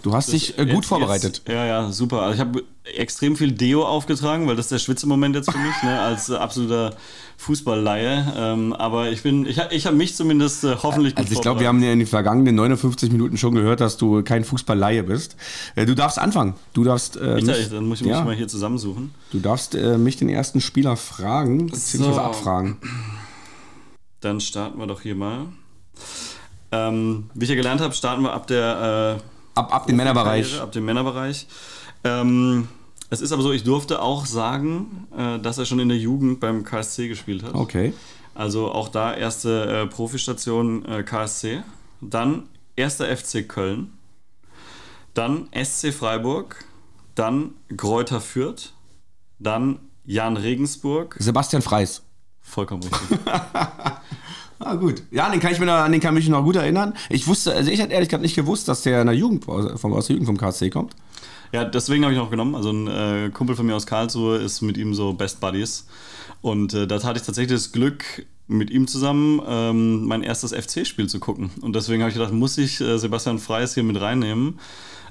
Du 0.03 0.14
hast 0.14 0.32
dich 0.32 0.59
äh, 0.59 0.66
gut 0.66 0.76
jetzt, 0.76 0.86
vorbereitet. 0.86 1.43
Jetzt, 1.45 1.49
ja, 1.49 1.64
ja, 1.64 1.93
super. 1.93 2.22
Also 2.22 2.34
ich 2.34 2.40
habe 2.40 2.64
extrem 2.85 3.37
viel 3.37 3.53
Deo 3.53 3.85
aufgetragen, 3.85 4.49
weil 4.49 4.57
das 4.57 4.66
ist 4.66 4.72
der 4.72 4.78
Schwitzemoment 4.78 5.37
jetzt 5.37 5.51
für 5.51 5.59
mich, 5.59 5.83
ne, 5.85 6.01
als 6.01 6.28
äh, 6.28 6.35
absoluter 6.35 6.95
Fußballleihe. 7.37 8.35
Ähm, 8.37 8.72
aber 8.72 9.11
ich 9.11 9.22
bin, 9.22 9.47
ich, 9.47 9.61
ich 9.70 9.87
habe 9.87 9.97
mich 9.97 10.16
zumindest 10.16 10.64
äh, 10.64 10.76
hoffentlich 10.83 11.16
Also 11.16 11.33
ich 11.33 11.41
glaube, 11.41 11.61
wir 11.61 11.68
haben 11.68 11.83
ja 11.83 11.93
in 11.93 12.01
den 12.01 12.09
vergangenen 12.09 12.57
59 12.57 13.12
Minuten 13.12 13.37
schon 13.37 13.55
gehört, 13.55 13.80
dass 13.80 13.97
du 13.97 14.22
kein 14.22 14.45
Fußballleihe 14.45 15.05
bist. 15.05 15.37
Äh, 15.76 15.87
du 15.87 15.95
darfst 15.95 16.18
anfangen. 16.18 16.55
Du 16.72 16.83
darfst. 16.83 17.16
Äh, 17.16 17.39
ich, 17.39 17.45
mich, 17.45 17.70
dann 17.70 17.87
muss 17.87 18.01
ich 18.01 18.07
mich 18.07 18.16
ja, 18.16 18.24
mal 18.24 18.35
hier 18.35 18.49
zusammensuchen. 18.49 19.14
Du 19.30 19.39
darfst 19.39 19.74
äh, 19.74 19.97
mich 19.97 20.16
den 20.16 20.28
ersten 20.28 20.61
Spieler 20.61 20.97
fragen, 20.97 21.66
beziehungsweise 21.66 22.14
so. 22.14 22.20
abfragen. 22.20 22.78
Dann 24.20 24.41
starten 24.41 24.78
wir 24.78 24.87
doch 24.87 25.03
hier 25.03 25.14
mal. 25.14 25.47
Ähm, 26.72 27.30
wie 27.35 27.45
ich 27.45 27.51
ja 27.51 27.57
gelernt 27.57 27.80
habe, 27.80 27.95
starten 27.95 28.22
wir 28.22 28.33
ab 28.33 28.47
der 28.47 29.18
äh, 29.20 29.22
Ab, 29.55 29.74
ab 29.74 29.87
dem 29.87 29.97
Männerbereich. 29.97 30.61
Ab 30.61 30.72
dem 30.72 30.85
Männerbereich. 30.87 31.47
Ähm, 32.05 32.68
es 33.11 33.20
ist 33.20 33.32
aber 33.32 33.42
so, 33.42 33.53
ich 33.53 33.64
durfte 33.64 34.00
auch 34.00 34.26
sagen, 34.26 35.07
äh, 35.16 35.38
dass 35.38 35.59
er 35.59 35.66
schon 35.66 35.78
in 35.80 35.88
der 35.88 35.98
Jugend 35.98 36.40
beim 36.40 36.64
KSC 36.64 37.09
gespielt 37.09 37.42
hat. 37.42 37.55
Okay. 37.55 37.92
Also 38.34 38.70
auch 38.70 38.88
da 38.88 39.14
erste 39.14 39.82
äh, 39.82 39.86
Profistation 39.86 40.84
äh, 40.86 41.03
KSC. 41.03 41.62
Dann 42.00 42.44
erster 42.76 43.14
FC 43.14 43.46
Köln. 43.46 43.92
Dann 45.14 45.48
SC 45.53 45.92
Freiburg. 45.92 46.64
Dann 47.14 47.50
Gräuter 47.76 48.20
Fürth. 48.20 48.72
Dann 49.38 49.78
Jan 50.05 50.36
Regensburg. 50.36 51.16
Sebastian 51.18 51.62
Freis. 51.62 52.03
Vollkommen 52.40 52.82
richtig. 52.82 53.18
Ah, 54.64 54.76
gut. 54.76 55.03
Ja, 55.11 55.28
den 55.28 55.40
kann 55.40 55.53
ich 55.53 55.59
mir 55.59 55.72
an 55.72 55.90
den 55.90 56.00
kann 56.00 56.16
ich 56.16 56.24
mich 56.24 56.28
noch 56.28 56.44
gut 56.44 56.55
erinnern. 56.55 56.94
Ich 57.09 57.26
wusste, 57.26 57.53
also 57.53 57.68
ich 57.68 57.80
hätte 57.80 57.92
ehrlich 57.92 58.09
gesagt 58.09 58.22
nicht 58.22 58.36
gewusst, 58.36 58.68
dass 58.68 58.82
der 58.82 59.00
in 59.00 59.09
der 59.09 59.16
Jugend, 59.16 59.44
vom, 59.44 59.92
aus 59.92 60.07
der 60.07 60.14
Jugend 60.14 60.26
vom 60.26 60.36
KSC 60.36 60.70
kommt. 60.70 60.94
Ja, 61.53 61.64
deswegen 61.64 62.05
habe 62.05 62.14
ich 62.14 62.18
noch 62.18 62.30
genommen. 62.30 62.55
Also 62.55 62.70
ein 62.70 62.86
äh, 62.88 63.30
Kumpel 63.30 63.57
von 63.57 63.66
mir 63.66 63.76
aus 63.76 63.86
Karlsruhe 63.86 64.38
ist 64.38 64.62
mit 64.62 64.76
ihm 64.78 64.94
so 64.94 65.12
Best 65.12 65.40
Buddies. 65.40 65.86
Und 66.40 66.74
äh, 66.74 66.86
da 66.86 67.03
hatte 67.03 67.20
ich 67.20 67.26
tatsächlich 67.26 67.53
das 67.53 67.72
Glück, 67.72 68.26
mit 68.48 68.70
ihm 68.70 68.86
zusammen 68.86 69.40
ähm, 69.46 70.05
mein 70.05 70.22
erstes 70.22 70.53
FC-Spiel 70.53 71.09
zu 71.09 71.20
gucken. 71.20 71.50
Und 71.61 71.74
deswegen 71.74 72.03
habe 72.03 72.11
ich 72.11 72.16
gedacht, 72.16 72.32
muss 72.32 72.59
ich 72.59 72.80
äh, 72.80 72.98
Sebastian 72.98 73.38
Freis 73.38 73.74
hier 73.74 73.82
mit 73.82 74.00
reinnehmen. 74.00 74.59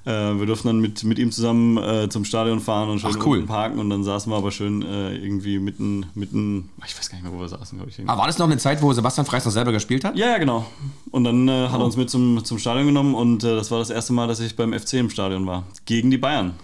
Äh, 0.03 0.09
wir 0.09 0.47
durften 0.47 0.67
dann 0.67 0.79
mit, 0.79 1.03
mit 1.03 1.19
ihm 1.19 1.31
zusammen 1.31 1.77
äh, 1.77 2.09
zum 2.09 2.25
Stadion 2.25 2.59
fahren 2.59 2.89
und 2.89 2.99
schön 2.99 3.15
Ach, 3.19 3.25
cool. 3.25 3.45
parken 3.45 3.77
und 3.77 3.89
dann 3.91 4.03
saßen 4.03 4.31
wir 4.31 4.37
aber 4.37 4.51
schön 4.51 4.81
äh, 4.81 5.15
irgendwie 5.15 5.59
mitten, 5.59 6.07
mitten, 6.15 6.69
ich 6.83 6.97
weiß 6.97 7.09
gar 7.09 7.17
nicht 7.17 7.23
mehr, 7.23 7.33
wo 7.33 7.39
wir 7.39 7.47
saßen, 7.47 7.77
glaube 7.77 7.91
ich. 7.91 7.99
Aber 8.09 8.17
war 8.17 8.27
das 8.27 8.39
noch 8.39 8.47
eine 8.47 8.57
Zeit, 8.57 8.81
wo 8.81 8.91
Sebastian 8.93 9.27
Freis 9.27 9.45
noch 9.45 9.51
selber 9.51 9.71
gespielt 9.71 10.03
hat? 10.03 10.15
Ja, 10.15 10.27
ja, 10.29 10.37
genau. 10.39 10.65
Und 11.11 11.23
dann 11.23 11.47
äh, 11.47 11.67
hat 11.67 11.73
er 11.73 11.81
oh. 11.81 11.85
uns 11.85 11.97
mit 11.97 12.09
zum, 12.09 12.43
zum 12.43 12.57
Stadion 12.57 12.87
genommen 12.87 13.13
und 13.13 13.43
äh, 13.43 13.55
das 13.55 13.69
war 13.69 13.77
das 13.77 13.91
erste 13.91 14.13
Mal, 14.13 14.27
dass 14.27 14.39
ich 14.39 14.55
beim 14.55 14.73
FC 14.73 14.93
im 14.93 15.11
Stadion 15.11 15.45
war. 15.45 15.65
Gegen 15.85 16.09
die 16.09 16.17
Bayern. 16.17 16.55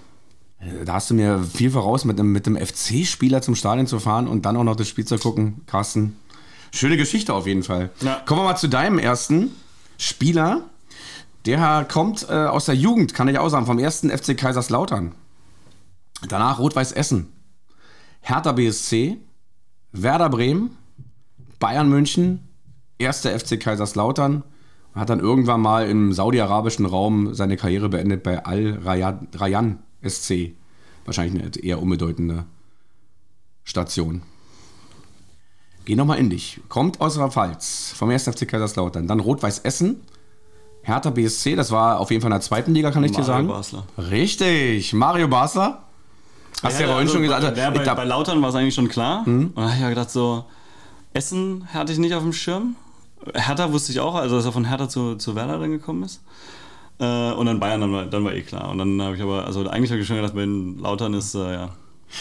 Äh, 0.60 0.86
da 0.86 0.94
hast 0.94 1.10
du 1.10 1.14
mir 1.14 1.44
viel 1.44 1.70
voraus, 1.70 2.06
mit 2.06 2.18
dem, 2.18 2.32
mit 2.32 2.48
dem 2.48 2.58
FC-Spieler 2.58 3.44
zum 3.44 3.56
Stadion 3.56 3.86
zu 3.86 4.00
fahren 4.00 4.28
und 4.28 4.46
dann 4.46 4.58
auch 4.58 4.64
noch 4.64 4.76
das 4.76 4.88
Spiel 4.88 5.06
zu 5.06 5.18
gucken. 5.20 5.62
Carsten, 5.68 6.18
schöne 6.74 6.98
Geschichte 6.98 7.36
auf 7.36 7.46
jeden 7.46 7.64
Fall. 7.64 7.92
Ja. 8.02 8.22
Kommen 8.26 8.42
wir 8.42 8.46
mal 8.46 8.56
zu 8.56 8.68
deinem 8.68 9.00
ersten 9.00 9.52
Spieler. 9.98 10.64
Der 11.48 11.86
kommt 11.90 12.28
äh, 12.30 12.34
aus 12.34 12.66
der 12.66 12.76
Jugend, 12.76 13.14
kann 13.14 13.30
ich 13.30 13.40
auch 13.40 13.48
sagen, 13.48 13.66
vom 13.66 13.80
ersten 13.80 14.10
FC 14.10 14.38
Kaiserslautern. 14.38 15.16
Danach 16.28 16.60
Rot-Weiß 16.60 16.92
Essen, 16.92 17.32
Hertha 18.20 18.52
BSC, 18.52 19.18
Werder 19.94 20.30
Bremen, 20.30 20.76
Bayern 21.58 21.88
München, 21.88 22.50
erster 22.98 23.40
FC 23.40 23.58
Kaiserslautern. 23.58 24.44
Hat 24.94 25.10
dann 25.10 25.22
irgendwann 25.22 25.62
mal 25.62 25.88
im 25.88 26.12
saudi-arabischen 26.12 26.86
Raum 26.86 27.34
seine 27.34 27.56
Karriere 27.56 27.88
beendet 27.88 28.24
bei 28.24 28.44
Al-Rayan 28.44 29.80
SC. 30.06 30.52
Wahrscheinlich 31.06 31.42
eine 31.42 31.64
eher 31.64 31.82
unbedeutende 31.82 32.44
Station. 33.64 34.22
Geh 35.86 35.96
nochmal 35.96 36.18
in 36.18 36.30
dich. 36.30 36.60
Kommt 36.68 37.00
aus 37.00 37.14
der 37.14 37.32
Pfalz, 37.32 37.94
vom 37.96 38.10
1. 38.10 38.24
FC 38.24 38.46
Kaiserslautern. 38.46 39.08
Dann 39.08 39.22
Rot-Weiß 39.22 39.60
Essen, 39.60 40.02
Hertha 40.88 41.10
BSC, 41.10 41.58
das 41.58 41.70
war 41.72 42.00
auf 42.00 42.12
jeden 42.12 42.22
Fall 42.22 42.30
in 42.30 42.36
der 42.36 42.42
zweiten 42.42 42.74
Liga, 42.74 42.92
kann 42.92 43.04
ich 43.04 43.12
Mario 43.12 43.22
dir 43.22 43.28
sagen. 43.28 43.48
Mario 43.48 43.60
Basler. 43.60 43.84
Richtig, 44.10 44.94
Mario 44.94 45.28
Basler. 45.28 45.84
Hast 46.64 46.80
du 46.80 46.84
ja, 46.84 46.88
ja 46.88 46.94
vorhin 46.94 47.08
also 47.08 47.14
schon 47.14 47.24
gesagt. 47.24 47.44
Also, 47.44 47.74
bei, 47.74 47.84
glaub, 47.84 47.98
bei, 47.98 48.06
Lautern 48.06 48.42
war 48.42 48.50
es 48.50 48.56
eigentlich 48.56 48.74
schon 48.74 48.88
klar. 48.88 49.28
Mhm. 49.28 49.48
Und 49.48 49.58
da 49.58 49.64
habe 49.64 49.74
ich 49.76 49.82
ja 49.82 49.90
gedacht, 49.90 50.10
so, 50.10 50.46
Essen 51.14 51.68
hatte 51.74 51.92
ich 51.92 52.00
nicht 52.00 52.16
auf 52.16 52.24
dem 52.24 52.32
Schirm. 52.32 52.78
Hertha 53.34 53.74
wusste 53.74 53.92
ich 53.92 54.00
auch, 54.00 54.16
also 54.16 54.38
dass 54.38 54.46
er 54.46 54.54
von 54.54 54.64
Hertha 54.64 54.88
zu, 54.88 55.16
zu 55.16 55.36
Werder 55.36 55.60
dann 55.60 55.72
gekommen 55.72 56.04
ist. 56.04 56.22
Äh, 57.00 57.34
und 57.34 57.48
dann 57.48 57.60
Bayern, 57.60 57.82
dann 57.82 57.92
war, 57.92 58.06
dann 58.06 58.24
war 58.24 58.34
eh 58.34 58.42
klar. 58.42 58.70
Und 58.70 58.78
dann 58.78 59.02
habe 59.02 59.18
ich 59.18 59.22
aber, 59.22 59.46
also 59.46 59.68
eigentlich 59.68 59.92
habe 59.92 60.00
ich 60.00 60.08
schon 60.08 60.16
gedacht, 60.16 60.36
bei 60.36 60.46
Lautern 60.46 61.14
ist, 61.16 61.36
äh, 61.36 61.52
ja. 61.54 61.70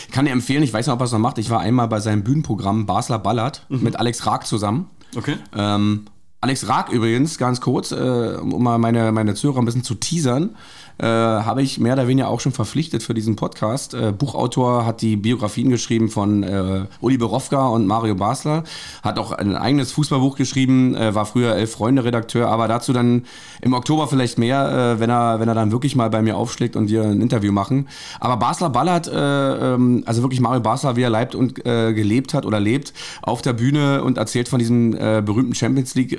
Ich 0.09 0.11
kann 0.11 0.25
dir 0.25 0.33
empfehlen, 0.33 0.65
ich 0.65 0.73
weiß 0.73 0.89
nicht, 0.89 0.93
ob 0.93 1.01
er 1.01 1.05
es 1.05 1.13
noch 1.13 1.21
macht. 1.21 1.39
Ich 1.39 1.51
war 1.51 1.61
einmal 1.61 1.87
bei 1.87 2.01
seinem 2.01 2.25
Bühnenprogramm 2.25 2.85
Basler 2.85 3.21
Ballert 3.21 3.65
mhm. 3.69 3.85
mit 3.85 3.95
Alex 3.95 4.27
Raag 4.27 4.45
zusammen. 4.45 4.91
Okay. 5.15 5.37
Ähm, 5.57 6.07
Alex 6.41 6.69
Raag 6.69 6.91
übrigens, 6.91 7.39
ganz 7.39 7.61
kurz, 7.61 7.93
äh, 7.93 7.95
um 8.41 8.63
mal 8.63 8.79
meine, 8.79 9.11
meine 9.13 9.35
Zuhörer 9.35 9.61
ein 9.61 9.65
bisschen 9.65 9.85
zu 9.85 9.95
teasern 9.95 10.57
äh, 10.99 11.07
habe 11.07 11.63
ich 11.63 11.79
mehr 11.79 11.93
oder 11.93 12.09
weniger 12.09 12.29
auch 12.29 12.41
schon 12.41 12.53
verpflichtet 12.53 13.03
für 13.03 13.13
diesen 13.13 13.37
Podcast. 13.37 13.93
Äh, 13.93 14.13
Buchautor 14.13 14.87
hat 14.87 15.03
die 15.03 15.17
Biografien 15.17 15.69
geschrieben 15.69 16.09
von 16.09 16.43
äh, 16.43 16.87
Uli 17.01 17.19
Borowka 17.19 17.69
und 17.69 17.87
Mario 17.87 18.15
Basler, 18.15 18.65
hat 19.03 19.19
auch 19.19 19.33
ein 19.33 19.55
eigenes 19.55 19.93
Fußballbuch 19.93 20.37
geschrieben, 20.37 20.95
äh, 20.95 21.15
war 21.15 21.27
früher 21.27 21.55
Elf 21.55 21.73
Freunde 21.73 22.05
Redakteur, 22.05 22.49
aber 22.49 22.67
dazu 22.67 22.93
dann 22.93 23.25
im 23.61 23.75
Oktober 23.75 24.09
vielleicht 24.09 24.39
mehr, 24.39 24.95
äh, 24.97 25.01
wenn 25.01 25.11
er 25.11 25.39
wenn 25.41 25.49
er 25.49 25.55
dann 25.55 25.71
wirklich 25.71 25.97
mal 25.97 26.09
bei 26.09 26.23
mir 26.23 26.37
aufschlägt 26.37 26.77
und 26.77 26.89
wir 26.89 27.03
ein 27.03 27.21
Interview 27.21 27.53
machen. 27.53 27.89
Aber 28.19 28.39
Basler 28.39 28.71
ballert, 28.71 29.07
äh, 29.07 29.75
ähm, 29.75 30.03
also 30.07 30.23
wirklich 30.23 30.41
Mario 30.41 30.61
Basler, 30.61 30.97
wie 30.97 31.03
er 31.03 31.11
leibt 31.11 31.35
und 31.35 31.57
gelebt 31.57 32.35
hat 32.35 32.47
oder 32.47 32.61
lebt, 32.61 32.93
auf 33.23 33.43
der 33.43 33.53
Bühne 33.53 34.03
und 34.05 34.19
erzählt 34.19 34.49
von 34.49 34.59
diesem 34.59 34.93
berühmten 34.93 35.55
Champions 35.55 35.95
League 35.95 36.19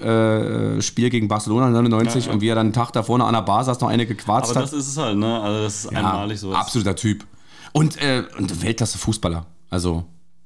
Spiel 0.80 1.10
gegen 1.10 1.28
Barcelona 1.28 1.70
99 1.70 2.26
ja, 2.26 2.30
ja. 2.30 2.34
und 2.34 2.42
wie 2.42 2.50
er 2.50 2.56
dann 2.56 2.68
einen 2.68 2.74
Tag 2.74 2.92
da 2.92 3.04
vorne 3.04 3.26
an 3.26 3.34
der 3.34 3.42
Bar 3.42 3.64
saß, 3.64 3.80
noch 3.80 3.90
eine 3.90 4.06
gequarzt 4.06 4.56
hat 4.56 4.67
das 4.72 4.80
ist 4.80 4.88
es 4.88 4.98
halt, 4.98 5.18
ne? 5.18 5.42
Also 5.42 5.64
das 5.64 5.86
ist 5.86 5.92
ja, 5.92 5.98
einmalig 5.98 6.40
so. 6.40 6.54
Absoluter 6.54 6.96
Typ. 6.96 7.26
Und, 7.74 8.02
äh, 8.02 8.24
und 8.38 8.62
Weltklasse 8.64 8.98
Fußballer. 8.98 9.46
Also 9.70 10.06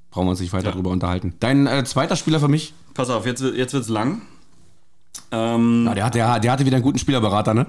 brauchen 0.10 0.26
wir 0.26 0.32
uns 0.32 0.40
nicht 0.40 0.54
weiter 0.54 0.68
ja. 0.68 0.72
drüber 0.72 0.90
unterhalten. 0.90 1.36
Dein 1.40 1.68
äh, 1.68 1.84
zweiter 1.84 2.16
Spieler 2.16 2.40
für 2.40 2.48
mich? 2.48 2.74
Pass 2.94 3.10
auf, 3.10 3.26
jetzt, 3.26 3.42
jetzt 3.42 3.74
es 3.74 3.88
lang. 3.88 4.22
Ähm, 5.32 5.86
ja, 5.86 5.94
der, 5.96 6.10
der, 6.10 6.40
der 6.40 6.52
hatte 6.52 6.66
wieder 6.66 6.76
einen 6.76 6.84
guten 6.84 7.00
Spielerberater, 7.00 7.54
ne? 7.54 7.68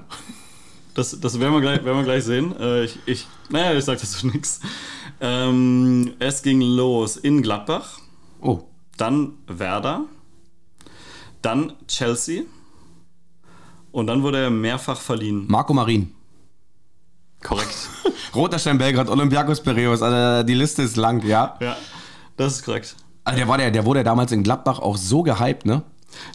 Das, 0.93 1.19
das 1.19 1.39
werden, 1.39 1.53
wir 1.53 1.61
gleich, 1.61 1.83
werden 1.83 1.97
wir 1.97 2.03
gleich 2.03 2.23
sehen. 2.23 2.55
Äh, 2.59 2.83
ich, 2.83 2.99
ich, 3.05 3.27
naja, 3.49 3.73
ich 3.77 3.83
sag 3.83 3.99
dazu 3.99 4.27
nichts. 4.27 4.59
Ähm, 5.21 6.13
es 6.19 6.43
ging 6.43 6.61
los 6.61 7.17
in 7.17 7.41
Gladbach. 7.41 7.99
Oh. 8.41 8.63
Dann 8.97 9.33
Werder. 9.47 10.01
Dann 11.41 11.73
Chelsea. 11.87 12.43
Und 13.91 14.07
dann 14.07 14.23
wurde 14.23 14.39
er 14.39 14.49
mehrfach 14.49 14.99
verliehen. 14.99 15.45
Marco 15.47 15.73
Marin. 15.73 16.13
Korrekt. 17.43 17.89
Roter 18.35 18.57
Stern 18.57 18.77
Belgrad, 18.77 19.09
Olympiakos 19.09 19.61
Piraeus, 19.61 20.01
also 20.01 20.45
die 20.45 20.53
Liste 20.53 20.81
ist 20.81 20.95
lang, 20.95 21.23
ja? 21.25 21.55
Ja, 21.59 21.77
das 22.37 22.53
ist 22.53 22.65
korrekt. 22.65 22.95
Also 23.23 23.37
der, 23.37 23.47
war 23.47 23.57
der, 23.57 23.71
der 23.71 23.85
wurde 23.85 24.03
damals 24.03 24.31
in 24.31 24.43
Gladbach 24.43 24.79
auch 24.79 24.97
so 24.97 25.23
gehypt, 25.23 25.65
ne? 25.65 25.83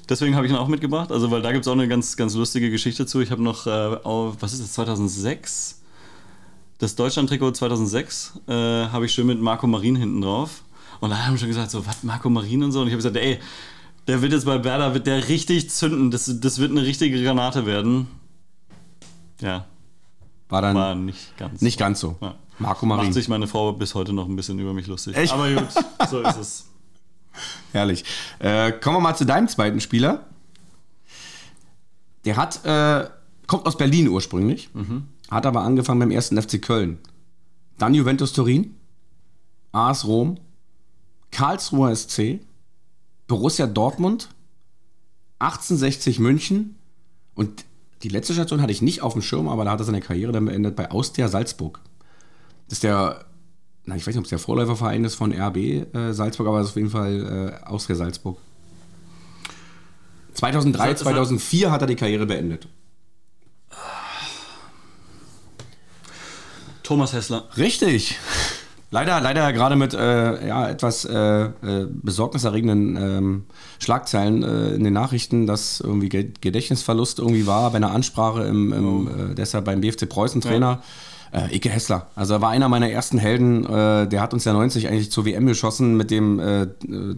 Deswegen 0.08 0.34
habe 0.34 0.46
ich 0.46 0.52
ihn 0.52 0.58
auch 0.58 0.68
mitgebracht, 0.68 1.12
also 1.12 1.30
weil 1.30 1.42
da 1.42 1.52
gibt 1.52 1.64
es 1.64 1.68
auch 1.68 1.72
eine 1.72 1.88
ganz, 1.88 2.16
ganz 2.16 2.34
lustige 2.34 2.70
Geschichte 2.70 3.06
zu. 3.06 3.20
Ich 3.20 3.30
habe 3.30 3.42
noch, 3.42 3.66
äh, 3.66 3.70
auf, 3.70 4.36
was 4.40 4.52
ist 4.52 4.62
das, 4.62 4.72
2006? 4.72 5.82
Das 6.78 6.94
Deutschland-Trikot 6.94 7.52
2006 7.52 8.40
äh, 8.46 8.52
habe 8.52 9.06
ich 9.06 9.12
schön 9.12 9.26
mit 9.26 9.40
Marco 9.40 9.66
Marin 9.66 9.96
hinten 9.96 10.20
drauf. 10.20 10.62
Und 11.00 11.10
da 11.10 11.18
haben 11.24 11.34
wir 11.34 11.38
schon 11.38 11.48
gesagt, 11.48 11.70
so, 11.70 11.86
was, 11.86 12.02
Marco 12.02 12.30
Marin 12.30 12.62
und 12.62 12.72
so. 12.72 12.80
Und 12.80 12.86
ich 12.88 12.92
habe 12.92 12.98
gesagt, 12.98 13.16
ey, 13.16 13.38
der 14.06 14.22
wird 14.22 14.32
jetzt 14.32 14.46
bei 14.46 14.62
Werder, 14.64 14.94
wird 14.94 15.06
der 15.06 15.28
richtig 15.28 15.70
zünden. 15.70 16.10
Das, 16.10 16.32
das 16.40 16.58
wird 16.58 16.70
eine 16.70 16.82
richtige 16.82 17.22
Granate 17.22 17.66
werden. 17.66 18.08
Ja. 19.40 19.66
War 20.48 20.62
dann 20.62 20.76
War 20.76 20.94
nicht 20.94 21.36
ganz 21.36 21.60
nicht 21.60 21.78
ganz 21.78 22.00
so. 22.00 22.16
Ja. 22.20 22.34
Marco 22.58 22.86
Macht 22.86 22.98
Marin. 22.98 23.12
sich 23.12 23.28
meine 23.28 23.46
Frau 23.46 23.72
bis 23.72 23.94
heute 23.94 24.12
noch 24.12 24.26
ein 24.28 24.34
bisschen 24.36 24.58
über 24.58 24.72
mich 24.74 24.86
lustig. 24.86 25.16
Echt? 25.16 25.32
Aber 25.32 25.50
gut, 25.50 25.68
so 26.10 26.20
ist 26.20 26.36
es. 26.36 26.66
Herrlich. 27.72 28.04
Äh, 28.38 28.72
kommen 28.72 28.96
wir 28.96 29.00
mal 29.00 29.14
zu 29.14 29.26
deinem 29.26 29.48
zweiten 29.48 29.80
Spieler. 29.80 30.26
Der 32.24 32.36
hat, 32.36 32.64
äh, 32.64 33.08
kommt 33.46 33.66
aus 33.66 33.76
Berlin 33.76 34.08
ursprünglich, 34.08 34.70
hat 35.30 35.46
aber 35.46 35.62
angefangen 35.62 36.00
beim 36.00 36.10
ersten 36.10 36.40
FC 36.40 36.60
Köln. 36.60 36.98
Dann 37.78 37.94
Juventus 37.94 38.32
Turin, 38.32 38.74
AS 39.72 40.04
Rom, 40.04 40.38
Karlsruher 41.30 41.94
SC, 41.94 42.40
Borussia 43.28 43.66
Dortmund, 43.66 44.30
1860 45.38 46.18
München 46.18 46.74
und 47.34 47.64
die 48.02 48.08
letzte 48.08 48.32
Station 48.32 48.60
hatte 48.62 48.72
ich 48.72 48.82
nicht 48.82 49.02
auf 49.02 49.12
dem 49.14 49.22
Schirm, 49.22 49.48
aber 49.48 49.64
da 49.64 49.72
hat 49.72 49.80
er 49.80 49.84
seine 49.84 50.00
Karriere 50.00 50.32
dann 50.32 50.44
beendet 50.44 50.76
bei 50.76 50.90
Austria 50.90 51.28
Salzburg. 51.28 51.80
Das 52.68 52.74
ist 52.78 52.82
der, 52.84 53.24
na, 53.84 53.96
ich 53.96 54.02
weiß 54.06 54.14
nicht, 54.14 54.18
ob 54.18 54.24
es 54.24 54.30
der 54.30 54.38
Vorläuferverein 54.38 55.04
ist 55.04 55.14
von 55.16 55.32
RB 55.32 55.56
äh, 55.56 56.12
Salzburg, 56.12 56.46
aber 56.46 56.60
es 56.60 56.66
ist 56.66 56.70
auf 56.72 56.76
jeden 56.76 56.90
Fall 56.90 57.58
äh, 57.62 57.66
Austria 57.66 57.96
Salzburg. 57.96 58.38
2003, 60.34 60.78
Ist 60.84 60.86
er- 60.88 60.92
ist 60.94 61.00
er- 61.00 61.12
2004 61.12 61.70
hat 61.72 61.80
er 61.80 61.86
die 61.88 61.96
Karriere 61.96 62.26
beendet. 62.26 62.68
Thomas 66.82 67.12
Hessler. 67.12 67.48
Richtig. 67.56 68.16
Leider, 68.90 69.20
leider 69.20 69.52
gerade 69.52 69.76
mit 69.76 69.92
äh, 69.92 70.48
ja, 70.48 70.68
etwas 70.68 71.04
äh, 71.04 71.14
äh, 71.14 71.50
besorgniserregenden 71.90 72.96
ähm, 72.96 73.44
Schlagzeilen 73.78 74.42
äh, 74.42 74.74
in 74.76 74.84
den 74.84 74.94
Nachrichten, 74.94 75.46
dass 75.46 75.80
irgendwie 75.80 76.08
Ge- 76.08 76.32
Gedächtnisverlust 76.40 77.18
irgendwie 77.18 77.46
war 77.46 77.70
bei 77.70 77.76
einer 77.76 77.90
Ansprache 77.90 78.44
im, 78.44 78.72
im 78.72 79.06
äh, 79.32 79.34
deshalb 79.34 79.66
beim 79.66 79.82
BFC 79.82 80.08
Preußen 80.08 80.40
Trainer. 80.40 80.80
Äh, 81.32 81.54
Ike 81.54 81.68
Hessler. 81.68 82.06
Also 82.14 82.32
er 82.32 82.40
war 82.40 82.48
einer 82.48 82.70
meiner 82.70 82.90
ersten 82.90 83.18
Helden. 83.18 83.64
Äh, 83.66 84.08
der 84.08 84.22
hat 84.22 84.32
uns 84.32 84.46
ja 84.46 84.54
90 84.54 84.88
eigentlich 84.88 85.10
zur 85.10 85.26
WM 85.26 85.44
geschossen 85.46 85.94
mit 85.98 86.10
dem 86.10 86.38
äh, 86.38 86.68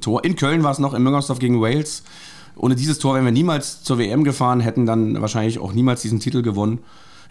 Tor. 0.01 0.25
In 0.25 0.35
Köln 0.35 0.65
war 0.65 0.73
es 0.73 0.81
noch, 0.81 0.95
in 0.95 1.05
Müngersdorf 1.05 1.39
gegen 1.39 1.61
Wales. 1.61 2.03
Ohne 2.57 2.75
dieses 2.75 2.99
Tor 2.99 3.15
wären 3.15 3.25
wir 3.25 3.31
niemals 3.31 3.85
zur 3.85 3.99
WM 3.99 4.25
gefahren, 4.25 4.59
hätten 4.59 4.85
dann 4.87 5.21
wahrscheinlich 5.21 5.61
auch 5.61 5.73
niemals 5.73 6.03
diesen 6.03 6.19
Titel 6.19 6.43
gewonnen. 6.43 6.81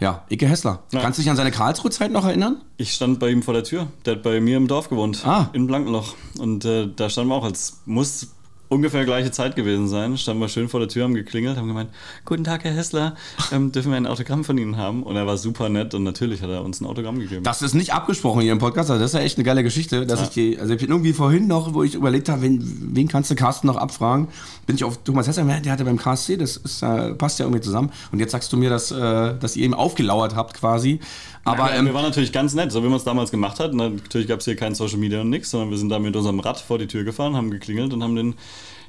Ja, 0.00 0.24
Ike 0.30 0.48
Hessler. 0.48 0.82
Ja. 0.92 1.00
Kannst 1.00 1.18
du 1.18 1.22
dich 1.22 1.30
an 1.30 1.36
seine 1.36 1.50
Karlsruhe-Zeit 1.50 2.10
noch 2.10 2.24
erinnern? 2.24 2.62
Ich 2.78 2.92
stand 2.92 3.20
bei 3.20 3.28
ihm 3.28 3.42
vor 3.42 3.52
der 3.52 3.64
Tür. 3.64 3.88
Der 4.06 4.16
hat 4.16 4.22
bei 4.22 4.40
mir 4.40 4.56
im 4.56 4.66
Dorf 4.66 4.88
gewohnt. 4.88 5.24
Ah. 5.26 5.50
In 5.52 5.66
Blankenloch. 5.66 6.14
Und 6.38 6.64
äh, 6.64 6.88
da 6.94 7.10
standen 7.10 7.30
wir 7.30 7.36
auch, 7.36 7.44
als 7.44 7.80
muss 7.84 8.28
ungefähr 8.70 9.04
gleiche 9.04 9.30
Zeit 9.32 9.56
gewesen 9.56 9.88
sein. 9.88 10.16
Standen 10.16 10.40
wir 10.40 10.48
schön 10.48 10.68
vor 10.68 10.80
der 10.80 10.88
Tür, 10.88 11.04
haben 11.04 11.14
geklingelt, 11.14 11.58
haben 11.58 11.68
gemeint, 11.68 11.90
guten 12.24 12.44
Tag, 12.44 12.64
Herr 12.64 12.72
Hessler, 12.72 13.16
ähm, 13.52 13.72
dürfen 13.72 13.90
wir 13.90 13.96
ein 13.96 14.06
Autogramm 14.06 14.44
von 14.44 14.56
Ihnen 14.56 14.76
haben? 14.76 15.02
Und 15.02 15.16
er 15.16 15.26
war 15.26 15.36
super 15.36 15.68
nett 15.68 15.92
und 15.92 16.04
natürlich 16.04 16.40
hat 16.40 16.50
er 16.50 16.64
uns 16.64 16.80
ein 16.80 16.86
Autogramm 16.86 17.18
gegeben. 17.18 17.42
Das 17.42 17.62
ist 17.62 17.74
nicht 17.74 17.92
abgesprochen 17.92 18.40
hier 18.40 18.52
im 18.52 18.58
Podcast, 18.58 18.90
also 18.90 19.02
das 19.02 19.12
ist 19.12 19.18
ja 19.18 19.24
echt 19.24 19.36
eine 19.36 19.44
geile 19.44 19.64
Geschichte, 19.64 20.06
dass 20.06 20.22
ich 20.22 20.28
die, 20.30 20.58
also 20.58 20.72
ich 20.72 20.80
bin 20.80 20.88
irgendwie 20.88 21.12
vorhin 21.12 21.48
noch, 21.48 21.74
wo 21.74 21.82
ich 21.82 21.94
überlegt 21.94 22.28
habe, 22.28 22.42
wen, 22.42 22.60
wen 22.94 23.08
kannst 23.08 23.30
du 23.30 23.34
Carsten 23.34 23.66
noch 23.66 23.76
abfragen, 23.76 24.28
bin 24.66 24.76
ich 24.76 24.84
auf 24.84 25.02
Thomas 25.02 25.26
Hesser, 25.26 25.44
der 25.44 25.72
hatte 25.72 25.84
beim 25.84 25.98
KSC, 25.98 26.36
das 26.36 26.56
ist, 26.56 26.82
äh, 26.82 27.12
passt 27.14 27.40
ja 27.40 27.46
irgendwie 27.46 27.62
zusammen 27.62 27.90
und 28.12 28.20
jetzt 28.20 28.30
sagst 28.30 28.52
du 28.52 28.56
mir, 28.56 28.70
dass, 28.70 28.92
äh, 28.92 29.34
dass 29.36 29.56
ihr 29.56 29.66
ihm 29.66 29.74
aufgelauert 29.74 30.36
habt 30.36 30.54
quasi, 30.54 31.00
aber 31.44 31.64
Aber 31.64 31.74
ähm, 31.74 31.86
wir 31.86 31.94
waren 31.94 32.04
natürlich 32.04 32.32
ganz 32.32 32.54
nett, 32.54 32.70
so 32.72 32.82
wie 32.82 32.88
man 32.88 32.96
es 32.96 33.04
damals 33.04 33.30
gemacht 33.30 33.60
hat. 33.60 33.72
Natürlich 33.74 34.28
gab 34.28 34.40
es 34.40 34.44
hier 34.44 34.56
kein 34.56 34.74
Social 34.74 34.98
Media 34.98 35.20
und 35.20 35.30
nichts, 35.30 35.50
sondern 35.50 35.70
wir 35.70 35.78
sind 35.78 35.88
da 35.88 35.98
mit 35.98 36.14
unserem 36.14 36.40
Rad 36.40 36.60
vor 36.60 36.78
die 36.78 36.86
Tür 36.86 37.04
gefahren, 37.04 37.36
haben 37.36 37.50
geklingelt 37.50 37.92
und 37.92 38.02
haben 38.02 38.16
den 38.16 38.34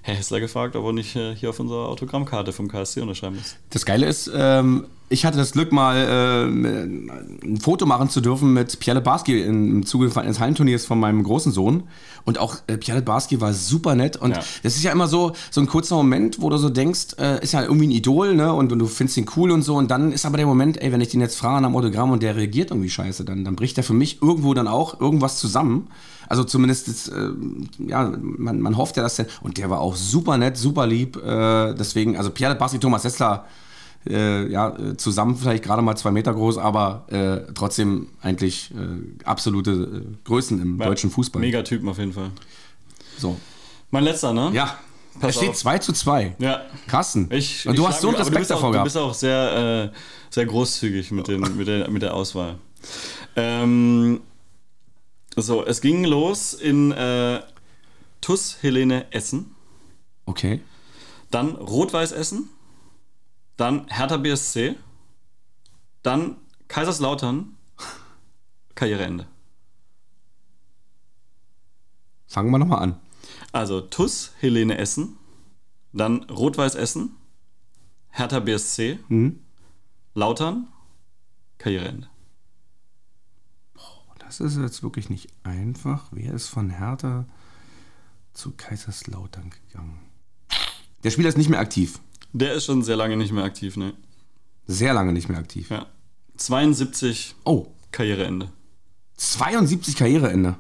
Herr 0.01 0.15
Hessler 0.15 0.39
gefragt, 0.39 0.75
ob 0.75 0.85
er 0.85 0.93
nicht 0.93 1.15
äh, 1.15 1.35
hier 1.35 1.49
auf 1.49 1.59
unserer 1.59 1.87
Autogrammkarte 1.87 2.51
vom 2.51 2.67
KSC 2.67 3.01
unterschreiben 3.01 3.35
muss. 3.35 3.55
Das 3.69 3.85
Geile 3.85 4.07
ist, 4.07 4.29
ähm, 4.33 4.85
ich 5.11 5.25
hatte 5.25 5.37
das 5.37 5.51
Glück, 5.51 5.71
mal 5.71 6.07
ähm, 6.09 7.11
ein 7.43 7.57
Foto 7.57 7.85
machen 7.85 8.09
zu 8.09 8.21
dürfen 8.21 8.53
mit 8.53 8.79
Pierre 8.79 9.01
Barski 9.01 9.41
im 9.41 9.85
Zuge 9.85 10.09
eines 10.19 10.39
Hallenturniers 10.39 10.85
von 10.85 10.99
meinem 10.99 11.21
großen 11.23 11.51
Sohn. 11.51 11.83
Und 12.23 12.39
auch 12.39 12.55
äh, 12.67 12.77
Pierre 12.77 13.01
Barski 13.01 13.41
war 13.41 13.53
super 13.53 13.95
nett. 13.95 14.15
Und 14.17 14.31
Ja. 14.37 14.43
das 14.63 14.75
ist 14.75 14.83
ja 14.83 14.91
immer 14.91 15.07
so, 15.07 15.33
so 15.49 15.59
ein 15.59 15.67
kurzer 15.67 15.95
Moment, 15.95 16.41
wo 16.41 16.49
du 16.49 16.57
so 16.57 16.69
denkst, 16.69 17.15
äh, 17.19 17.43
ist 17.43 17.51
ja 17.51 17.61
irgendwie 17.63 17.87
ein 17.87 17.91
Idol, 17.91 18.35
ne? 18.35 18.53
Und, 18.53 18.71
und 18.71 18.79
du 18.79 18.85
findest 18.87 19.17
ihn 19.17 19.25
cool 19.35 19.51
und 19.51 19.63
so. 19.63 19.75
Und 19.75 19.91
dann 19.91 20.11
ist 20.11 20.25
aber 20.25 20.37
der 20.37 20.45
Moment, 20.45 20.81
ey, 20.81 20.91
wenn 20.91 21.01
ich 21.01 21.09
den 21.09 21.19
jetzt 21.21 21.37
frage 21.37 21.61
nach 21.61 21.69
dem 21.69 21.75
Autogramm 21.75 22.11
und 22.11 22.23
der 22.23 22.35
reagiert 22.35 22.71
irgendwie 22.71 22.89
scheiße, 22.89 23.25
dann, 23.25 23.43
dann 23.43 23.55
bricht 23.55 23.77
er 23.77 23.83
für 23.83 23.93
mich 23.93 24.21
irgendwo 24.21 24.53
dann 24.53 24.67
auch 24.67 24.99
irgendwas 25.01 25.37
zusammen. 25.39 25.87
Also 26.29 26.45
zumindest, 26.45 26.87
ist, 26.87 27.09
äh, 27.09 27.31
ja, 27.85 28.11
man, 28.21 28.61
man 28.61 28.77
hofft 28.77 28.95
ja, 28.95 29.03
dass 29.03 29.17
der, 29.17 29.25
und 29.41 29.57
der 29.57 29.69
war 29.69 29.81
auch 29.81 29.95
super 29.97 30.37
nett, 30.37 30.55
super 30.57 30.87
lieb. 30.87 31.17
Äh, 31.17 31.73
deswegen, 31.73 32.15
also 32.15 32.29
Pierre 32.29 32.55
Barski, 32.55 32.79
Thomas 32.79 33.01
Sessler, 33.01 33.45
äh, 34.09 34.47
ja, 34.51 34.75
äh, 34.77 34.97
zusammen 34.97 35.35
vielleicht 35.37 35.63
gerade 35.63 35.81
mal 35.81 35.95
zwei 35.95 36.11
Meter 36.11 36.33
groß, 36.33 36.57
aber 36.57 37.05
äh, 37.09 37.51
trotzdem 37.53 38.07
eigentlich 38.21 38.71
äh, 38.71 39.23
absolute 39.25 39.71
äh, 39.71 40.15
Größen 40.23 40.61
im 40.61 40.77
deutschen 40.77 41.09
Fußball. 41.11 41.39
Megatypen 41.41 41.87
auf 41.87 41.97
jeden 41.99 42.13
Fall. 42.13 42.31
So. 43.17 43.37
Mein 43.91 44.03
letzter, 44.03 44.33
ne? 44.33 44.51
Ja. 44.53 44.77
Pass 45.19 45.31
es 45.31 45.35
steht 45.35 45.49
auf. 45.49 45.57
2 45.57 45.77
zu 45.79 45.93
2. 45.93 46.35
Ja. 46.39 46.61
Krassen. 46.87 47.27
Ich, 47.31 47.67
Und 47.67 47.77
du 47.77 47.85
hast 47.87 47.99
so 48.01 48.07
einen 48.07 48.15
du 48.17 48.23
Respekt 48.23 48.45
auch, 48.45 48.55
davor 48.55 48.69
Du 48.69 48.73
gehabt. 48.73 48.85
bist 48.85 48.97
auch 48.97 49.13
sehr, 49.13 49.91
äh, 49.93 49.97
sehr 50.33 50.45
großzügig 50.45 51.11
mit, 51.11 51.27
den, 51.27 51.41
mit, 51.57 51.67
der, 51.67 51.89
mit 51.91 52.01
der 52.01 52.13
Auswahl. 52.13 52.55
Ähm, 53.35 54.21
so, 55.35 55.65
es 55.65 55.81
ging 55.81 56.05
los 56.05 56.53
in 56.53 56.91
äh, 56.91 57.41
TUS 58.21 58.57
Helene 58.61 59.05
Essen, 59.11 59.53
Okay. 60.25 60.61
dann 61.29 61.55
Rot-Weiß 61.55 62.11
Essen, 62.13 62.49
dann 63.57 63.87
Hertha 63.89 64.17
BSC, 64.17 64.75
dann 66.03 66.37
Kaiserslautern, 66.67 67.57
Karriereende. 68.75 69.27
Fangen 72.27 72.51
wir 72.51 72.59
nochmal 72.59 72.79
an. 72.83 72.99
Also 73.51 73.81
TUS 73.81 74.31
Helene 74.39 74.77
Essen, 74.77 75.17
dann 75.91 76.23
Rot-Weiß 76.23 76.75
Essen, 76.75 77.17
Hertha 78.09 78.39
BSC, 78.39 78.99
Lautern, 80.13 80.67
Karriereende. 81.57 82.07
Das 84.31 84.39
ist 84.39 84.57
jetzt 84.57 84.81
wirklich 84.81 85.09
nicht 85.09 85.27
einfach. 85.43 86.07
Wer 86.11 86.33
ist 86.33 86.47
von 86.47 86.69
Hertha 86.69 87.25
zu 88.31 88.51
Kaiserslautern 88.55 89.49
gegangen? 89.49 89.99
Der 91.03 91.09
Spieler 91.09 91.27
ist 91.27 91.37
nicht 91.37 91.49
mehr 91.49 91.59
aktiv. 91.59 91.99
Der 92.33 92.53
ist 92.53 92.65
schon 92.65 92.83
sehr 92.83 92.95
lange 92.95 93.17
nicht 93.17 93.31
mehr 93.33 93.43
aktiv, 93.43 93.77
ne? 93.77 93.93
Sehr 94.67 94.93
lange 94.93 95.11
nicht 95.13 95.29
mehr 95.29 95.37
aktiv. 95.39 95.69
Ja. 95.69 95.87
72 96.37 97.35
Oh, 97.43 97.67
Karriereende. 97.91 98.49
72 99.17 99.95
Karriereende. 99.95 100.55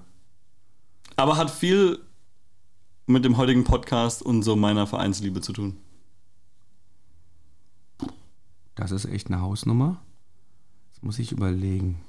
Aber 1.15 1.37
hat 1.37 1.49
viel 1.49 1.99
mit 3.07 3.25
dem 3.25 3.37
heutigen 3.37 3.63
Podcast 3.63 4.21
und 4.21 4.43
so 4.43 4.55
meiner 4.55 4.85
Vereinsliebe 4.87 5.41
zu 5.41 5.53
tun. 5.53 5.77
Das 8.75 8.91
ist 8.91 9.05
echt 9.05 9.27
eine 9.27 9.41
Hausnummer. 9.41 10.01
Das 10.93 11.01
muss 11.03 11.19
ich 11.19 11.31
überlegen. 11.31 12.01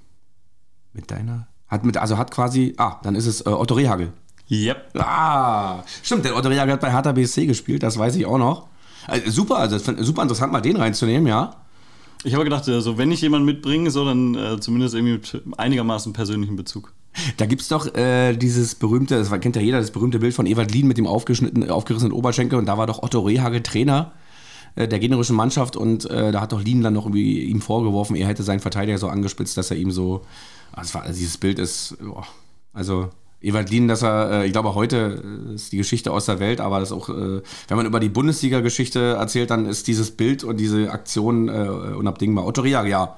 Mit 0.93 1.11
deiner. 1.11 1.49
Hat 1.69 1.85
mit, 1.85 1.97
also 1.97 2.19
hat 2.19 2.31
quasi. 2.31 2.75
Ah, 2.77 3.01
dann 3.03 3.15
ist 3.15 3.27
es 3.27 3.41
äh, 3.43 3.49
Otto 3.49 3.75
Rehagel. 3.75 4.13
Yep. 4.51 4.99
Ah, 4.99 5.83
stimmt, 6.03 6.25
der 6.25 6.37
Otto 6.37 6.49
Rehagel 6.49 6.75
hat 6.75 6.81
bei 6.81 6.93
Hertha 6.93 7.13
BSC 7.13 7.47
gespielt, 7.47 7.83
das 7.83 7.97
weiß 7.97 8.17
ich 8.17 8.27
auch 8.27 8.37
noch. 8.39 8.69
Also, 9.07 9.30
super, 9.30 9.57
also 9.59 9.78
super 9.78 10.22
interessant, 10.22 10.53
mal 10.53 10.61
den 10.61 10.76
reinzunehmen, 10.76 11.26
ja. 11.26 11.57
Ich 12.24 12.34
habe 12.34 12.44
gedacht, 12.44 12.68
also 12.68 12.98
wenn 12.98 13.11
ich 13.11 13.20
jemanden 13.20 13.46
mitbringe, 13.46 13.90
so 13.90 14.05
dann 14.05 14.34
äh, 14.34 14.61
zumindest 14.61 14.94
irgendwie 14.94 15.14
mit 15.14 15.42
einigermaßen 15.59 16.12
persönlichen 16.12 16.57
Bezug. 16.57 16.92
Da 17.36 17.46
gibt's 17.46 17.68
doch 17.68 17.94
äh, 17.94 18.34
dieses 18.36 18.74
berühmte, 18.74 19.16
das 19.16 19.30
kennt 19.40 19.57
ja 19.57 19.62
jeder, 19.62 19.80
das 19.80 19.90
berühmte 19.90 20.18
Bild 20.18 20.34
von 20.34 20.46
Ewald 20.46 20.72
Lien 20.72 20.86
mit 20.88 20.98
dem 20.98 21.07
aufgeschnittenen, 21.07 21.68
aufgerissenen 21.70 22.12
Oberschenkel 22.12 22.59
und 22.59 22.66
da 22.66 22.78
war 22.78 22.86
doch 22.86 23.03
Otto 23.03 23.20
Rehagel 23.20 23.62
Trainer 23.62 24.12
äh, 24.76 24.88
der 24.88 24.98
gegnerischen 24.98 25.36
Mannschaft 25.36 25.76
und 25.76 26.09
äh, 26.11 26.32
da 26.32 26.40
hat 26.40 26.53
doch 26.53 26.62
Lien 26.62 26.80
dann 26.80 26.94
noch 26.94 27.05
irgendwie 27.05 27.42
ihm 27.44 27.61
vorgeworfen, 27.61 28.16
er 28.16 28.28
hätte 28.28 28.42
seinen 28.42 28.61
Verteidiger 28.61 28.98
so 28.98 29.09
angespitzt, 29.09 29.57
dass 29.57 29.70
er 29.70 29.76
ihm 29.76 29.90
so, 29.90 30.24
war, 30.72 31.03
also 31.03 31.18
dieses 31.18 31.36
Bild 31.36 31.59
ist, 31.59 31.96
boah, 32.00 32.26
also 32.72 33.11
Ewald 33.43 33.70
Lien, 33.70 33.88
dass 33.88 34.03
er, 34.03 34.30
äh, 34.30 34.47
ich 34.47 34.53
glaube 34.53 34.74
heute 34.74 35.22
äh, 35.51 35.55
ist 35.55 35.72
die 35.72 35.76
Geschichte 35.76 36.12
aus 36.12 36.26
der 36.26 36.40
Welt, 36.40 36.61
aber 36.61 36.80
das 36.80 36.93
auch, 36.93 37.09
äh, 37.09 37.43
wenn 37.68 37.76
man 37.76 37.86
über 37.86 38.01
die 38.01 38.09
Bundesliga-Geschichte 38.09 39.16
erzählt, 39.18 39.51
dann 39.51 39.66
ist 39.66 39.88
dieses 39.88 40.12
Bild 40.12 40.45
und 40.45 40.59
diese 40.59 40.90
Aktion 40.90 41.49
unabdingbar. 41.49 42.47
Otto 42.47 42.62
Rehagel, 42.62 42.90
ja, 42.90 43.16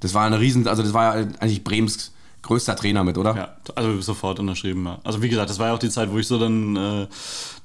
das 0.00 0.14
war 0.14 0.24
eine 0.24 0.40
riesen, 0.40 0.68
also 0.68 0.82
das 0.82 0.92
war 0.92 1.18
ja 1.18 1.26
eigentlich 1.40 1.64
Brems 1.64 2.12
größter 2.46 2.76
Trainer 2.76 3.04
mit, 3.04 3.18
oder? 3.18 3.36
Ja, 3.36 3.56
also 3.74 4.00
sofort 4.00 4.38
unterschrieben. 4.38 4.84
Ja. 4.84 4.98
Also 5.04 5.22
wie 5.22 5.28
gesagt, 5.28 5.50
das 5.50 5.58
war 5.58 5.68
ja 5.68 5.74
auch 5.74 5.78
die 5.78 5.90
Zeit, 5.90 6.10
wo 6.10 6.18
ich 6.18 6.26
so 6.26 6.38
dann 6.38 6.76
äh, 6.76 7.06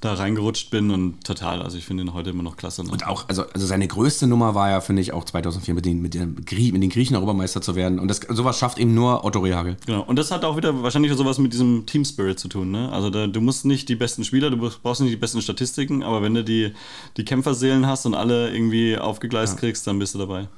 da 0.00 0.14
reingerutscht 0.14 0.70
bin 0.70 0.90
und 0.90 1.24
total. 1.24 1.62
Also 1.62 1.78
ich 1.78 1.84
finde 1.84 2.02
ihn 2.02 2.12
heute 2.12 2.30
immer 2.30 2.42
noch 2.42 2.56
klasse. 2.56 2.84
Ne? 2.84 2.90
Und 2.90 3.06
auch, 3.06 3.28
also, 3.28 3.44
also 3.52 3.66
seine 3.66 3.86
größte 3.88 4.26
Nummer 4.26 4.54
war 4.54 4.70
ja, 4.70 4.80
finde 4.80 5.00
ich, 5.02 5.12
auch 5.12 5.24
2004 5.24 5.74
mit 5.74 5.84
den, 5.86 6.02
mit, 6.02 6.14
den, 6.14 6.34
mit 6.34 6.82
den 6.82 6.90
Griechen 6.90 7.16
Europameister 7.16 7.62
zu 7.62 7.74
werden. 7.76 7.98
Und 7.98 8.08
das, 8.08 8.20
sowas 8.28 8.58
schafft 8.58 8.78
eben 8.78 8.94
nur 8.94 9.24
Otto 9.24 9.40
Rehagel. 9.40 9.76
Genau. 9.86 10.02
Und 10.02 10.16
das 10.18 10.30
hat 10.30 10.44
auch 10.44 10.56
wieder 10.56 10.82
wahrscheinlich 10.82 11.12
sowas 11.14 11.38
mit 11.38 11.52
diesem 11.52 11.86
Team 11.86 12.04
Spirit 12.04 12.38
zu 12.38 12.48
tun. 12.48 12.70
Ne? 12.70 12.90
Also 12.92 13.10
da, 13.10 13.26
du 13.26 13.40
musst 13.40 13.64
nicht 13.64 13.88
die 13.88 13.96
besten 13.96 14.24
Spieler, 14.24 14.50
du 14.50 14.56
brauchst 14.56 15.00
nicht 15.00 15.12
die 15.12 15.16
besten 15.16 15.40
Statistiken, 15.40 16.02
aber 16.02 16.22
wenn 16.22 16.34
du 16.34 16.44
die, 16.44 16.72
die 17.16 17.24
Kämpferseelen 17.24 17.86
hast 17.86 18.04
und 18.06 18.14
alle 18.14 18.52
irgendwie 18.52 18.98
aufgegleist 18.98 19.54
ja. 19.54 19.60
kriegst, 19.60 19.86
dann 19.86 19.98
bist 19.98 20.14
du 20.14 20.18
dabei. 20.18 20.48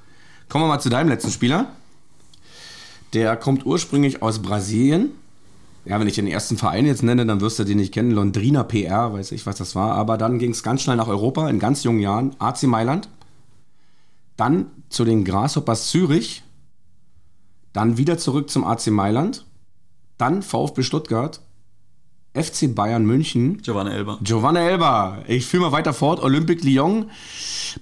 Kommen 0.49 0.65
wir 0.65 0.69
mal 0.69 0.81
zu 0.81 0.89
deinem 0.89 1.09
letzten 1.09 1.31
Spieler. 1.31 1.69
Der 3.15 3.37
kommt 3.37 3.65
ursprünglich 3.65 4.23
aus 4.23 4.41
Brasilien. 4.41 5.13
Ja, 5.85 6.01
wenn 6.01 6.09
ich 6.09 6.15
den 6.15 6.27
ersten 6.27 6.57
Verein 6.57 6.87
jetzt 6.87 7.03
nenne, 7.03 7.27
dann 7.27 7.41
wirst 7.41 7.59
du 7.59 7.65
den 7.65 7.77
nicht 7.77 7.93
kennen. 7.93 8.11
Londrina 8.11 8.65
PR, 8.65 9.13
weiß 9.13 9.33
ich, 9.33 9.47
was 9.47 9.57
das 9.57 9.75
war. 9.75 9.95
Aber 9.95 10.19
dann 10.19 10.39
ging 10.39 10.51
es 10.51 10.63
ganz 10.63 10.83
schnell 10.83 10.97
nach 10.97 11.09
Europa 11.09 11.49
in 11.49 11.59
ganz 11.59 11.85
jungen 11.85 12.01
Jahren. 12.01 12.35
AC 12.39 12.65
Mailand. 12.65 13.09
Dann 14.37 14.67
zu 14.89 15.05
den 15.05 15.25
Grasshoppers 15.25 15.89
Zürich. 15.89 16.43
Dann 17.73 17.99
wieder 17.99 18.19
zurück 18.19 18.51
zum 18.51 18.65
AC 18.65 18.89
Mailand. 18.89 19.45
Dann 20.19 20.43
VfB 20.43 20.83
Stuttgart. 20.83 21.41
FC 22.33 22.75
Bayern 22.75 23.05
München. 23.05 23.59
Giovanna 23.63 23.93
Elba. 23.93 24.19
Giovanna 24.23 24.61
Elba. 24.61 25.19
Ich 25.29 25.47
führe 25.47 25.65
mal 25.65 25.73
weiter 25.73 25.93
fort. 25.93 26.21
Olympique 26.21 26.65
Lyon. 26.67 27.11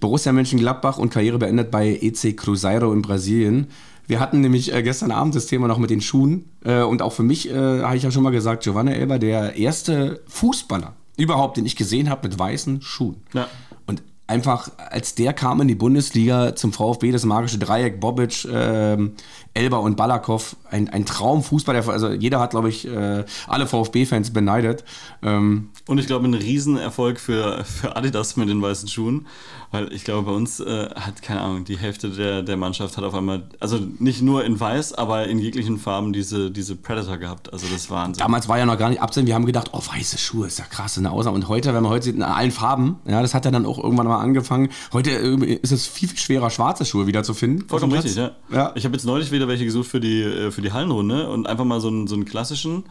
Borussia 0.00 0.32
Mönchengladbach 0.32 0.98
und 0.98 1.10
Karriere 1.10 1.38
beendet 1.38 1.70
bei 1.70 1.88
EC 1.88 2.36
Cruzeiro 2.36 2.92
in 2.92 3.00
Brasilien. 3.00 3.68
Wir 4.06 4.20
hatten 4.20 4.40
nämlich 4.40 4.72
äh, 4.72 4.82
gestern 4.82 5.10
Abend 5.10 5.34
das 5.34 5.46
Thema 5.46 5.68
noch 5.68 5.78
mit 5.78 5.90
den 5.90 6.00
Schuhen. 6.00 6.50
Äh, 6.64 6.82
und 6.82 7.02
auch 7.02 7.12
für 7.12 7.22
mich, 7.22 7.50
äh, 7.50 7.82
habe 7.82 7.96
ich 7.96 8.02
ja 8.02 8.10
schon 8.10 8.22
mal 8.22 8.30
gesagt, 8.30 8.64
Giovanna 8.64 8.92
Elber, 8.92 9.18
der 9.18 9.56
erste 9.56 10.20
Fußballer 10.26 10.94
überhaupt, 11.16 11.56
den 11.56 11.66
ich 11.66 11.76
gesehen 11.76 12.10
habe 12.10 12.28
mit 12.28 12.38
weißen 12.38 12.82
Schuhen. 12.82 13.22
Ja. 13.32 13.48
Und 13.86 14.02
einfach, 14.26 14.70
als 14.76 15.14
der 15.14 15.32
kam 15.32 15.60
in 15.60 15.68
die 15.68 15.74
Bundesliga 15.74 16.56
zum 16.56 16.72
VfB, 16.72 17.12
das 17.12 17.24
magische 17.24 17.58
Dreieck, 17.58 18.00
Bobic, 18.00 18.46
ähm, 18.50 19.12
Elber 19.54 19.80
und 19.80 19.96
Balakow, 19.96 20.56
ein, 20.70 20.88
ein 20.88 21.06
Traumfußball. 21.06 21.76
Also 21.76 22.10
jeder 22.10 22.40
hat, 22.40 22.50
glaube 22.50 22.68
ich, 22.68 22.86
äh, 22.86 23.24
alle 23.46 23.66
VfB-Fans 23.66 24.32
beneidet. 24.32 24.84
Ähm, 25.22 25.70
und 25.86 25.98
ich 25.98 26.06
glaube, 26.06 26.26
ein 26.26 26.34
Riesenerfolg 26.34 27.18
für, 27.18 27.64
für 27.64 27.96
Adidas 27.96 28.36
mit 28.36 28.48
den 28.48 28.60
weißen 28.60 28.88
Schuhen. 28.88 29.26
Weil 29.70 29.90
ich 29.90 30.04
glaube, 30.04 30.26
bei 30.26 30.36
uns 30.36 30.60
äh, 30.60 30.90
hat, 30.94 31.22
keine 31.22 31.40
Ahnung, 31.40 31.64
die 31.64 31.78
Hälfte 31.78 32.10
der, 32.10 32.42
der 32.42 32.58
Mannschaft 32.58 32.98
hat 32.98 33.04
auf 33.04 33.14
einmal, 33.14 33.44
also 33.58 33.78
nicht 33.98 34.20
nur 34.20 34.44
in 34.44 34.60
weiß, 34.60 34.92
aber 34.92 35.28
in 35.28 35.38
jeglichen 35.38 35.78
Farben 35.78 36.12
diese, 36.12 36.50
diese 36.50 36.76
Predator 36.76 37.16
gehabt. 37.16 37.50
Also 37.54 37.66
das 37.72 37.88
war 37.88 38.02
Wahnsinn. 38.02 38.20
Damals 38.20 38.48
war 38.48 38.58
ja 38.58 38.66
noch 38.66 38.78
gar 38.78 38.90
nicht 38.90 39.00
absehen. 39.00 39.26
Wir 39.26 39.34
haben 39.34 39.46
gedacht, 39.46 39.70
oh, 39.72 39.80
weiße 39.80 40.18
Schuhe, 40.18 40.46
ist 40.46 40.58
ja 40.58 40.64
krass, 40.64 40.98
eine 40.98 41.10
Ausnahme. 41.10 41.36
Und 41.36 41.48
heute, 41.48 41.74
wenn 41.74 41.82
man 41.82 41.92
heute 41.92 42.06
sieht, 42.06 42.16
in 42.16 42.22
allen 42.22 42.50
Farben, 42.50 42.96
ja, 43.06 43.22
das 43.22 43.34
hat 43.34 43.44
ja 43.44 43.50
dann 43.50 43.66
auch 43.66 43.82
irgendwann 43.82 44.06
mal 44.06 44.20
angefangen. 44.20 44.70
Heute 44.92 45.10
äh, 45.10 45.54
ist 45.62 45.72
es 45.72 45.86
viel, 45.86 46.08
viel 46.08 46.18
schwerer, 46.18 46.50
schwarze 46.50 46.84
Schuhe 46.84 47.06
wieder 47.06 47.22
zu 47.22 47.34
finden. 47.34 47.68
Vollkommen 47.68 47.92
richtig, 47.92 48.16
ja. 48.16 48.32
ja. 48.50 48.72
Ich 48.74 48.84
habe 48.84 48.94
jetzt 48.94 49.04
neulich 49.04 49.30
wieder 49.30 49.41
welche 49.48 49.64
gesucht 49.64 49.88
für 49.88 50.00
die, 50.00 50.22
äh, 50.22 50.50
für 50.50 50.62
die 50.62 50.72
Hallenrunde 50.72 51.28
und 51.28 51.46
einfach 51.46 51.64
mal 51.64 51.80
so 51.80 51.88
einen, 51.88 52.06
so 52.06 52.14
einen 52.14 52.24
klassischen. 52.24 52.84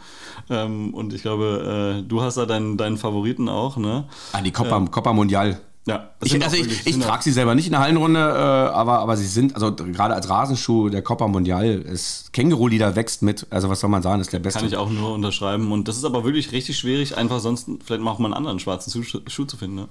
Ähm, 0.49 0.93
und 0.93 1.13
ich 1.13 1.21
glaube, 1.21 2.01
äh, 2.01 2.07
du 2.07 2.21
hast 2.21 2.37
da 2.37 2.45
deinen, 2.45 2.77
deinen 2.77 2.97
Favoriten 2.97 3.49
auch, 3.49 3.77
ne? 3.77 4.05
Ah, 4.33 4.41
die 4.41 4.51
Copa, 4.51 4.77
ähm, 4.77 4.91
Copa 4.91 5.13
Mundial. 5.13 5.59
Ja, 5.87 6.11
ich, 6.23 6.43
also 6.43 6.57
ich, 6.57 6.85
ich 6.85 6.99
trage 6.99 7.23
sie 7.23 7.31
selber 7.31 7.55
nicht 7.55 7.65
in 7.65 7.71
der 7.71 7.81
Hallenrunde, 7.81 8.19
äh, 8.19 8.23
aber, 8.23 8.99
aber 8.99 9.17
sie 9.17 9.25
sind, 9.25 9.55
also 9.55 9.73
gerade 9.75 10.13
als 10.13 10.29
Rasenschuh, 10.29 10.89
der 10.89 11.01
Copa 11.01 11.27
Mondial 11.27 11.65
ist, 11.65 12.31
Känguru-Lieder 12.33 12.95
wächst 12.95 13.23
mit, 13.23 13.47
also 13.49 13.67
was 13.67 13.79
soll 13.79 13.89
man 13.89 14.03
sagen, 14.03 14.21
ist 14.21 14.31
der 14.31 14.37
beste. 14.37 14.59
Kann 14.59 14.67
ich 14.67 14.77
auch 14.77 14.91
nur 14.91 15.11
unterschreiben 15.11 15.71
und 15.71 15.87
das 15.87 15.97
ist 15.97 16.05
aber 16.05 16.23
wirklich 16.23 16.51
richtig 16.51 16.77
schwierig, 16.77 17.17
einfach 17.17 17.39
sonst 17.39 17.67
vielleicht 17.83 18.03
mal 18.03 18.11
auch 18.11 18.19
mal 18.19 18.27
einen 18.27 18.35
anderen 18.35 18.59
schwarzen 18.59 19.03
Schuh, 19.03 19.21
Schuh 19.25 19.45
zu 19.45 19.57
finden. 19.57 19.75
Ne? 19.75 19.87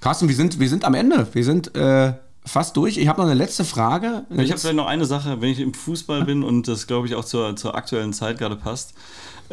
Carsten, 0.00 0.28
wir 0.28 0.34
sind, 0.34 0.58
wir 0.58 0.68
sind 0.68 0.84
am 0.84 0.94
Ende, 0.94 1.28
wir 1.32 1.44
sind 1.44 1.76
äh, 1.76 2.14
fast 2.44 2.76
durch. 2.76 2.96
Ich 2.96 3.08
habe 3.08 3.20
noch 3.20 3.28
eine 3.28 3.38
letzte 3.38 3.64
Frage. 3.64 4.24
Ich 4.30 4.50
habe 4.50 4.58
vielleicht 4.58 4.76
noch 4.76 4.86
eine 4.86 5.04
Sache, 5.04 5.40
wenn 5.40 5.50
ich 5.50 5.60
im 5.60 5.74
Fußball 5.74 6.24
bin 6.24 6.42
und 6.42 6.68
das 6.68 6.86
glaube 6.86 7.06
ich 7.06 7.14
auch 7.14 7.24
zur, 7.24 7.56
zur 7.56 7.74
aktuellen 7.74 8.12
Zeit 8.12 8.38
gerade 8.38 8.56
passt. 8.56 8.94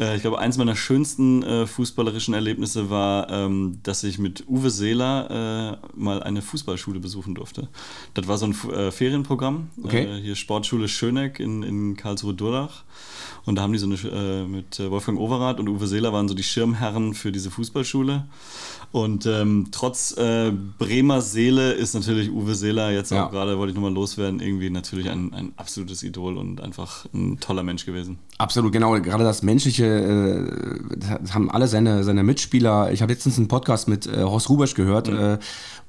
Äh, 0.00 0.16
ich 0.16 0.22
glaube, 0.22 0.38
eins 0.38 0.56
meiner 0.56 0.74
schönsten 0.74 1.42
äh, 1.42 1.66
fußballerischen 1.66 2.34
Erlebnisse 2.34 2.90
war, 2.90 3.30
ähm, 3.30 3.78
dass 3.82 4.02
ich 4.02 4.18
mit 4.18 4.48
Uwe 4.48 4.70
Seeler 4.70 5.78
äh, 5.82 5.86
mal 5.94 6.22
eine 6.22 6.42
Fußballschule 6.42 7.00
besuchen 7.00 7.34
durfte. 7.34 7.68
Das 8.14 8.26
war 8.26 8.38
so 8.38 8.46
ein 8.46 8.56
äh, 8.72 8.90
Ferienprogramm. 8.90 9.70
Okay. 9.82 10.04
Äh, 10.04 10.20
hier 10.22 10.34
Sportschule 10.34 10.88
Schöneck 10.88 11.38
in, 11.38 11.62
in 11.62 11.96
Karlsruhe-Durlach. 11.96 12.84
Und 13.46 13.56
da 13.56 13.62
haben 13.62 13.72
die 13.72 13.78
so 13.78 13.86
eine, 13.86 13.96
äh, 13.96 14.46
mit 14.46 14.78
Wolfgang 14.78 15.18
Overath 15.18 15.60
und 15.60 15.68
Uwe 15.68 15.86
Seeler 15.86 16.12
waren 16.12 16.28
so 16.28 16.34
die 16.34 16.42
Schirmherren 16.42 17.14
für 17.14 17.32
diese 17.32 17.50
Fußballschule. 17.50 18.26
Und 18.92 19.24
ähm, 19.24 19.68
trotz 19.70 20.16
äh, 20.16 20.52
Bremer 20.78 21.20
Seele 21.20 21.72
ist 21.72 21.94
natürlich 21.94 22.28
Uwe 22.30 22.56
Seeler 22.56 22.90
jetzt 22.90 23.12
ja. 23.12 23.26
auch 23.26 23.30
gerade, 23.30 23.56
wollte 23.56 23.70
ich 23.70 23.76
nochmal 23.76 23.92
loswerden, 23.92 24.40
irgendwie 24.40 24.68
natürlich 24.68 25.08
ein, 25.08 25.32
ein 25.32 25.52
absolutes 25.56 26.02
Idol 26.02 26.36
und 26.36 26.60
einfach 26.60 27.06
ein 27.14 27.38
toller 27.38 27.62
Mensch 27.62 27.86
gewesen. 27.86 28.18
Absolut, 28.38 28.72
genau. 28.72 29.00
Gerade 29.00 29.22
das 29.22 29.42
Menschliche, 29.44 29.84
äh, 29.84 30.96
das 30.98 31.34
haben 31.34 31.50
alle 31.50 31.68
seine, 31.68 32.02
seine 32.02 32.24
Mitspieler. 32.24 32.90
Ich 32.90 33.00
habe 33.00 33.12
letztens 33.12 33.38
einen 33.38 33.46
Podcast 33.46 33.86
mit 33.86 34.08
äh, 34.08 34.22
Horst 34.22 34.48
Rubisch 34.48 34.74
gehört 34.74 35.08
mhm. 35.08 35.38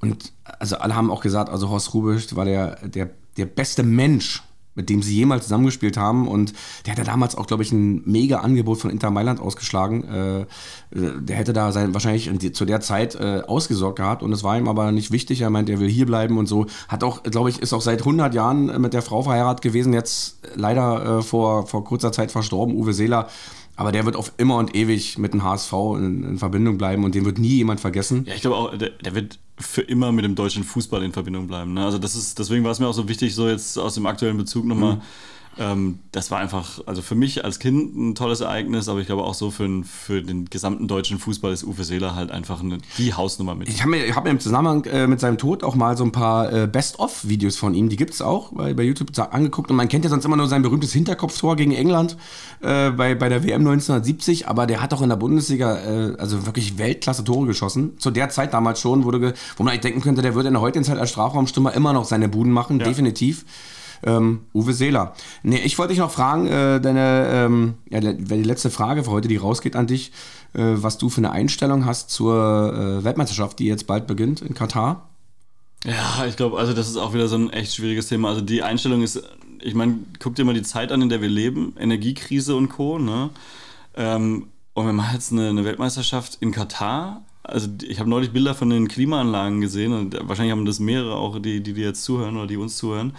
und 0.02 0.34
also 0.60 0.78
alle 0.78 0.96
haben 0.96 1.10
auch 1.10 1.22
gesagt, 1.22 1.50
also 1.50 1.70
Horst 1.70 1.96
Rubisch 1.96 2.36
war 2.36 2.46
der, 2.46 2.88
der, 2.88 3.10
der 3.36 3.46
beste 3.46 3.82
Mensch 3.82 4.44
mit 4.76 4.90
dem 4.90 5.02
sie 5.02 5.16
jemals 5.16 5.44
zusammengespielt 5.44 5.98
haben. 5.98 6.28
Und 6.28 6.54
der 6.86 6.94
hatte 6.94 7.04
damals 7.04 7.36
auch, 7.36 7.48
glaube 7.48 7.64
ich, 7.64 7.72
ein 7.72 8.04
mega 8.06 8.40
Angebot 8.40 8.80
von 8.80 8.90
Inter 8.90 9.12
Mailand 9.12 9.40
ausgeschlagen. 9.40 10.04
Äh, 10.04 10.46
der 10.92 11.36
hätte 11.36 11.54
da 11.54 11.72
sein, 11.72 11.94
wahrscheinlich 11.94 12.54
zu 12.54 12.66
der 12.66 12.82
Zeit 12.82 13.16
äh, 13.16 13.42
ausgesorgt 13.48 13.98
gehabt 13.98 14.24
und 14.24 14.32
es 14.32 14.44
war 14.44 14.58
ihm 14.58 14.68
aber 14.68 14.92
nicht 14.92 15.12
wichtig. 15.12 15.42
Er 15.42 15.50
meint, 15.50 15.70
er 15.70 15.80
will 15.80 15.90
hier 15.90 16.06
bleiben 16.06 16.38
und 16.38 16.48
so. 16.48 16.68
Hat 16.88 17.04
auch, 17.04 17.24
glaube 17.24 17.50
ich, 17.50 17.60
ist 17.60 17.74
auch 17.74 17.82
seit 17.82 18.00
100 18.00 18.34
Jahren 18.34 18.82
mit 18.82 18.94
der 18.94 19.02
Frau 19.02 19.22
verheiratet 19.22 19.62
gewesen. 19.62 19.94
Jetzt 19.94 20.40
leider 20.56 21.20
äh, 21.20 21.22
vor, 21.22 21.68
vor 21.68 21.84
kurzer 21.84 22.12
Zeit 22.12 22.32
verstorben, 22.32 22.76
Uwe 22.76 22.94
Seeler. 22.94 23.28
Aber 23.76 23.92
der 23.92 24.06
wird 24.06 24.16
auf 24.16 24.34
immer 24.38 24.58
und 24.58 24.76
ewig 24.76 25.18
mit 25.18 25.34
dem 25.34 25.44
HSV 25.44 25.74
in, 25.98 26.24
in 26.24 26.38
Verbindung 26.38 26.78
bleiben 26.78 27.04
und 27.04 27.16
den 27.16 27.26
wird 27.26 27.40
nie 27.40 27.56
jemand 27.56 27.80
vergessen. 27.80 28.26
Ja, 28.28 28.36
ich 28.36 28.42
glaube 28.42 28.58
auch, 28.58 28.78
der, 28.78 28.90
der 28.90 29.16
wird 29.16 29.40
für 29.62 29.82
immer 29.82 30.12
mit 30.12 30.26
dem 30.26 30.36
deutschen 30.36 30.64
Fußball 30.64 31.04
in 31.04 31.12
Verbindung 31.12 31.48
bleiben. 31.48 31.74
Ne? 31.74 31.86
Also 31.86 31.98
das 31.98 32.16
ist, 32.16 32.38
deswegen 32.40 32.64
war 32.64 32.72
es 32.72 32.80
mir 32.80 32.88
auch 32.88 32.94
so 32.94 33.08
wichtig, 33.08 33.36
so 33.36 33.48
jetzt 33.48 33.78
aus 33.78 33.96
dem 33.96 34.06
aktuellen 34.06 34.38
Bezug 34.38 34.66
nochmal 34.66 34.96
mhm. 34.96 35.02
Ähm, 35.62 36.00
das 36.12 36.32
war 36.32 36.40
einfach, 36.40 36.80
also 36.88 37.04
für 37.04 37.14
mich 37.14 37.46
als 37.46 37.60
Kind 37.60 37.96
ein 37.96 38.16
tolles 38.16 38.42
Ereignis, 38.42 38.90
aber 38.90 39.00
ich 39.00 39.06
glaube 39.06 39.24
auch 39.24 39.36
so 39.36 39.52
für, 39.52 39.70
für 39.84 40.24
den 40.24 40.46
gesamten 40.46 40.88
deutschen 40.88 41.20
Fußball 41.20 41.54
ist 41.54 41.64
Uwe 41.64 41.84
Seeler 41.84 42.16
halt 42.16 42.32
einfach 42.32 42.62
eine, 42.62 42.80
die 42.98 43.14
Hausnummer 43.14 43.54
mit. 43.54 43.70
Ich 43.70 43.82
habe 43.82 43.92
mir, 43.92 44.16
hab 44.16 44.24
mir 44.24 44.32
im 44.32 44.40
Zusammenhang 44.40 44.86
äh, 44.86 45.06
mit 45.06 45.20
seinem 45.20 45.38
Tod 45.38 45.64
auch 45.64 45.76
mal 45.76 45.96
so 45.96 46.04
ein 46.04 46.12
paar 46.12 46.52
äh, 46.52 46.68
Best-of-Videos 46.68 47.58
von 47.58 47.76
ihm, 47.76 47.90
die 47.90 47.96
gibt 47.96 48.16
es 48.16 48.24
auch 48.24 48.54
bei, 48.54 48.74
bei 48.74 48.82
YouTube 48.82 49.12
angeguckt 49.20 49.70
und 49.70 49.78
man 49.78 49.88
kennt 49.88 50.04
ja 50.04 50.10
sonst 50.10 50.26
immer 50.26 50.36
nur 50.36 50.48
sein 50.48 50.64
berühmtes 50.64 50.94
Hinterkopftor 50.94 51.56
gegen 51.56 51.74
England 51.74 52.18
äh, 52.62 52.90
bei, 52.90 53.14
bei 53.14 53.30
der 53.30 53.44
WM 53.44 53.62
1970, 53.62 54.48
aber 54.48 54.66
der 54.66 54.82
hat 54.82 54.96
auch 54.96 55.04
in 55.04 55.10
der 55.10 55.16
Bundesliga 55.16 55.78
äh, 55.78 56.16
also 56.18 56.48
wirklich 56.48 56.80
Weltklasse 56.80 57.24
Tore 57.24 57.46
geschossen. 57.46 58.00
Zu 58.00 58.10
der 58.10 58.30
Zeit 58.30 58.54
damals 58.56 58.82
schon, 58.82 59.04
wurde 59.04 59.36
wo 59.58 59.64
man 59.64 59.74
eigentlich 59.74 59.82
denken 59.82 60.02
könnte, 60.02 60.24
der 60.24 60.34
würde 60.34 60.48
in 60.48 60.56
der 60.56 60.62
heutigen 60.62 60.84
Zeit 60.84 60.98
als 60.98 61.12
Strafraumstürmer 61.12 61.74
immer 61.74 61.94
noch 61.94 62.06
seine 62.06 62.30
Buden 62.30 62.52
machen, 62.52 62.80
ja. 62.80 62.86
definitiv 62.86 63.46
ähm, 64.04 64.42
Uwe 64.54 64.74
Seeler. 64.74 65.14
Nee, 65.44 65.62
ich 65.64 65.78
wollte 65.78 65.94
dich 65.94 66.00
noch 66.00 66.12
fragen, 66.12 66.48
äh, 66.48 66.82
deine, 66.82 67.28
ähm, 67.32 67.74
ja, 67.90 68.00
die 68.00 68.44
letzte 68.44 68.70
Frage 68.70 69.04
für 69.04 69.12
heute, 69.12 69.28
die 69.28 69.38
rausgeht 69.38 69.76
an 69.76 69.88
dich, 69.88 70.12
äh, 70.54 70.62
was 70.76 70.98
du 70.98 71.10
für 71.10 71.20
eine 71.20 71.32
Einstellung 71.32 71.86
hast 71.86 72.10
zur 72.10 72.74
äh, 72.74 73.04
Weltmeisterschaft, 73.04 73.60
die 73.60 73.66
jetzt 73.66 73.88
bald 73.88 74.08
beginnt 74.08 74.42
in 74.42 74.54
Katar? 74.54 75.10
Ja, 75.86 76.26
ich 76.28 76.36
glaube, 76.36 76.60
also 76.60 76.74
das 76.74 76.88
ist 76.88 76.98
auch 76.98 77.14
wieder 77.14 77.28
so 77.28 77.36
ein 77.36 77.50
echt 77.52 77.76
schwieriges 77.76 78.08
Thema. 78.08 78.30
Also 78.30 78.42
die 78.42 78.62
Einstellung 78.62 79.02
ist, 79.02 79.24
ich 79.62 79.74
meine, 79.74 79.96
guck 80.20 80.36
dir 80.36 80.46
mal 80.46 80.54
die 80.54 80.62
Zeit 80.62 80.92
an, 80.92 81.02
in 81.02 81.10
der 81.10 81.22
wir 81.22 81.30
leben, 81.30 81.76
Energiekrise 81.80 82.56
und 82.56 82.70
Co. 82.70 83.00
Ne? 83.00 83.30
Ähm, 83.96 84.48
und 84.74 84.86
wir 84.86 84.94
machen 84.94 85.16
jetzt 85.16 85.32
eine, 85.32 85.50
eine 85.50 85.66
Weltmeisterschaft 85.66 86.38
in 86.40 86.52
Katar. 86.52 87.24
Also 87.44 87.68
ich 87.82 88.00
habe 88.00 88.10
neulich 88.10 88.32
Bilder 88.32 88.54
von 88.54 88.70
den 88.70 88.88
Klimaanlagen 88.88 89.62
gesehen 89.62 89.94
und 89.94 90.16
wahrscheinlich 90.28 90.52
haben 90.52 90.66
das 90.66 90.80
mehrere 90.80 91.16
auch, 91.16 91.40
die, 91.40 91.62
die, 91.62 91.74
die 91.74 91.82
jetzt 91.82 92.04
zuhören 92.04 92.38
oder 92.38 92.46
die 92.46 92.58
uns 92.58 92.78
zuhören 92.78 93.14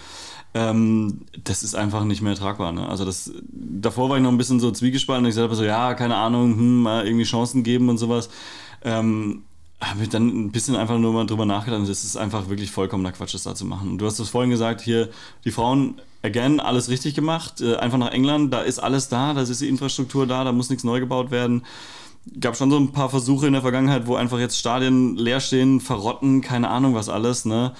ähm, 0.55 1.23
das 1.45 1.62
ist 1.62 1.74
einfach 1.74 2.05
nicht 2.05 2.23
mehr 2.23 2.35
tragbar. 2.35 2.73
Ne? 2.73 2.87
Also 2.87 3.05
das, 3.05 3.33
davor 3.51 4.11
war 4.11 4.16
ich 4.16 4.23
noch 4.23 4.31
ein 4.31 4.39
bisschen 4.39 4.61
so 4.61 4.70
zwiegespalten 4.70 5.24
und 5.24 5.31
ich 5.31 5.35
sagte 5.35 5.55
so, 5.55 5.65
ja, 5.65 5.95
keine 5.95 6.16
Ahnung, 6.16 6.57
hm, 6.57 6.83
mal 6.83 7.07
irgendwie 7.07 7.24
Chancen 7.24 7.62
geben 7.62 7.89
und 7.89 7.99
sowas. 7.99 8.29
Ähm, 8.83 9.45
habe 9.81 10.03
ich 10.05 10.09
dann 10.11 10.29
ein 10.29 10.53
bisschen 10.53 10.77
einfach 10.77 10.99
nur 10.99 11.12
mal 11.12 11.27
drüber 11.27 11.45
nachgedacht 11.45 11.89
das 11.89 12.05
ist 12.05 12.16
einfach 12.16 12.49
wirklich 12.49 12.70
vollkommener 12.70 13.12
Quatsch, 13.12 13.35
das 13.35 13.43
da 13.43 13.55
zu 13.55 13.65
machen. 13.65 13.99
Du 13.99 14.07
hast 14.07 14.19
es 14.19 14.29
vorhin 14.29 14.51
gesagt, 14.51 14.81
hier, 14.81 15.09
die 15.45 15.51
Frauen, 15.51 16.01
again, 16.23 16.61
alles 16.61 16.89
richtig 16.89 17.15
gemacht, 17.15 17.61
äh, 17.61 17.77
einfach 17.77 17.99
nach 17.99 18.12
England, 18.12 18.53
da 18.53 18.61
ist 18.61 18.79
alles 18.79 19.09
da, 19.09 19.35
da 19.35 19.43
ist 19.43 19.61
die 19.61 19.69
Infrastruktur 19.69 20.27
da, 20.27 20.45
da 20.45 20.53
muss 20.53 20.70
nichts 20.70 20.85
neu 20.85 21.01
gebaut 21.01 21.31
werden. 21.31 21.65
Gab 22.41 22.57
schon 22.57 22.70
so 22.70 22.79
ein 22.79 22.93
paar 22.93 23.11
Versuche 23.11 23.49
in 23.49 23.55
der 23.55 23.62
Vergangenheit, 23.62 24.07
wo 24.07 24.15
einfach 24.15 24.39
jetzt 24.39 24.57
Stadien 24.57 25.16
leer 25.16 25.41
stehen, 25.41 25.81
verrotten, 25.81 26.41
keine 26.41 26.69
Ahnung 26.69 26.95
was 26.95 27.09
alles, 27.09 27.45
ne? 27.45 27.73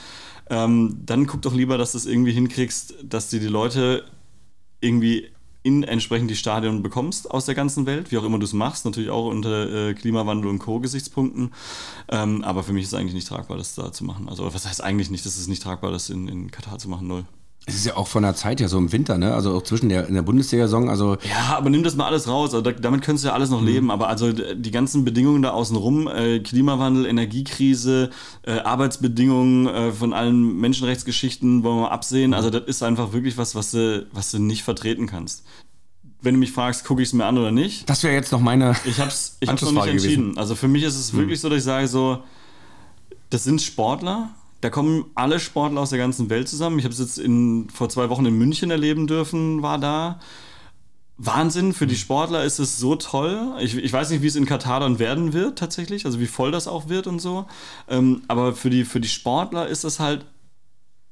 Ähm, 0.51 0.99
dann 1.05 1.27
guck 1.27 1.43
doch 1.43 1.55
lieber, 1.55 1.79
dass 1.79 1.93
du 1.93 1.99
es 1.99 2.07
irgendwie 2.07 2.33
hinkriegst, 2.33 2.95
dass 3.03 3.29
dir 3.29 3.41
die 3.41 3.49
Leute 3.49 4.05
irgendwie 4.81 5.29
in 5.63 5.85
entsprechend 5.85 6.31
die 6.31 6.37
Stadien 6.37 6.83
bekommst 6.83 7.31
aus 7.31 7.45
der 7.47 7.55
ganzen 7.55 7.87
Welt, 7.87 8.11
wie 8.11 8.19
auch 8.19 8.25
immer 8.25 8.39
du 8.39 8.45
es 8.45 8.53
machst, 8.53 8.85
natürlich 8.85 9.11
auch 9.11 9.27
unter 9.27 9.91
äh, 9.91 9.95
Klimawandel 9.95 10.51
und 10.51 10.59
Co-Gesichtspunkten. 10.59 11.53
Ähm, 12.09 12.43
aber 12.43 12.65
für 12.65 12.73
mich 12.73 12.85
ist 12.85 12.93
es 12.93 12.95
eigentlich 12.99 13.15
nicht 13.15 13.29
tragbar, 13.29 13.57
das 13.57 13.75
da 13.75 13.93
zu 13.93 14.05
machen. 14.05 14.29
Also 14.29 14.53
was 14.53 14.67
heißt 14.67 14.83
eigentlich 14.83 15.11
nicht, 15.11 15.25
das 15.25 15.39
ist 15.39 15.49
nicht 15.49 15.63
tragbar, 15.63 15.93
das 15.93 16.11
in, 16.11 16.27
in 16.27 16.51
Katar 16.51 16.79
zu 16.79 16.89
machen, 16.89 17.07
null. 17.07 17.25
Es 17.65 17.77
ist 17.77 17.87
ja 17.87 17.97
auch 17.97 18.09
von 18.09 18.25
der 18.25 18.35
Zeit 18.35 18.61
her 18.61 18.69
so 18.69 18.77
im 18.77 18.91
Winter, 18.91 19.19
ne? 19.19 19.35
Also 19.35 19.57
auch 19.57 19.63
zwischen 19.63 19.89
der, 19.89 20.09
in 20.09 20.15
der 20.15 20.23
Bundesliga-Saison. 20.23 20.91
Also 20.91 21.17
ja, 21.23 21.57
aber 21.57 21.71
nimm 21.71 21.85
das 21.85 21.95
mal 21.95 22.07
alles 22.07 22.27
raus. 22.27 22.55
Also 22.55 22.61
da, 22.61 22.73
damit 22.73 23.03
könntest 23.03 23.25
du 23.25 23.29
ja 23.29 23.35
alles 23.35 23.51
noch 23.51 23.61
mhm. 23.61 23.67
leben. 23.67 23.91
Aber 23.93 24.09
also 24.09 24.33
die 24.33 24.71
ganzen 24.73 25.05
Bedingungen 25.05 25.43
da 25.43 25.51
außenrum, 25.51 26.09
äh, 26.09 26.41
Klimawandel, 26.41 27.07
Energiekrise, 27.07 28.11
äh, 28.43 28.59
Arbeitsbedingungen 28.59 29.69
äh, 29.69 29.93
von 29.93 30.13
allen 30.13 30.59
Menschenrechtsgeschichten, 30.59 31.63
wollen 31.63 31.77
wir 31.77 31.83
mal 31.83 31.91
absehen. 31.91 32.35
Also 32.35 32.51
das 32.51 32.65
ist 32.67 32.83
einfach 32.83 33.13
wirklich 33.13 33.39
was, 33.39 33.55
was 33.55 33.71
du, 33.71 34.07
was 34.11 34.33
du 34.33 34.41
nicht 34.41 34.65
vertreten 34.65 35.07
kannst. 35.07 35.45
Wenn 36.21 36.35
du 36.35 36.41
mich 36.41 36.51
fragst, 36.51 36.85
gucke 36.85 37.03
ich 37.03 37.09
es 37.09 37.13
mir 37.13 37.27
an 37.27 37.39
oder 37.39 37.53
nicht? 37.53 37.89
Das 37.89 38.03
wäre 38.03 38.15
jetzt 38.15 38.33
noch 38.33 38.41
meine. 38.41 38.75
Ich 38.85 38.99
habe 38.99 39.09
es 39.09 39.37
ich 39.39 39.49
noch 39.49 39.73
nicht 39.73 39.87
entschieden. 39.87 40.23
Gewesen. 40.23 40.39
Also 40.39 40.57
für 40.57 40.69
mich 40.69 40.83
ist 40.83 40.97
es 40.97 41.13
mhm. 41.13 41.19
wirklich 41.19 41.41
so, 41.41 41.49
dass 41.49 41.59
ich 41.59 41.65
sage 41.65 41.87
so, 41.87 42.25
das 43.31 43.45
sind 43.45 43.63
Sportler 43.63 44.31
da 44.63 44.71
kommen 44.71 45.07
alle 45.17 45.41
Sportler 45.41 45.81
aus 45.81 45.91
der 45.91 45.99
ganzen 45.99 46.31
Welt 46.31 46.49
zusammen. 46.49 46.79
Ich 46.79 46.85
habe 46.85 46.95
es 46.95 47.01
jetzt 47.01 47.19
in, 47.19 47.69
vor 47.69 47.89
zwei 47.89 48.09
Wochen 48.09 48.25
in 48.25 48.39
München 48.39 48.71
erleben 48.71 49.09
dürfen, 49.09 49.61
war 49.61 49.77
da. 49.77 50.21
Wahnsinn, 51.19 51.73
für 51.73 51.89
die 51.89 51.97
Sportler 51.97 52.45
ist 52.45 52.61
es 52.61 52.79
so 52.79 52.95
toll. 52.95 53.55
Ich, 53.61 53.77
ich 53.77 53.93
weiß 53.93 54.11
nicht, 54.11 54.23
wie 54.23 54.29
es 54.29 54.37
in 54.37 54.47
Katar 54.47 54.79
dann 54.81 55.01
werden 55.01 55.33
wird 55.33 55.59
tatsächlich, 55.59 56.07
also 56.07 56.21
wie 56.21 56.27
voll 56.27 56.53
das 56.53 56.69
auch 56.69 56.89
wird 56.89 57.09
und 57.09 57.19
so. 57.19 57.47
Ähm, 57.89 58.23
aber 58.29 58.55
für 58.55 58.71
die, 58.71 58.85
für 58.85 59.01
die 59.01 59.09
Sportler 59.09 59.67
ist 59.67 59.83
das 59.83 59.99
halt 59.99 60.27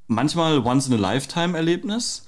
manchmal 0.07 0.59
Once-in-a-Lifetime-Erlebnis. 0.59 2.25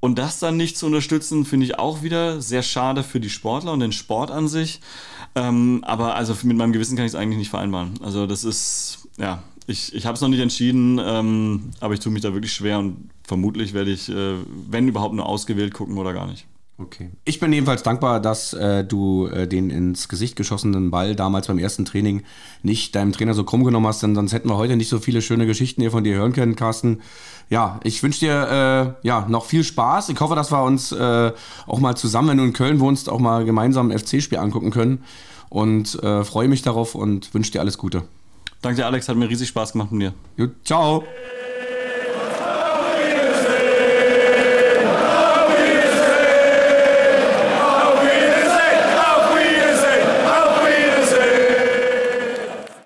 Und 0.00 0.18
das 0.18 0.38
dann 0.38 0.56
nicht 0.56 0.78
zu 0.78 0.86
unterstützen, 0.86 1.44
finde 1.44 1.66
ich 1.66 1.78
auch 1.78 2.02
wieder 2.02 2.40
sehr 2.40 2.62
schade 2.62 3.02
für 3.02 3.20
die 3.20 3.28
Sportler 3.28 3.74
und 3.74 3.80
den 3.80 3.92
Sport 3.92 4.30
an 4.30 4.48
sich. 4.48 4.80
Ähm, 5.34 5.84
aber 5.86 6.14
also 6.14 6.34
mit 6.42 6.56
meinem 6.56 6.72
Gewissen 6.72 6.96
kann 6.96 7.04
ich 7.04 7.12
es 7.12 7.18
eigentlich 7.18 7.38
nicht 7.38 7.50
vereinbaren. 7.50 8.00
Also 8.02 8.26
das 8.26 8.44
ist, 8.44 9.08
ja, 9.18 9.42
ich, 9.70 9.94
ich 9.94 10.04
habe 10.06 10.16
es 10.16 10.20
noch 10.20 10.28
nicht 10.28 10.40
entschieden, 10.40 11.00
ähm, 11.02 11.70
aber 11.80 11.94
ich 11.94 12.00
tue 12.00 12.12
mich 12.12 12.22
da 12.22 12.32
wirklich 12.34 12.52
schwer 12.52 12.78
und 12.78 13.10
vermutlich 13.22 13.72
werde 13.72 13.92
ich, 13.92 14.08
äh, 14.08 14.34
wenn 14.68 14.88
überhaupt, 14.88 15.14
nur 15.14 15.26
ausgewählt 15.26 15.72
gucken 15.72 15.96
oder 15.96 16.12
gar 16.12 16.26
nicht. 16.26 16.46
Okay. 16.76 17.10
Ich 17.26 17.38
bin 17.38 17.52
jedenfalls 17.52 17.82
dankbar, 17.82 18.20
dass 18.20 18.54
äh, 18.54 18.84
du 18.84 19.26
äh, 19.26 19.46
den 19.46 19.68
ins 19.68 20.08
Gesicht 20.08 20.34
geschossenen 20.34 20.90
Ball 20.90 21.14
damals 21.14 21.46
beim 21.46 21.58
ersten 21.58 21.84
Training 21.84 22.22
nicht 22.62 22.94
deinem 22.94 23.12
Trainer 23.12 23.34
so 23.34 23.44
krumm 23.44 23.64
genommen 23.64 23.86
hast, 23.86 24.02
denn 24.02 24.14
sonst 24.14 24.32
hätten 24.32 24.48
wir 24.48 24.56
heute 24.56 24.76
nicht 24.76 24.88
so 24.88 24.98
viele 24.98 25.20
schöne 25.20 25.46
Geschichten 25.46 25.82
hier 25.82 25.90
von 25.90 26.04
dir 26.04 26.16
hören 26.16 26.32
können, 26.32 26.56
Carsten. 26.56 27.02
Ja, 27.50 27.80
ich 27.84 28.02
wünsche 28.02 28.20
dir 28.20 28.96
äh, 29.02 29.06
ja, 29.06 29.26
noch 29.28 29.44
viel 29.44 29.62
Spaß. 29.62 30.08
Ich 30.08 30.18
hoffe, 30.20 30.34
dass 30.34 30.50
wir 30.50 30.62
uns 30.62 30.90
äh, 30.92 31.32
auch 31.66 31.80
mal 31.80 31.96
zusammen, 31.96 32.30
wenn 32.30 32.38
du 32.38 32.44
in 32.44 32.52
Köln 32.54 32.80
wohnst, 32.80 33.10
auch 33.10 33.20
mal 33.20 33.44
gemeinsam 33.44 33.90
ein 33.90 33.98
FC-Spiel 33.98 34.38
angucken 34.38 34.70
können. 34.70 35.04
Und 35.50 36.02
äh, 36.02 36.24
freue 36.24 36.48
mich 36.48 36.62
darauf 36.62 36.94
und 36.94 37.34
wünsche 37.34 37.50
dir 37.50 37.60
alles 37.60 37.76
Gute. 37.76 38.04
Danke 38.62 38.84
Alex. 38.84 39.08
Hat 39.08 39.16
mir 39.16 39.28
riesig 39.28 39.48
Spaß 39.48 39.72
gemacht 39.72 39.92
mit 39.92 40.02
dir. 40.02 40.14
Gut, 40.36 40.54
ciao. 40.64 41.04